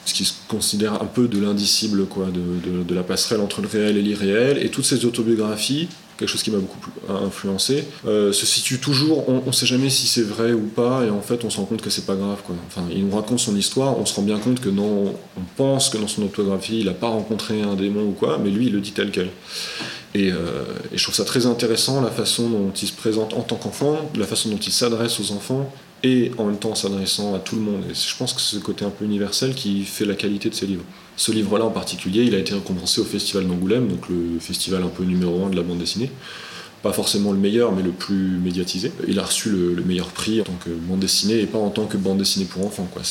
ce 0.05 0.13
qui 0.13 0.25
se 0.25 0.33
considère 0.47 1.01
un 1.01 1.05
peu 1.05 1.27
de 1.27 1.39
l'indicible 1.39 2.05
quoi, 2.05 2.27
de 2.27 2.95
la 2.95 3.03
passerelle 3.03 3.38
entre 3.41 3.61
le 3.61 3.67
réel 3.67 3.97
et 3.97 4.01
l'irréel, 4.01 4.57
et 4.63 4.69
toutes 4.69 4.85
ces 4.85 5.05
autobiographies, 5.05 5.87
quelque 6.17 6.29
chose 6.29 6.43
qui 6.43 6.51
m'a 6.51 6.57
beaucoup 6.57 6.79
influencé, 7.07 7.85
euh, 8.05 8.33
se 8.33 8.45
situe 8.45 8.79
toujours, 8.79 9.29
on 9.29 9.41
ne 9.45 9.51
sait 9.51 9.65
jamais 9.65 9.89
si 9.89 10.05
c'est 10.05 10.21
vrai 10.21 10.51
ou 10.51 10.67
pas, 10.67 11.05
et 11.05 11.09
en 11.09 11.21
fait 11.21 11.43
on 11.45 11.49
se 11.49 11.57
rend 11.57 11.63
compte 11.63 11.81
que 11.81 11.89
c'est 11.89 12.05
pas 12.05 12.15
grave. 12.15 12.41
Quoi. 12.45 12.55
Enfin, 12.67 12.85
il 12.91 13.05
nous 13.05 13.15
raconte 13.15 13.39
son 13.39 13.55
histoire, 13.55 13.97
on 13.97 14.05
se 14.05 14.13
rend 14.13 14.23
bien 14.23 14.37
compte 14.37 14.59
que 14.59 14.69
non, 14.69 15.15
on 15.37 15.41
pense 15.55 15.89
que 15.89 15.97
dans 15.97 16.07
son 16.07 16.23
autobiographie 16.23 16.79
il 16.79 16.85
n'a 16.85 16.93
pas 16.93 17.07
rencontré 17.07 17.61
un 17.61 17.75
démon 17.75 18.03
ou 18.03 18.11
quoi, 18.11 18.37
mais 18.37 18.49
lui 18.49 18.67
il 18.67 18.73
le 18.73 18.81
dit 18.81 18.91
tel 18.91 19.11
quel. 19.11 19.29
Et, 20.13 20.31
euh, 20.31 20.63
et 20.91 20.97
je 20.97 21.03
trouve 21.03 21.15
ça 21.15 21.23
très 21.23 21.45
intéressant 21.45 22.01
la 22.01 22.11
façon 22.11 22.49
dont 22.49 22.71
il 22.71 22.87
se 22.87 22.93
présente 22.93 23.33
en 23.33 23.41
tant 23.41 23.55
qu'enfant, 23.55 24.09
la 24.15 24.25
façon 24.25 24.49
dont 24.49 24.57
il 24.57 24.73
s'adresse 24.73 25.19
aux 25.19 25.31
enfants 25.31 25.71
et 26.03 26.31
en 26.37 26.45
même 26.45 26.57
temps 26.57 26.75
s'adressant 26.75 27.35
à 27.35 27.39
tout 27.39 27.55
le 27.55 27.61
monde. 27.61 27.83
Et 27.89 27.93
je 27.93 28.17
pense 28.17 28.33
que 28.33 28.41
c'est 28.41 28.55
ce 28.55 28.61
côté 28.61 28.85
un 28.85 28.89
peu 28.89 29.05
universel 29.05 29.53
qui 29.53 29.83
fait 29.83 30.05
la 30.05 30.15
qualité 30.15 30.49
de 30.49 30.55
ces 30.55 30.65
livres. 30.65 30.83
Ce 31.20 31.34
livre-là 31.34 31.65
en 31.65 31.70
particulier, 31.70 32.24
il 32.24 32.34
a 32.34 32.38
été 32.38 32.53
récompensé 32.53 33.01
au 33.01 33.03
Festival 33.03 33.45
d'Angoulême, 33.45 33.89
donc 33.89 34.07
le 34.07 34.39
festival 34.39 34.84
un 34.84 34.88
peu 34.88 35.03
numéro 35.03 35.43
un 35.45 35.49
de 35.49 35.57
la 35.57 35.63
bande 35.63 35.80
dessinée. 35.80 36.09
Pas 36.82 36.93
forcément 36.93 37.34
le 37.34 37.38
meilleur, 37.38 37.74
mais 37.74 37.84
le 37.84 37.91
plus 37.91 38.39
médiatisé. 38.41 38.93
Il 39.05 39.20
a 39.20 39.24
reçu 39.24 39.49
le, 39.49 39.74
le 39.74 39.84
meilleur 39.84 40.07
prix 40.07 40.39
en 40.39 40.45
tant 40.45 40.57
que 40.63 40.70
bande 40.70 41.01
dessinée 41.01 41.41
et 41.41 41.45
pas 41.45 41.57
en 41.57 41.72
tant 41.72 41.88
que 41.88 41.97
bande 41.97 42.20
dessinée 42.20 42.45
pour 42.45 42.65
enfants. 42.65 42.88
Quoi. 42.93 43.01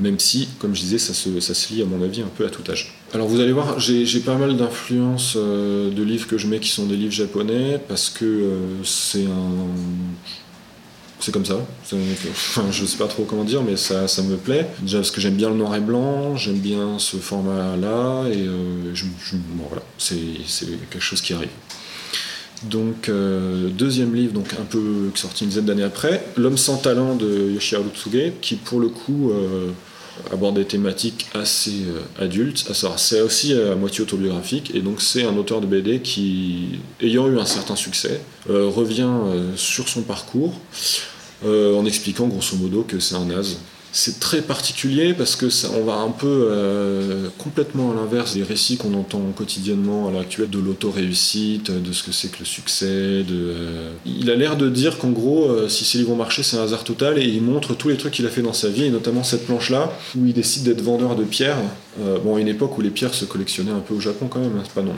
Même 0.00 0.18
si, 0.18 0.48
comme 0.58 0.74
je 0.74 0.80
disais, 0.80 0.96
ça 0.96 1.12
se, 1.12 1.38
ça 1.40 1.52
se 1.52 1.74
lie 1.74 1.82
à 1.82 1.84
mon 1.84 2.02
avis 2.02 2.22
un 2.22 2.30
peu 2.34 2.46
à 2.46 2.48
tout 2.48 2.62
âge. 2.70 2.94
Alors 3.12 3.28
vous 3.28 3.40
allez 3.40 3.52
voir, 3.52 3.78
j'ai 3.78 4.06
j'ai 4.06 4.20
pas 4.20 4.36
mal 4.38 4.56
d'influences 4.56 5.34
euh, 5.36 5.90
de 5.90 6.02
livres 6.02 6.28
que 6.28 6.38
je 6.38 6.46
mets 6.46 6.60
qui 6.60 6.70
sont 6.70 6.86
des 6.86 6.96
livres 6.96 7.12
japonais 7.12 7.78
parce 7.88 8.08
que 8.08 8.24
euh, 8.24 8.84
c'est 8.84 9.26
un 9.26 9.66
c'est 11.20 11.32
comme 11.32 11.44
ça. 11.44 11.56
Enfin, 11.82 12.64
je 12.70 12.84
sais 12.84 12.96
pas 12.96 13.08
trop 13.08 13.24
comment 13.24 13.44
dire, 13.44 13.62
mais 13.62 13.76
ça, 13.76 14.06
me 14.22 14.36
plaît. 14.36 14.68
Déjà 14.80 14.98
parce 14.98 15.10
que 15.10 15.20
j'aime 15.20 15.34
bien 15.34 15.50
le 15.50 15.56
noir 15.56 15.74
et 15.74 15.80
blanc, 15.80 16.36
j'aime 16.36 16.58
bien 16.58 16.98
ce 16.98 17.16
format-là, 17.16 18.24
et 18.28 18.46
euh, 18.46 18.94
je, 18.94 19.04
voilà, 19.68 19.82
c'est 19.98 20.16
c'est 20.46 20.66
quelque 20.90 21.00
chose 21.00 21.20
qui 21.20 21.32
arrive. 21.34 21.48
Donc, 22.64 23.08
euh, 23.08 23.68
deuxième 23.68 24.14
livre, 24.14 24.32
donc 24.32 24.52
un 24.60 24.64
peu 24.64 25.10
sorti 25.14 25.44
une 25.44 25.50
dizaine 25.50 25.66
d'années 25.66 25.84
après, 25.84 26.24
L'homme 26.36 26.56
sans 26.56 26.76
talent 26.76 27.14
de 27.14 27.52
Yoshiharu 27.54 27.90
Tsuge, 27.94 28.32
qui 28.40 28.56
pour 28.56 28.80
le 28.80 28.88
coup 28.88 29.30
euh, 29.30 29.70
aborde 30.32 30.56
des 30.56 30.64
thématiques 30.64 31.26
assez 31.34 31.84
euh, 31.86 32.24
adultes. 32.24 32.64
C'est 32.96 33.20
aussi 33.20 33.52
euh, 33.52 33.72
à 33.72 33.74
moitié 33.74 34.02
autobiographique, 34.02 34.72
et 34.74 34.80
donc 34.80 35.00
c'est 35.00 35.24
un 35.24 35.36
auteur 35.36 35.60
de 35.60 35.66
BD 35.66 36.00
qui, 36.00 36.80
ayant 37.00 37.28
eu 37.28 37.38
un 37.38 37.44
certain 37.44 37.76
succès, 37.76 38.20
euh, 38.50 38.68
revient 38.68 39.08
euh, 39.08 39.56
sur 39.56 39.88
son 39.88 40.02
parcours 40.02 40.54
euh, 41.44 41.76
en 41.76 41.84
expliquant 41.86 42.26
grosso 42.26 42.56
modo 42.56 42.82
que 42.82 42.98
c'est 42.98 43.14
un 43.14 43.26
naze. 43.26 43.58
C'est 44.00 44.20
très 44.20 44.42
particulier 44.42 45.12
parce 45.12 45.34
que 45.34 45.50
ça, 45.50 45.70
on 45.76 45.82
va 45.82 45.94
un 45.94 46.10
peu 46.10 46.50
euh, 46.52 47.30
complètement 47.36 47.90
à 47.90 47.96
l'inverse 47.96 48.36
des 48.36 48.44
récits 48.44 48.76
qu'on 48.76 48.94
entend 48.94 49.20
quotidiennement 49.34 50.06
à 50.06 50.12
l'heure 50.12 50.20
actuelle 50.20 50.50
de 50.50 50.60
l'auto-réussite, 50.60 51.72
de 51.72 51.92
ce 51.92 52.04
que 52.04 52.12
c'est 52.12 52.28
que 52.28 52.38
le 52.38 52.44
succès. 52.44 53.24
De, 53.24 53.34
euh, 53.34 53.90
Il 54.06 54.30
a 54.30 54.36
l'air 54.36 54.56
de 54.56 54.68
dire 54.68 54.98
qu'en 54.98 55.10
gros, 55.10 55.50
euh, 55.50 55.68
si 55.68 55.84
ces 55.84 55.98
livres 55.98 56.14
marcher, 56.14 56.44
c'est 56.44 56.56
un 56.56 56.62
hasard 56.62 56.84
total 56.84 57.18
et 57.18 57.24
il 57.24 57.42
montre 57.42 57.74
tous 57.74 57.88
les 57.88 57.96
trucs 57.96 58.12
qu'il 58.12 58.26
a 58.26 58.30
fait 58.30 58.40
dans 58.40 58.52
sa 58.52 58.68
vie 58.68 58.84
et 58.84 58.90
notamment 58.90 59.24
cette 59.24 59.46
planche-là 59.46 59.92
où 60.16 60.26
il 60.26 60.32
décide 60.32 60.62
d'être 60.62 60.80
vendeur 60.80 61.16
de 61.16 61.24
pierres. 61.24 61.58
Bon, 62.22 62.36
à 62.36 62.40
une 62.40 62.46
époque 62.46 62.78
où 62.78 62.80
les 62.80 62.90
pierres 62.90 63.14
se 63.14 63.24
collectionnaient 63.24 63.72
un 63.72 63.80
peu 63.80 63.94
au 63.94 64.00
Japon 64.00 64.28
quand 64.30 64.38
même, 64.38 64.56
hein, 64.56 64.62
c'est 64.62 64.74
pas 64.74 64.82
non, 64.82 64.94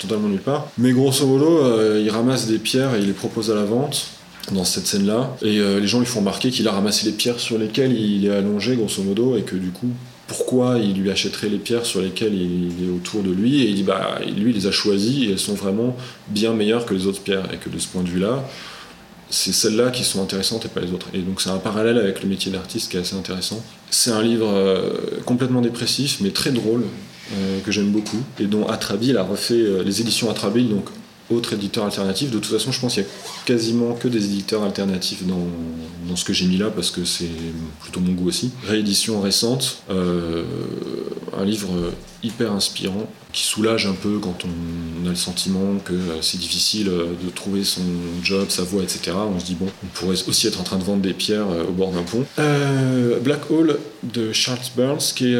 totalement 0.00 0.28
nulle 0.28 0.38
part. 0.38 0.68
Mais 0.78 0.92
grosso 0.92 1.26
modo, 1.26 1.60
il 1.98 2.08
ramasse 2.08 2.46
des 2.46 2.58
pierres 2.58 2.94
et 2.94 3.00
il 3.00 3.06
les 3.06 3.12
propose 3.12 3.50
à 3.50 3.56
la 3.56 3.64
vente 3.64 4.13
dans 4.52 4.64
cette 4.64 4.86
scène-là. 4.86 5.36
Et 5.42 5.58
euh, 5.58 5.80
les 5.80 5.86
gens 5.86 6.00
lui 6.00 6.06
font 6.06 6.20
remarquer 6.20 6.50
qu'il 6.50 6.68
a 6.68 6.72
ramassé 6.72 7.06
les 7.06 7.12
pierres 7.12 7.40
sur 7.40 7.58
lesquelles 7.58 7.92
il 7.92 8.26
est 8.26 8.34
allongé, 8.34 8.76
grosso 8.76 9.02
modo, 9.02 9.36
et 9.36 9.42
que 9.42 9.56
du 9.56 9.70
coup, 9.70 9.90
pourquoi 10.26 10.78
il 10.78 10.94
lui 10.94 11.10
achèterait 11.10 11.48
les 11.48 11.58
pierres 11.58 11.86
sur 11.86 12.00
lesquelles 12.00 12.34
il 12.34 12.84
est 12.84 12.90
autour 12.90 13.22
de 13.22 13.30
lui 13.30 13.62
Et 13.62 13.68
il 13.68 13.74
dit, 13.74 13.82
bah, 13.82 14.18
lui, 14.36 14.50
il 14.50 14.56
les 14.56 14.66
a 14.66 14.72
choisies 14.72 15.26
et 15.26 15.32
elles 15.32 15.38
sont 15.38 15.54
vraiment 15.54 15.96
bien 16.28 16.52
meilleures 16.52 16.86
que 16.86 16.94
les 16.94 17.06
autres 17.06 17.20
pierres. 17.20 17.46
Et 17.52 17.56
que 17.56 17.68
de 17.68 17.78
ce 17.78 17.88
point 17.88 18.02
de 18.02 18.08
vue-là, 18.08 18.44
c'est 19.30 19.52
celles-là 19.52 19.90
qui 19.90 20.04
sont 20.04 20.22
intéressantes 20.22 20.64
et 20.66 20.68
pas 20.68 20.80
les 20.80 20.92
autres. 20.92 21.08
Et 21.12 21.18
donc 21.18 21.40
c'est 21.40 21.50
un 21.50 21.58
parallèle 21.58 21.98
avec 21.98 22.22
le 22.22 22.28
métier 22.28 22.52
d'artiste 22.52 22.90
qui 22.90 22.96
est 22.96 23.00
assez 23.00 23.16
intéressant. 23.16 23.62
C'est 23.90 24.10
un 24.10 24.22
livre 24.22 24.48
euh, 24.48 25.20
complètement 25.24 25.60
dépressif, 25.60 26.18
mais 26.20 26.30
très 26.30 26.50
drôle, 26.50 26.84
euh, 27.32 27.60
que 27.64 27.72
j'aime 27.72 27.90
beaucoup, 27.90 28.22
et 28.38 28.44
dont 28.44 28.66
Atrabil 28.66 29.16
a 29.16 29.22
refait 29.22 29.82
les 29.84 30.00
éditions 30.00 30.30
Atrabil, 30.30 30.68
donc 30.68 30.88
autre 31.30 31.54
éditeur 31.54 31.84
alternatif. 31.84 32.30
De 32.30 32.38
toute 32.38 32.52
façon, 32.52 32.72
je 32.72 32.80
pense 32.80 32.94
qu'il 32.94 33.02
y 33.02 33.06
a 33.06 33.08
quasiment 33.46 33.94
que 33.94 34.08
des 34.08 34.24
éditeurs 34.24 34.62
alternatifs 34.62 35.26
dans, 35.26 35.46
dans 36.08 36.16
ce 36.16 36.24
que 36.24 36.32
j'ai 36.32 36.46
mis 36.46 36.56
là, 36.56 36.70
parce 36.70 36.90
que 36.90 37.04
c'est 37.04 37.30
plutôt 37.80 38.00
mon 38.00 38.12
goût 38.12 38.28
aussi. 38.28 38.50
Réédition 38.66 39.20
récente, 39.20 39.82
euh, 39.90 40.44
un 41.36 41.44
livre 41.44 41.70
hyper 42.22 42.52
inspirant, 42.52 43.06
qui 43.32 43.42
soulage 43.42 43.86
un 43.86 43.94
peu 43.94 44.18
quand 44.18 44.44
on 44.44 45.06
a 45.06 45.10
le 45.10 45.16
sentiment 45.16 45.78
que 45.84 45.92
euh, 45.92 46.22
c'est 46.22 46.38
difficile 46.38 46.88
euh, 46.88 47.06
de 47.22 47.30
trouver 47.30 47.64
son 47.64 47.82
job, 48.22 48.46
sa 48.48 48.62
voie, 48.62 48.82
etc. 48.82 49.12
On 49.14 49.40
se 49.40 49.44
dit, 49.44 49.54
bon, 49.54 49.66
on 49.82 49.86
pourrait 49.88 50.16
aussi 50.28 50.46
être 50.46 50.60
en 50.60 50.64
train 50.64 50.78
de 50.78 50.84
vendre 50.84 51.02
des 51.02 51.14
pierres 51.14 51.46
au 51.68 51.72
bord 51.72 51.90
d'un 51.90 52.02
pont. 52.02 52.24
Black 53.22 53.50
Hole 53.50 53.78
de 54.02 54.32
Charles 54.32 54.58
Burns, 54.76 55.12
qui 55.14 55.32
est, 55.32 55.38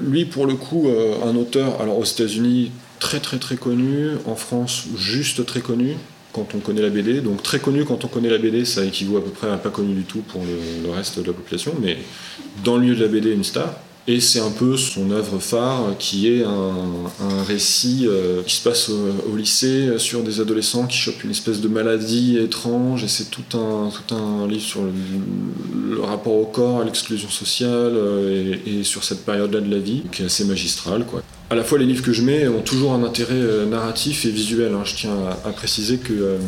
lui, 0.00 0.24
pour 0.24 0.46
le 0.46 0.54
coup, 0.54 0.88
un 1.24 1.36
auteur, 1.36 1.80
alors 1.80 1.98
aux 1.98 2.04
États-Unis, 2.04 2.70
très 3.04 3.20
très 3.20 3.38
très 3.38 3.56
connu, 3.56 4.12
en 4.24 4.34
France, 4.34 4.86
juste 4.96 5.44
très 5.44 5.60
connu 5.60 5.96
quand 6.32 6.54
on 6.54 6.58
connaît 6.58 6.80
la 6.80 6.88
BD. 6.88 7.20
Donc 7.20 7.42
très 7.42 7.58
connu 7.58 7.84
quand 7.84 8.02
on 8.02 8.08
connaît 8.08 8.30
la 8.30 8.38
BD, 8.38 8.64
ça 8.64 8.82
équivaut 8.82 9.18
à 9.18 9.22
peu 9.22 9.30
près 9.30 9.50
à 9.50 9.58
pas 9.58 9.68
connu 9.68 9.94
du 9.94 10.04
tout 10.04 10.20
pour 10.20 10.40
le, 10.42 10.86
le 10.86 10.90
reste 10.90 11.18
de 11.20 11.26
la 11.26 11.34
population, 11.34 11.74
mais 11.82 11.98
dans 12.64 12.76
le 12.76 12.82
milieu 12.82 12.96
de 12.96 13.02
la 13.02 13.08
BD, 13.08 13.30
une 13.30 13.44
star. 13.44 13.74
Et 14.06 14.20
c'est 14.20 14.40
un 14.40 14.50
peu 14.50 14.76
son 14.76 15.10
œuvre 15.12 15.38
phare 15.38 15.96
qui 15.98 16.28
est 16.28 16.44
un, 16.44 17.42
récit 17.46 18.06
euh, 18.06 18.42
qui 18.42 18.56
se 18.56 18.62
passe 18.62 18.90
au, 18.90 19.36
lycée 19.36 19.88
euh, 19.88 19.98
sur 19.98 20.22
des 20.22 20.40
adolescents 20.40 20.86
qui 20.86 20.96
chopent 20.98 21.24
une 21.24 21.30
espèce 21.30 21.60
de 21.60 21.68
maladie 21.68 22.38
étrange 22.38 23.02
et 23.04 23.08
c'est 23.08 23.30
tout 23.30 23.56
un, 23.56 23.90
tout 23.90 24.14
un 24.14 24.46
livre 24.46 24.62
sur 24.62 24.82
le, 24.82 24.90
rapport 26.02 26.34
au 26.34 26.46
corps, 26.46 26.80
à 26.80 26.84
l'exclusion 26.84 27.28
sociale 27.28 27.92
euh, 27.94 28.56
et, 28.66 28.84
sur 28.84 29.04
cette 29.04 29.24
période-là 29.24 29.60
de 29.60 29.70
la 29.70 29.80
vie 29.80 30.02
qui 30.12 30.22
est 30.22 30.26
assez 30.26 30.44
magistrale. 30.44 31.04
Quoi. 31.06 31.22
À 31.50 31.54
la 31.54 31.64
fois 31.64 31.78
les 31.78 31.86
livres 31.86 32.02
que 32.02 32.12
je 32.12 32.22
mets 32.22 32.48
ont 32.48 32.62
toujours 32.62 32.94
un 32.94 33.04
intérêt 33.04 33.34
euh, 33.34 33.66
narratif 33.66 34.24
et 34.24 34.30
visuel. 34.30 34.72
hein. 34.74 34.82
Je 34.84 34.94
tiens 34.96 35.16
à, 35.44 35.50
préciser 35.50 35.98
que 35.98 36.12
euh, 36.12 36.38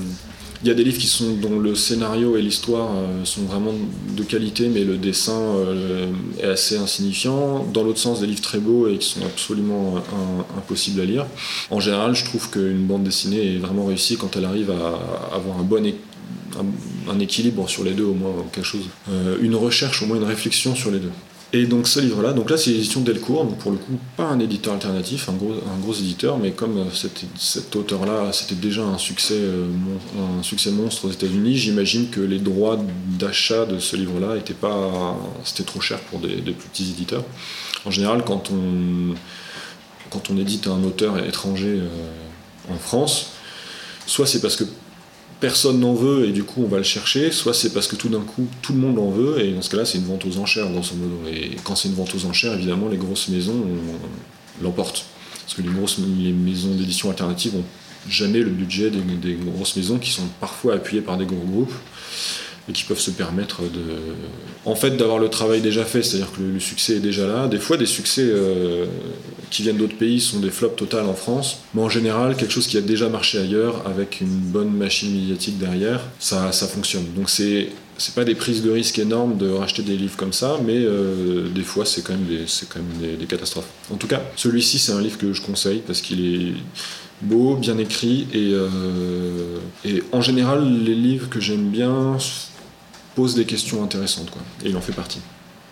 il 0.63 0.69
y 0.69 0.71
a 0.71 0.75
des 0.75 0.85
livres 0.85 0.99
qui 0.99 1.07
sont 1.07 1.35
dont 1.35 1.59
le 1.59 1.75
scénario 1.75 2.37
et 2.37 2.43
l'histoire 2.43 2.89
euh, 2.97 3.25
sont 3.25 3.43
vraiment 3.43 3.73
de 4.17 4.23
qualité, 4.23 4.69
mais 4.69 4.85
le 4.85 4.97
dessin 4.97 5.39
euh, 5.39 6.07
est 6.41 6.47
assez 6.47 6.77
insignifiant. 6.77 7.65
Dans 7.73 7.83
l'autre 7.85 7.99
sens, 7.99 8.21
des 8.21 8.27
livres 8.27 8.41
très 8.41 8.59
beaux 8.59 8.89
et 8.89 8.99
qui 8.99 9.09
sont 9.09 9.25
absolument 9.25 9.97
un- 9.99 10.59
impossibles 10.59 11.01
à 11.01 11.05
lire. 11.05 11.27
En 11.71 11.81
général, 11.81 12.15
je 12.15 12.25
trouve 12.25 12.51
qu'une 12.51 12.87
bande 12.87 13.05
dessinée 13.05 13.55
est 13.55 13.59
vraiment 13.59 13.87
réussie 13.87 14.17
quand 14.17 14.37
elle 14.37 14.45
arrive 14.45 14.71
à 14.71 15.35
avoir 15.35 15.59
un 15.59 15.63
bon 15.63 15.85
équilibre 17.21 17.69
sur 17.69 17.85
les 17.85 17.93
deux, 17.93 18.05
au 18.05 18.15
moins 18.15 18.33
quelque 18.53 18.65
chose, 18.65 18.89
euh, 19.11 19.37
une 19.41 19.55
recherche, 19.55 20.03
au 20.03 20.07
moins 20.07 20.17
une 20.17 20.25
réflexion 20.25 20.75
sur 20.75 20.91
les 20.91 20.99
deux. 20.99 21.13
Et 21.53 21.67
donc 21.67 21.87
ce 21.87 22.01
livre-là, 22.01 22.33
donc 22.33 22.51
là 22.51 22.57
c'est 22.57 22.71
l'édition 22.71 23.03
Delcourt, 23.03 23.45
donc 23.45 23.59
pour 23.59 23.71
le 23.71 23.77
coup 23.77 23.99
pas 24.17 24.25
un 24.25 24.41
éditeur 24.41 24.75
alternatif, 24.75 25.29
un 25.29 25.35
gros, 25.35 25.53
un 25.53 25.79
gros 25.81 25.95
éditeur, 25.95 26.39
mais 26.39 26.51
comme 26.51 26.79
euh, 26.79 26.91
cet, 26.93 27.25
cet 27.39 27.75
auteur-là 27.77 28.33
c'était 28.33 28.57
déjà 28.57 28.83
un 28.83 28.99
succès, 28.99 29.37
euh, 29.37 29.69
un 30.39 30.43
succès 30.43 30.73
monstre 30.73 31.05
aux 31.05 31.11
États-Unis, 31.11 31.57
j'imagine 31.57 32.11
que 32.11 32.21
les 32.21 32.41
droits 32.41 32.79
d'achat 33.19 33.65
de 33.65 33.79
ce 33.79 33.95
livre-là 33.95 34.37
étaient 34.37 34.55
pas, 34.55 35.17
c'était 35.45 35.63
trop 35.63 35.81
cher 35.81 36.01
pour 36.01 36.19
des, 36.19 36.37
des 36.37 36.53
plus 36.53 36.69
petits 36.69 36.91
éditeurs. 36.91 37.25
En 37.85 37.93
général, 37.93 38.25
quand 38.27 38.51
on, 38.51 39.15
quand 40.11 40.31
on 40.31 40.39
édite 40.39 40.67
un 40.67 40.83
auteur 40.83 41.17
étranger 41.25 41.79
euh, 41.79 42.75
en 42.75 42.79
France, 42.79 43.29
soit 44.05 44.27
c'est 44.27 44.41
parce 44.41 44.57
que 44.57 44.65
personne 45.41 45.81
n'en 45.81 45.95
veut 45.95 46.29
et 46.29 46.33
du 46.33 46.45
coup 46.45 46.63
on 46.65 46.69
va 46.69 46.79
le 46.79 46.83
chercher, 46.83 47.31
soit 47.31 47.55
c'est 47.55 47.73
parce 47.73 47.87
que 47.87 47.97
tout 47.97 48.09
d'un 48.09 48.21
coup 48.21 48.47
tout 48.63 48.73
le 48.73 48.79
monde 48.79 48.99
en 48.99 49.11
veut 49.11 49.41
et 49.45 49.53
dans 49.53 49.63
ce 49.63 49.71
cas-là 49.71 49.85
c'est 49.85 49.99
une 49.99 50.07
vente 50.07 50.25
aux 50.25 50.39
enchères 50.39 50.71
grosso 50.71 50.95
modo. 50.95 51.29
Et 51.31 51.57
quand 51.65 51.77
c'est 51.77 51.89
une 51.89 51.95
vente 51.95 52.15
aux 52.15 52.25
enchères, 52.27 52.55
évidemment 52.55 52.89
les 52.89 52.97
grosses 52.97 53.29
maisons 53.29 53.65
l'emportent. 54.63 55.05
Parce 55.43 55.55
que 55.55 55.63
les 55.63 55.73
grosses 55.73 55.99
maisons 55.99 56.75
d'édition 56.75 57.11
alternatives 57.11 57.55
ont 57.55 57.65
jamais 58.09 58.41
le 58.41 58.51
budget 58.51 58.91
des 58.91 59.35
grosses 59.35 59.77
maisons 59.77 59.99
qui 59.99 60.11
sont 60.11 60.27
parfois 60.41 60.75
appuyées 60.75 61.03
par 61.03 61.17
des 61.17 61.27
gros 61.27 61.37
groupes 61.37 61.75
et 62.69 62.73
qui 62.73 62.85
peuvent 62.85 63.01
se 63.01 63.11
permettre 63.11 63.63
de 63.63 63.85
en 64.65 64.75
fait 64.75 64.97
d'avoir 64.97 65.19
le 65.19 65.29
travail 65.29 65.61
déjà 65.61 65.85
fait 65.85 66.03
c'est 66.03 66.17
à 66.17 66.19
dire 66.19 66.33
que 66.33 66.43
le, 66.43 66.61
succès 66.61 66.97
est 66.97 67.01
déjà 67.01 67.27
là. 67.27 67.47
Des 67.47 67.59
fois 67.59 67.77
des 67.77 67.87
succès 67.87 68.25
euh, 68.25 68.87
qui 69.51 69.63
viennent 69.63 69.77
d'autres 69.77 69.97
pays 69.97 70.21
sont 70.21 70.41
des 70.41 70.51
flops 70.51 70.77
totales 70.77 71.07
en 71.07 71.15
France 71.15 71.59
mais 71.75 71.83
en 71.83 71.89
général 71.89 72.37
quelque 72.37 72.53
chose 72.53 72.67
qui 72.67 72.77
a 72.77 72.81
déjà 72.81 73.09
marché 73.09 73.39
ailleurs 73.39 73.83
avec 73.87 74.21
une 74.21 74.29
bonne 74.29 74.71
machine 74.71 75.13
médiatique 75.13 75.59
derrière 75.59 76.01
ça, 76.19 76.51
fonctionne. 76.53 77.05
Donc 77.17 77.31
c'est 77.31 77.69
c'est 77.99 78.15
pas 78.15 78.25
des 78.25 78.35
prises 78.35 78.63
de 78.63 78.71
risque 78.71 78.99
énormes 78.99 79.39
de 79.39 79.49
racheter 79.49 79.83
des 79.83 79.97
livres 79.97 80.17
comme 80.17 80.33
ça 80.33 80.59
mais 80.67 80.77
euh, 80.77 81.49
des 81.49 81.63
fois 81.63 81.87
c'est 81.87 82.03
quand 82.03 82.13
même 82.13 82.27
des 82.27 82.45
quand 82.69 82.81
même 82.81 83.01
des, 83.01 83.17
des 83.17 83.27
catastrophes. 83.27 83.69
En 83.93 83.97
tout 83.97 84.09
cas 84.09 84.23
celui-ci 84.35 84.79
c'est 84.79 84.93
un 84.93 85.01
livre 85.01 85.19
que 85.19 85.33
je 85.33 85.41
conseille 85.41 85.83
parce 85.87 86.01
qu'il 86.01 86.25
est 86.25 86.53
beau, 87.23 87.57
bien 87.57 87.79
écrit 87.79 88.27
et, 88.33 88.51
euh, 88.53 89.59
et 89.85 90.03
en 90.13 90.21
général 90.21 90.67
les 90.85 90.95
livres 90.95 91.29
que 91.29 91.41
j'aime 91.41 91.69
bien 91.71 92.19
posent 93.17 93.35
des 93.35 93.47
questions 93.47 93.83
intéressantes 93.83 94.31
quoi, 94.31 94.43
et 94.65 94.69
il 94.69 94.77
en 94.77 94.81
fait 94.81 94.93
partie. 94.93 95.21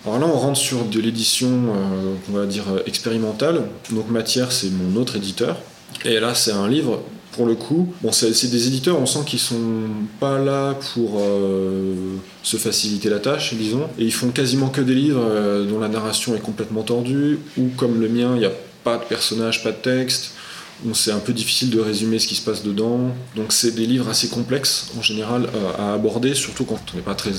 Alors 0.04 0.18
là 0.18 0.26
on 0.26 0.38
rentre 0.38 0.58
sur 0.58 0.84
de 0.84 1.00
l'édition 1.00 1.48
euh, 1.48 2.14
on 2.28 2.32
va 2.36 2.46
dire 2.46 2.64
euh, 2.68 2.82
expérimentale, 2.86 3.62
donc 3.90 4.10
Matière 4.10 4.50
c'est 4.50 4.70
mon 4.70 5.00
autre 5.00 5.16
éditeur. 5.16 5.56
Et 6.04 6.18
là 6.18 6.34
c'est 6.34 6.50
un 6.50 6.68
livre 6.68 7.02
pour 7.32 7.46
le 7.46 7.54
coup, 7.54 7.92
bon 8.02 8.10
c'est 8.10 8.50
des 8.50 8.66
éditeurs 8.66 8.98
on 8.98 9.06
sent 9.06 9.20
qu'ils 9.26 9.38
sont 9.38 9.88
pas 10.18 10.38
là 10.38 10.74
pour 10.94 11.20
euh, 11.20 12.16
se 12.42 12.56
faciliter 12.56 13.10
la 13.10 13.20
tâche 13.20 13.54
disons. 13.54 13.84
Et 13.98 14.04
ils 14.04 14.12
font 14.12 14.30
quasiment 14.30 14.68
que 14.68 14.80
des 14.80 14.94
livres 14.94 15.64
dont 15.68 15.78
la 15.78 15.88
narration 15.88 16.34
est 16.34 16.42
complètement 16.42 16.82
tordue 16.82 17.38
ou 17.56 17.68
comme 17.76 18.00
le 18.00 18.08
mien 18.08 18.32
il 18.34 18.40
n'y 18.40 18.46
a 18.46 18.52
pas 18.82 18.98
de 18.98 19.04
personnage, 19.04 19.62
pas 19.62 19.70
de 19.70 19.76
texte 19.76 20.32
c'est 20.92 21.12
un 21.12 21.18
peu 21.18 21.32
difficile 21.32 21.70
de 21.70 21.80
résumer 21.80 22.18
ce 22.18 22.26
qui 22.26 22.34
se 22.34 22.42
passe 22.42 22.62
dedans. 22.62 23.14
Donc 23.36 23.52
c'est 23.52 23.74
des 23.74 23.86
livres 23.86 24.08
assez 24.08 24.28
complexes 24.28 24.88
en 24.98 25.02
général 25.02 25.48
à 25.78 25.94
aborder, 25.94 26.34
surtout 26.34 26.64
quand 26.64 26.80
on 26.92 26.96
n'est 26.96 27.02
pas 27.02 27.14
très 27.14 27.32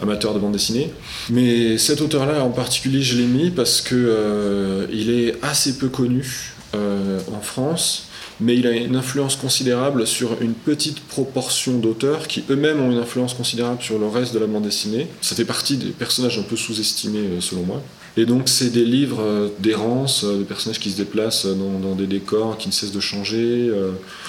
amateur 0.00 0.34
de 0.34 0.38
bande 0.38 0.52
dessinée. 0.52 0.92
Mais 1.30 1.78
cet 1.78 2.00
auteur-là 2.00 2.44
en 2.44 2.50
particulier, 2.50 3.02
je 3.02 3.18
l'ai 3.18 3.26
mis 3.26 3.50
parce 3.50 3.80
que 3.80 4.88
il 4.92 5.10
est 5.10 5.36
assez 5.42 5.78
peu 5.78 5.88
connu 5.88 6.54
en 6.74 7.40
France 7.40 8.08
mais 8.42 8.56
il 8.56 8.66
a 8.66 8.72
une 8.72 8.96
influence 8.96 9.36
considérable 9.36 10.06
sur 10.06 10.40
une 10.42 10.54
petite 10.54 11.00
proportion 11.00 11.78
d'auteurs 11.78 12.26
qui 12.26 12.44
eux-mêmes 12.50 12.80
ont 12.80 12.90
une 12.90 12.98
influence 12.98 13.34
considérable 13.34 13.82
sur 13.82 13.98
le 13.98 14.06
reste 14.08 14.34
de 14.34 14.38
la 14.38 14.46
bande 14.46 14.64
dessinée. 14.64 15.06
Ça 15.20 15.36
fait 15.36 15.44
partie 15.44 15.76
des 15.76 15.90
personnages 15.90 16.38
un 16.38 16.42
peu 16.42 16.56
sous-estimés 16.56 17.18
euh, 17.18 17.40
selon 17.40 17.62
moi. 17.62 17.82
Et 18.16 18.26
donc 18.26 18.48
c'est 18.48 18.70
des 18.70 18.84
livres 18.84 19.22
euh, 19.22 19.48
d'errance, 19.58 20.24
euh, 20.24 20.38
de 20.38 20.44
personnages 20.44 20.78
qui 20.78 20.90
se 20.90 20.96
déplacent 20.98 21.46
dans, 21.46 21.94
des 21.94 22.06
décors 22.06 22.58
qui 22.58 22.68
ne 22.68 22.72
cessent 22.72 22.92
de 22.92 23.00
changer. 23.00 23.70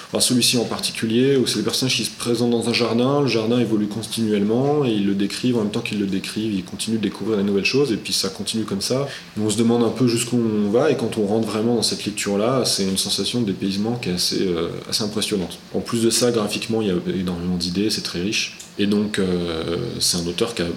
Enfin, 0.08 0.20
celui-ci 0.20 0.58
en 0.58 0.66
particulier, 0.66 1.38
où 1.38 1.48
c'est 1.48 1.60
des 1.60 1.64
personnages 1.64 1.96
qui 1.96 2.06
se 2.06 2.12
présentent 2.12 2.52
dans 2.52 2.70
un 2.70 2.74
jardin, 2.74 3.22
le 3.22 3.28
jardin 3.28 3.60
évolue 3.60 3.88
continuellement 3.88 4.86
et 4.86 4.92
ils 4.92 5.06
le 5.06 5.16
décrivent, 5.16 5.58
en 5.58 5.62
même 5.62 5.72
temps 5.72 5.82
qu'ils 5.82 6.00
le 6.00 6.06
décrivent, 6.06 6.54
ils 6.54 6.64
continuent 6.64 6.98
de 6.98 7.02
découvrir 7.02 7.38
des 7.38 7.44
nouvelles 7.44 7.66
choses 7.66 7.92
et 7.92 7.98
puis 7.98 8.14
ça 8.14 8.30
continue 8.30 8.64
comme 8.64 8.82
ça. 8.82 9.08
on 9.40 9.50
se 9.50 9.58
demande 9.58 9.84
un 9.84 9.90
peu 9.90 10.08
jusqu'où 10.08 10.38
on 10.38 10.70
va 10.70 10.92
et 10.92 10.98
quand 10.98 11.18
on 11.18 11.26
rentre 11.26 11.48
vraiment 11.48 11.76
dans 11.76 11.84
cette 11.84 12.06
lecture-là, 12.06 12.64
c'est 12.66 12.84
une 12.84 12.98
sensation 12.98 13.42
de 13.42 13.46
dépaysement 13.46 13.96
qui 13.96 14.10
est 14.10 14.14
assez, 14.14 14.48
assez 14.90 15.04
impressionnante. 15.04 15.58
En 15.74 15.80
plus 15.80 16.04
de 16.04 16.10
ça, 16.10 16.32
graphiquement, 16.32 16.82
il 16.82 16.90
y 16.90 16.92
a 16.92 16.96
énormément 17.16 17.56
d'idées, 17.56 17.90
c'est 17.90 18.04
très 18.04 18.22
riche. 18.22 18.58
Et 18.78 18.88
donc, 18.88 19.20
c'est 20.00 20.18
un 20.18 20.28
auteur 20.28 20.54
qui 20.56 20.64
a 20.64 20.68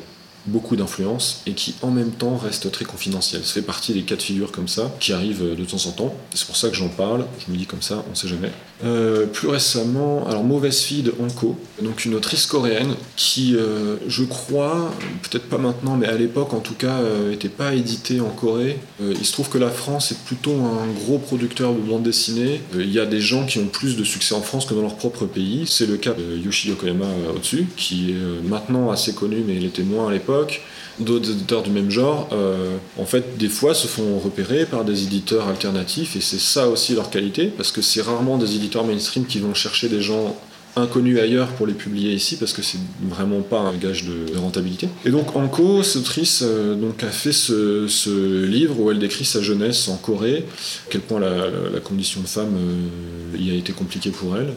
beaucoup 0.46 0.76
d'influence 0.76 1.42
et 1.46 1.52
qui 1.52 1.74
en 1.82 1.90
même 1.90 2.10
temps 2.10 2.36
reste 2.36 2.70
très 2.70 2.84
confidentiel. 2.84 3.44
Ça 3.44 3.54
fait 3.54 3.62
partie 3.62 3.92
des 3.92 4.02
cas 4.02 4.16
de 4.16 4.22
figure 4.22 4.52
comme 4.52 4.68
ça 4.68 4.94
qui 5.00 5.12
arrivent 5.12 5.56
de 5.56 5.64
temps 5.64 5.86
en 5.86 5.92
temps. 5.92 6.14
C'est 6.34 6.46
pour 6.46 6.56
ça 6.56 6.68
que 6.68 6.74
j'en 6.76 6.88
parle. 6.88 7.26
Je 7.46 7.52
me 7.52 7.56
dis 7.56 7.66
comme 7.66 7.82
ça, 7.82 8.04
on 8.10 8.14
sait 8.14 8.28
jamais. 8.28 8.50
Euh, 8.84 9.24
plus 9.24 9.48
récemment, 9.48 10.26
alors 10.28 10.44
Mauvaise 10.44 10.80
fille 10.80 11.02
de 11.02 11.14
Hanko, 11.18 11.56
donc 11.80 12.04
une 12.04 12.14
autrice 12.14 12.44
coréenne 12.44 12.94
qui, 13.16 13.56
euh, 13.56 13.96
je 14.06 14.22
crois, 14.24 14.92
peut-être 15.22 15.48
pas 15.48 15.56
maintenant, 15.56 15.96
mais 15.96 16.06
à 16.06 16.14
l'époque 16.14 16.52
en 16.52 16.60
tout 16.60 16.74
cas, 16.74 16.98
n'était 17.30 17.48
euh, 17.48 17.56
pas 17.56 17.74
éditée 17.74 18.20
en 18.20 18.28
Corée. 18.28 18.78
il 19.00 19.24
se 19.24 19.32
trouve 19.32 19.48
que 19.48 19.56
la 19.56 19.70
France 19.70 20.12
est 20.12 20.18
plutôt 20.24 20.52
un 20.52 20.92
gros 20.92 21.18
producteur 21.18 21.72
de 21.72 21.80
bande 21.80 22.02
dessinée. 22.02 22.60
Il 22.74 22.92
y 22.92 23.00
a 23.00 23.06
des 23.06 23.20
gens 23.20 23.46
qui 23.46 23.58
ont 23.58 23.66
plus 23.66 23.96
de 23.96 24.04
succès 24.04 24.34
en 24.34 24.42
France 24.42 24.66
que 24.66 24.74
dans 24.74 24.82
leur 24.82 24.96
propre 24.96 25.24
pays. 25.24 25.64
C'est 25.66 25.86
le 25.86 25.96
cas 25.96 26.12
de 26.12 26.36
Yoshi 26.36 26.68
Yokoyama 26.68 27.06
au-dessus, 27.34 27.66
qui 27.76 28.10
est 28.10 28.48
maintenant 28.48 28.90
assez 28.90 29.14
connu, 29.14 29.42
mais 29.46 29.56
il 29.56 29.64
était 29.64 29.84
moins 29.84 30.08
à 30.08 30.12
l'époque 30.12 30.62
d'autres 30.98 31.30
éditeurs 31.30 31.62
du 31.62 31.70
même 31.70 31.90
genre, 31.90 32.28
euh, 32.32 32.76
en 32.98 33.04
fait, 33.04 33.36
des 33.38 33.48
fois 33.48 33.74
se 33.74 33.86
font 33.86 34.18
repérer 34.18 34.66
par 34.66 34.84
des 34.84 35.02
éditeurs 35.04 35.48
alternatifs, 35.48 36.16
et 36.16 36.20
c'est 36.20 36.40
ça 36.40 36.68
aussi 36.68 36.94
leur 36.94 37.10
qualité, 37.10 37.46
parce 37.46 37.72
que 37.72 37.82
c'est 37.82 38.02
rarement 38.02 38.38
des 38.38 38.54
éditeurs 38.56 38.84
mainstream 38.84 39.26
qui 39.26 39.38
vont 39.38 39.54
chercher 39.54 39.88
des 39.88 40.00
gens 40.00 40.36
inconnus 40.76 41.18
ailleurs 41.18 41.48
pour 41.48 41.66
les 41.66 41.72
publier 41.72 42.12
ici, 42.12 42.36
parce 42.36 42.52
que 42.52 42.62
c'est 42.62 42.78
vraiment 43.02 43.40
pas 43.40 43.60
un 43.60 43.74
gage 43.74 44.04
de, 44.04 44.36
rentabilité. 44.36 44.88
Et 45.06 45.10
donc 45.10 45.34
Anko, 45.34 45.82
cette 45.82 46.02
autrice, 46.02 46.42
euh, 46.44 46.74
donc, 46.74 47.02
a 47.02 47.08
fait 47.08 47.32
ce, 47.32 48.44
livre 48.44 48.78
où 48.78 48.90
elle 48.90 48.98
décrit 48.98 49.24
sa 49.24 49.40
jeunesse 49.40 49.88
en 49.88 49.96
Corée, 49.96 50.44
à 50.86 50.90
quel 50.90 51.00
point 51.00 51.18
la, 51.18 51.80
condition 51.80 52.20
de 52.20 52.26
femme 52.26 52.54
euh, 52.56 53.38
y 53.38 53.50
a 53.50 53.54
été 53.54 53.72
compliquée 53.72 54.10
pour 54.10 54.36
elle. 54.36 54.52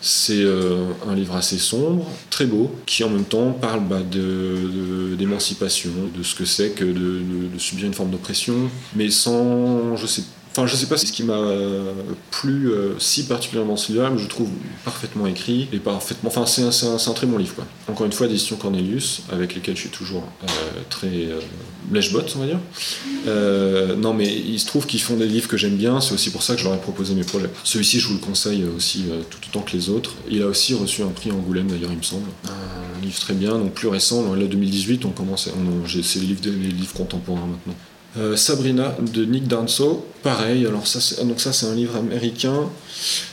C'est 0.00 0.42
euh, 0.42 0.84
un 1.08 1.14
livre 1.14 1.34
assez 1.34 1.58
sombre, 1.58 2.06
très 2.30 2.46
beau, 2.46 2.74
qui 2.86 3.02
en 3.02 3.10
même 3.10 3.24
temps 3.24 3.50
parle 3.52 3.80
bah, 3.80 4.00
d'émancipation, 4.02 5.90
de, 6.16 6.22
ce 6.22 6.34
que 6.34 6.44
c'est 6.44 6.70
que 6.70 6.84
de, 6.84 7.58
subir 7.58 7.86
une 7.86 7.94
forme 7.94 8.10
d'oppression, 8.10 8.54
mais 8.94 9.10
sans, 9.10 9.96
je 9.96 10.06
sais 10.06 10.22
Enfin, 10.58 10.66
je 10.66 10.74
sais 10.74 10.86
pas, 10.86 10.96
c'est 10.96 11.06
ce 11.06 11.12
qui 11.12 11.22
m'a 11.22 11.34
euh, 11.34 11.92
plu 12.32 12.72
euh, 12.72 12.98
si 12.98 13.26
particulièrement 13.26 13.76
celui-là, 13.76 14.10
mais 14.10 14.18
je 14.18 14.26
trouve 14.26 14.48
parfaitement 14.84 15.28
écrit 15.28 15.68
et 15.72 15.78
parfaitement. 15.78 16.30
Enfin, 16.34 16.46
c'est 16.46 16.64
un, 16.64 17.14
très 17.14 17.28
bon 17.28 17.38
livre, 17.38 17.54
quoi. 17.54 17.64
Encore 17.86 18.06
une 18.06 18.12
fois, 18.12 18.26
d'édition 18.26 18.56
Cornelius, 18.56 19.22
avec 19.30 19.54
lesquels 19.54 19.76
je 19.76 19.82
suis 19.82 19.90
toujours 19.90 20.24
euh, 20.42 20.46
très 20.90 21.28
lèche-bot, 21.92 22.24
on 22.34 22.38
va 22.40 22.46
dire. 22.46 23.96
non, 23.98 24.14
mais 24.14 24.26
il 24.26 24.58
se 24.58 24.66
trouve 24.66 24.84
qu'ils 24.86 25.00
font 25.00 25.16
des 25.16 25.28
livres 25.28 25.46
que 25.46 25.56
j'aime 25.56 25.76
bien, 25.76 26.00
c'est 26.00 26.12
aussi 26.12 26.30
pour 26.30 26.42
ça 26.42 26.54
que 26.54 26.58
je 26.58 26.64
leur 26.64 26.74
ai 26.74 26.80
proposé 26.80 27.14
mes 27.14 27.22
projets. 27.22 27.50
Celui-ci, 27.62 28.00
je 28.00 28.08
vous 28.08 28.14
le 28.14 28.20
conseille 28.20 28.64
aussi 28.64 29.04
tout 29.30 29.38
autant 29.50 29.60
que 29.60 29.76
les 29.76 29.90
autres. 29.90 30.14
Il 30.28 30.42
a 30.42 30.46
aussi 30.48 30.74
reçu 30.74 31.02
un 31.02 31.10
prix 31.10 31.30
Angoulême, 31.30 31.68
d'ailleurs, 31.68 31.92
il 31.92 31.98
me 31.98 32.02
semble. 32.02 32.26
Un 32.46 33.00
livre 33.00 33.20
très 33.20 33.34
bien, 33.34 33.52
donc 33.52 33.74
plus 33.74 33.86
récent, 33.86 34.24
dans 34.24 34.34
2018, 34.34 35.04
on 35.04 35.10
commence. 35.10 35.48
c'est 36.02 36.18
les 36.18 36.26
livres, 36.26 36.40
les 36.46 36.50
livres 36.50 36.94
contemporains 36.94 37.46
maintenant. 37.46 38.36
Sabrina 38.36 38.96
de 39.14 39.24
Nick 39.24 39.46
Danso, 39.46 40.04
pareil, 40.22 40.66
alors 40.66 40.86
ça, 40.86 41.24
donc 41.24 41.40
ça 41.40 41.52
c'est 41.52 41.66
un 41.66 41.74
livre 41.74 41.96
américain 41.96 42.68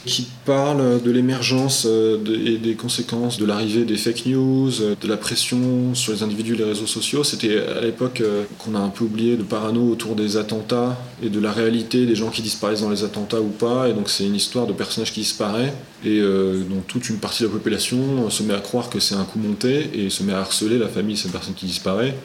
qui 0.05 0.27
parle 0.45 1.01
de 1.01 1.11
l'émergence 1.11 1.85
euh, 1.87 2.17
et 2.45 2.57
des 2.57 2.75
conséquences 2.75 3.37
de 3.37 3.45
l'arrivée 3.45 3.83
des 3.83 3.97
fake 3.97 4.27
news, 4.27 4.81
euh, 4.81 4.95
de 4.99 5.07
la 5.07 5.17
pression 5.17 5.95
sur 5.95 6.13
les 6.13 6.21
individus 6.23 6.53
et 6.53 6.57
les 6.57 6.63
réseaux 6.63 6.85
sociaux. 6.85 7.23
C'était 7.23 7.57
à 7.57 7.81
l'époque 7.81 8.21
qu'on 8.59 8.75
a 8.75 8.79
un 8.79 8.89
peu 8.89 9.05
oublié 9.05 9.35
de 9.37 9.43
parano 9.43 9.89
autour 9.89 10.15
des 10.15 10.37
attentats 10.37 10.97
et 11.23 11.29
de 11.29 11.39
la 11.39 11.51
réalité 11.51 12.05
des 12.05 12.15
gens 12.15 12.29
qui 12.29 12.41
disparaissent 12.41 12.81
dans 12.81 12.91
les 12.91 13.03
attentats 13.03 13.41
ou 13.41 13.49
pas. 13.49 13.89
Et 13.89 13.93
donc 13.93 14.09
c'est 14.09 14.25
une 14.25 14.35
histoire 14.35 14.67
de 14.67 14.73
personnages 14.73 15.11
qui 15.11 15.21
disparaît 15.21 15.73
et 16.03 16.21
dont 16.21 16.81
toute 16.87 17.09
une 17.09 17.17
partie 17.17 17.41
de 17.41 17.47
la 17.47 17.53
population 17.53 18.29
se 18.29 18.43
met 18.43 18.53
à 18.53 18.59
croire 18.59 18.89
que 18.89 18.99
c'est 18.99 19.15
un 19.15 19.23
coup 19.23 19.39
monté 19.39 19.89
et 19.93 20.09
se 20.11 20.21
met 20.21 20.33
à 20.33 20.39
harceler 20.41 20.77
la 20.77 20.87
famille 20.87 21.15
de 21.15 21.19
cette 21.19 21.31
personne 21.31 21.55
qui 21.55 21.65
disparaît 21.65 22.15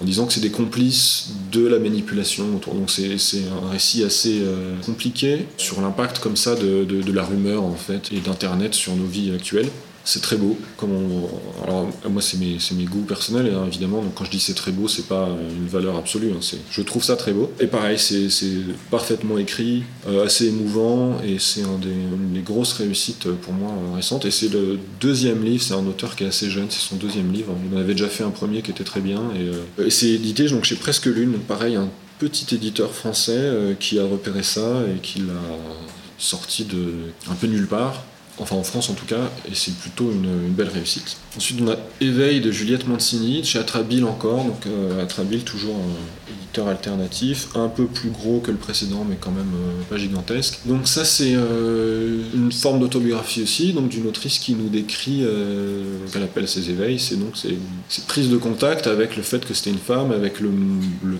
en 0.00 0.04
disant 0.04 0.26
que 0.26 0.32
c'est 0.32 0.40
des 0.40 0.50
complices 0.50 1.30
de 1.50 1.66
la 1.66 1.78
manipulation 1.78 2.44
autour. 2.54 2.74
Donc 2.74 2.90
c'est 2.90 3.16
un 3.44 3.70
récit 3.70 4.04
assez 4.08 4.40
euh, 4.40 4.74
compliqué 4.84 5.44
sur 5.58 5.82
l'impact 5.82 6.18
comme 6.18 6.36
ça 6.36 6.54
de, 6.54 6.84
de, 6.84 7.12
la 7.12 7.24
rumeur 7.24 7.62
en 7.62 7.74
fait 7.74 8.10
et 8.10 8.20
d'Internet 8.20 8.72
sur 8.74 8.96
nos 8.96 9.04
vies 9.04 9.32
actuelles 9.34 9.68
c'est 10.08 10.22
très 10.22 10.36
beau. 10.36 10.56
Comme 10.78 10.90
Alors, 11.62 11.86
moi, 12.08 12.22
c'est 12.22 12.38
mes, 12.38 12.56
mes, 12.76 12.84
goûts 12.84 13.02
personnels, 13.02 13.52
hein, 13.54 13.64
évidemment. 13.66 14.00
Donc, 14.00 14.14
quand 14.14 14.24
je 14.24 14.30
dis 14.30 14.40
c'est 14.40 14.54
très 14.54 14.72
beau, 14.72 14.88
c'est 14.88 15.06
pas 15.06 15.28
une 15.28 15.68
valeur 15.68 15.96
absolue. 15.96 16.30
Hein, 16.30 16.40
je 16.70 16.82
trouve 16.82 17.04
ça 17.04 17.14
très 17.16 17.32
beau. 17.32 17.52
Et 17.60 17.66
pareil, 17.66 17.98
c'est 17.98 18.30
parfaitement 18.90 19.36
écrit, 19.36 19.82
euh, 20.08 20.24
assez 20.24 20.46
émouvant, 20.46 21.18
et 21.22 21.38
c'est 21.38 21.60
une 21.60 22.32
des 22.32 22.40
grosses 22.40 22.72
réussites 22.72 23.28
pour 23.28 23.52
moi 23.52 23.70
euh, 23.70 23.96
récentes. 23.96 24.24
Et 24.24 24.30
c'est 24.30 24.48
le 24.48 24.78
deuxième 24.98 25.44
livre. 25.44 25.62
C'est 25.62 25.74
un 25.74 25.86
auteur 25.86 26.16
qui 26.16 26.24
est 26.24 26.28
assez 26.28 26.48
jeune. 26.48 26.68
C'est 26.70 26.80
son 26.80 26.96
deuxième 26.96 27.30
livre. 27.30 27.54
Il 27.70 27.76
en 27.76 27.80
avait 27.80 27.92
déjà 27.92 28.08
fait 28.08 28.24
un 28.24 28.30
premier 28.30 28.62
qui 28.62 28.70
était 28.70 28.84
très 28.84 29.00
bien. 29.00 29.20
Et, 29.38 29.90
c'est 29.90 30.08
édité 30.08 30.48
donc 30.48 30.64
chez 30.64 30.76
Presque 30.76 31.06
Lune. 31.06 31.34
Pareil, 31.46 31.78
petit 32.18 32.54
éditeur 32.54 32.92
français 32.92 33.76
qui 33.78 33.98
a 33.98 34.04
repéré 34.04 34.42
ça 34.42 34.82
et 34.94 35.00
qui 35.00 35.20
l'a 35.20 35.34
sorti 36.18 36.64
de 36.64 37.12
un 37.30 37.34
peu 37.34 37.46
nulle 37.46 37.68
part 37.68 38.04
enfin 38.40 38.56
en 38.56 38.62
France 38.62 38.90
en 38.90 38.94
tout 38.94 39.06
cas, 39.06 39.30
et 39.46 39.54
c'est 39.54 39.74
plutôt 39.74 40.10
une, 40.10 40.48
belle 40.50 40.68
réussite. 40.68 41.16
Ensuite, 41.36 41.60
on 41.62 41.70
a 41.70 41.76
Éveil 42.00 42.40
de 42.40 42.50
Juliette 42.50 42.86
Mancini, 42.88 43.44
chez 43.44 43.58
Atrabile 43.58 44.04
encore, 44.04 44.44
donc 44.44 44.66
euh, 44.66 45.02
Atrabile 45.02 45.44
toujours 45.44 45.76
un 45.76 46.32
éditeur 46.32 46.68
alternatif, 46.68 47.48
un 47.54 47.68
peu 47.68 47.86
plus 47.86 48.10
gros 48.10 48.40
que 48.40 48.50
le 48.50 48.56
précédent, 48.56 49.06
mais 49.08 49.16
quand 49.20 49.30
même 49.30 49.52
euh, 49.54 49.82
pas 49.88 49.98
gigantesque. 49.98 50.60
Donc 50.64 50.88
ça, 50.88 51.04
c'est 51.04 51.34
euh, 51.34 52.22
une 52.34 52.50
forme 52.50 52.80
d'autobiographie 52.80 53.42
aussi, 53.42 53.72
donc 53.72 53.88
d'une 53.88 54.06
autrice 54.06 54.38
qui 54.38 54.54
nous 54.54 54.68
décrit 54.68 55.22
ce 55.22 56.12
qu'elle 56.12 56.22
appelle 56.22 56.48
ses 56.48 56.70
éveils, 56.70 56.98
c'est 56.98 57.16
donc 57.16 57.34
c'est 57.36 58.06
prise 58.06 58.30
de 58.30 58.36
contact 58.36 58.86
avec 58.86 59.16
le 59.16 59.22
fait 59.22 59.44
que 59.44 59.54
c'était 59.54 59.70
une 59.70 59.78
femme, 59.78 60.12
avec 60.12 60.40
le, 60.40 60.50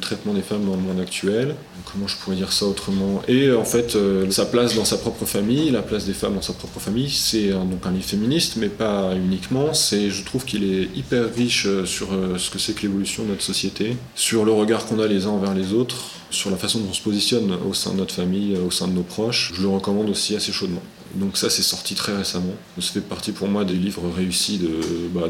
traitement 0.00 0.32
des 0.32 0.42
femmes 0.42 0.64
dans 0.64 0.76
le 0.76 0.82
monde 0.82 1.00
actuel. 1.00 1.54
Comment 1.92 2.06
je 2.06 2.16
pourrais 2.16 2.36
dire 2.36 2.52
ça 2.52 2.66
autrement? 2.66 3.22
Et 3.26 3.50
en 3.52 3.64
fait, 3.64 3.96
sa 4.30 4.46
place 4.46 4.74
dans 4.74 4.84
sa 4.84 4.96
propre 4.96 5.24
famille, 5.26 5.70
la 5.70 5.82
place 5.82 6.06
des 6.06 6.12
femmes 6.12 6.34
dans 6.34 6.42
sa 6.42 6.52
propre 6.52 6.80
famille, 6.80 7.07
c'est 7.10 7.50
donc 7.50 7.84
un 7.84 7.90
livre 7.90 8.04
féministe, 8.04 8.56
mais 8.56 8.68
pas 8.68 9.14
uniquement. 9.16 9.74
C'est, 9.74 10.10
je 10.10 10.24
trouve 10.24 10.44
qu'il 10.44 10.64
est 10.64 10.88
hyper 10.96 11.32
riche 11.34 11.66
euh, 11.66 11.84
sur 11.86 12.12
euh, 12.12 12.38
ce 12.38 12.50
que 12.50 12.58
c'est 12.58 12.74
que 12.74 12.82
l'évolution 12.82 13.24
de 13.24 13.30
notre 13.30 13.42
société, 13.42 13.96
sur 14.14 14.44
le 14.44 14.52
regard 14.52 14.86
qu'on 14.86 14.98
a 15.00 15.06
les 15.06 15.26
uns 15.26 15.30
envers 15.30 15.54
les 15.54 15.72
autres, 15.72 16.10
sur 16.30 16.50
la 16.50 16.56
façon 16.56 16.80
dont 16.80 16.88
on 16.90 16.94
se 16.94 17.02
positionne 17.02 17.56
au 17.68 17.74
sein 17.74 17.92
de 17.92 17.96
notre 17.96 18.14
famille, 18.14 18.56
au 18.56 18.70
sein 18.70 18.88
de 18.88 18.92
nos 18.92 19.02
proches. 19.02 19.52
Je 19.54 19.62
le 19.62 19.68
recommande 19.68 20.10
aussi 20.10 20.36
assez 20.36 20.52
chaudement. 20.52 20.82
Donc 21.14 21.36
ça, 21.38 21.48
c'est 21.48 21.62
sorti 21.62 21.94
très 21.94 22.14
récemment. 22.16 22.54
Ça 22.78 22.92
fait 22.92 23.00
partie 23.00 23.32
pour 23.32 23.48
moi 23.48 23.64
des 23.64 23.74
livres 23.74 24.10
réussis 24.14 24.58
de, 24.58 24.80
bah, 25.14 25.28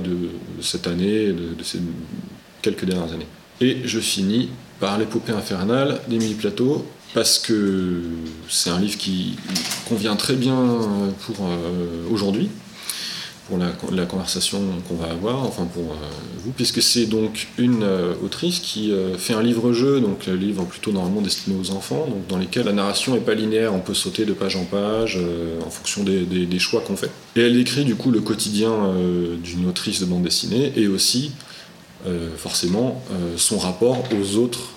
cette 0.61 0.89
année, 0.89 1.29
de, 1.29 1.55
de 1.55 1.63
ces 1.63 1.79
quelques 2.63 2.85
dernières 2.85 3.13
années. 3.13 3.29
Et 3.61 3.79
je 3.85 4.01
finis 4.01 4.49
par 4.81 4.99
L'épopée 4.99 5.33
infernale 5.33 6.01
d'Émilie 6.09 6.35
Plateau, 6.35 6.85
parce 7.15 7.39
que 7.39 8.03
c'est 8.49 8.71
un 8.71 8.81
livre 8.81 8.99
qui 8.99 9.37
convient 9.89 10.17
très 10.17 10.35
bien 10.35 10.57
pour 11.25 11.37
euh, 11.41 12.05
aujourd'hui, 12.11 12.51
pour 13.49 13.57
la, 13.57 14.05
conversation 14.05 14.61
qu'on 14.87 14.97
va 14.97 15.11
avoir, 15.11 15.43
enfin 15.45 15.65
pour 15.65 15.85
euh, 15.85 16.07
vous, 16.45 16.51
puisque 16.51 16.83
c'est 16.83 17.07
donc 17.07 17.49
une 17.57 17.83
euh, 17.83 18.13
autrice 18.23 18.61
qui 18.61 18.93
fait 19.17 19.33
un 19.33 19.43
livre-jeu, 19.43 20.01
donc 20.01 20.29
un 20.29 20.37
livre 20.37 20.65
plutôt 20.65 20.93
normalement 20.93 21.23
destiné 21.23 21.57
aux 21.59 21.71
enfants, 21.71 22.07
donc 22.11 22.27
dans 22.29 22.37
lesquels 22.37 22.67
la 22.67 22.75
narration 22.75 23.15
n'est 23.15 23.21
pas 23.21 23.35
linéaire, 23.35 23.73
on 23.73 23.81
peut 23.81 23.95
sauter 23.95 24.27
de 24.27 24.35
page 24.35 24.57
en 24.57 24.65
page 24.65 25.19
en 25.67 25.71
fonction 25.71 26.05
des, 26.05 26.25
des 26.25 26.59
choix 26.59 26.83
qu'on 26.83 26.97
fait. 26.97 27.11
Et 27.37 27.41
elle 27.41 27.55
décrit 27.55 27.85
du 27.85 27.95
coup 27.95 28.11
le 28.11 28.21
quotidien 28.21 28.71
d'une 29.43 29.67
autrice 29.67 30.01
de 30.01 30.05
bande 30.05 30.25
dessinée 30.25 30.73
et 30.77 30.89
aussi 30.89 31.33
forcément 32.37 33.03
son 33.37 33.59
rapport 33.59 34.05
aux 34.13 34.37
autres 34.37 34.75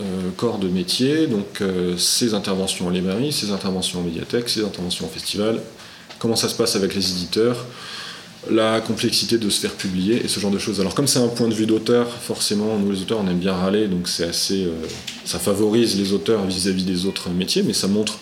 euh, 0.00 0.30
corps 0.36 0.58
de 0.58 0.68
métier, 0.68 1.26
donc 1.26 1.60
euh, 1.60 1.96
ses 1.98 2.32
interventions 2.32 2.86
en 2.86 2.90
librairie, 2.90 3.32
ses 3.32 3.50
interventions 3.50 4.00
en 4.00 4.02
médiathèque, 4.02 4.48
ses 4.48 4.64
interventions 4.64 5.04
en 5.04 5.08
festival, 5.08 5.60
comment 6.18 6.36
ça 6.36 6.48
se 6.48 6.54
passe 6.54 6.76
avec 6.76 6.94
les 6.94 7.10
éditeurs, 7.10 7.66
la 8.50 8.80
complexité 8.80 9.36
de 9.36 9.50
se 9.50 9.60
faire 9.60 9.72
publier 9.72 10.24
et 10.24 10.28
ce 10.28 10.40
genre 10.40 10.50
de 10.50 10.58
choses. 10.58 10.80
Alors 10.80 10.94
comme 10.94 11.06
c'est 11.06 11.18
un 11.18 11.28
point 11.28 11.46
de 11.46 11.54
vue 11.54 11.66
d'auteur, 11.66 12.08
forcément, 12.08 12.78
nous 12.78 12.90
les 12.90 13.02
auteurs, 13.02 13.20
on 13.20 13.28
aime 13.28 13.38
bien 13.38 13.52
râler, 13.52 13.86
donc 13.86 14.08
c'est 14.08 14.24
assez, 14.24 14.64
euh, 14.64 14.72
ça 15.24 15.38
favorise 15.38 15.98
les 15.98 16.12
auteurs 16.12 16.42
vis-à-vis 16.46 16.84
des 16.84 17.04
autres 17.04 17.28
métiers, 17.28 17.62
mais 17.62 17.74
ça 17.74 17.86
montre 17.86 18.18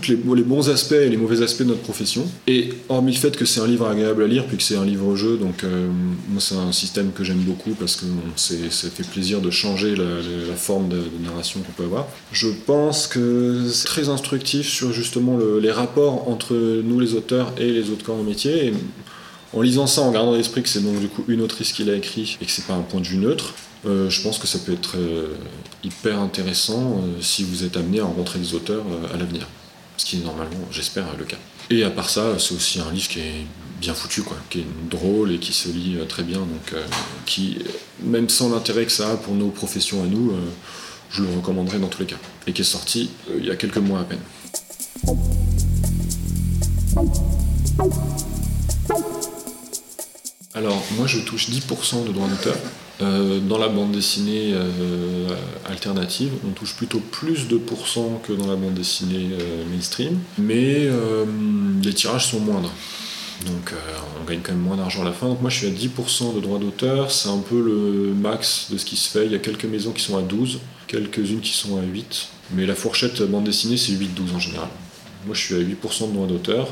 tous 0.00 0.34
les, 0.34 0.42
bons 0.42 0.68
aspects 0.70 0.92
et 0.92 1.08
les 1.08 1.16
mauvais 1.16 1.42
aspects 1.42 1.62
de 1.62 1.68
notre 1.68 1.82
profession. 1.82 2.26
Et 2.46 2.70
hormis 2.88 3.12
le 3.12 3.18
fait 3.18 3.36
que 3.36 3.44
c'est 3.44 3.60
un 3.60 3.66
livre 3.66 3.86
agréable 3.86 4.22
à 4.24 4.26
lire, 4.26 4.46
puis 4.46 4.56
que 4.56 4.62
c'est 4.62 4.76
un 4.76 4.84
livre-jeu, 4.84 5.36
donc 5.36 5.62
euh, 5.64 5.88
moi 6.28 6.40
c'est 6.40 6.56
un 6.56 6.72
système 6.72 7.12
que 7.12 7.24
j'aime 7.24 7.38
beaucoup 7.38 7.70
parce 7.74 7.96
que 7.96 8.06
ça 8.36 8.90
fait 8.90 9.06
plaisir 9.06 9.40
de 9.40 9.50
changer 9.50 9.94
la, 9.94 10.56
forme 10.56 10.88
de, 10.88 11.02
narration 11.24 11.60
qu'on 11.60 11.72
peut 11.72 11.84
avoir. 11.84 12.06
Je 12.32 12.48
pense 12.66 13.06
que 13.06 13.68
c'est 13.70 13.86
très 13.86 14.08
instructif 14.08 14.68
sur 14.68 14.92
justement 14.92 15.36
le, 15.36 15.58
les 15.60 15.70
rapports 15.70 16.28
entre 16.28 16.54
nous 16.54 17.00
les 17.00 17.14
auteurs 17.14 17.52
et 17.58 17.70
les 17.70 17.90
autres 17.90 18.04
corps 18.04 18.18
de 18.18 18.24
métier. 18.24 18.72
En 19.52 19.60
lisant 19.60 19.86
ça, 19.86 20.00
en 20.00 20.10
gardant 20.10 20.32
à 20.34 20.36
l'esprit 20.36 20.62
que 20.62 20.68
c'est 20.68 20.82
donc 20.82 20.98
du 20.98 21.08
coup 21.08 21.24
une 21.28 21.40
autrice 21.40 21.72
qui 21.72 21.84
l'a 21.84 21.94
écrit 21.94 22.36
et 22.40 22.44
que 22.44 22.50
c'est 22.50 22.66
pas 22.66 22.74
un 22.74 22.82
point 22.82 23.00
de 23.00 23.06
vue 23.06 23.18
neutre, 23.18 23.54
euh, 23.86 24.10
je 24.10 24.22
pense 24.22 24.38
que 24.38 24.46
ça 24.46 24.58
peut 24.58 24.72
être 24.72 24.96
euh, 24.96 25.28
hyper 25.84 26.18
intéressant 26.18 27.00
si 27.20 27.44
vous 27.44 27.64
êtes 27.64 27.76
amené 27.76 28.00
à 28.00 28.04
rencontrer 28.04 28.38
des 28.38 28.54
auteurs 28.54 28.84
à 29.12 29.16
l'avenir. 29.16 29.46
Ce 29.96 30.04
qui 30.04 30.16
est 30.16 30.24
normalement, 30.24 30.68
j'espère, 30.70 31.06
le 31.18 31.24
cas. 31.24 31.36
Et 31.70 31.84
à 31.84 31.90
part 31.90 32.10
ça, 32.10 32.38
c'est 32.38 32.54
aussi 32.54 32.80
un 32.80 32.90
livre 32.90 33.08
qui 33.08 33.20
est 33.20 33.46
bien 33.80 33.94
foutu, 33.94 34.22
quoi, 34.22 34.36
qui 34.50 34.60
est 34.60 34.66
drôle 34.90 35.32
et 35.32 35.38
qui 35.38 35.52
se 35.52 35.68
lit 35.68 35.98
très 36.08 36.22
bien, 36.22 36.38
donc 36.38 36.74
qui, 37.26 37.58
même 38.02 38.28
sans 38.28 38.50
l'intérêt 38.50 38.84
que 38.84 38.92
ça 38.92 39.12
a 39.12 39.16
pour 39.16 39.34
nos 39.34 39.48
professions 39.48 40.02
à 40.02 40.06
nous, 40.06 40.32
je 41.10 41.22
le 41.22 41.28
recommanderais 41.36 41.78
dans 41.78 41.88
tous 41.88 42.00
les 42.00 42.06
cas. 42.06 42.16
Et 42.46 42.52
qui 42.52 42.62
est 42.62 42.64
sorti 42.64 43.10
il 43.38 43.44
y 43.44 43.50
a 43.50 43.56
quelques 43.56 43.78
mois 43.78 44.00
à 44.00 44.04
peine. 44.04 44.20
Alors, 50.54 50.82
moi, 50.96 51.06
je 51.06 51.18
touche 51.20 51.50
10% 51.50 52.06
de 52.06 52.12
droits 52.12 52.28
d'auteur. 52.28 52.56
Euh, 53.02 53.40
dans 53.40 53.58
la 53.58 53.68
bande 53.68 53.92
dessinée 53.92 54.52
euh, 54.54 55.28
alternative, 55.68 56.30
on 56.46 56.52
touche 56.52 56.76
plutôt 56.76 57.00
plus 57.00 57.48
de 57.48 57.56
pourcents 57.56 58.22
que 58.26 58.32
dans 58.32 58.46
la 58.46 58.54
bande 58.54 58.74
dessinée 58.74 59.30
euh, 59.32 59.64
mainstream, 59.70 60.18
mais 60.38 60.88
les 61.82 61.92
tirages 61.92 62.28
sont 62.28 62.40
moindres. 62.40 62.72
Donc 63.46 63.74
on 64.20 64.24
gagne 64.24 64.40
quand 64.42 64.52
même 64.52 64.62
moins 64.62 64.76
d'argent 64.76 65.02
à 65.02 65.06
la 65.06 65.12
fin. 65.12 65.26
Donc 65.26 65.40
moi 65.40 65.50
je 65.50 65.58
suis 65.58 65.66
à 65.66 65.70
10% 65.70 66.36
de 66.36 66.40
droits 66.40 66.58
d'auteur, 66.58 67.10
c'est 67.10 67.28
un 67.28 67.38
peu 67.38 67.60
le 67.60 68.14
max 68.14 68.68
de 68.70 68.78
ce 68.78 68.84
qui 68.84 68.96
se 68.96 69.08
fait. 69.10 69.26
Il 69.26 69.32
y 69.32 69.34
a 69.34 69.38
quelques 69.38 69.64
maisons 69.64 69.90
qui 69.90 70.02
sont 70.02 70.16
à 70.16 70.22
12, 70.22 70.60
quelques-unes 70.86 71.40
qui 71.40 71.52
sont 71.52 71.76
à 71.76 71.82
8, 71.82 72.28
mais 72.52 72.64
la 72.64 72.74
fourchette 72.74 73.22
bande 73.22 73.44
dessinée 73.44 73.76
c'est 73.76 73.92
8-12 73.92 74.36
en 74.36 74.38
général. 74.38 74.68
Moi, 75.26 75.34
je 75.34 75.40
suis 75.40 75.54
à 75.54 75.58
8% 75.58 76.08
de 76.08 76.12
droit 76.12 76.26
d'auteur. 76.26 76.68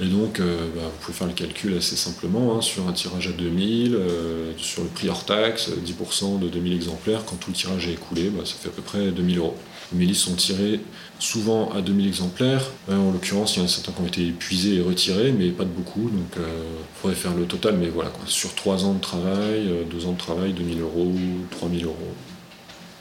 Et 0.00 0.06
donc, 0.06 0.40
euh, 0.40 0.66
bah, 0.74 0.82
vous 0.84 0.98
pouvez 1.00 1.16
faire 1.16 1.26
le 1.26 1.32
calcul 1.32 1.76
assez 1.76 1.96
simplement. 1.96 2.56
Hein, 2.56 2.60
sur 2.60 2.86
un 2.88 2.92
tirage 2.92 3.28
à 3.28 3.32
2000, 3.32 3.94
euh, 3.94 4.52
sur 4.58 4.82
le 4.82 4.88
prix 4.88 5.08
hors 5.08 5.24
taxe, 5.24 5.70
10% 5.70 6.38
de 6.38 6.48
2000 6.48 6.74
exemplaires, 6.74 7.24
quand 7.24 7.36
tout 7.36 7.50
le 7.50 7.56
tirage 7.56 7.88
est 7.88 7.92
écoulé, 7.92 8.30
bah, 8.30 8.42
ça 8.44 8.54
fait 8.54 8.68
à 8.68 8.72
peu 8.72 8.82
près 8.82 9.10
2000 9.10 9.38
euros. 9.38 9.56
Mes 9.92 10.04
livres 10.04 10.18
sont 10.18 10.34
tirés 10.34 10.80
souvent 11.18 11.70
à 11.72 11.80
2000 11.80 12.06
exemplaires. 12.06 12.64
en 12.88 13.12
l'occurrence, 13.12 13.56
il 13.56 13.60
y 13.60 13.62
en 13.62 13.64
a 13.64 13.68
certains 13.68 13.92
qui 13.92 14.00
ont 14.02 14.06
été 14.06 14.26
épuisés 14.26 14.76
et 14.76 14.82
retirés, 14.82 15.32
mais 15.32 15.48
pas 15.48 15.64
de 15.64 15.70
beaucoup. 15.70 16.10
Donc, 16.10 16.32
il 16.36 16.42
euh, 16.42 16.62
faudrait 17.00 17.16
faire 17.16 17.34
le 17.34 17.44
total. 17.44 17.76
Mais 17.78 17.88
voilà, 17.88 18.12
sur 18.26 18.54
3 18.54 18.84
ans 18.84 18.94
de 18.94 19.00
travail, 19.00 19.70
2 19.90 20.06
ans 20.06 20.12
de 20.12 20.18
travail, 20.18 20.52
2000 20.52 20.80
euros, 20.80 21.12
3000 21.50 21.84
euros. 21.84 21.96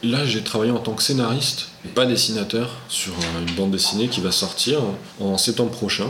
Là, 0.01 0.25
j'ai 0.25 0.41
travaillé 0.41 0.71
en 0.71 0.79
tant 0.79 0.93
que 0.93 1.03
scénariste, 1.03 1.69
pas 1.93 2.05
dessinateur, 2.05 2.69
sur 2.87 3.13
une 3.45 3.53
bande 3.55 3.71
dessinée 3.71 4.07
qui 4.07 4.21
va 4.21 4.31
sortir 4.31 4.79
en 5.19 5.37
septembre 5.37 5.71
prochain 5.71 6.09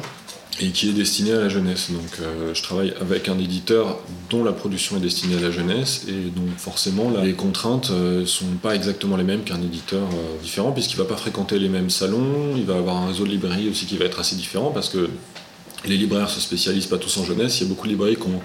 et 0.61 0.69
qui 0.69 0.89
est 0.89 0.93
destinée 0.93 1.31
à 1.31 1.39
la 1.39 1.49
jeunesse. 1.49 1.89
Donc, 1.89 2.19
euh, 2.21 2.53
je 2.53 2.61
travaille 2.61 2.93
avec 3.01 3.29
un 3.29 3.39
éditeur 3.39 3.99
dont 4.29 4.43
la 4.43 4.51
production 4.51 4.97
est 4.97 4.99
destinée 4.99 5.37
à 5.37 5.39
la 5.39 5.49
jeunesse 5.49 6.05
et 6.07 6.29
donc 6.29 6.55
forcément, 6.57 7.11
les 7.23 7.33
contraintes 7.33 7.89
euh, 7.89 8.27
sont 8.27 8.45
pas 8.61 8.75
exactement 8.75 9.17
les 9.17 9.23
mêmes 9.23 9.43
qu'un 9.43 9.61
éditeur 9.61 10.03
euh, 10.03 10.41
différent 10.43 10.71
puisqu'il 10.71 10.97
va 10.97 11.05
pas 11.05 11.17
fréquenter 11.17 11.57
les 11.57 11.69
mêmes 11.69 11.89
salons, 11.89 12.55
il 12.55 12.65
va 12.65 12.75
avoir 12.75 12.97
un 12.97 13.07
réseau 13.07 13.23
de 13.23 13.29
librairies 13.29 13.69
aussi 13.69 13.85
qui 13.85 13.97
va 13.97 14.05
être 14.05 14.19
assez 14.19 14.35
différent 14.35 14.69
parce 14.71 14.89
que 14.89 15.09
les 15.85 15.97
libraires 15.97 16.29
se 16.29 16.41
spécialisent 16.41 16.87
pas 16.87 16.97
tous 16.97 17.17
en 17.17 17.23
jeunesse. 17.23 17.59
Il 17.59 17.63
y 17.63 17.65
a 17.65 17.69
beaucoup 17.69 17.87
de 17.87 17.93
librairies 17.93 18.17
qui 18.17 18.27
ont 18.27 18.41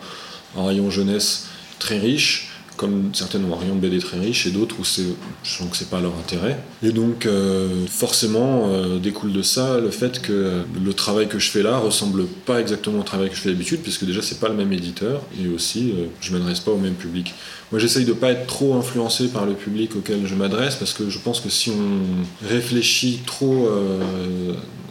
un 0.57 0.67
rayon 0.67 0.89
jeunesse 0.89 1.49
très 1.81 1.99
riche 1.99 2.54
comme 2.77 3.15
certaines 3.15 3.43
de 3.43 3.75
BD 3.75 3.99
très 3.99 4.19
riche 4.19 4.47
et 4.47 4.51
d'autres 4.51 4.77
où 4.81 4.85
je 4.85 5.03
sens 5.43 5.71
que 5.71 5.77
c'est 5.77 5.91
pas 5.91 6.01
leur 6.01 6.13
intérêt. 6.19 6.59
Et 6.83 6.91
donc 6.91 7.27
euh, 7.27 7.87
forcément 7.89 8.69
euh, 8.69 8.99
découle 8.99 9.33
de 9.33 9.43
ça 9.43 9.79
le 9.79 9.91
fait 9.91 10.21
que 10.21 10.63
le 10.83 10.93
travail 10.93 11.29
que 11.29 11.39
je 11.39 11.51
fais 11.51 11.63
là 11.63 11.79
ressemble 11.79 12.25
pas 12.27 12.61
exactement 12.61 13.01
au 13.01 13.05
travail 13.05 13.31
que 13.31 13.37
je 13.37 13.41
fais 13.41 13.51
d'habitude 13.51 13.81
puisque 13.81 14.05
déjà 14.05 14.23
c'est 14.23 14.41
pas 14.41 14.49
le 14.49 14.55
même 14.55 14.73
éditeur 14.73 15.23
et 15.41 15.49
aussi 15.49 15.93
euh, 15.93 16.07
je 16.21 16.33
m'adresse 16.33 16.61
pas 16.61 16.73
au 16.73 16.79
même 16.79 16.95
public. 16.95 17.35
Moi 17.71 17.81
j'essaye 17.81 18.05
de 18.05 18.13
pas 18.13 18.31
être 18.31 18.47
trop 18.47 18.75
influencé 18.75 19.29
par 19.29 19.47
le 19.47 19.55
public 19.55 19.97
auquel 19.97 20.27
je 20.27 20.35
m'adresse 20.35 20.77
parce 20.77 20.93
que 20.93 21.09
je 21.09 21.19
pense 21.19 21.41
que 21.41 21.49
si 21.49 21.71
on 21.71 22.47
réfléchit 22.47 23.21
trop 23.27 23.69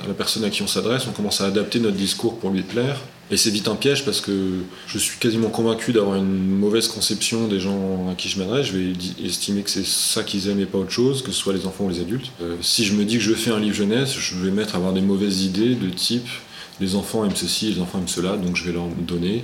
à 0.04 0.08
la 0.08 0.14
personne 0.14 0.44
à 0.44 0.50
qui 0.50 0.64
on 0.64 0.68
s'adresse, 0.68 1.04
on 1.08 1.12
commence 1.12 1.40
à 1.40 1.46
adapter 1.46 1.80
notre 1.80 1.96
discours 1.96 2.38
pour 2.40 2.50
lui 2.50 2.62
plaire 2.62 3.00
et 3.32 3.38
c'est 3.38 3.50
vite 3.50 3.68
un 3.68 3.76
piège 3.76 4.06
parce 4.06 4.22
que 4.22 4.60
je 4.86 4.98
suis 4.98 5.18
quasiment 5.18 5.50
convaincu 5.50 5.94
d'avoir 5.94 6.18
une 6.18 6.58
mauvaise 6.58 6.88
conception 6.88 7.48
des 7.48 7.60
gens 7.60 8.10
à 8.12 8.16
qui 8.16 8.30
je 8.30 8.38
m'adresse. 8.38 8.68
Je 8.68 8.78
vais 8.78 8.94
estimer 9.24 9.62
que 9.64 9.70
c'est 9.70 9.86
ça 9.86 10.24
qu'ils 10.24 10.50
aiment 10.50 10.60
et 10.60 10.66
pas 10.66 10.78
autre 10.78 10.92
chose, 10.92 11.22
que 11.22 11.32
ce 11.32 11.38
soit 11.38 11.54
les 11.54 11.66
enfants 11.66 11.86
ou 11.86 11.90
les 11.90 12.02
adultes. 12.02 12.32
Euh, 12.42 12.58
si 12.62 12.86
je 12.86 12.94
me 12.94 13.06
dis 13.06 13.18
que 13.18 13.24
je 13.24 13.34
fais 13.34 13.52
un 13.52 13.60
livre 13.60 13.76
jeunesse, 13.76 14.14
je 14.18 14.36
vais 14.36 14.52
mettre 14.52 14.76
à 14.76 14.78
avoir 14.78 14.94
des 14.94 15.02
mauvaises 15.02 15.44
idées 15.44 15.76
de 15.76 15.90
type 15.90 16.28
les 16.80 16.96
enfants 16.96 17.26
aiment 17.26 17.36
ceci, 17.36 17.72
les 17.72 17.82
enfants 17.82 18.00
aiment 18.00 18.08
cela, 18.08 18.38
donc 18.38 18.56
je 18.56 18.66
vais 18.66 18.72
leur 18.72 18.88
donner. 18.88 19.44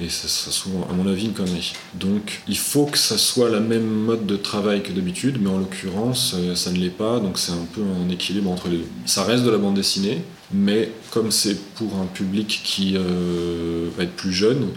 Et 0.00 0.08
ça 0.08 0.26
sera 0.26 0.70
à 0.90 0.94
mon 0.94 1.06
avis, 1.06 1.26
une 1.26 1.34
connerie. 1.34 1.74
Donc 1.94 2.40
il 2.48 2.56
faut 2.56 2.86
que 2.86 2.96
ça 2.96 3.18
soit 3.18 3.50
la 3.50 3.60
même 3.60 3.86
mode 3.86 4.24
de 4.24 4.36
travail 4.36 4.82
que 4.82 4.90
d'habitude, 4.90 5.36
mais 5.38 5.50
en 5.50 5.58
l'occurrence, 5.58 6.34
euh, 6.34 6.54
ça 6.54 6.72
ne 6.72 6.78
l'est 6.78 6.88
pas, 6.88 7.20
donc 7.20 7.38
c'est 7.38 7.52
un 7.52 7.66
peu 7.74 7.82
un 7.82 8.08
équilibre 8.08 8.50
entre 8.50 8.68
les 8.68 8.78
deux. 8.78 8.88
Ça 9.04 9.22
reste 9.22 9.44
de 9.44 9.50
la 9.50 9.58
bande 9.58 9.74
dessinée, 9.74 10.22
mais 10.52 10.90
comme 11.10 11.30
c'est 11.30 11.58
pour 11.74 11.96
un 11.96 12.06
public 12.06 12.60
qui 12.64 12.94
euh, 12.96 13.88
va 13.96 14.04
être 14.04 14.14
plus 14.14 14.32
jeune, 14.32 14.68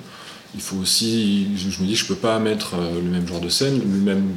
il 0.53 0.61
faut 0.61 0.77
aussi, 0.77 1.47
je 1.57 1.81
me 1.81 1.87
dis, 1.87 1.95
je 1.95 2.05
peux 2.05 2.15
pas 2.15 2.39
mettre 2.39 2.75
euh, 2.75 2.95
le 2.95 3.09
même 3.09 3.27
genre 3.27 3.41
de 3.41 3.49
scène, 3.49 3.79
le 3.79 3.99
même 3.99 4.31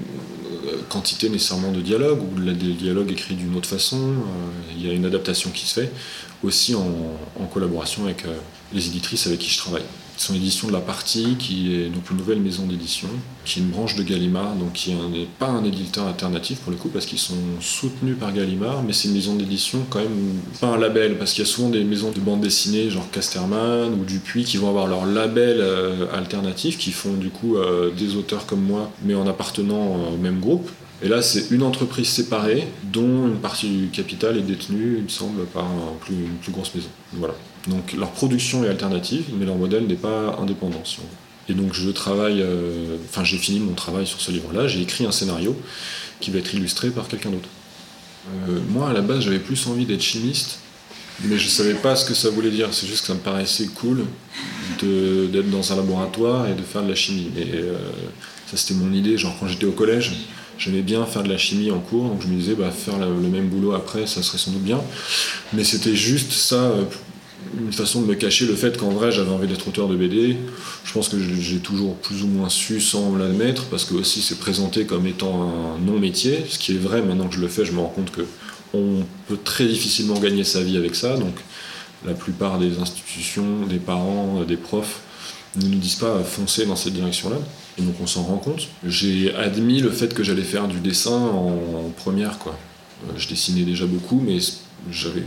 euh, 0.66 0.78
quantité 0.89 1.28
nécessairement 1.28 1.70
de 1.70 1.81
dialogue 1.81 2.20
ou 2.23 2.40
des 2.40 2.73
dialogues 2.73 3.12
écrits 3.12 3.35
d'une 3.35 3.55
autre 3.56 3.69
façon. 3.69 4.15
il 4.77 4.86
y 4.86 4.90
a 4.90 4.93
une 4.93 5.05
adaptation 5.05 5.51
qui 5.51 5.66
se 5.66 5.81
fait 5.81 5.93
aussi 6.43 6.74
en, 6.74 7.19
en 7.40 7.47
collaboration 7.47 8.05
avec 8.05 8.24
les 8.73 8.86
éditrices 8.86 9.27
avec 9.27 9.40
qui 9.40 9.51
je 9.51 9.59
travaille. 9.59 9.85
C'est 10.18 10.32
l'édition 10.32 10.66
de 10.66 10.72
la 10.72 10.80
partie, 10.80 11.36
qui 11.38 11.72
est 11.72 11.90
donc 11.90 12.10
une 12.10 12.16
nouvelle 12.16 12.40
maison 12.40 12.66
d'édition, 12.66 13.08
qui 13.44 13.60
est 13.60 13.62
une 13.62 13.68
branche 13.68 13.94
de 13.94 14.02
Gallimard, 14.02 14.56
donc 14.56 14.72
qui 14.72 14.92
n'est 14.92 15.28
pas 15.38 15.46
un 15.46 15.62
éditeur 15.62 16.08
alternatif 16.08 16.58
pour 16.58 16.72
le 16.72 16.76
coup, 16.76 16.88
parce 16.88 17.06
qu'ils 17.06 17.20
sont 17.20 17.36
soutenus 17.60 18.16
par 18.18 18.32
Gallimard, 18.32 18.82
mais 18.82 18.92
c'est 18.92 19.06
une 19.06 19.14
maison 19.14 19.36
d'édition 19.36 19.86
quand 19.88 20.00
même 20.00 20.40
pas 20.60 20.66
un 20.66 20.76
label, 20.76 21.18
parce 21.18 21.32
qu'il 21.32 21.44
y 21.44 21.46
a 21.46 21.50
souvent 21.50 21.68
des 21.68 21.84
maisons 21.84 22.10
de 22.10 22.18
bande 22.18 22.40
dessinée, 22.40 22.90
genre 22.90 23.08
Casterman 23.12 23.94
ou 23.94 24.04
Dupuis, 24.04 24.42
qui 24.42 24.56
vont 24.56 24.68
avoir 24.68 24.88
leur 24.88 25.06
label 25.06 25.58
euh, 25.60 26.06
alternatif, 26.12 26.78
qui 26.78 26.90
font 26.90 27.14
du 27.14 27.30
coup 27.30 27.56
euh, 27.56 27.92
des 27.96 28.16
auteurs 28.16 28.44
comme 28.44 28.62
moi, 28.62 28.90
mais 29.04 29.14
en 29.14 29.28
appartenant 29.28 30.10
au 30.12 30.16
même 30.16 30.40
groupe. 30.40 30.68
Et 31.00 31.06
là, 31.08 31.22
c'est 31.22 31.52
une 31.52 31.62
entreprise 31.62 32.08
séparée 32.08 32.66
dont 32.82 33.28
une 33.28 33.38
partie 33.38 33.68
du 33.68 33.86
capital 33.86 34.36
est 34.36 34.42
détenue, 34.42 34.96
il 34.98 35.04
me 35.04 35.08
semble, 35.08 35.44
par 35.46 35.68
une 36.10 36.38
plus 36.42 36.50
grosse 36.50 36.74
maison. 36.74 36.88
Voilà. 37.12 37.34
Donc 37.66 37.93
leur 37.93 38.10
production 38.12 38.64
est 38.64 38.68
alternative, 38.68 39.24
mais 39.39 39.44
leur 39.44 39.56
modèle 39.56 39.86
n'est 39.86 39.94
pas 39.94 40.36
indépendant. 40.40 40.82
Et 41.48 41.55
donc 41.55 41.74
je 41.74 41.90
travaille, 41.90 42.43
euh, 42.43 42.97
enfin 43.09 43.24
j'ai 43.24 43.39
fini 43.39 43.59
mon 43.59 43.72
travail 43.72 44.06
sur 44.06 44.20
ce 44.20 44.30
livre-là, 44.30 44.68
j'ai 44.68 44.82
écrit 44.82 45.06
un 45.06 45.12
scénario 45.12 45.56
qui 46.20 46.30
va 46.30 46.39
être 46.39 46.55
illustré 46.55 46.90
par 46.90 47.09
quelqu'un 47.09 47.30
d'autre. 47.30 47.48
Euh, 48.48 48.59
moi 48.70 48.90
à 48.90 48.93
la 48.93 49.01
base 49.01 49.20
j'avais 49.20 49.39
plus 49.39 49.66
envie 49.66 49.86
d'être 49.86 50.02
chimiste, 50.02 50.59
mais 51.24 51.39
je 51.39 51.48
savais 51.48 51.74
pas 51.74 51.97
ce 51.97 52.05
que 52.05 52.14
ça 52.14 52.30
voulait 52.30 52.51
dire, 52.51 52.68
c'est 52.72 52.86
juste 52.86 53.01
que 53.01 53.06
ça 53.09 53.14
me 53.14 53.20
paraissait 53.20 53.66
cool 53.66 54.05
d'être 54.80 55.51
dans 55.51 55.72
un 55.72 55.76
laboratoire 55.76 56.48
et 56.48 56.55
de 56.55 56.62
faire 56.62 56.82
de 56.82 56.90
la 56.90 56.94
chimie. 56.94 57.30
Et 57.36 57.55
euh, 57.55 57.78
ça 58.47 58.56
c'était 58.56 58.74
mon 58.74 58.93
idée, 58.93 59.16
genre 59.16 59.35
quand 59.40 59.48
j'étais 59.48 59.66
au 59.66 59.72
collège, 59.72 60.12
j'aimais 60.59 60.82
bien 60.82 61.05
faire 61.06 61.22
de 61.22 61.30
la 61.30 61.39
chimie 61.39 61.70
en 61.70 61.80
cours, 61.80 62.05
donc 62.09 62.20
je 62.22 62.28
me 62.28 62.39
disais 62.39 62.55
bah, 62.55 62.70
faire 62.70 62.98
le 62.98 63.28
même 63.28 63.48
boulot 63.48 63.72
après 63.72 64.06
ça 64.06 64.22
serait 64.22 64.39
sans 64.39 64.51
doute 64.51 64.64
bien. 64.64 64.82
Mais 65.55 65.64
c'était 65.64 65.97
juste 65.97 66.32
ça 66.32 66.72
une 67.59 67.73
façon 67.73 68.02
de 68.02 68.06
me 68.06 68.15
cacher 68.15 68.47
le 68.47 68.55
fait 68.55 68.77
qu'en 68.77 68.90
vrai 68.90 69.10
j'avais 69.10 69.31
envie 69.31 69.47
d'être 69.47 69.66
auteur 69.69 69.89
de 69.89 69.97
BD. 69.97 70.36
Je 70.85 70.93
pense 70.93 71.09
que 71.09 71.16
j'ai 71.19 71.59
toujours 71.59 71.97
plus 71.97 72.23
ou 72.23 72.27
moins 72.27 72.48
su 72.48 72.81
sans 72.81 73.16
l'admettre, 73.16 73.66
parce 73.66 73.85
que 73.85 73.94
aussi 73.94 74.20
c'est 74.20 74.39
présenté 74.39 74.85
comme 74.85 75.06
étant 75.06 75.43
un 75.43 75.78
non-métier, 75.78 76.44
ce 76.48 76.59
qui 76.59 76.73
est 76.73 76.78
vrai 76.78 77.02
maintenant 77.02 77.28
que 77.28 77.35
je 77.35 77.40
le 77.40 77.48
fais, 77.48 77.65
je 77.65 77.73
me 77.73 77.81
rends 77.81 77.89
compte 77.89 78.10
que 78.10 78.23
on 78.74 79.05
peut 79.28 79.39
très 79.43 79.66
difficilement 79.66 80.19
gagner 80.19 80.44
sa 80.44 80.62
vie 80.62 80.77
avec 80.77 80.94
ça. 80.94 81.16
Donc 81.16 81.35
la 82.06 82.15
plupart 82.15 82.59
des 82.59 82.78
institutions, 82.78 83.66
des 83.66 83.78
parents, 83.78 84.44
des 84.47 84.56
profs 84.56 85.01
ne 85.56 85.66
nous 85.69 85.78
disent 85.78 85.97
pas 85.97 86.23
foncer 86.23 86.66
dans 86.66 86.77
cette 86.77 86.93
direction-là. 86.93 87.39
Et 87.78 87.82
donc 87.82 87.94
on 88.01 88.06
s'en 88.06 88.24
rend 88.24 88.39
compte. 88.39 88.69
J'ai 88.85 89.35
admis 89.35 89.81
le 89.81 89.90
fait 89.90 90.12
que 90.12 90.23
j'allais 90.23 90.43
faire 90.43 90.69
du 90.69 90.81
dessin 90.81 91.16
en, 91.16 91.90
première. 91.97 92.39
Euh, 92.47 93.12
je 93.16 93.28
dessinais 93.28 93.62
déjà 93.62 93.86
beaucoup, 93.86 94.20
mais 94.24 94.39
j'avais 94.90 95.23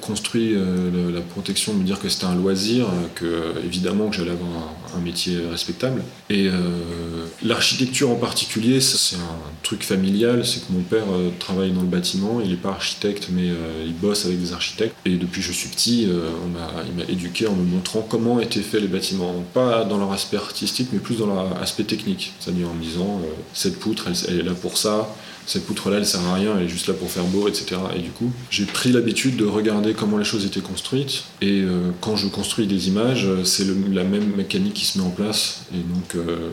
construit 0.00 0.54
euh, 0.54 1.12
la 1.12 1.20
protection 1.20 1.74
me 1.74 1.84
dire 1.84 2.00
que 2.00 2.08
c'était 2.08 2.26
un 2.26 2.34
loisir, 2.34 2.86
que 3.14 3.54
évidemment 3.64 4.08
que 4.08 4.16
j'allais 4.16 4.30
avoir 4.30 4.74
un, 4.96 5.00
métier 5.00 5.38
respectable. 5.50 6.02
Et 6.30 6.48
euh, 6.48 7.26
l'architecture 7.44 8.10
en 8.10 8.16
particulier, 8.16 8.80
c'est 8.80 9.16
un 9.16 9.38
truc 9.62 9.84
familial, 9.84 10.44
c'est 10.44 10.66
que 10.66 10.72
mon 10.72 10.80
père 10.80 11.04
euh, 11.12 11.30
travaille 11.38 11.70
dans 11.70 11.82
le 11.82 11.86
bâtiment, 11.86 12.40
il 12.42 12.50
n'est 12.50 12.56
pas 12.56 12.70
architecte 12.70 13.28
mais 13.30 13.50
il 13.84 13.94
bosse 13.94 14.24
avec 14.24 14.40
des 14.40 14.52
architectes. 14.52 14.94
Et 15.04 15.16
depuis 15.16 15.40
que 15.40 15.46
je 15.46 15.52
suis 15.52 15.68
petit, 15.68 16.02
il 16.02 16.96
m'a 16.96 17.10
éduqué 17.10 17.46
en 17.46 17.54
me 17.54 17.62
montrant 17.62 18.00
comment 18.08 18.40
étaient 18.40 18.60
faits 18.60 18.80
les 18.80 18.88
bâtiments. 18.88 19.44
pas 19.52 19.84
dans 19.84 19.98
leur 19.98 20.12
aspect 20.12 20.36
artistique, 20.36 20.88
mais 20.92 20.98
plus 20.98 21.18
dans 21.18 21.26
leur 21.26 21.60
aspect 21.60 21.84
technique. 21.84 22.32
C'est-à-dire 22.40 22.68
en 22.68 22.74
me 22.74 22.82
disant, 22.82 23.20
cette 23.52 23.78
poutre, 23.78 24.06
elle 24.28 24.40
est 24.40 24.42
là 24.42 24.54
pour 24.54 24.78
ça, 24.78 25.08
cette 25.46 25.64
poutre-là, 25.64 25.98
elle 25.98 26.06
sert 26.06 26.20
à 26.22 26.34
rien, 26.34 26.56
elle 26.58 26.64
est 26.64 26.68
juste 26.68 26.88
là 26.88 26.94
pour 26.94 27.08
faire 27.08 27.24
beau, 27.24 27.46
etc. 27.46 27.80
Et 27.94 28.00
du 28.00 28.10
coup, 28.10 28.32
j'ai 28.50 28.64
pris 28.64 28.90
l'habitude 28.90 29.36
de 29.36 29.44
regarder 29.44 29.94
comment 29.94 30.18
les 30.18 30.24
choses 30.24 30.44
étaient 30.44 30.60
construites. 30.60 31.24
Et 31.40 31.60
euh, 31.60 31.92
quand 32.00 32.16
je 32.16 32.26
construis 32.26 32.66
des 32.66 32.88
images, 32.88 33.28
c'est 33.44 33.64
la 33.92 34.02
même 34.02 34.34
mécanique 34.36 34.74
qui 34.74 34.84
se 34.84 34.98
met 34.98 35.04
en 35.04 35.10
place. 35.10 35.62
Et 35.72 35.78
donc, 35.78 36.16
euh, 36.16 36.50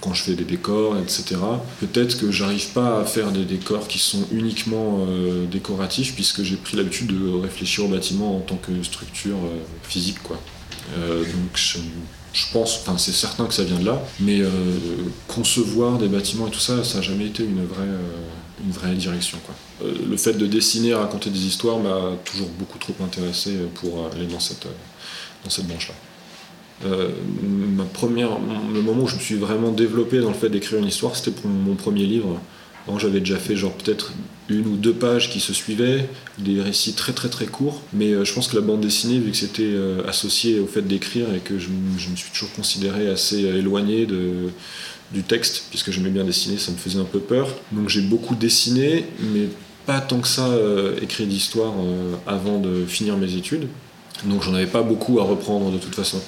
quand 0.00 0.14
je 0.14 0.22
fais 0.22 0.34
des 0.34 0.44
décors, 0.44 0.96
etc., 0.96 1.36
peut-être 1.80 2.20
que 2.20 2.30
j'arrive 2.30 2.68
pas 2.68 3.00
à 3.00 3.04
faire 3.04 3.32
des 3.32 3.44
décors 3.44 3.88
qui 3.88 3.98
sont 3.98 4.24
uniquement 4.30 5.06
euh, 5.08 5.46
décoratifs, 5.46 6.14
puisque 6.14 6.44
j'ai 6.44 6.56
pris 6.56 6.76
l'habitude 6.76 7.08
de 7.08 7.30
réfléchir 7.30 7.84
au 7.86 7.88
bâtiment 7.88 8.36
en 8.36 8.40
tant 8.40 8.56
que 8.56 8.82
structure 8.84 9.38
physique, 9.82 10.22
quoi. 10.22 10.40
donc, 10.96 11.56
je, 11.56 11.78
je 12.32 12.46
pense, 12.52 12.84
c'est 12.98 13.12
certain 13.12 13.46
que 13.46 13.54
ça 13.54 13.64
vient 13.64 13.78
de 13.78 13.86
là, 13.86 14.00
mais 14.20 14.40
euh, 14.40 14.48
concevoir 15.26 15.98
des 15.98 16.08
bâtiments 16.08 16.46
et 16.46 16.50
tout 16.50 16.60
ça, 16.60 16.84
ça 16.84 16.98
n'a 16.98 17.02
jamais 17.02 17.26
été 17.26 17.42
une 17.42 17.64
vraie, 17.64 17.82
euh, 17.82 18.64
une 18.64 18.70
vraie 18.70 18.94
direction. 18.94 19.38
Euh, 19.82 19.92
le 20.08 20.16
fait 20.16 20.34
de 20.34 20.46
dessiner, 20.46 20.94
raconter 20.94 21.30
des 21.30 21.46
histoires 21.46 21.78
m'a 21.78 22.12
toujours 22.24 22.48
beaucoup 22.58 22.78
trop 22.78 22.94
intéressé 23.04 23.52
pour 23.74 24.08
aller 24.12 24.26
dans 24.26 24.38
cette, 24.38 24.66
dans 25.42 25.50
cette 25.50 25.66
branche-là. 25.66 25.94
ma 26.84 27.84
le 28.04 28.80
moment 28.80 29.02
où 29.02 29.08
je 29.08 29.16
me 29.16 29.20
suis 29.20 29.36
vraiment 29.36 29.72
développé 29.72 30.20
dans 30.20 30.28
le 30.28 30.34
fait 30.34 30.48
d'écrire 30.48 30.78
une 30.78 30.86
histoire, 30.86 31.16
c'était 31.16 31.32
pour 31.32 31.50
mon 31.50 31.74
premier 31.74 32.06
livre, 32.06 32.40
j'avais 32.98 33.20
déjà 33.20 33.38
fait 33.38 33.56
genre 33.56 33.72
peut-être 33.72 34.12
une 34.50 34.66
ou 34.66 34.76
deux 34.76 34.92
pages 34.92 35.30
qui 35.30 35.40
se 35.40 35.52
suivaient, 35.52 36.08
des 36.38 36.60
récits 36.60 36.94
très 36.94 37.12
très 37.12 37.28
très 37.28 37.46
courts, 37.46 37.82
mais 37.92 38.12
euh, 38.12 38.24
je 38.24 38.34
pense 38.34 38.48
que 38.48 38.56
la 38.56 38.62
bande 38.62 38.80
dessinée, 38.80 39.18
vu 39.18 39.30
que 39.30 39.36
c'était 39.36 39.62
euh, 39.62 40.02
associé 40.06 40.58
au 40.58 40.66
fait 40.66 40.82
d'écrire 40.82 41.32
et 41.34 41.38
que 41.38 41.58
je, 41.58 41.68
me 41.68 42.16
suis 42.16 42.30
toujours 42.30 42.52
considéré 42.52 43.08
assez 43.08 43.44
euh, 43.44 43.58
éloigné 43.58 44.06
du 45.12 45.22
texte, 45.22 45.64
puisque 45.70 45.90
j'aimais 45.90 46.10
bien 46.10 46.24
dessiner, 46.24 46.58
ça 46.58 46.72
me 46.72 46.76
faisait 46.76 46.98
un 46.98 47.04
peu 47.04 47.20
peur. 47.20 47.48
Donc 47.72 47.88
j'ai 47.88 48.02
beaucoup 48.02 48.34
dessiné, 48.34 49.06
mais 49.32 49.48
pas 49.86 50.00
tant 50.00 50.20
que 50.20 50.28
ça 50.28 50.48
écrit 51.02 51.26
d'histoire 51.26 51.72
avant 52.26 52.60
de 52.60 52.84
finir 52.86 53.16
mes 53.16 53.34
études. 53.34 53.66
Donc 54.24 54.42
j'en 54.42 54.54
avais 54.54 54.66
pas 54.66 54.82
beaucoup 54.82 55.20
à 55.20 55.24
reprendre 55.24 55.70
de 55.70 55.78
toute 55.78 55.94
façon. 55.94 56.20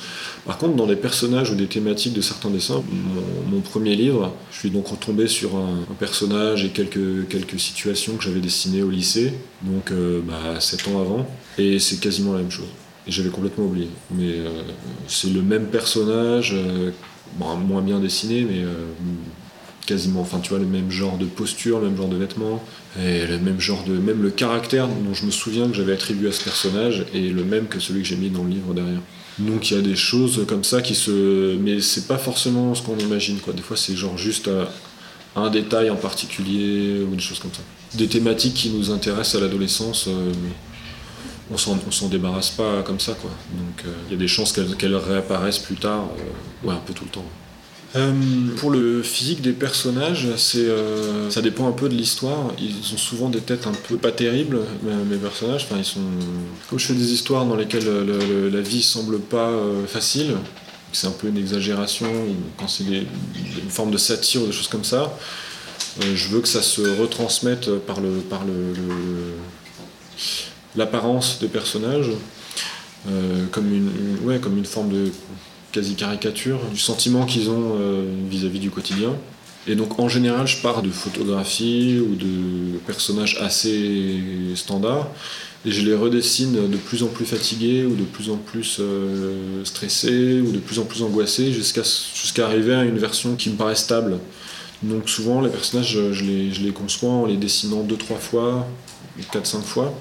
Par 0.47 0.59
contre, 0.59 0.75
dans 0.75 0.87
les 0.87 0.97
personnages 0.97 1.51
ou 1.51 1.55
des 1.55 1.67
thématiques 1.67 2.15
de 2.15 2.21
certains 2.21 2.51
dessins, 2.51 2.83
mon, 3.51 3.61
premier 3.61 3.95
livre, 3.95 4.35
je 4.51 4.59
suis 4.59 4.71
donc 4.71 4.89
retombé 4.89 5.29
sur 5.29 5.57
un, 5.57 5.79
personnage 5.99 6.65
et 6.65 6.71
quelques, 6.71 7.29
quelques 7.29 7.61
situations 7.61 8.17
que 8.17 8.25
j'avais 8.25 8.41
dessinées 8.41 8.83
au 8.83 8.91
lycée, 8.91 9.35
donc 9.63 9.93
euh, 9.93 10.21
bah, 10.25 10.59
7 10.59 10.89
ans 10.89 11.01
avant, 11.01 11.27
et 11.59 11.79
c'est 11.79 12.01
quasiment 12.01 12.33
la 12.33 12.41
même 12.41 12.51
chose. 12.51 12.67
Et 13.07 13.13
j'avais 13.13 13.31
complètement 13.31 13.67
oublié. 13.67 13.89
Mais 14.11 14.31
euh, 14.31 14.63
c'est 15.07 15.31
le 15.31 15.43
même 15.43 15.67
personnage, 15.67 16.55
euh, 16.55 16.91
moins 17.39 17.83
bien 17.83 18.01
dessiné, 18.01 18.43
mais 18.49 18.63
quasiment, 19.87 20.21
enfin 20.21 20.39
tu 20.41 20.51
vois, 20.51 20.59
le 20.59 20.67
même 20.67 20.91
genre 20.91 21.19
de 21.19 21.27
posture, 21.27 21.81
le 21.81 21.89
même 21.89 21.97
genre 21.97 22.09
de 22.09 22.17
vêtements, 22.17 22.63
et 23.01 23.27
le 23.27 23.39
même 23.39 23.61
genre 23.61 23.85
de, 23.85 23.93
même 23.93 24.23
le 24.23 24.31
caractère 24.31 24.87
dont 24.89 25.15
je 25.15 25.27
me 25.27 25.31
souviens 25.31 25.69
que 25.69 25.75
j'avais 25.75 25.93
attribué 25.93 26.29
à 26.29 26.33
ce 26.33 26.45
personnage 26.45 27.05
est 27.15 27.33
le 27.33 27.45
même 27.45 27.67
que 27.67 27.81
celui 27.81 28.03
que 28.03 28.09
j'ai 28.09 28.17
mis 28.17 28.31
dans 28.31 28.45
le 28.45 28.51
livre 28.51 28.75
derrière. 28.75 29.01
Donc 29.39 29.71
il 29.71 29.77
y 29.77 29.79
a 29.79 29.83
des 29.83 29.97
choses 29.97 30.45
comme 30.47 30.63
ça 30.63 30.83
qui 30.83 30.95
se, 30.95 31.57
mais 31.57 31.81
c'est 31.81 32.07
pas 32.07 32.19
forcément 32.19 32.75
ce 32.75 32.83
qu'on 32.83 32.99
imagine 32.99 33.39
quoi. 33.39 33.53
Des 33.53 33.63
fois 33.63 33.77
c'est 33.77 33.97
genre 33.97 34.19
juste 34.19 34.49
euh, 34.49 34.67
un 35.35 35.51
détail 35.51 35.91
en 35.91 35.97
particulier 35.97 37.03
ou 37.03 37.15
des 37.15 37.23
choses 37.23 37.39
comme 37.39 37.53
ça. 37.53 37.63
Des 37.95 38.09
thématiques 38.09 38.55
qui 38.55 38.71
nous 38.71 38.91
intéressent 38.91 39.41
à 39.41 39.45
l'adolescence. 39.45 40.07
Euh, 40.09 40.33
on 41.51 41.59
s'en 41.59 42.09
débarrasse 42.09 42.51
pas 42.51 42.83
comme 42.83 43.01
ça 43.01 43.13
quoi. 43.15 43.31
Donc 43.31 43.85
euh, 43.85 43.93
il 44.09 44.13
y 44.13 44.17
a 44.17 44.19
des 44.19 44.29
chances 44.29 44.53
qu'elles 44.53 44.97
réapparaissent 44.97 45.59
plus 45.59 45.77
tard, 45.77 46.09
ouais 46.63 46.73
un 46.73 46.81
peu 46.87 46.95
tout 46.95 47.05
le 47.05 47.11
temps. 47.11 47.27
Euh, 47.95 48.13
pour 48.57 48.71
le 48.71 49.03
physique 49.03 49.43
des 49.43 49.53
personnages, 49.53 50.27
euh, 50.55 51.31
ça 51.31 51.43
dépend 51.43 51.69
un 51.69 51.73
peu 51.73 51.89
de 51.91 51.95
l'histoire. 51.95 52.53
Ils 52.59 52.95
ont 52.95 52.97
souvent 52.97 53.29
des 53.29 53.41
têtes 53.41 53.67
un 53.67 53.73
peu 53.73 53.97
pas 53.97 54.13
terribles, 54.13 54.61
mes 54.83 55.17
personnages. 55.17 55.67
Enfin, 55.69 55.77
ils 55.79 55.85
sont. 55.85 56.01
Je 56.75 56.87
fais 56.87 56.95
des 56.95 57.13
histoires 57.13 57.45
dans 57.45 57.57
lesquelles 57.57 57.89
la 58.51 58.61
vie 58.61 58.83
semble 58.83 59.19
pas 59.21 59.51
euh, 59.51 59.87
facile, 59.87 60.37
c'est 60.93 61.07
un 61.07 61.13
peu 61.13 61.29
une 61.29 61.37
exagération, 61.37 62.11
quand 62.57 62.69
c'est 62.69 62.85
une 62.85 63.71
forme 63.71 63.91
de 63.91 63.99
satire 63.99 64.43
ou 64.43 64.47
des 64.47 64.53
choses 64.53 64.69
comme 64.69 64.85
ça, 64.85 65.19
je 66.01 66.29
veux 66.29 66.41
que 66.41 66.49
ça 66.49 66.63
se 66.63 66.83
retransmette 67.01 67.71
par 67.87 68.01
le 68.01 68.11
par 68.21 68.45
le, 68.45 68.53
l'apparence 70.77 71.39
des 71.41 71.49
personnages, 71.49 72.11
comme 73.53 73.73
une, 73.73 74.19
ouais, 74.23 74.39
comme 74.39 74.59
une 74.59 74.67
forme 74.67 74.91
de 74.91 75.11
quasi-caricature 75.73 76.61
du 76.73 76.79
sentiment 76.79 77.25
qu'ils 77.25 77.51
ont 77.51 77.77
euh, 77.77 78.05
vis-à-vis 78.29 78.61
du 78.61 78.71
quotidien. 78.71 79.17
Et 79.67 79.75
donc 79.75 79.99
en 79.99 80.09
général, 80.09 80.47
je 80.47 80.61
pars 80.61 80.83
de 80.83 80.91
photographies 80.91 81.99
ou 82.01 82.15
de 82.17 82.79
personnages 82.87 83.39
assez 83.41 84.21
standards 84.55 85.09
et 85.65 85.71
je 85.71 85.83
les 85.83 85.95
redessine 85.95 86.69
de 86.69 86.77
plus 86.77 87.05
en 87.05 87.07
plus 87.07 87.25
fatigués 87.25 87.85
ou 87.85 87.95
de 87.95 88.03
plus 88.03 88.31
en 88.31 88.37
plus 88.37 88.79
euh, 88.81 89.65
stressés 89.65 90.41
ou 90.41 90.51
de 90.51 90.59
plus 90.59 90.81
en 90.81 90.85
plus 90.85 91.03
angoissés 91.03 91.53
jusqu'à 91.53 91.83
jusqu'à 91.83 92.47
arriver 92.47 92.75
à 92.75 92.83
une 92.83 92.99
version 92.99 93.37
qui 93.37 93.51
me 93.51 93.57
paraît 93.57 93.77
stable. 93.77 94.19
Donc 94.83 95.09
souvent, 95.09 95.41
les 95.41 95.51
personnages, 95.51 95.97
je 96.11 96.25
les, 96.25 96.53
je 96.53 96.61
les 96.61 96.73
conçois 96.73 97.11
en 97.11 97.27
les 97.27 97.37
dessinant 97.37 97.85
deux, 97.85 97.97
trois 97.97 98.19
fois, 98.19 98.67
quatre, 99.31 99.47
cinq 99.47 99.63
fois 99.63 99.95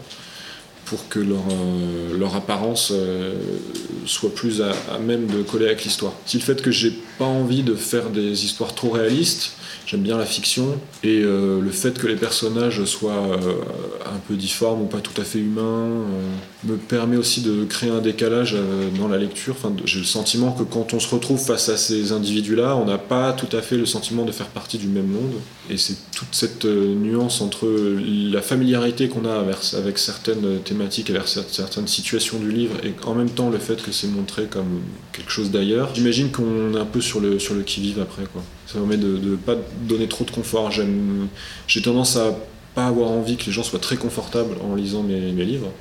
pour 0.91 1.07
que 1.07 1.19
leur, 1.19 1.45
euh, 1.49 2.19
leur 2.19 2.35
apparence 2.35 2.91
euh, 2.93 3.33
soit 4.05 4.35
plus 4.35 4.61
à, 4.61 4.99
même 4.99 5.25
de 5.25 5.41
coller 5.41 5.67
avec 5.67 5.85
l'histoire. 5.85 6.11
Si 6.25 6.37
le 6.37 6.43
fait 6.43 6.61
que 6.61 6.69
j'ai 6.69 6.91
pas 7.21 7.27
envie 7.27 7.61
de 7.61 7.75
faire 7.75 8.09
des 8.09 8.45
histoires 8.45 8.73
trop 8.73 8.89
réalistes, 8.89 9.51
j'aime 9.85 10.01
bien 10.01 10.17
la 10.17 10.25
fiction, 10.25 10.79
et 11.03 11.21
euh, 11.23 11.61
le 11.61 11.69
fait 11.69 11.99
que 11.99 12.07
les 12.07 12.15
personnages 12.15 12.83
soient 12.85 13.37
un 14.15 14.19
peu 14.27 14.33
difformes 14.35 14.81
ou 14.81 14.85
pas 14.85 15.01
tout 15.01 15.21
à 15.21 15.23
fait 15.23 15.37
humains 15.37 15.89
me 16.63 16.77
permet 16.77 17.17
aussi 17.17 17.41
de 17.41 17.63
créer 17.65 17.91
un 17.91 18.01
décalage 18.01 18.55
dans 18.99 19.07
la 19.07 19.17
lecture. 19.17 19.55
J'ai 19.85 19.99
le 19.99 20.05
sentiment 20.05 20.51
que 20.51 20.63
quand 20.63 20.93
on 20.93 20.99
se 20.99 21.13
retrouve 21.13 21.39
face 21.39 21.69
à 21.69 21.77
ces 21.77 22.11
individus-là, 22.11 22.75
on 22.75 22.85
n'a 22.85 22.97
pas 22.97 23.33
tout 23.33 23.55
à 23.55 23.61
fait 23.61 23.77
le 23.77 23.85
sentiment 23.85 24.25
de 24.25 24.31
faire 24.31 24.47
partie 24.47 24.77
du 24.79 24.87
même 24.87 25.07
monde, 25.07 25.35
et 25.69 25.77
c'est 25.77 25.97
toute 26.15 26.33
cette 26.33 26.65
nuance 26.65 27.41
entre 27.41 27.67
la 28.31 28.41
familiarité 28.41 29.09
qu'on 29.09 29.25
a 29.25 29.43
avec 29.77 29.97
certaines 29.97 30.59
thématiques 30.63 30.71
thématique 30.71 31.11
vers 31.11 31.27
certaines 31.27 31.87
situations 31.87 32.39
du 32.39 32.51
livre 32.51 32.75
et 32.83 32.93
en 33.05 33.13
même 33.13 33.29
temps 33.29 33.49
le 33.49 33.59
fait 33.59 33.81
que 33.83 33.91
c'est 33.91 34.07
montré 34.07 34.45
comme 34.45 34.81
quelque 35.11 35.31
chose 35.31 35.51
d'ailleurs, 35.51 35.93
j'imagine 35.93 36.31
qu'on 36.31 36.73
est 36.75 36.79
un 36.79 36.85
peu 36.85 37.01
sur 37.11 37.19
le, 37.19 37.39
sur 37.39 37.55
le 37.55 37.63
qui-vive 37.63 37.99
après. 37.99 38.23
Quoi. 38.31 38.41
Ça 38.67 38.75
permet 38.75 38.95
de 38.95 39.17
ne 39.17 39.35
pas 39.35 39.55
donner 39.81 40.07
trop 40.07 40.23
de 40.23 40.31
confort. 40.31 40.71
J'ai 41.67 41.81
tendance 41.81 42.15
à 42.15 42.33
pas 42.73 42.87
avoir 42.87 43.11
envie 43.11 43.35
que 43.35 43.45
les 43.47 43.51
gens 43.51 43.63
soient 43.63 43.79
très 43.79 43.97
confortables 43.97 44.55
en 44.63 44.75
lisant 44.75 45.03
mes, 45.03 45.19
mes 45.33 45.43
livres 45.43 45.71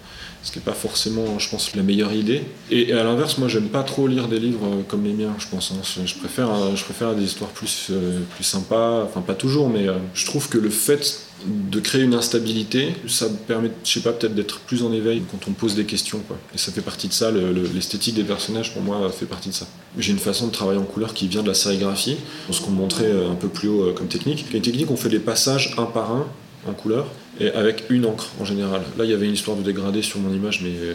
ce 0.42 0.52
qui 0.52 0.58
n'est 0.58 0.64
pas 0.64 0.72
forcément, 0.72 1.38
je 1.38 1.48
pense, 1.50 1.74
la 1.76 1.82
meilleure 1.82 2.12
idée. 2.12 2.42
Et, 2.70 2.92
à 2.92 3.04
l'inverse, 3.04 3.38
moi, 3.38 3.48
j'aime 3.48 3.68
pas 3.68 3.82
trop 3.82 4.06
lire 4.06 4.26
des 4.26 4.38
livres 4.38 4.66
euh, 4.66 4.82
comme 4.88 5.04
les 5.04 5.12
miens, 5.12 5.34
je 5.38 5.46
pense. 5.48 5.72
Hein. 5.72 6.02
Je, 6.04 6.14
préfère, 6.14 6.48
je 6.74 6.84
préfère 6.84 7.14
des 7.14 7.24
histoires 7.24 7.50
plus, 7.50 7.88
euh, 7.90 8.20
plus 8.34 8.44
sympas, 8.44 9.04
enfin 9.04 9.20
pas 9.20 9.34
toujours, 9.34 9.68
mais 9.68 9.88
euh, 9.88 9.94
je 10.14 10.24
trouve 10.24 10.48
que 10.48 10.58
le 10.58 10.70
fait 10.70 11.26
de 11.46 11.80
créer 11.80 12.02
une 12.02 12.14
instabilité, 12.14 12.94
ça 13.06 13.26
permet, 13.46 13.70
je 13.84 13.90
sais 13.90 14.00
pas, 14.00 14.12
peut-être 14.12 14.34
d'être 14.34 14.60
plus 14.60 14.82
en 14.82 14.92
éveil 14.92 15.22
quand 15.30 15.48
on 15.48 15.52
pose 15.52 15.74
des 15.74 15.84
questions, 15.84 16.20
quoi. 16.26 16.36
Et 16.54 16.58
ça 16.58 16.72
fait 16.72 16.82
partie 16.82 17.08
de 17.08 17.14
ça, 17.14 17.30
l'esthétique 17.74 18.14
des 18.14 18.24
personnages, 18.24 18.72
pour 18.74 18.82
moi, 18.82 19.10
fait 19.10 19.26
partie 19.26 19.48
de 19.48 19.54
ça. 19.54 19.66
J'ai 19.98 20.12
une 20.12 20.18
façon 20.18 20.46
de 20.46 20.52
travailler 20.52 20.78
en 20.78 20.84
couleur 20.84 21.14
qui 21.14 21.28
vient 21.28 21.42
de 21.42 21.48
la 21.48 21.54
sérigraphie, 21.54 22.16
ce 22.50 22.60
qu'on 22.60 22.72
montrait 22.72 23.10
un 23.10 23.34
peu 23.34 23.48
plus 23.48 23.68
haut 23.68 23.92
comme 23.94 24.08
technique. 24.08 24.44
Une 24.52 24.60
technique, 24.60 24.90
on 24.90 24.96
fait 24.96 25.08
des 25.08 25.18
passages 25.18 25.74
un 25.78 25.86
par 25.86 26.12
un 26.12 26.26
en 26.68 26.74
couleur, 26.74 27.06
et 27.40 27.50
avec 27.52 27.84
une 27.88 28.06
encre 28.06 28.28
en 28.38 28.44
général. 28.44 28.82
Là, 28.98 29.04
il 29.04 29.10
y 29.10 29.14
avait 29.14 29.26
une 29.26 29.32
histoire 29.32 29.56
de 29.56 29.62
dégradé 29.62 30.02
sur 30.02 30.20
mon 30.20 30.32
image, 30.32 30.60
mais 30.62 30.72
euh, 30.74 30.94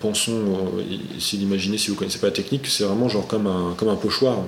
pensons, 0.00 0.32
euh, 0.78 0.82
essayez 1.16 1.38
d'imaginer, 1.38 1.76
si 1.76 1.90
vous 1.90 1.96
connaissez 1.96 2.18
pas 2.18 2.28
la 2.28 2.32
technique, 2.32 2.66
c'est 2.66 2.84
vraiment 2.84 3.08
genre 3.08 3.26
comme 3.26 3.46
un, 3.46 3.74
comme 3.76 3.90
un 3.90 3.96
pochoir. 3.96 4.38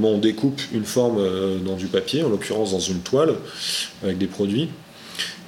on 0.00 0.18
découpe 0.18 0.60
une 0.72 0.84
forme 0.84 1.18
euh, 1.18 1.58
dans 1.58 1.74
du 1.74 1.86
papier, 1.86 2.22
en 2.22 2.28
l'occurrence 2.28 2.70
dans 2.70 2.80
une 2.80 3.00
toile, 3.00 3.34
avec 4.04 4.18
des 4.18 4.28
produits, 4.28 4.68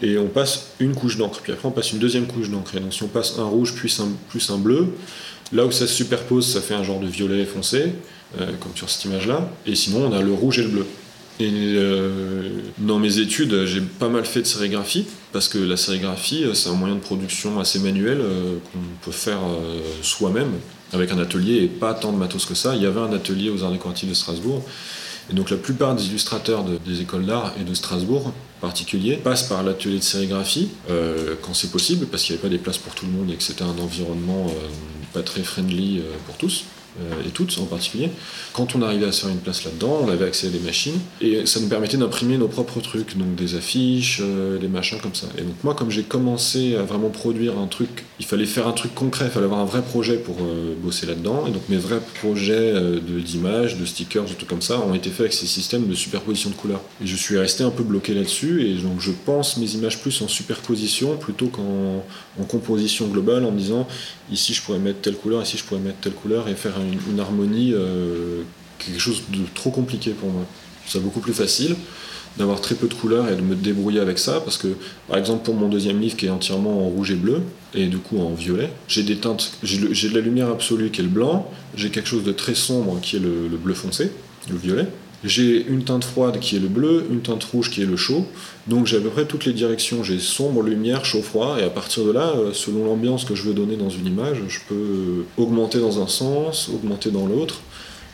et 0.02 0.18
on 0.18 0.26
passe 0.26 0.72
une 0.80 0.94
couche 0.94 1.16
d'encre. 1.16 1.40
Puis 1.42 1.52
après, 1.52 1.68
on 1.68 1.72
passe 1.72 1.92
une 1.92 2.00
deuxième 2.00 2.26
couche 2.26 2.50
d'encre. 2.50 2.76
Et 2.76 2.80
donc, 2.80 2.92
si 2.92 3.04
on 3.04 3.08
passe 3.08 3.38
un 3.38 3.44
rouge 3.44 3.72
un, 4.00 4.08
plus 4.28 4.50
un 4.50 4.58
bleu, 4.58 4.88
là 5.52 5.64
où 5.64 5.70
ça 5.70 5.86
se 5.86 5.94
superpose, 5.94 6.52
ça 6.52 6.60
fait 6.60 6.74
un 6.74 6.82
genre 6.82 6.98
de 6.98 7.06
violet 7.06 7.44
foncé, 7.44 7.92
comme 8.36 8.72
sur 8.74 8.90
cette 8.90 9.04
image-là. 9.04 9.48
Et 9.64 9.76
sinon, 9.76 10.08
on 10.08 10.12
a 10.12 10.20
le 10.20 10.32
rouge 10.32 10.58
et 10.58 10.62
le 10.62 10.68
bleu. 10.68 10.86
Et 11.40 11.50
euh, 11.50 12.48
dans 12.78 12.98
mes 13.00 13.18
études, 13.18 13.64
j'ai 13.66 13.80
pas 13.80 14.08
mal 14.08 14.24
fait 14.24 14.42
de 14.42 14.46
sérigraphie, 14.46 15.06
parce 15.32 15.48
que 15.48 15.58
la 15.58 15.76
sérigraphie, 15.76 16.44
c'est 16.54 16.68
un 16.68 16.74
moyen 16.74 16.94
de 16.94 17.00
production 17.00 17.58
assez 17.58 17.80
manuel 17.80 18.18
euh, 18.20 18.58
qu'on 18.72 18.78
peut 19.04 19.10
faire 19.16 19.40
euh, 19.44 19.80
soi-même, 20.02 20.52
avec 20.92 21.10
un 21.10 21.18
atelier 21.18 21.56
et 21.64 21.66
pas 21.66 21.92
tant 21.92 22.12
de 22.12 22.18
matos 22.18 22.44
que 22.46 22.54
ça. 22.54 22.76
Il 22.76 22.82
y 22.82 22.86
avait 22.86 23.00
un 23.00 23.12
atelier 23.12 23.50
aux 23.50 23.64
Arts 23.64 23.72
décoratifs 23.72 24.08
de 24.08 24.14
Strasbourg. 24.14 24.62
Et 25.30 25.34
donc 25.34 25.50
la 25.50 25.56
plupart 25.56 25.94
des 25.96 26.06
illustrateurs 26.06 26.62
de- 26.64 26.78
des 26.86 27.00
écoles 27.00 27.24
d'art 27.26 27.54
et 27.60 27.64
de 27.64 27.72
Strasbourg 27.74 28.26
en 28.28 28.32
particulier 28.60 29.16
passent 29.16 29.44
par 29.48 29.62
l'atelier 29.62 29.98
de 29.98 30.04
sérigraphie 30.04 30.68
euh, 30.90 31.34
quand 31.42 31.54
c'est 31.54 31.70
possible, 31.72 32.06
parce 32.06 32.22
qu'il 32.22 32.34
n'y 32.34 32.40
avait 32.40 32.48
pas 32.48 32.54
des 32.54 32.62
places 32.62 32.78
pour 32.78 32.94
tout 32.94 33.06
le 33.06 33.12
monde 33.12 33.30
et 33.30 33.34
que 33.34 33.42
c'était 33.42 33.62
un 33.64 33.78
environnement 33.78 34.46
euh, 34.50 34.68
pas 35.14 35.22
très 35.22 35.42
friendly 35.42 35.98
euh, 35.98 36.02
pour 36.26 36.36
tous. 36.36 36.64
Euh, 37.00 37.26
et 37.26 37.30
toutes 37.30 37.56
en 37.58 37.64
particulier. 37.64 38.10
Quand 38.52 38.74
on 38.76 38.82
arrivait 38.82 39.06
à 39.06 39.12
se 39.12 39.22
faire 39.22 39.30
une 39.30 39.38
place 39.38 39.64
là-dedans, 39.64 40.00
on 40.02 40.08
avait 40.08 40.26
accès 40.26 40.46
à 40.46 40.50
des 40.50 40.60
machines 40.60 40.98
et 41.20 41.46
ça 41.46 41.60
nous 41.60 41.68
permettait 41.68 41.96
d'imprimer 41.96 42.38
nos 42.38 42.48
propres 42.48 42.80
trucs, 42.80 43.16
donc 43.16 43.34
des 43.34 43.56
affiches, 43.56 44.20
euh, 44.22 44.58
des 44.58 44.68
machins 44.68 44.98
comme 45.00 45.14
ça. 45.14 45.26
Et 45.38 45.42
donc 45.42 45.56
moi, 45.64 45.74
comme 45.74 45.90
j'ai 45.90 46.02
commencé 46.02 46.76
à 46.76 46.82
vraiment 46.82 47.10
produire 47.10 47.58
un 47.58 47.66
truc, 47.66 48.04
il 48.20 48.26
fallait 48.26 48.46
faire 48.46 48.68
un 48.68 48.72
truc 48.72 48.94
concret, 48.94 49.26
il 49.26 49.30
fallait 49.30 49.46
avoir 49.46 49.60
un 49.60 49.64
vrai 49.64 49.82
projet 49.82 50.16
pour 50.16 50.36
euh, 50.40 50.74
bosser 50.80 51.06
là-dedans. 51.06 51.46
Et 51.46 51.50
donc 51.50 51.62
mes 51.68 51.76
vrais 51.76 52.00
projets 52.20 52.54
euh, 52.54 53.00
d'images, 53.00 53.76
de, 53.76 53.84
stickers, 53.84 54.24
de 54.24 54.34
trucs 54.34 54.48
comme 54.48 54.62
ça, 54.62 54.78
ont 54.80 54.94
été 54.94 55.10
faits 55.10 55.20
avec 55.20 55.32
ces 55.32 55.46
systèmes 55.46 55.88
de 55.88 55.94
superposition 55.94 56.50
de 56.50 56.54
couleurs. 56.54 56.82
Et 57.02 57.06
je 57.06 57.16
suis 57.16 57.38
resté 57.38 57.64
un 57.64 57.70
peu 57.70 57.82
bloqué 57.82 58.14
là-dessus 58.14 58.66
et 58.68 58.74
donc 58.74 59.00
je 59.00 59.10
pense 59.24 59.56
mes 59.56 59.74
images 59.74 60.00
plus 60.00 60.22
en 60.22 60.28
superposition 60.28 61.16
plutôt 61.16 61.48
qu'en 61.48 62.04
en 62.40 62.44
composition 62.44 63.06
globale 63.06 63.44
en 63.44 63.52
me 63.52 63.58
disant 63.58 63.86
ici 64.30 64.54
je 64.54 64.62
pourrais 64.62 64.78
mettre 64.78 65.00
telle 65.00 65.16
couleur, 65.16 65.42
ici 65.42 65.56
je 65.56 65.64
pourrais 65.64 65.80
mettre 65.80 65.98
telle 65.98 66.12
couleur 66.12 66.48
et 66.48 66.54
faire 66.54 66.74
une, 67.10 67.20
harmonie, 67.20 67.72
euh, 67.74 68.42
quelque 68.78 69.00
chose 69.00 69.22
de 69.30 69.40
trop 69.54 69.70
compliqué 69.70 70.10
pour 70.12 70.30
moi. 70.30 70.42
C'est 70.86 71.02
beaucoup 71.02 71.20
plus 71.20 71.32
facile 71.32 71.76
d'avoir 72.36 72.60
très 72.60 72.74
peu 72.74 72.88
de 72.88 72.94
couleurs 72.94 73.28
et 73.28 73.36
de 73.36 73.40
me 73.40 73.54
débrouiller 73.54 74.00
avec 74.00 74.18
ça 74.18 74.40
parce 74.40 74.58
que 74.58 74.68
par 75.08 75.18
exemple 75.18 75.44
pour 75.44 75.54
mon 75.54 75.68
deuxième 75.68 76.00
livre 76.00 76.16
qui 76.16 76.26
est 76.26 76.30
entièrement 76.30 76.84
en 76.84 76.88
rouge 76.88 77.12
et 77.12 77.14
bleu 77.14 77.42
et 77.74 77.86
du 77.86 77.98
coup 77.98 78.18
en 78.18 78.34
violet 78.34 78.70
j'ai 78.88 79.04
des 79.04 79.16
teintes 79.16 79.52
j'ai 79.62 79.78
de 79.78 80.14
la 80.14 80.20
lumière 80.20 80.48
absolue 80.48 80.90
qui 80.90 81.00
est 81.00 81.04
le 81.04 81.10
blanc 81.10 81.48
j'ai 81.76 81.90
quelque 81.90 82.08
chose 82.08 82.24
de 82.24 82.32
très 82.32 82.56
sombre 82.56 82.98
qui 83.00 83.16
est 83.16 83.20
le 83.20 83.56
bleu 83.56 83.72
foncé 83.72 84.10
le 84.50 84.56
violet 84.56 84.88
j'ai 85.24 85.64
une 85.66 85.84
teinte 85.84 86.04
froide 86.04 86.38
qui 86.38 86.56
est 86.56 86.58
le 86.58 86.68
bleu, 86.68 87.04
une 87.10 87.20
teinte 87.22 87.42
rouge 87.44 87.70
qui 87.70 87.80
est 87.82 87.86
le 87.86 87.96
chaud. 87.96 88.26
Donc 88.66 88.86
j'ai 88.86 88.98
à 88.98 89.00
peu 89.00 89.08
près 89.08 89.24
toutes 89.24 89.46
les 89.46 89.52
directions. 89.54 90.02
J'ai 90.04 90.18
sombre, 90.18 90.62
lumière, 90.62 91.04
chaud, 91.04 91.22
froid. 91.22 91.56
Et 91.58 91.64
à 91.64 91.70
partir 91.70 92.04
de 92.04 92.12
là, 92.12 92.32
euh, 92.36 92.52
selon 92.52 92.84
l'ambiance 92.84 93.24
que 93.24 93.34
je 93.34 93.42
veux 93.42 93.54
donner 93.54 93.76
dans 93.76 93.88
une 93.90 94.06
image, 94.06 94.38
je 94.48 94.58
peux 94.68 94.74
euh, 94.74 95.24
augmenter 95.38 95.78
dans 95.80 96.02
un 96.02 96.06
sens, 96.08 96.68
augmenter 96.68 97.10
dans 97.10 97.26
l'autre. 97.26 97.60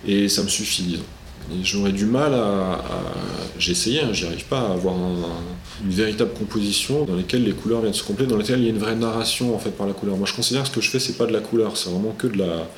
Et 0.07 0.29
ça 0.29 0.43
me 0.43 0.49
suffit, 0.49 0.83
disons. 0.85 1.03
J'aurais 1.65 1.91
du 1.93 2.07
mal 2.07 2.33
à. 2.33 2.75
à- 2.75 2.81
J'ai 3.59 3.73
essayé, 3.73 4.01
hein, 4.03 4.11
j'y 4.13 4.25
arrive 4.27 4.45
pas 4.45 4.61
à 4.61 4.73
avoir 4.73 4.95
un- 4.95 4.99
un- 5.25 5.85
une 5.85 5.91
véritable 5.91 6.31
composition 6.33 7.05
dans 7.05 7.17
laquelle 7.17 7.43
les 7.43 7.53
couleurs 7.53 7.81
viennent 7.81 7.93
se 7.93 8.05
compléter, 8.05 8.31
dans 8.31 8.37
laquelle 8.39 8.61
il 8.61 8.65
y 8.65 8.69
a 8.69 8.71
une 8.71 8.79
vraie 8.79 8.95
narration 8.95 9.55
en 9.55 9.59
fait 9.59 9.71
par 9.71 9.87
la 9.89 9.93
couleur. 9.95 10.17
Moi 10.17 10.27
je 10.29 10.35
considère 10.35 10.63
que 10.63 10.69
ce 10.69 10.73
que 10.75 10.81
je 10.81 10.91
fais, 10.91 11.01
c'est 11.01 11.15
pas 11.19 11.27
de 11.27 11.33
la 11.33 11.41
couleur, 11.41 11.77
c'est 11.77 11.91
vraiment 11.91 12.15
que 12.17 12.29
de 12.29 12.39
la. 12.39 12.69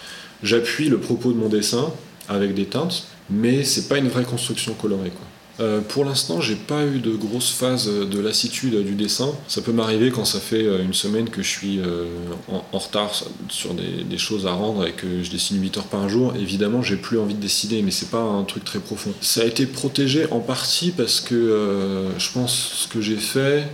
J'appuie 0.43 0.89
le 0.89 0.99
propos 0.99 1.33
de 1.33 1.37
mon 1.37 1.49
dessin 1.49 1.93
avec 2.29 2.55
des 2.55 2.65
teintes, 2.65 3.07
mais 3.33 3.65
c'est 3.65 3.89
pas 3.89 3.99
une 3.99 4.09
vraie 4.09 4.25
construction 4.25 4.75
colorée 4.75 5.11
quoi. 5.11 5.27
Euh, 5.61 5.81
pour 5.81 6.05
l'instant, 6.05 6.41
j'ai 6.41 6.57
pas 6.57 6.87
eu 6.87 6.99
de 6.99 7.15
grosse 7.15 7.51
phase 7.51 7.87
de 7.87 8.21
lassitude 8.21 8.85
du 8.85 8.95
dessin. 8.95 9.33
Ça 9.49 9.61
peut 9.61 9.73
m'arriver 9.73 10.11
quand 10.11 10.25
ça 10.25 10.41
fait 10.41 10.65
euh, 10.65 10.83
une 10.83 10.95
semaine 10.95 11.29
que 11.29 11.43
je 11.43 11.49
suis 11.49 11.79
euh, 11.79 12.07
en, 12.49 12.79
retard 12.79 13.13
sur 13.49 13.75
des, 13.75 14.19
choses 14.19 14.47
à 14.47 14.53
rendre 14.53 14.87
et 14.87 14.93
que 14.93 15.23
je 15.23 15.31
dessine 15.31 15.61
8 15.61 15.79
heures 15.79 15.85
par 15.85 16.09
jour. 16.09 16.35
Évidemment, 16.37 16.83
j'ai 16.83 16.97
plus 16.97 17.19
envie 17.19 17.35
de 17.35 17.41
dessiner, 17.41 17.83
mais 17.83 17.91
c'est 17.91 18.11
pas 18.11 18.23
un 18.23 18.45
truc 18.45 18.65
très 18.65 18.79
profond. 18.79 19.13
Ça 19.21 19.43
a 19.43 19.45
été 19.45 19.67
protégé 19.67 20.27
en 20.31 20.41
partie 20.41 20.91
parce 20.91 21.21
que 21.21 22.09
je 22.19 22.33
pense 22.33 22.85
ce 22.85 22.89
que 22.89 23.01
j'ai 23.01 23.17
fait, 23.17 23.65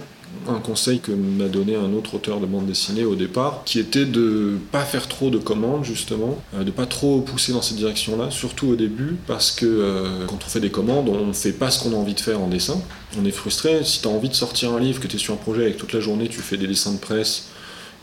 un 0.49 0.61
conseil 0.61 1.01
que 1.01 1.13
m'a 1.13 1.49
donné 1.49 1.77
un 1.77 1.93
autre 1.93 2.15
auteur 2.15 2.41
de 2.41 2.47
bande 2.47 2.67
dessinée 2.67 3.05
au 3.05 3.15
départ, 3.15 3.63
qui 3.65 3.79
était 3.79 4.05
de 4.05 4.59
pas 4.73 4.83
faire 4.83 5.09
trop 5.09 5.31
de 5.31 5.39
commandes 5.39 5.85
justement, 5.85 6.41
euh, 6.55 6.65
de 6.65 6.71
pas 6.71 6.87
trop 6.87 7.21
pousser 7.21 7.53
dans 7.53 7.63
cette 7.63 7.77
direction-là, 7.77 8.31
surtout 8.31 8.69
au 8.69 8.77
début, 8.77 9.17
parce 9.27 9.51
que 9.51 9.67
euh, 9.67 10.27
quand 10.27 10.39
on 10.45 10.49
fait 10.49 10.61
des 10.61 10.71
commandes, 10.71 11.09
on 11.09 11.33
fait 11.33 11.53
pas 11.53 11.71
ce 11.71 11.83
qu'on 11.83 11.93
a 11.93 11.97
envie 11.97 12.15
de 12.15 12.21
faire 12.21 12.41
en 12.41 12.49
dessin. 12.49 12.81
On 13.19 13.25
est 13.25 13.31
frustré. 13.31 13.85
Si 13.85 14.01
tu 14.01 14.09
as 14.09 14.11
envie 14.11 14.29
de 14.29 14.35
sortir 14.35 14.73
un 14.73 14.81
livre, 14.81 15.01
que 15.01 15.07
tu 15.07 15.17
es 15.17 15.19
sur 15.19 15.35
un 15.35 15.39
projet 15.39 15.71
et 15.71 15.73
que 15.73 15.79
toute 15.79 15.93
la 15.93 16.01
journée 16.01 16.29
tu 16.29 16.41
fais 16.41 16.57
des 16.57 16.67
dessins 16.67 16.93
de 16.93 16.99
presse 16.99 17.49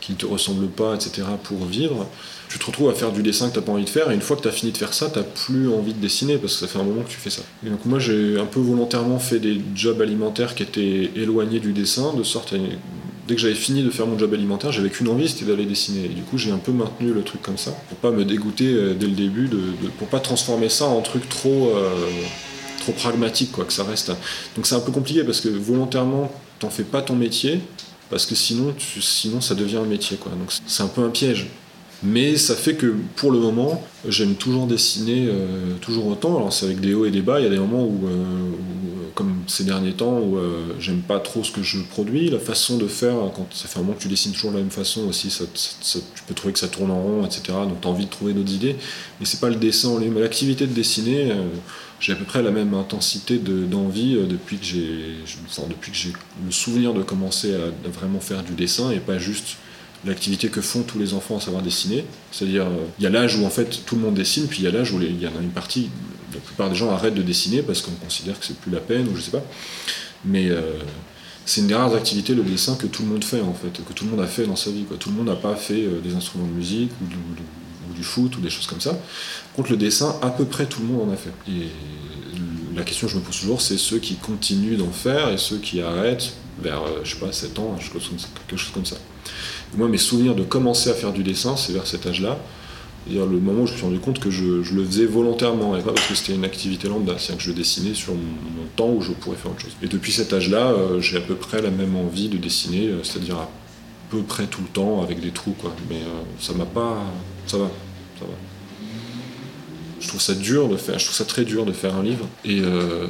qui 0.00 0.12
ne 0.12 0.16
te 0.16 0.26
ressemblent 0.26 0.68
pas, 0.68 0.94
etc., 0.94 1.26
pour 1.42 1.64
vivre, 1.64 2.06
tu 2.48 2.58
te 2.58 2.64
retrouves 2.66 2.88
à 2.90 2.94
faire 2.94 3.12
du 3.12 3.22
dessin 3.22 3.48
que 3.48 3.54
tu 3.54 3.58
n'as 3.60 3.64
pas 3.66 3.72
envie 3.72 3.84
de 3.84 3.90
faire, 3.90 4.10
et 4.10 4.14
une 4.14 4.20
fois 4.20 4.36
que 4.36 4.42
tu 4.42 4.48
as 4.48 4.52
fini 4.52 4.72
de 4.72 4.76
faire 4.76 4.94
ça, 4.94 5.10
tu 5.10 5.20
plus 5.46 5.68
envie 5.68 5.92
de 5.92 6.00
dessiner, 6.00 6.36
parce 6.38 6.54
que 6.54 6.60
ça 6.60 6.66
fait 6.68 6.78
un 6.78 6.84
moment 6.84 7.02
que 7.02 7.10
tu 7.10 7.16
fais 7.18 7.30
ça. 7.30 7.42
Et 7.66 7.70
donc 7.70 7.84
moi 7.84 7.98
j'ai 7.98 8.38
un 8.38 8.46
peu 8.46 8.60
volontairement 8.60 9.18
fait 9.18 9.38
des 9.38 9.60
jobs 9.74 10.00
alimentaires 10.00 10.54
qui 10.54 10.62
étaient 10.62 11.10
éloignés 11.16 11.60
du 11.60 11.72
dessin, 11.72 12.14
de 12.14 12.22
sorte 12.22 12.52
à... 12.52 12.56
Dès 13.26 13.34
que 13.34 13.40
j'avais 13.40 13.54
fini 13.54 13.82
de 13.82 13.90
faire 13.90 14.06
mon 14.06 14.16
job 14.16 14.32
alimentaire, 14.34 14.70
j'avais 14.70 14.88
qu'une 14.90 15.08
envie, 15.08 15.28
c'était 15.28 15.46
d'aller 15.46 15.64
dessiner. 15.66 16.04
Et 16.04 16.08
du 16.08 16.22
coup 16.22 16.38
j'ai 16.38 16.52
un 16.52 16.58
peu 16.58 16.70
maintenu 16.70 17.12
le 17.12 17.22
truc 17.22 17.42
comme 17.42 17.58
ça, 17.58 17.72
pour 17.88 17.98
pas 17.98 18.10
me 18.12 18.24
dégoûter 18.24 18.68
euh, 18.68 18.94
dès 18.94 19.06
le 19.06 19.14
début, 19.14 19.48
de, 19.48 19.56
de- 19.56 19.90
pour 19.98 20.06
pas 20.08 20.20
transformer 20.20 20.68
ça 20.68 20.84
en 20.86 21.00
truc 21.00 21.28
trop... 21.28 21.72
euh, 21.76 21.90
trop 22.80 22.92
pragmatique 22.92 23.50
quoi 23.50 23.64
que 23.64 23.72
ça 23.72 23.82
reste 23.82 24.12
donc 24.54 24.64
c'est 24.64 24.76
un 24.76 24.80
peu 24.80 24.92
compliqué 24.92 25.24
parce 25.24 25.40
que 25.40 25.48
volontairement 25.48 26.30
t'en 26.60 26.70
fais 26.70 26.84
pas 26.84 27.02
ton 27.02 27.16
métier 27.16 27.58
parce 28.10 28.26
que 28.26 28.36
sinon, 28.36 28.72
sinon 29.00 29.40
ça 29.40 29.56
devient 29.56 29.78
un 29.78 29.86
métier. 29.86 30.16
Quoi. 30.16 30.30
Donc 30.30 30.52
c'est 30.66 30.84
un 30.84 30.86
peu 30.86 31.02
un 31.02 31.08
piège. 31.10 31.46
Mais 32.02 32.36
ça 32.36 32.54
fait 32.54 32.74
que 32.74 32.94
pour 33.16 33.30
le 33.32 33.38
moment, 33.38 33.82
j'aime 34.06 34.34
toujours 34.34 34.66
dessiner, 34.66 35.28
euh, 35.28 35.74
toujours 35.80 36.06
autant. 36.06 36.36
Alors 36.36 36.52
c'est 36.52 36.66
avec 36.66 36.80
des 36.80 36.92
hauts 36.94 37.06
et 37.06 37.10
des 37.10 37.22
bas. 37.22 37.40
Il 37.40 37.44
y 37.44 37.46
a 37.46 37.50
des 37.50 37.58
moments 37.58 37.84
où, 37.84 38.06
euh, 38.06 38.50
comme 39.14 39.34
ces 39.46 39.64
derniers 39.64 39.94
temps, 39.94 40.18
où 40.18 40.36
euh, 40.36 40.74
j'aime 40.78 41.00
pas 41.00 41.18
trop 41.20 41.42
ce 41.42 41.50
que 41.50 41.62
je 41.62 41.78
produis. 41.80 42.28
La 42.28 42.38
façon 42.38 42.76
de 42.76 42.86
faire, 42.86 43.14
quand 43.34 43.46
ça 43.54 43.66
fait 43.66 43.78
un 43.78 43.82
moment 43.82 43.94
que 43.94 44.02
tu 44.02 44.08
dessines 44.08 44.32
toujours 44.32 44.50
de 44.50 44.56
la 44.56 44.62
même 44.62 44.70
façon 44.70 45.08
aussi, 45.08 45.30
ça, 45.30 45.44
tu 45.54 46.22
peux 46.26 46.34
trouver 46.34 46.52
que 46.52 46.58
ça 46.58 46.68
tourne 46.68 46.90
en 46.90 47.00
rond, 47.02 47.24
etc. 47.24 47.42
Donc 47.66 47.80
tu 47.80 47.88
as 47.88 47.90
envie 47.90 48.04
de 48.04 48.10
trouver 48.10 48.34
d'autres 48.34 48.52
idées. 48.52 48.76
Mais 49.18 49.24
c'est 49.26 49.40
pas 49.40 49.48
le 49.48 49.56
dessin 49.56 49.88
en 49.88 49.98
lui-même. 49.98 50.20
L'activité 50.22 50.66
de 50.66 50.74
dessiner, 50.74 51.32
j'ai 51.98 52.12
à 52.12 52.16
peu 52.16 52.24
près 52.24 52.42
la 52.42 52.50
même 52.50 52.74
intensité 52.74 53.38
de- 53.38 53.64
d'envie 53.64 54.16
depuis 54.28 54.58
que 54.58 54.64
j'ai 54.66 55.16
le 56.44 56.52
souvenir 56.52 56.92
de 56.92 57.02
commencer 57.02 57.54
à 57.54 57.88
vraiment 57.88 58.20
faire 58.20 58.42
du 58.42 58.52
dessin 58.52 58.90
et 58.90 59.00
pas 59.00 59.18
juste 59.18 59.56
l'activité 60.06 60.48
que 60.48 60.60
font 60.60 60.82
tous 60.82 60.98
les 60.98 61.14
enfants 61.14 61.36
à 61.36 61.40
savoir 61.40 61.62
dessiner. 61.62 62.04
C'est-à-dire, 62.32 62.64
euh, 62.66 62.86
il 62.98 63.04
y 63.04 63.06
a 63.06 63.10
l'âge 63.10 63.36
où 63.36 63.44
en 63.44 63.50
fait 63.50 63.84
tout 63.84 63.96
le 63.96 64.02
monde 64.02 64.14
dessine, 64.14 64.46
puis 64.46 64.60
il 64.60 64.64
y 64.64 64.68
a 64.68 64.70
l'âge 64.70 64.92
où 64.92 65.00
il 65.00 65.20
y 65.20 65.26
en 65.26 65.36
a 65.36 65.42
une 65.42 65.50
partie, 65.50 65.90
la 66.32 66.40
plupart 66.40 66.68
des 66.70 66.76
gens 66.76 66.90
arrêtent 66.90 67.14
de 67.14 67.22
dessiner 67.22 67.62
parce 67.62 67.82
qu'on 67.82 67.92
considère 67.92 68.38
que 68.38 68.46
c'est 68.46 68.56
plus 68.58 68.70
la 68.70 68.80
peine 68.80 69.08
ou 69.08 69.16
je 69.16 69.20
sais 69.22 69.30
pas. 69.30 69.42
Mais 70.24 70.48
euh, 70.50 70.60
c'est 71.44 71.60
une 71.60 71.66
des 71.68 71.74
rares 71.74 71.94
activités, 71.94 72.34
le 72.34 72.42
dessin, 72.42 72.74
que 72.76 72.86
tout 72.86 73.02
le 73.02 73.08
monde 73.08 73.24
fait 73.24 73.40
en 73.40 73.54
fait, 73.54 73.72
que 73.84 73.92
tout 73.92 74.04
le 74.04 74.10
monde 74.10 74.20
a 74.20 74.26
fait 74.26 74.46
dans 74.46 74.56
sa 74.56 74.70
vie. 74.70 74.84
Tout 74.98 75.10
le 75.10 75.16
monde 75.16 75.26
n'a 75.26 75.36
pas 75.36 75.54
fait 75.56 75.84
euh, 75.84 76.00
des 76.02 76.14
instruments 76.14 76.46
de 76.46 76.52
musique 76.52 76.90
ou 77.02 77.06
du, 77.06 77.16
ou 77.16 77.94
du 77.94 78.02
foot 78.02 78.36
ou 78.36 78.40
des 78.40 78.50
choses 78.50 78.66
comme 78.66 78.80
ça. 78.80 78.98
Contre 79.54 79.70
le 79.70 79.76
dessin, 79.76 80.16
à 80.22 80.30
peu 80.30 80.44
près 80.44 80.66
tout 80.66 80.80
le 80.80 80.86
monde 80.88 81.08
en 81.08 81.12
a 81.12 81.16
fait. 81.16 81.32
Et 81.48 81.68
la 82.76 82.82
question 82.82 83.06
que 83.06 83.12
je 83.14 83.18
me 83.18 83.22
pose 83.22 83.38
toujours, 83.40 83.60
c'est 83.62 83.78
ceux 83.78 83.98
qui 83.98 84.16
continuent 84.16 84.76
d'en 84.76 84.90
faire 84.90 85.30
et 85.30 85.38
ceux 85.38 85.58
qui 85.58 85.80
arrêtent 85.80 86.34
vers, 86.60 86.82
euh, 86.82 87.00
je 87.04 87.14
sais 87.14 87.20
pas, 87.20 87.32
7 87.32 87.58
ans, 87.58 87.76
quelque 87.78 88.56
chose 88.56 88.72
comme 88.74 88.84
ça- 88.84 88.96
moi, 89.76 89.88
mes 89.88 89.98
souvenirs 89.98 90.34
de 90.34 90.42
commencer 90.42 90.90
à 90.90 90.94
faire 90.94 91.12
du 91.12 91.22
dessin, 91.22 91.56
c'est 91.56 91.72
vers 91.72 91.86
cet 91.86 92.06
âge-là. 92.06 92.38
C'est-à-dire 93.06 93.26
le 93.26 93.38
moment 93.38 93.62
où 93.62 93.66
je 93.66 93.72
me 93.72 93.76
suis 93.76 93.86
rendu 93.86 94.00
compte 94.00 94.18
que 94.18 94.30
je, 94.30 94.74
le 94.74 94.84
faisais 94.84 95.06
volontairement 95.06 95.76
et 95.76 95.80
pas 95.80 95.92
parce 95.92 96.08
que 96.08 96.14
c'était 96.16 96.34
une 96.34 96.44
activité 96.44 96.88
lambda, 96.88 97.14
c'est-à-dire 97.18 97.36
que 97.36 97.50
je 97.50 97.52
dessinais 97.52 97.94
sur 97.94 98.14
mon, 98.14 98.20
mon 98.20 98.66
temps 98.74 98.90
où 98.90 99.00
je 99.00 99.12
pourrais 99.12 99.36
faire 99.36 99.52
autre 99.52 99.60
chose. 99.60 99.76
Et 99.80 99.86
depuis 99.86 100.10
cet 100.10 100.32
âge-là, 100.32 100.72
euh, 100.72 101.00
j'ai 101.00 101.16
à 101.16 101.20
peu 101.20 101.36
près 101.36 101.62
la 101.62 101.70
même 101.70 101.94
envie 101.94 102.28
de 102.28 102.36
dessiner, 102.36 102.88
euh, 102.88 103.04
c'est-à-dire 103.04 103.36
à 103.36 103.48
peu 104.10 104.22
près 104.22 104.46
tout 104.46 104.60
le 104.62 104.68
temps 104.68 105.02
avec 105.02 105.20
des 105.20 105.30
trous, 105.30 105.54
quoi. 105.60 105.72
Mais 105.88 105.96
euh, 105.96 106.22
ça 106.40 106.52
m'a 106.54 106.66
pas. 106.66 106.98
Ça 107.46 107.58
va, 107.58 107.70
ça 108.18 108.24
va. 108.24 108.55
Je 109.98 110.08
trouve 110.08 110.20
ça 110.20 110.34
dur 110.34 110.68
de 110.68 110.76
faire, 110.76 110.98
je 110.98 111.04
trouve 111.04 111.16
ça 111.16 111.24
très 111.24 111.44
dur 111.44 111.64
de 111.64 111.72
faire 111.72 111.94
un 111.94 112.02
livre. 112.02 112.26
Et, 112.44 112.60
euh, 112.60 113.06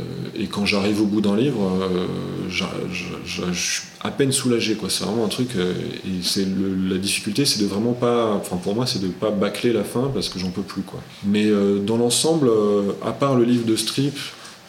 quand 0.50 0.66
j'arrive 0.66 1.00
au 1.02 1.06
bout 1.06 1.20
d'un 1.20 1.36
livre, 1.36 1.60
euh, 1.82 2.06
je 2.48 3.52
suis 3.52 3.82
à 4.02 4.10
peine 4.10 4.30
soulagé. 4.32 4.76
C'est 4.88 5.04
vraiment 5.04 5.24
un 5.24 5.28
truc. 5.28 5.48
euh, 5.56 5.72
et 6.06 6.22
c'est 6.22 6.46
la 6.88 6.98
difficulté, 6.98 7.44
c'est 7.44 7.60
de 7.60 7.66
vraiment 7.66 7.92
pas. 7.92 8.32
Enfin, 8.34 8.56
pour 8.56 8.74
moi, 8.74 8.86
c'est 8.86 9.00
de 9.00 9.08
pas 9.08 9.30
bâcler 9.30 9.72
la 9.72 9.84
fin 9.84 10.10
parce 10.14 10.28
que 10.28 10.38
j'en 10.38 10.50
peux 10.50 10.62
plus. 10.62 10.82
Mais 11.24 11.50
dans 11.84 11.96
l'ensemble, 11.96 12.50
à 13.04 13.12
part 13.12 13.34
le 13.34 13.44
livre 13.44 13.64
de 13.64 13.76
strip, 13.76 14.16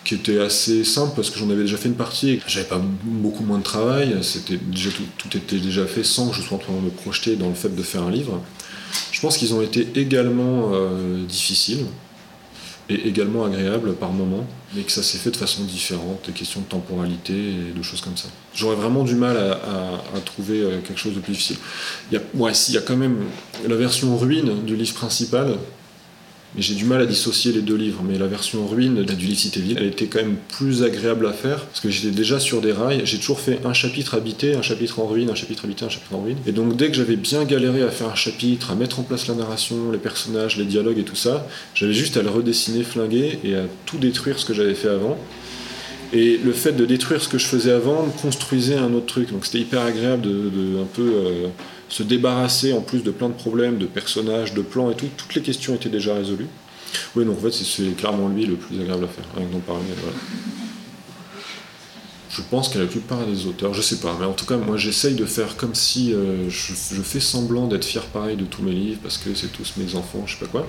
qui 0.03 0.15
était 0.15 0.39
assez 0.39 0.85
simple 0.85 1.13
parce 1.15 1.29
que 1.29 1.37
j'en 1.37 1.49
avais 1.49 1.63
déjà 1.63 1.75
fait 1.75 1.89
une 1.89 1.95
partie, 1.95 2.39
j'avais 2.47 2.65
pas 2.65 2.81
beaucoup 3.03 3.43
moins 3.43 3.57
de 3.57 3.63
travail, 3.63 4.15
c'était 4.21 4.57
déjà 4.57 4.89
tout, 5.17 5.37
était 5.37 5.57
déjà 5.57 5.85
fait 5.85 6.03
sans 6.03 6.29
que 6.29 6.35
je 6.35 6.41
sois 6.41 6.55
en 6.55 6.59
train 6.61 6.73
de 6.73 6.79
me 6.79 6.89
projeter 6.89 7.35
dans 7.35 7.49
le 7.49 7.55
fait 7.55 7.75
de 7.75 7.83
faire 7.83 8.03
un 8.03 8.11
livre. 8.11 8.41
Je 9.11 9.19
pense 9.19 9.37
qu'ils 9.37 9.53
ont 9.53 9.61
été 9.61 9.85
également 9.95 10.71
difficiles. 11.27 11.85
Et 12.89 13.07
également 13.07 13.43
agréable 13.43 13.93
par 13.95 14.11
moment, 14.11 14.45
mais 14.73 14.83
que 14.83 14.91
ça 14.91 15.03
s'est 15.03 15.17
fait 15.17 15.31
de 15.31 15.37
façon 15.37 15.63
différente, 15.63 16.25
des 16.25 16.31
questions 16.31 16.61
de 16.61 16.65
temporalité 16.65 17.33
et 17.33 17.77
de 17.77 17.81
choses 17.83 18.01
comme 18.01 18.15
ça. 18.15 18.29
J'aurais 18.55 18.75
vraiment 18.75 19.03
du 19.03 19.15
mal 19.15 19.37
à, 19.37 20.19
trouver 20.25 20.61
euh, 20.61 20.79
quelque 20.79 20.99
chose 20.99 21.13
de 21.13 21.19
plus 21.19 21.33
difficile. 21.33 21.57
Il 22.11 22.17
y 22.17 22.21
il 22.69 22.73
y 22.73 22.77
a 22.77 22.81
quand 22.81 22.95
même 22.95 23.17
la 23.67 23.75
version 23.75 24.17
ruine 24.17 24.63
du 24.65 24.75
livre 24.75 24.93
principal, 24.93 25.57
j'ai 26.57 26.75
du 26.75 26.85
mal 26.85 27.01
à 27.01 27.05
dissocier 27.05 27.51
les 27.51 27.61
deux 27.61 27.75
livres, 27.75 28.03
mais 28.07 28.17
la 28.17 28.27
version 28.27 28.65
ruine 28.65 29.01
livre 29.01 29.37
Citéville, 29.37 29.77
elle 29.77 29.87
était 29.87 30.07
quand 30.07 30.19
même 30.19 30.37
plus 30.49 30.83
agréable 30.83 31.27
à 31.27 31.33
faire, 31.33 31.65
parce 31.65 31.79
que 31.79 31.89
j'étais 31.89 32.15
déjà 32.15 32.39
sur 32.39 32.61
des 32.61 32.71
rails, 32.71 33.01
j'ai 33.03 33.17
toujours 33.17 33.39
fait 33.39 33.59
un 33.65 33.73
chapitre 33.73 34.15
habité, 34.15 34.55
un 34.55 34.61
chapitre 34.61 34.99
en 34.99 35.07
ruine, 35.07 35.29
un 35.29 35.35
chapitre 35.35 35.65
habité, 35.65 35.85
un 35.85 35.89
chapitre 35.89 36.15
en 36.15 36.21
ruine. 36.21 36.37
Et 36.47 36.51
donc 36.51 36.75
dès 36.75 36.87
que 36.87 36.95
j'avais 36.95 37.15
bien 37.15 37.43
galéré 37.43 37.83
à 37.83 37.89
faire 37.89 38.09
un 38.09 38.15
chapitre, 38.15 38.71
à 38.71 38.75
mettre 38.75 38.99
en 38.99 39.03
place 39.03 39.27
la 39.27 39.35
narration, 39.35 39.91
les 39.91 39.97
personnages, 39.97 40.57
les 40.57 40.65
dialogues 40.65 40.99
et 40.99 41.03
tout 41.03 41.15
ça, 41.15 41.47
j'avais 41.75 41.93
juste 41.93 42.17
à 42.17 42.23
le 42.23 42.29
redessiner, 42.29 42.83
flinguer, 42.83 43.39
et 43.43 43.55
à 43.55 43.63
tout 43.85 43.97
détruire 43.97 44.39
ce 44.39 44.45
que 44.45 44.53
j'avais 44.53 44.75
fait 44.75 44.89
avant. 44.89 45.17
Et 46.13 46.37
le 46.37 46.53
fait 46.53 46.71
de 46.71 46.85
détruire 46.85 47.21
ce 47.21 47.27
que 47.27 47.37
je 47.37 47.45
faisais 47.45 47.71
avant 47.71 48.05
me 48.05 48.11
construisait 48.21 48.77
un 48.77 48.93
autre 48.93 49.07
truc. 49.07 49.31
Donc 49.31 49.45
c'était 49.45 49.59
hyper 49.59 49.81
agréable 49.81 50.21
de, 50.21 50.79
un 50.81 50.85
peu... 50.85 51.01
Euh, 51.01 51.47
se 51.89 52.03
débarrasser 52.03 52.73
en 52.73 52.81
plus 52.81 53.03
de 53.03 53.11
plein 53.11 53.29
de 53.29 53.33
problèmes, 53.33 53.77
de 53.77 53.85
personnages, 53.85 54.53
de 54.53 54.61
plans 54.61 54.91
et 54.91 54.95
tout. 54.95 55.07
Toutes 55.15 55.35
les 55.35 55.41
questions 55.41 55.75
étaient 55.75 55.89
déjà 55.89 56.15
résolues. 56.15 56.47
Oui, 57.15 57.25
donc 57.25 57.37
en 57.37 57.41
fait, 57.41 57.51
c'est 57.51 57.95
clairement 57.97 58.29
lui 58.29 58.45
le 58.45 58.55
plus 58.55 58.79
agréable 58.79 59.05
à 59.05 59.07
faire, 59.07 59.25
rien 59.35 59.45
que 59.45 59.53
d'en 59.53 59.59
parler. 59.59 59.83
Je 62.29 62.41
pense 62.51 62.69
qu'à 62.69 62.79
la 62.79 62.85
plupart 62.85 63.25
des 63.25 63.47
auteurs, 63.47 63.73
je 63.73 63.81
sais 63.81 63.95
pas, 63.95 64.15
mais 64.19 64.25
en 64.25 64.33
tout 64.33 64.45
cas, 64.45 64.57
moi 64.57 64.77
j'essaye 64.77 65.15
de 65.15 65.25
faire 65.25 65.57
comme 65.57 65.73
si 65.73 66.13
euh, 66.13 66.49
je, 66.49 67.01
fais 67.01 67.19
semblant 67.19 67.67
d'être 67.67 67.85
fier 67.85 68.03
pareil 68.05 68.35
de 68.35 68.43
tous 68.43 68.61
mes 68.61 68.73
livres 68.73 68.99
parce 69.01 69.17
que 69.17 69.33
c'est 69.33 69.47
tous 69.47 69.73
mes 69.77 69.95
enfants, 69.95 70.23
je 70.27 70.33
sais 70.33 70.45
pas 70.45 70.45
quoi. 70.45 70.67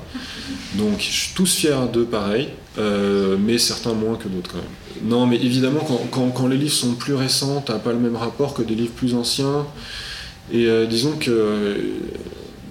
Donc 0.76 0.98
je 0.98 1.10
suis 1.10 1.34
tous 1.34 1.54
fiers 1.54 1.88
d'eux 1.92 2.06
pareil, 2.06 2.48
euh, 2.78 3.36
mais 3.38 3.58
certains 3.58 3.92
moins 3.92 4.16
que 4.16 4.28
d'autres 4.28 4.52
quand 4.52 4.58
même. 4.58 5.10
Non, 5.10 5.26
mais 5.26 5.36
évidemment, 5.36 5.80
quand, 6.10 6.30
quand 6.30 6.46
les 6.46 6.56
livres 6.56 6.72
sont 6.72 6.94
plus 6.94 7.14
récents, 7.14 7.60
t'as 7.60 7.78
pas 7.78 7.92
le 7.92 7.98
même 7.98 8.16
rapport 8.16 8.54
que 8.54 8.62
des 8.62 8.74
livres 8.74 8.94
plus 8.94 9.14
anciens. 9.14 9.66
Et 10.52 10.66
euh, 10.66 10.86
disons 10.86 11.12
que, 11.12 11.76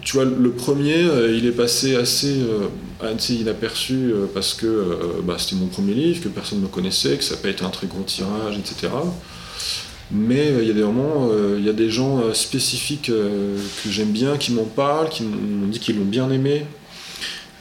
tu 0.02 0.14
vois, 0.14 0.26
le 0.26 0.52
premier, 0.52 1.04
euh, 1.04 1.36
il 1.36 1.46
est 1.46 1.52
passé 1.52 1.96
assez, 1.96 2.42
euh, 2.42 2.68
assez 3.02 3.36
inaperçu 3.36 4.12
parce 4.34 4.54
que 4.54 4.98
bah, 5.24 5.36
c'était 5.38 5.56
mon 5.56 5.68
premier 5.68 5.94
livre, 5.94 6.24
que 6.24 6.30
personne 6.30 6.60
ne 6.60 6.64
me 6.64 6.70
connaissait, 6.70 7.18
que 7.18 7.24
ça 7.24 7.36
n'a 7.36 7.42
pas 7.42 7.50
été 7.50 7.64
un 7.64 7.70
très 7.70 7.88
gros 7.88 8.04
tirage, 8.04 8.58
etc. 8.58 8.92
Mais 10.10 10.54
il 10.62 10.68
y 10.68 10.72
a 10.72 10.74
des 10.74 10.84
moments, 10.84 11.30
il 11.58 11.66
y 11.66 11.70
a 11.70 11.74
des 11.74 11.90
gens 11.90 12.34
spécifiques 12.34 13.12
que 13.12 13.90
j'aime 13.90 14.12
bien, 14.12 14.38
qui 14.38 14.54
m'en 14.54 14.64
parlent, 14.64 15.10
qui 15.10 15.24
m'ont 15.24 15.68
dit 15.68 15.80
qu'ils 15.80 16.00
l'ont 16.00 16.06
bien 16.06 16.32
aimé. 16.32 16.66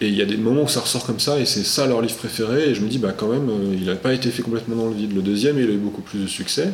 Et 0.00 0.08
il 0.08 0.14
y 0.14 0.22
a 0.22 0.26
des 0.26 0.36
moments 0.36 0.62
où 0.62 0.68
ça 0.68 0.80
ressort 0.80 1.04
comme 1.04 1.18
ça, 1.18 1.40
et 1.40 1.46
c'est 1.46 1.64
ça 1.64 1.86
leur 1.86 2.02
livre 2.02 2.16
préféré, 2.16 2.70
et 2.70 2.74
je 2.74 2.82
me 2.82 2.88
dis, 2.88 2.98
bah 2.98 3.12
quand 3.16 3.28
même, 3.28 3.50
il 3.74 3.86
n'a 3.86 3.96
pas 3.96 4.14
été 4.14 4.30
fait 4.30 4.42
complètement 4.42 4.76
dans 4.76 4.88
le 4.88 4.94
vide. 4.94 5.14
Le 5.14 5.22
deuxième, 5.22 5.58
il 5.58 5.68
a 5.68 5.72
eu 5.72 5.78
beaucoup 5.78 6.02
plus 6.02 6.20
de 6.20 6.26
succès. 6.26 6.70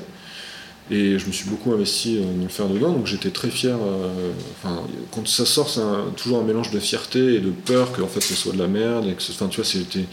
Et 0.91 1.19
je 1.19 1.27
me 1.27 1.33
suis 1.33 1.49
beaucoup 1.49 1.73
investi 1.73 2.19
euh, 2.19 2.25
dans 2.25 2.43
le 2.43 2.49
faire 2.49 2.69
dedans, 2.69 2.93
donc 2.93 3.07
j'étais 3.07 3.31
très 3.31 3.51
fier. 3.51 3.77
Euh, 3.77 4.33
enfin, 4.57 4.83
quand 5.11 5.27
ça 5.27 5.47
sort, 5.47 5.71
c'est 5.71 5.81
toujours 6.17 6.41
un 6.41 6.45
mélange 6.45 6.71
de 6.71 6.81
fierté 6.81 7.35
et 7.35 7.41
de 7.41 7.51
peur 7.51 7.93
que 7.93 8.03
en 8.03 8.09
fait 8.09 8.21
ce 8.21 8.35
soit 8.35 8.53
de 8.53 8.59
la 8.59 8.67
merde. 8.67 9.07
Et 9.07 9.15
que 9.15 9.23
ce, 9.23 9.33
tu 9.33 9.61
vois. 9.61 10.05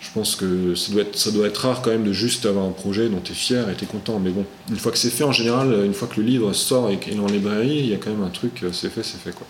Je 0.00 0.10
pense 0.14 0.36
que 0.36 0.74
ça 0.74 0.92
doit, 0.92 1.02
être, 1.02 1.16
ça 1.16 1.30
doit 1.30 1.46
être 1.46 1.56
rare 1.58 1.80
quand 1.80 1.90
même 1.90 2.04
de 2.04 2.12
juste 2.12 2.44
avoir 2.44 2.66
un 2.66 2.72
projet 2.72 3.08
dont 3.08 3.20
tu 3.22 3.32
es 3.32 3.34
fier 3.34 3.70
et 3.70 3.74
tu 3.74 3.84
es 3.84 3.86
content. 3.86 4.18
Mais 4.18 4.30
bon, 4.30 4.44
une 4.68 4.76
fois 4.76 4.92
que 4.92 4.98
c'est 4.98 5.10
fait, 5.10 5.24
en 5.24 5.32
général, 5.32 5.72
une 5.86 5.94
fois 5.94 6.06
que 6.06 6.20
le 6.20 6.26
livre 6.26 6.52
sort 6.52 6.90
et 6.90 6.98
qu'il 6.98 7.14
est 7.14 7.20
en 7.20 7.26
librairie, 7.26 7.78
il 7.78 7.86
y 7.86 7.94
a 7.94 7.96
quand 7.96 8.10
même 8.10 8.22
un 8.22 8.30
truc, 8.30 8.62
euh, 8.62 8.72
c'est 8.72 8.90
fait, 8.90 9.02
c'est 9.02 9.18
fait 9.18 9.32
quoi. 9.32 9.46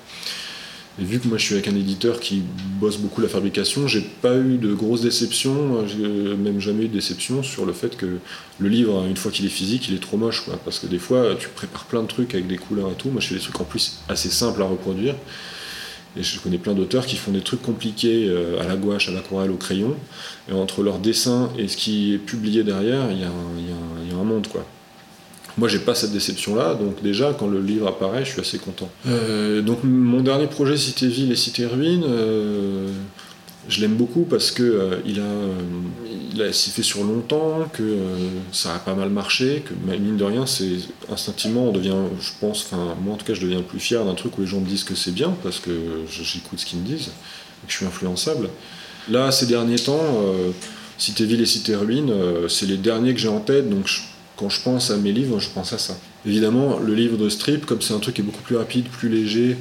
Et 1.01 1.05
vu 1.05 1.19
que 1.19 1.27
moi 1.27 1.39
je 1.39 1.44
suis 1.44 1.55
avec 1.55 1.69
un 1.69 1.74
éditeur 1.74 2.20
qui 2.20 2.43
bosse 2.78 2.98
beaucoup 2.98 3.23
la 3.23 3.28
fabrication, 3.28 3.89
j'ai 3.89 4.02
pas 4.02 4.36
eu 4.36 4.59
de 4.59 4.74
grosses 4.74 5.01
déceptions, 5.01 5.86
j'ai 5.86 6.36
même 6.36 6.60
jamais 6.60 6.85
eu 6.85 6.89
de 6.89 6.93
déception 6.93 7.43
sur 7.43 7.64
le 7.64 7.73
fait 7.73 7.97
que 7.97 8.19
le 8.59 8.69
livre, 8.69 9.06
une 9.06 9.16
fois 9.16 9.31
qu'il 9.31 9.47
est 9.47 9.51
physique, 9.51 9.89
il 9.89 9.94
est 9.94 10.02
trop 10.02 10.19
moche. 10.19 10.44
Quoi. 10.44 10.59
Parce 10.62 10.78
que 10.78 10.86
des 10.86 10.98
fois, 10.98 11.35
tu 11.39 11.48
prépares 11.48 11.86
plein 11.86 12.02
de 12.02 12.09
trucs 12.09 12.35
avec 12.35 12.47
des 12.47 12.59
couleurs 12.59 12.90
et 12.90 12.94
tout. 12.94 13.09
Moi 13.09 13.23
je 13.23 13.28
fais 13.28 13.35
des 13.36 13.40
trucs 13.40 13.59
en 13.60 13.64
plus 13.64 14.01
assez 14.09 14.28
simples 14.28 14.60
à 14.60 14.66
reproduire. 14.66 15.14
Et 16.14 16.23
je 16.23 16.39
connais 16.40 16.59
plein 16.59 16.74
d'auteurs 16.74 17.06
qui 17.06 17.16
font 17.16 17.31
des 17.31 17.40
trucs 17.40 17.62
compliqués 17.62 18.27
euh, 18.28 18.60
à 18.60 18.69
la 18.69 18.77
gouache, 18.77 19.09
à 19.09 19.12
l'aquarelle, 19.12 19.51
au 19.51 19.56
crayon. 19.56 19.97
Et 20.51 20.52
entre 20.52 20.82
leur 20.82 20.98
dessin 20.98 21.51
et 21.56 21.69
ce 21.69 21.77
qui 21.78 22.12
est 22.12 22.19
publié 22.19 22.64
derrière, 22.64 23.10
il 23.10 23.16
y, 23.16 23.20
y, 23.20 24.12
a 24.12 24.16
un 24.19 24.24
monde. 24.24 24.47
quoi. 24.47 24.66
Moi, 25.59 25.69
j'ai 25.69 25.79
pas 25.79 25.95
cette 25.95 26.12
déception-là, 26.12 26.74
donc 26.74 27.03
déjà, 27.03 27.35
quand 27.39 27.47
le 27.47 27.61
livre 27.61 27.87
apparaît, 27.87 28.24
je 28.24 28.31
suis 28.31 28.41
assez 28.41 28.59
content. 28.59 28.89
Euh, 29.07 29.61
donc, 29.61 29.85
mon 29.85 30.20
dernier 30.23 30.47
projet, 30.47 30.77
Cité 30.77 31.07
Ville 31.07 31.31
et 31.31 31.37
Cité 31.37 31.66
Ruine, 31.66 32.05
euh, 32.07 32.89
je 33.69 33.81
l'aime 33.83 33.95
beaucoup 33.95 34.23
parce 34.23 34.51
que 34.51 34.62
euh, 34.62 34.97
il 35.05 35.20
a, 36.43 36.53
s'est 36.53 36.70
fait 36.70 36.83
sur 36.83 37.05
longtemps, 37.05 37.69
que 37.70 37.99
ça 38.51 38.74
a 38.74 38.79
pas 38.79 38.95
mal 38.95 39.11
marché, 39.11 39.62
que 39.66 39.74
mine 39.93 40.16
de 40.16 40.24
rien, 40.24 40.47
c'est 40.47 40.79
instinctivement, 41.11 41.69
on 41.69 41.73
devient, 41.73 41.97
je 42.20 42.31
pense, 42.41 42.65
enfin, 42.65 42.97
moi 43.03 43.15
en 43.15 43.16
tout 43.19 43.27
cas, 43.27 43.35
je 43.35 43.43
deviens 43.43 43.61
plus 43.61 43.79
fier 43.79 44.03
d'un 44.05 44.15
truc 44.15 44.39
où 44.39 44.41
les 44.41 44.47
gens 44.47 44.61
me 44.61 44.66
disent 44.66 44.85
que 44.85 44.95
c'est 44.95 45.12
bien 45.12 45.35
parce 45.43 45.61
que 45.61 45.70
j'écoute 46.11 46.61
ce 46.61 46.66
qu'ils 46.66 46.79
me 46.79 46.87
disent, 46.87 47.09
et 47.09 47.66
que 47.66 47.73
je 47.73 47.77
suis 47.77 47.87
influençable. 47.87 48.49
Là, 49.11 49.31
ces 49.31 49.47
derniers 49.47 49.79
temps, 49.79 50.24
Cité 50.97 51.27
Ville 51.27 51.43
et 51.43 51.47
Cité 51.47 51.77
Ruine, 51.77 52.12
c'est 52.49 52.66
les 52.66 52.79
derniers 52.79 53.12
que 53.12 53.20
j'ai 53.20 53.29
en 53.29 53.41
tête, 53.41 53.69
donc 53.69 53.87
je 53.87 54.01
quand 54.43 54.48
je 54.48 54.60
pense 54.60 54.90
à 54.90 54.97
mes 54.97 55.12
livres, 55.12 55.39
je 55.39 55.51
pense 55.51 55.73
à 55.73 55.78
ça. 55.78 55.97
Évidemment, 56.27 56.81
le 56.81 56.94
livre 56.94 57.16
de 57.16 57.28
strip, 57.28 57.64
comme 57.64 57.81
c'est 57.81 57.94
un 57.94 58.01
truc 58.01 58.16
qui 58.16 58.23
est 58.23 58.24
beaucoup 58.24 58.43
plus 58.43 58.56
rapide, 58.56 58.86
plus 58.89 59.09
léger, 59.09 59.56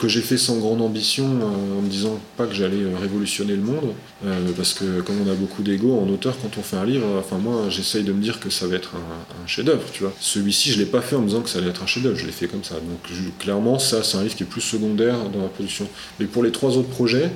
que 0.00 0.08
j'ai 0.08 0.22
fait 0.22 0.36
sans 0.36 0.58
grande 0.58 0.82
ambition, 0.82 1.24
euh, 1.24 1.78
en 1.78 1.82
me 1.82 1.88
disant 1.88 2.18
pas 2.36 2.46
que 2.46 2.52
j'allais 2.52 2.82
euh, 2.82 2.98
révolutionner 3.00 3.54
le 3.54 3.62
monde, 3.62 3.92
euh, 4.26 4.40
parce 4.56 4.74
que 4.74 5.02
comme 5.02 5.14
on 5.24 5.30
a 5.30 5.34
beaucoup 5.34 5.62
d'ego 5.62 5.96
en 6.00 6.08
auteur, 6.08 6.34
quand 6.42 6.58
on 6.58 6.62
fait 6.62 6.76
un 6.76 6.84
livre, 6.84 7.06
enfin 7.16 7.38
moi 7.38 7.66
j'essaye 7.68 8.02
de 8.02 8.12
me 8.12 8.20
dire 8.20 8.40
que 8.40 8.50
ça 8.50 8.66
va 8.66 8.74
être 8.74 8.94
un, 8.96 9.46
chef-d'œuvre, 9.46 9.84
tu 9.92 10.02
vois. 10.02 10.12
Celui-ci, 10.18 10.72
je 10.72 10.78
l'ai 10.78 10.86
pas 10.86 11.00
fait 11.00 11.14
en 11.14 11.20
me 11.20 11.28
disant 11.28 11.42
que 11.42 11.48
ça 11.48 11.60
allait 11.60 11.68
être 11.68 11.84
un 11.84 11.86
chef-d'œuvre, 11.86 12.16
je 12.16 12.26
l'ai 12.26 12.32
fait 12.32 12.48
comme 12.48 12.64
ça. 12.64 12.74
Donc 12.74 13.38
clairement, 13.38 13.78
ça 13.78 14.02
c'est 14.02 14.16
un 14.16 14.24
livre 14.24 14.34
qui 14.34 14.42
est 14.42 14.46
plus 14.46 14.60
secondaire 14.60 15.16
dans 15.32 15.42
la 15.42 15.48
production. 15.48 15.86
Mais 16.18 16.26
pour 16.26 16.42
les 16.42 16.50
trois 16.50 16.76
autres 16.76 16.88
projets, 16.88 17.30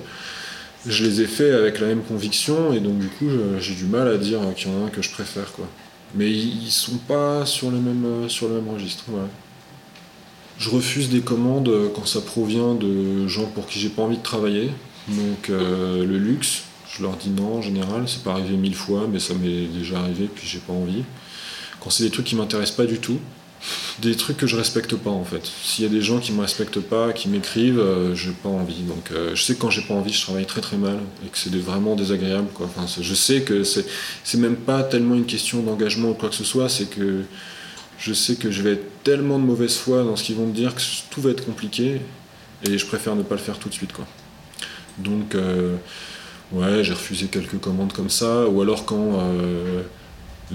je 0.85 1.05
les 1.05 1.20
ai 1.20 1.27
faits 1.27 1.55
avec 1.55 1.79
la 1.79 1.87
même 1.87 2.03
conviction, 2.03 2.73
et 2.73 2.81
donc 2.81 2.99
du 2.99 3.07
coup 3.07 3.29
j'ai 3.61 3.75
du 3.75 3.85
mal 3.85 4.09
à 4.09 4.16
dire 4.16 4.41
qu'il 4.57 4.69
y 4.69 4.75
en 4.75 4.83
a 4.83 4.87
un 4.87 4.89
que 4.89 5.01
je 5.01 5.11
préfère, 5.11 5.53
quoi. 5.53 5.69
Mais 6.15 6.31
ils 6.31 6.71
sont 6.71 6.97
pas 6.97 7.45
sur 7.45 7.71
le 7.71 7.79
même, 7.79 8.05
euh, 8.05 8.71
registre. 8.73 9.05
Je 10.59 10.71
refuse 10.71 11.09
des 11.09 11.21
commandes 11.21 11.71
quand 11.95 12.07
ça 12.07 12.21
provient 12.21 12.75
de 12.75 13.29
gens 13.29 13.47
pour 13.47 13.67
qui 13.67 13.79
j'ai 13.79 13.91
pas 13.91 14.03
envie 14.03 14.17
de 14.17 14.23
travailler. 14.23 14.71
Donc 15.09 15.49
euh, 15.49 16.05
le 16.05 16.19
luxe, 16.19 16.63
je 16.91 17.03
leur 17.03 17.17
dis 17.17 17.31
non 17.31 17.57
en 17.57 17.63
général, 17.63 18.05
c'est 18.07 18.23
pas 18.23 18.33
arrivé 18.33 18.57
mille 18.57 18.75
fois, 18.75 19.07
mais 19.11 19.19
ça 19.19 19.35
m'est 19.35 19.67
déjà 19.67 20.01
arrivé, 20.01 20.29
puis 20.33 20.47
j'ai 20.47 20.59
pas 20.59 20.73
envie. 20.73 21.05
Quand 21.81 21.91
c'est 21.91 22.05
des 22.05 22.11
trucs 22.11 22.27
qui 22.27 22.37
m'intéressent 22.37 22.77
pas 22.77 22.87
du 22.87 22.99
tout, 22.99 23.19
des 24.01 24.17
trucs 24.17 24.37
que 24.37 24.47
je 24.47 24.57
respecte 24.57 24.95
pas 24.97 25.11
en 25.11 25.25
fait. 25.25 25.45
S'il 25.63 25.85
y 25.85 25.87
a 25.87 25.91
des 25.91 26.01
gens 26.01 26.19
qui 26.19 26.33
me 26.33 26.41
respectent 26.41 26.81
pas, 26.81 27.13
qui 27.13 27.29
m'écrivent, 27.29 27.81
euh, 27.81 28.15
j'ai 28.15 28.31
pas 28.31 28.49
envie. 28.49 28.83
Donc 28.83 29.11
euh, 29.11 29.35
je 29.35 29.43
sais 29.43 29.55
que 29.55 29.61
quand 29.61 29.71
j'ai 29.71 29.83
pas 29.83 29.95
envie, 29.95 30.13
je 30.13 30.23
travaille 30.23 30.47
très 30.47 30.61
très 30.61 30.77
mal 30.77 30.99
et 31.25 31.29
que 31.29 31.39
c'est 31.39 31.55
vraiment 31.57 31.97
désagréable 31.97 32.49
quoi. 32.55 32.71
Je 33.01 33.15
sais 33.15 33.43
que 33.43 33.65
c'est 33.65 34.39
même 34.39 34.57
pas 34.57 34.83
tellement 34.83 35.15
une 35.15 35.27
question 35.27 35.63
d'engagement 35.63 36.11
ou 36.11 36.15
quoi 36.15 36.29
que 36.29 36.35
ce 36.35 36.45
soit, 36.45 36.69
c'est 36.69 36.87
que 36.87 37.23
je 37.99 38.13
sais 38.13 38.37
que 38.37 38.51
je 38.51 38.63
vais 38.63 38.73
être 38.73 39.03
tellement 39.03 39.39
de 39.39 39.45
mauvaise 39.45 39.77
foi 39.77 40.05
dans 40.05 40.15
ce 40.15 40.23
qu'ils 40.23 40.37
vont 40.37 40.47
me 40.47 40.55
dire 40.55 40.75
que 40.75 40.81
tout 41.11 41.21
va 41.21 41.31
être 41.31 41.45
compliqué 41.45 42.01
et 42.65 42.79
je 42.79 42.87
préfère 42.87 43.17
ne 43.17 43.23
pas 43.23 43.35
le 43.35 43.41
faire 43.41 43.59
tout 43.59 43.69
de 43.69 43.75
suite 43.75 43.93
quoi. 43.93 44.07
Donc 44.99 45.35
euh, 45.35 45.77
ouais, 46.53 46.85
j'ai 46.85 46.93
refusé 46.93 47.27
quelques 47.27 47.59
commandes 47.59 47.93
comme 47.93 48.11
ça 48.11 48.47
ou 48.47 48.63
alors 48.63 48.85
quand 48.85 49.21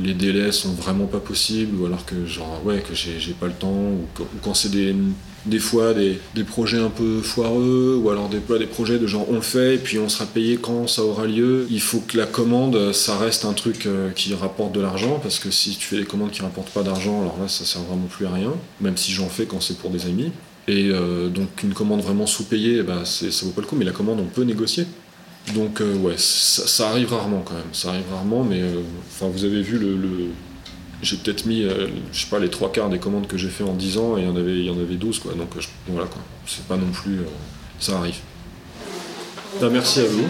les 0.01 0.13
délais 0.13 0.51
sont 0.51 0.71
vraiment 0.71 1.05
pas 1.05 1.19
possibles 1.19 1.79
ou 1.79 1.85
alors 1.85 2.05
que 2.05 2.25
genre 2.25 2.61
ouais 2.65 2.79
que 2.79 2.95
j'ai 2.95 3.33
pas 3.33 3.47
le 3.47 3.53
temps 3.53 3.69
ou, 3.69 4.07
quand 4.41 4.53
c'est 4.53 4.71
des, 4.71 5.59
fois 5.59 5.93
des, 5.93 6.19
des, 6.33 6.43
projets 6.43 6.79
un 6.79 6.89
peu 6.89 7.21
foireux 7.21 7.99
ou 8.01 8.09
alors 8.09 8.29
des, 8.29 8.39
des 8.39 8.65
projets 8.65 8.97
de 8.97 9.05
genre 9.05 9.27
on 9.29 9.35
le 9.35 9.41
fait 9.41 9.75
et 9.75 9.77
puis 9.77 9.99
on 9.99 10.09
sera 10.09 10.25
payé 10.25 10.57
quand 10.57 10.87
ça 10.87 11.03
aura 11.03 11.27
lieu. 11.27 11.67
Il 11.69 11.81
faut 11.81 11.99
que 11.99 12.17
la 12.17 12.25
commande 12.25 12.91
ça 12.93 13.17
reste 13.17 13.45
un 13.45 13.53
truc 13.53 13.85
euh, 13.85 14.09
qui 14.11 14.33
rapporte 14.33 14.73
de 14.73 14.81
l'argent 14.81 15.19
parce 15.21 15.39
que 15.39 15.51
si 15.51 15.75
tu 15.77 15.87
fais 15.87 15.97
des 15.97 16.05
commandes 16.05 16.31
qui 16.31 16.41
rapportent 16.41 16.71
pas 16.71 16.83
d'argent 16.83 17.21
alors 17.21 17.37
là 17.39 17.47
ça 17.47 17.65
sert 17.65 17.81
vraiment 17.83 18.07
plus 18.07 18.25
à 18.25 18.31
rien 18.31 18.53
même 18.81 18.97
si 18.97 19.11
j'en 19.11 19.29
fais 19.29 19.45
quand 19.45 19.61
c'est 19.61 19.77
pour 19.77 19.91
des 19.91 20.05
amis. 20.05 20.31
Et 20.67 20.89
euh, 20.91 21.27
donc 21.27 21.61
une 21.63 21.73
commande 21.73 22.01
vraiment 22.01 22.25
sous-payée 22.25 22.83
bah, 22.83 23.03
ça 23.03 23.27
vaut 23.45 23.51
pas 23.51 23.61
le 23.61 23.67
coup 23.67 23.75
mais 23.75 23.85
la 23.85 23.91
commande 23.91 24.19
on 24.21 24.25
peut 24.25 24.43
négocier 24.43 24.87
donc 25.51 25.81
euh, 25.81 25.95
ouais, 25.97 26.15
ça, 26.17 26.89
arrive 26.89 27.13
rarement 27.13 27.41
quand 27.41 27.55
même, 27.55 27.73
ça 27.73 27.89
arrive 27.89 28.05
rarement, 28.11 28.43
mais 28.43 28.61
euh, 28.61 28.81
enfin 29.09 29.27
vous 29.27 29.43
avez 29.43 29.61
vu 29.61 29.77
le, 29.77 29.97
j'ai 31.01 31.17
peut-être 31.17 31.45
mis, 31.45 31.63
euh, 31.63 31.87
je 32.13 32.21
sais 32.21 32.29
pas, 32.29 32.39
les 32.39 32.49
trois 32.49 32.71
quarts 32.71 32.89
des 32.89 32.99
commandes 32.99 33.27
que 33.27 33.37
j'ai 33.37 33.49
fait 33.49 33.63
en 33.63 33.73
10 33.73 33.97
ans 33.97 34.17
et 34.17 34.21
il 34.21 34.27
y 34.27 34.29
en 34.29 34.37
avait, 34.37 34.57
il 34.57 34.65
y 34.65 34.69
en 34.69 34.79
avait 34.79 34.95
12 34.95 35.19
quoi, 35.19 35.33
donc 35.33 35.49
voilà 35.87 36.07
quoi, 36.07 36.21
c'est 36.47 36.65
pas 36.65 36.77
non 36.77 36.91
plus, 36.91 37.19
ça 37.79 37.97
arrive. 37.97 38.19
Ben, 39.59 39.69
merci 39.69 39.99
à 39.99 40.05
vous. 40.05 40.27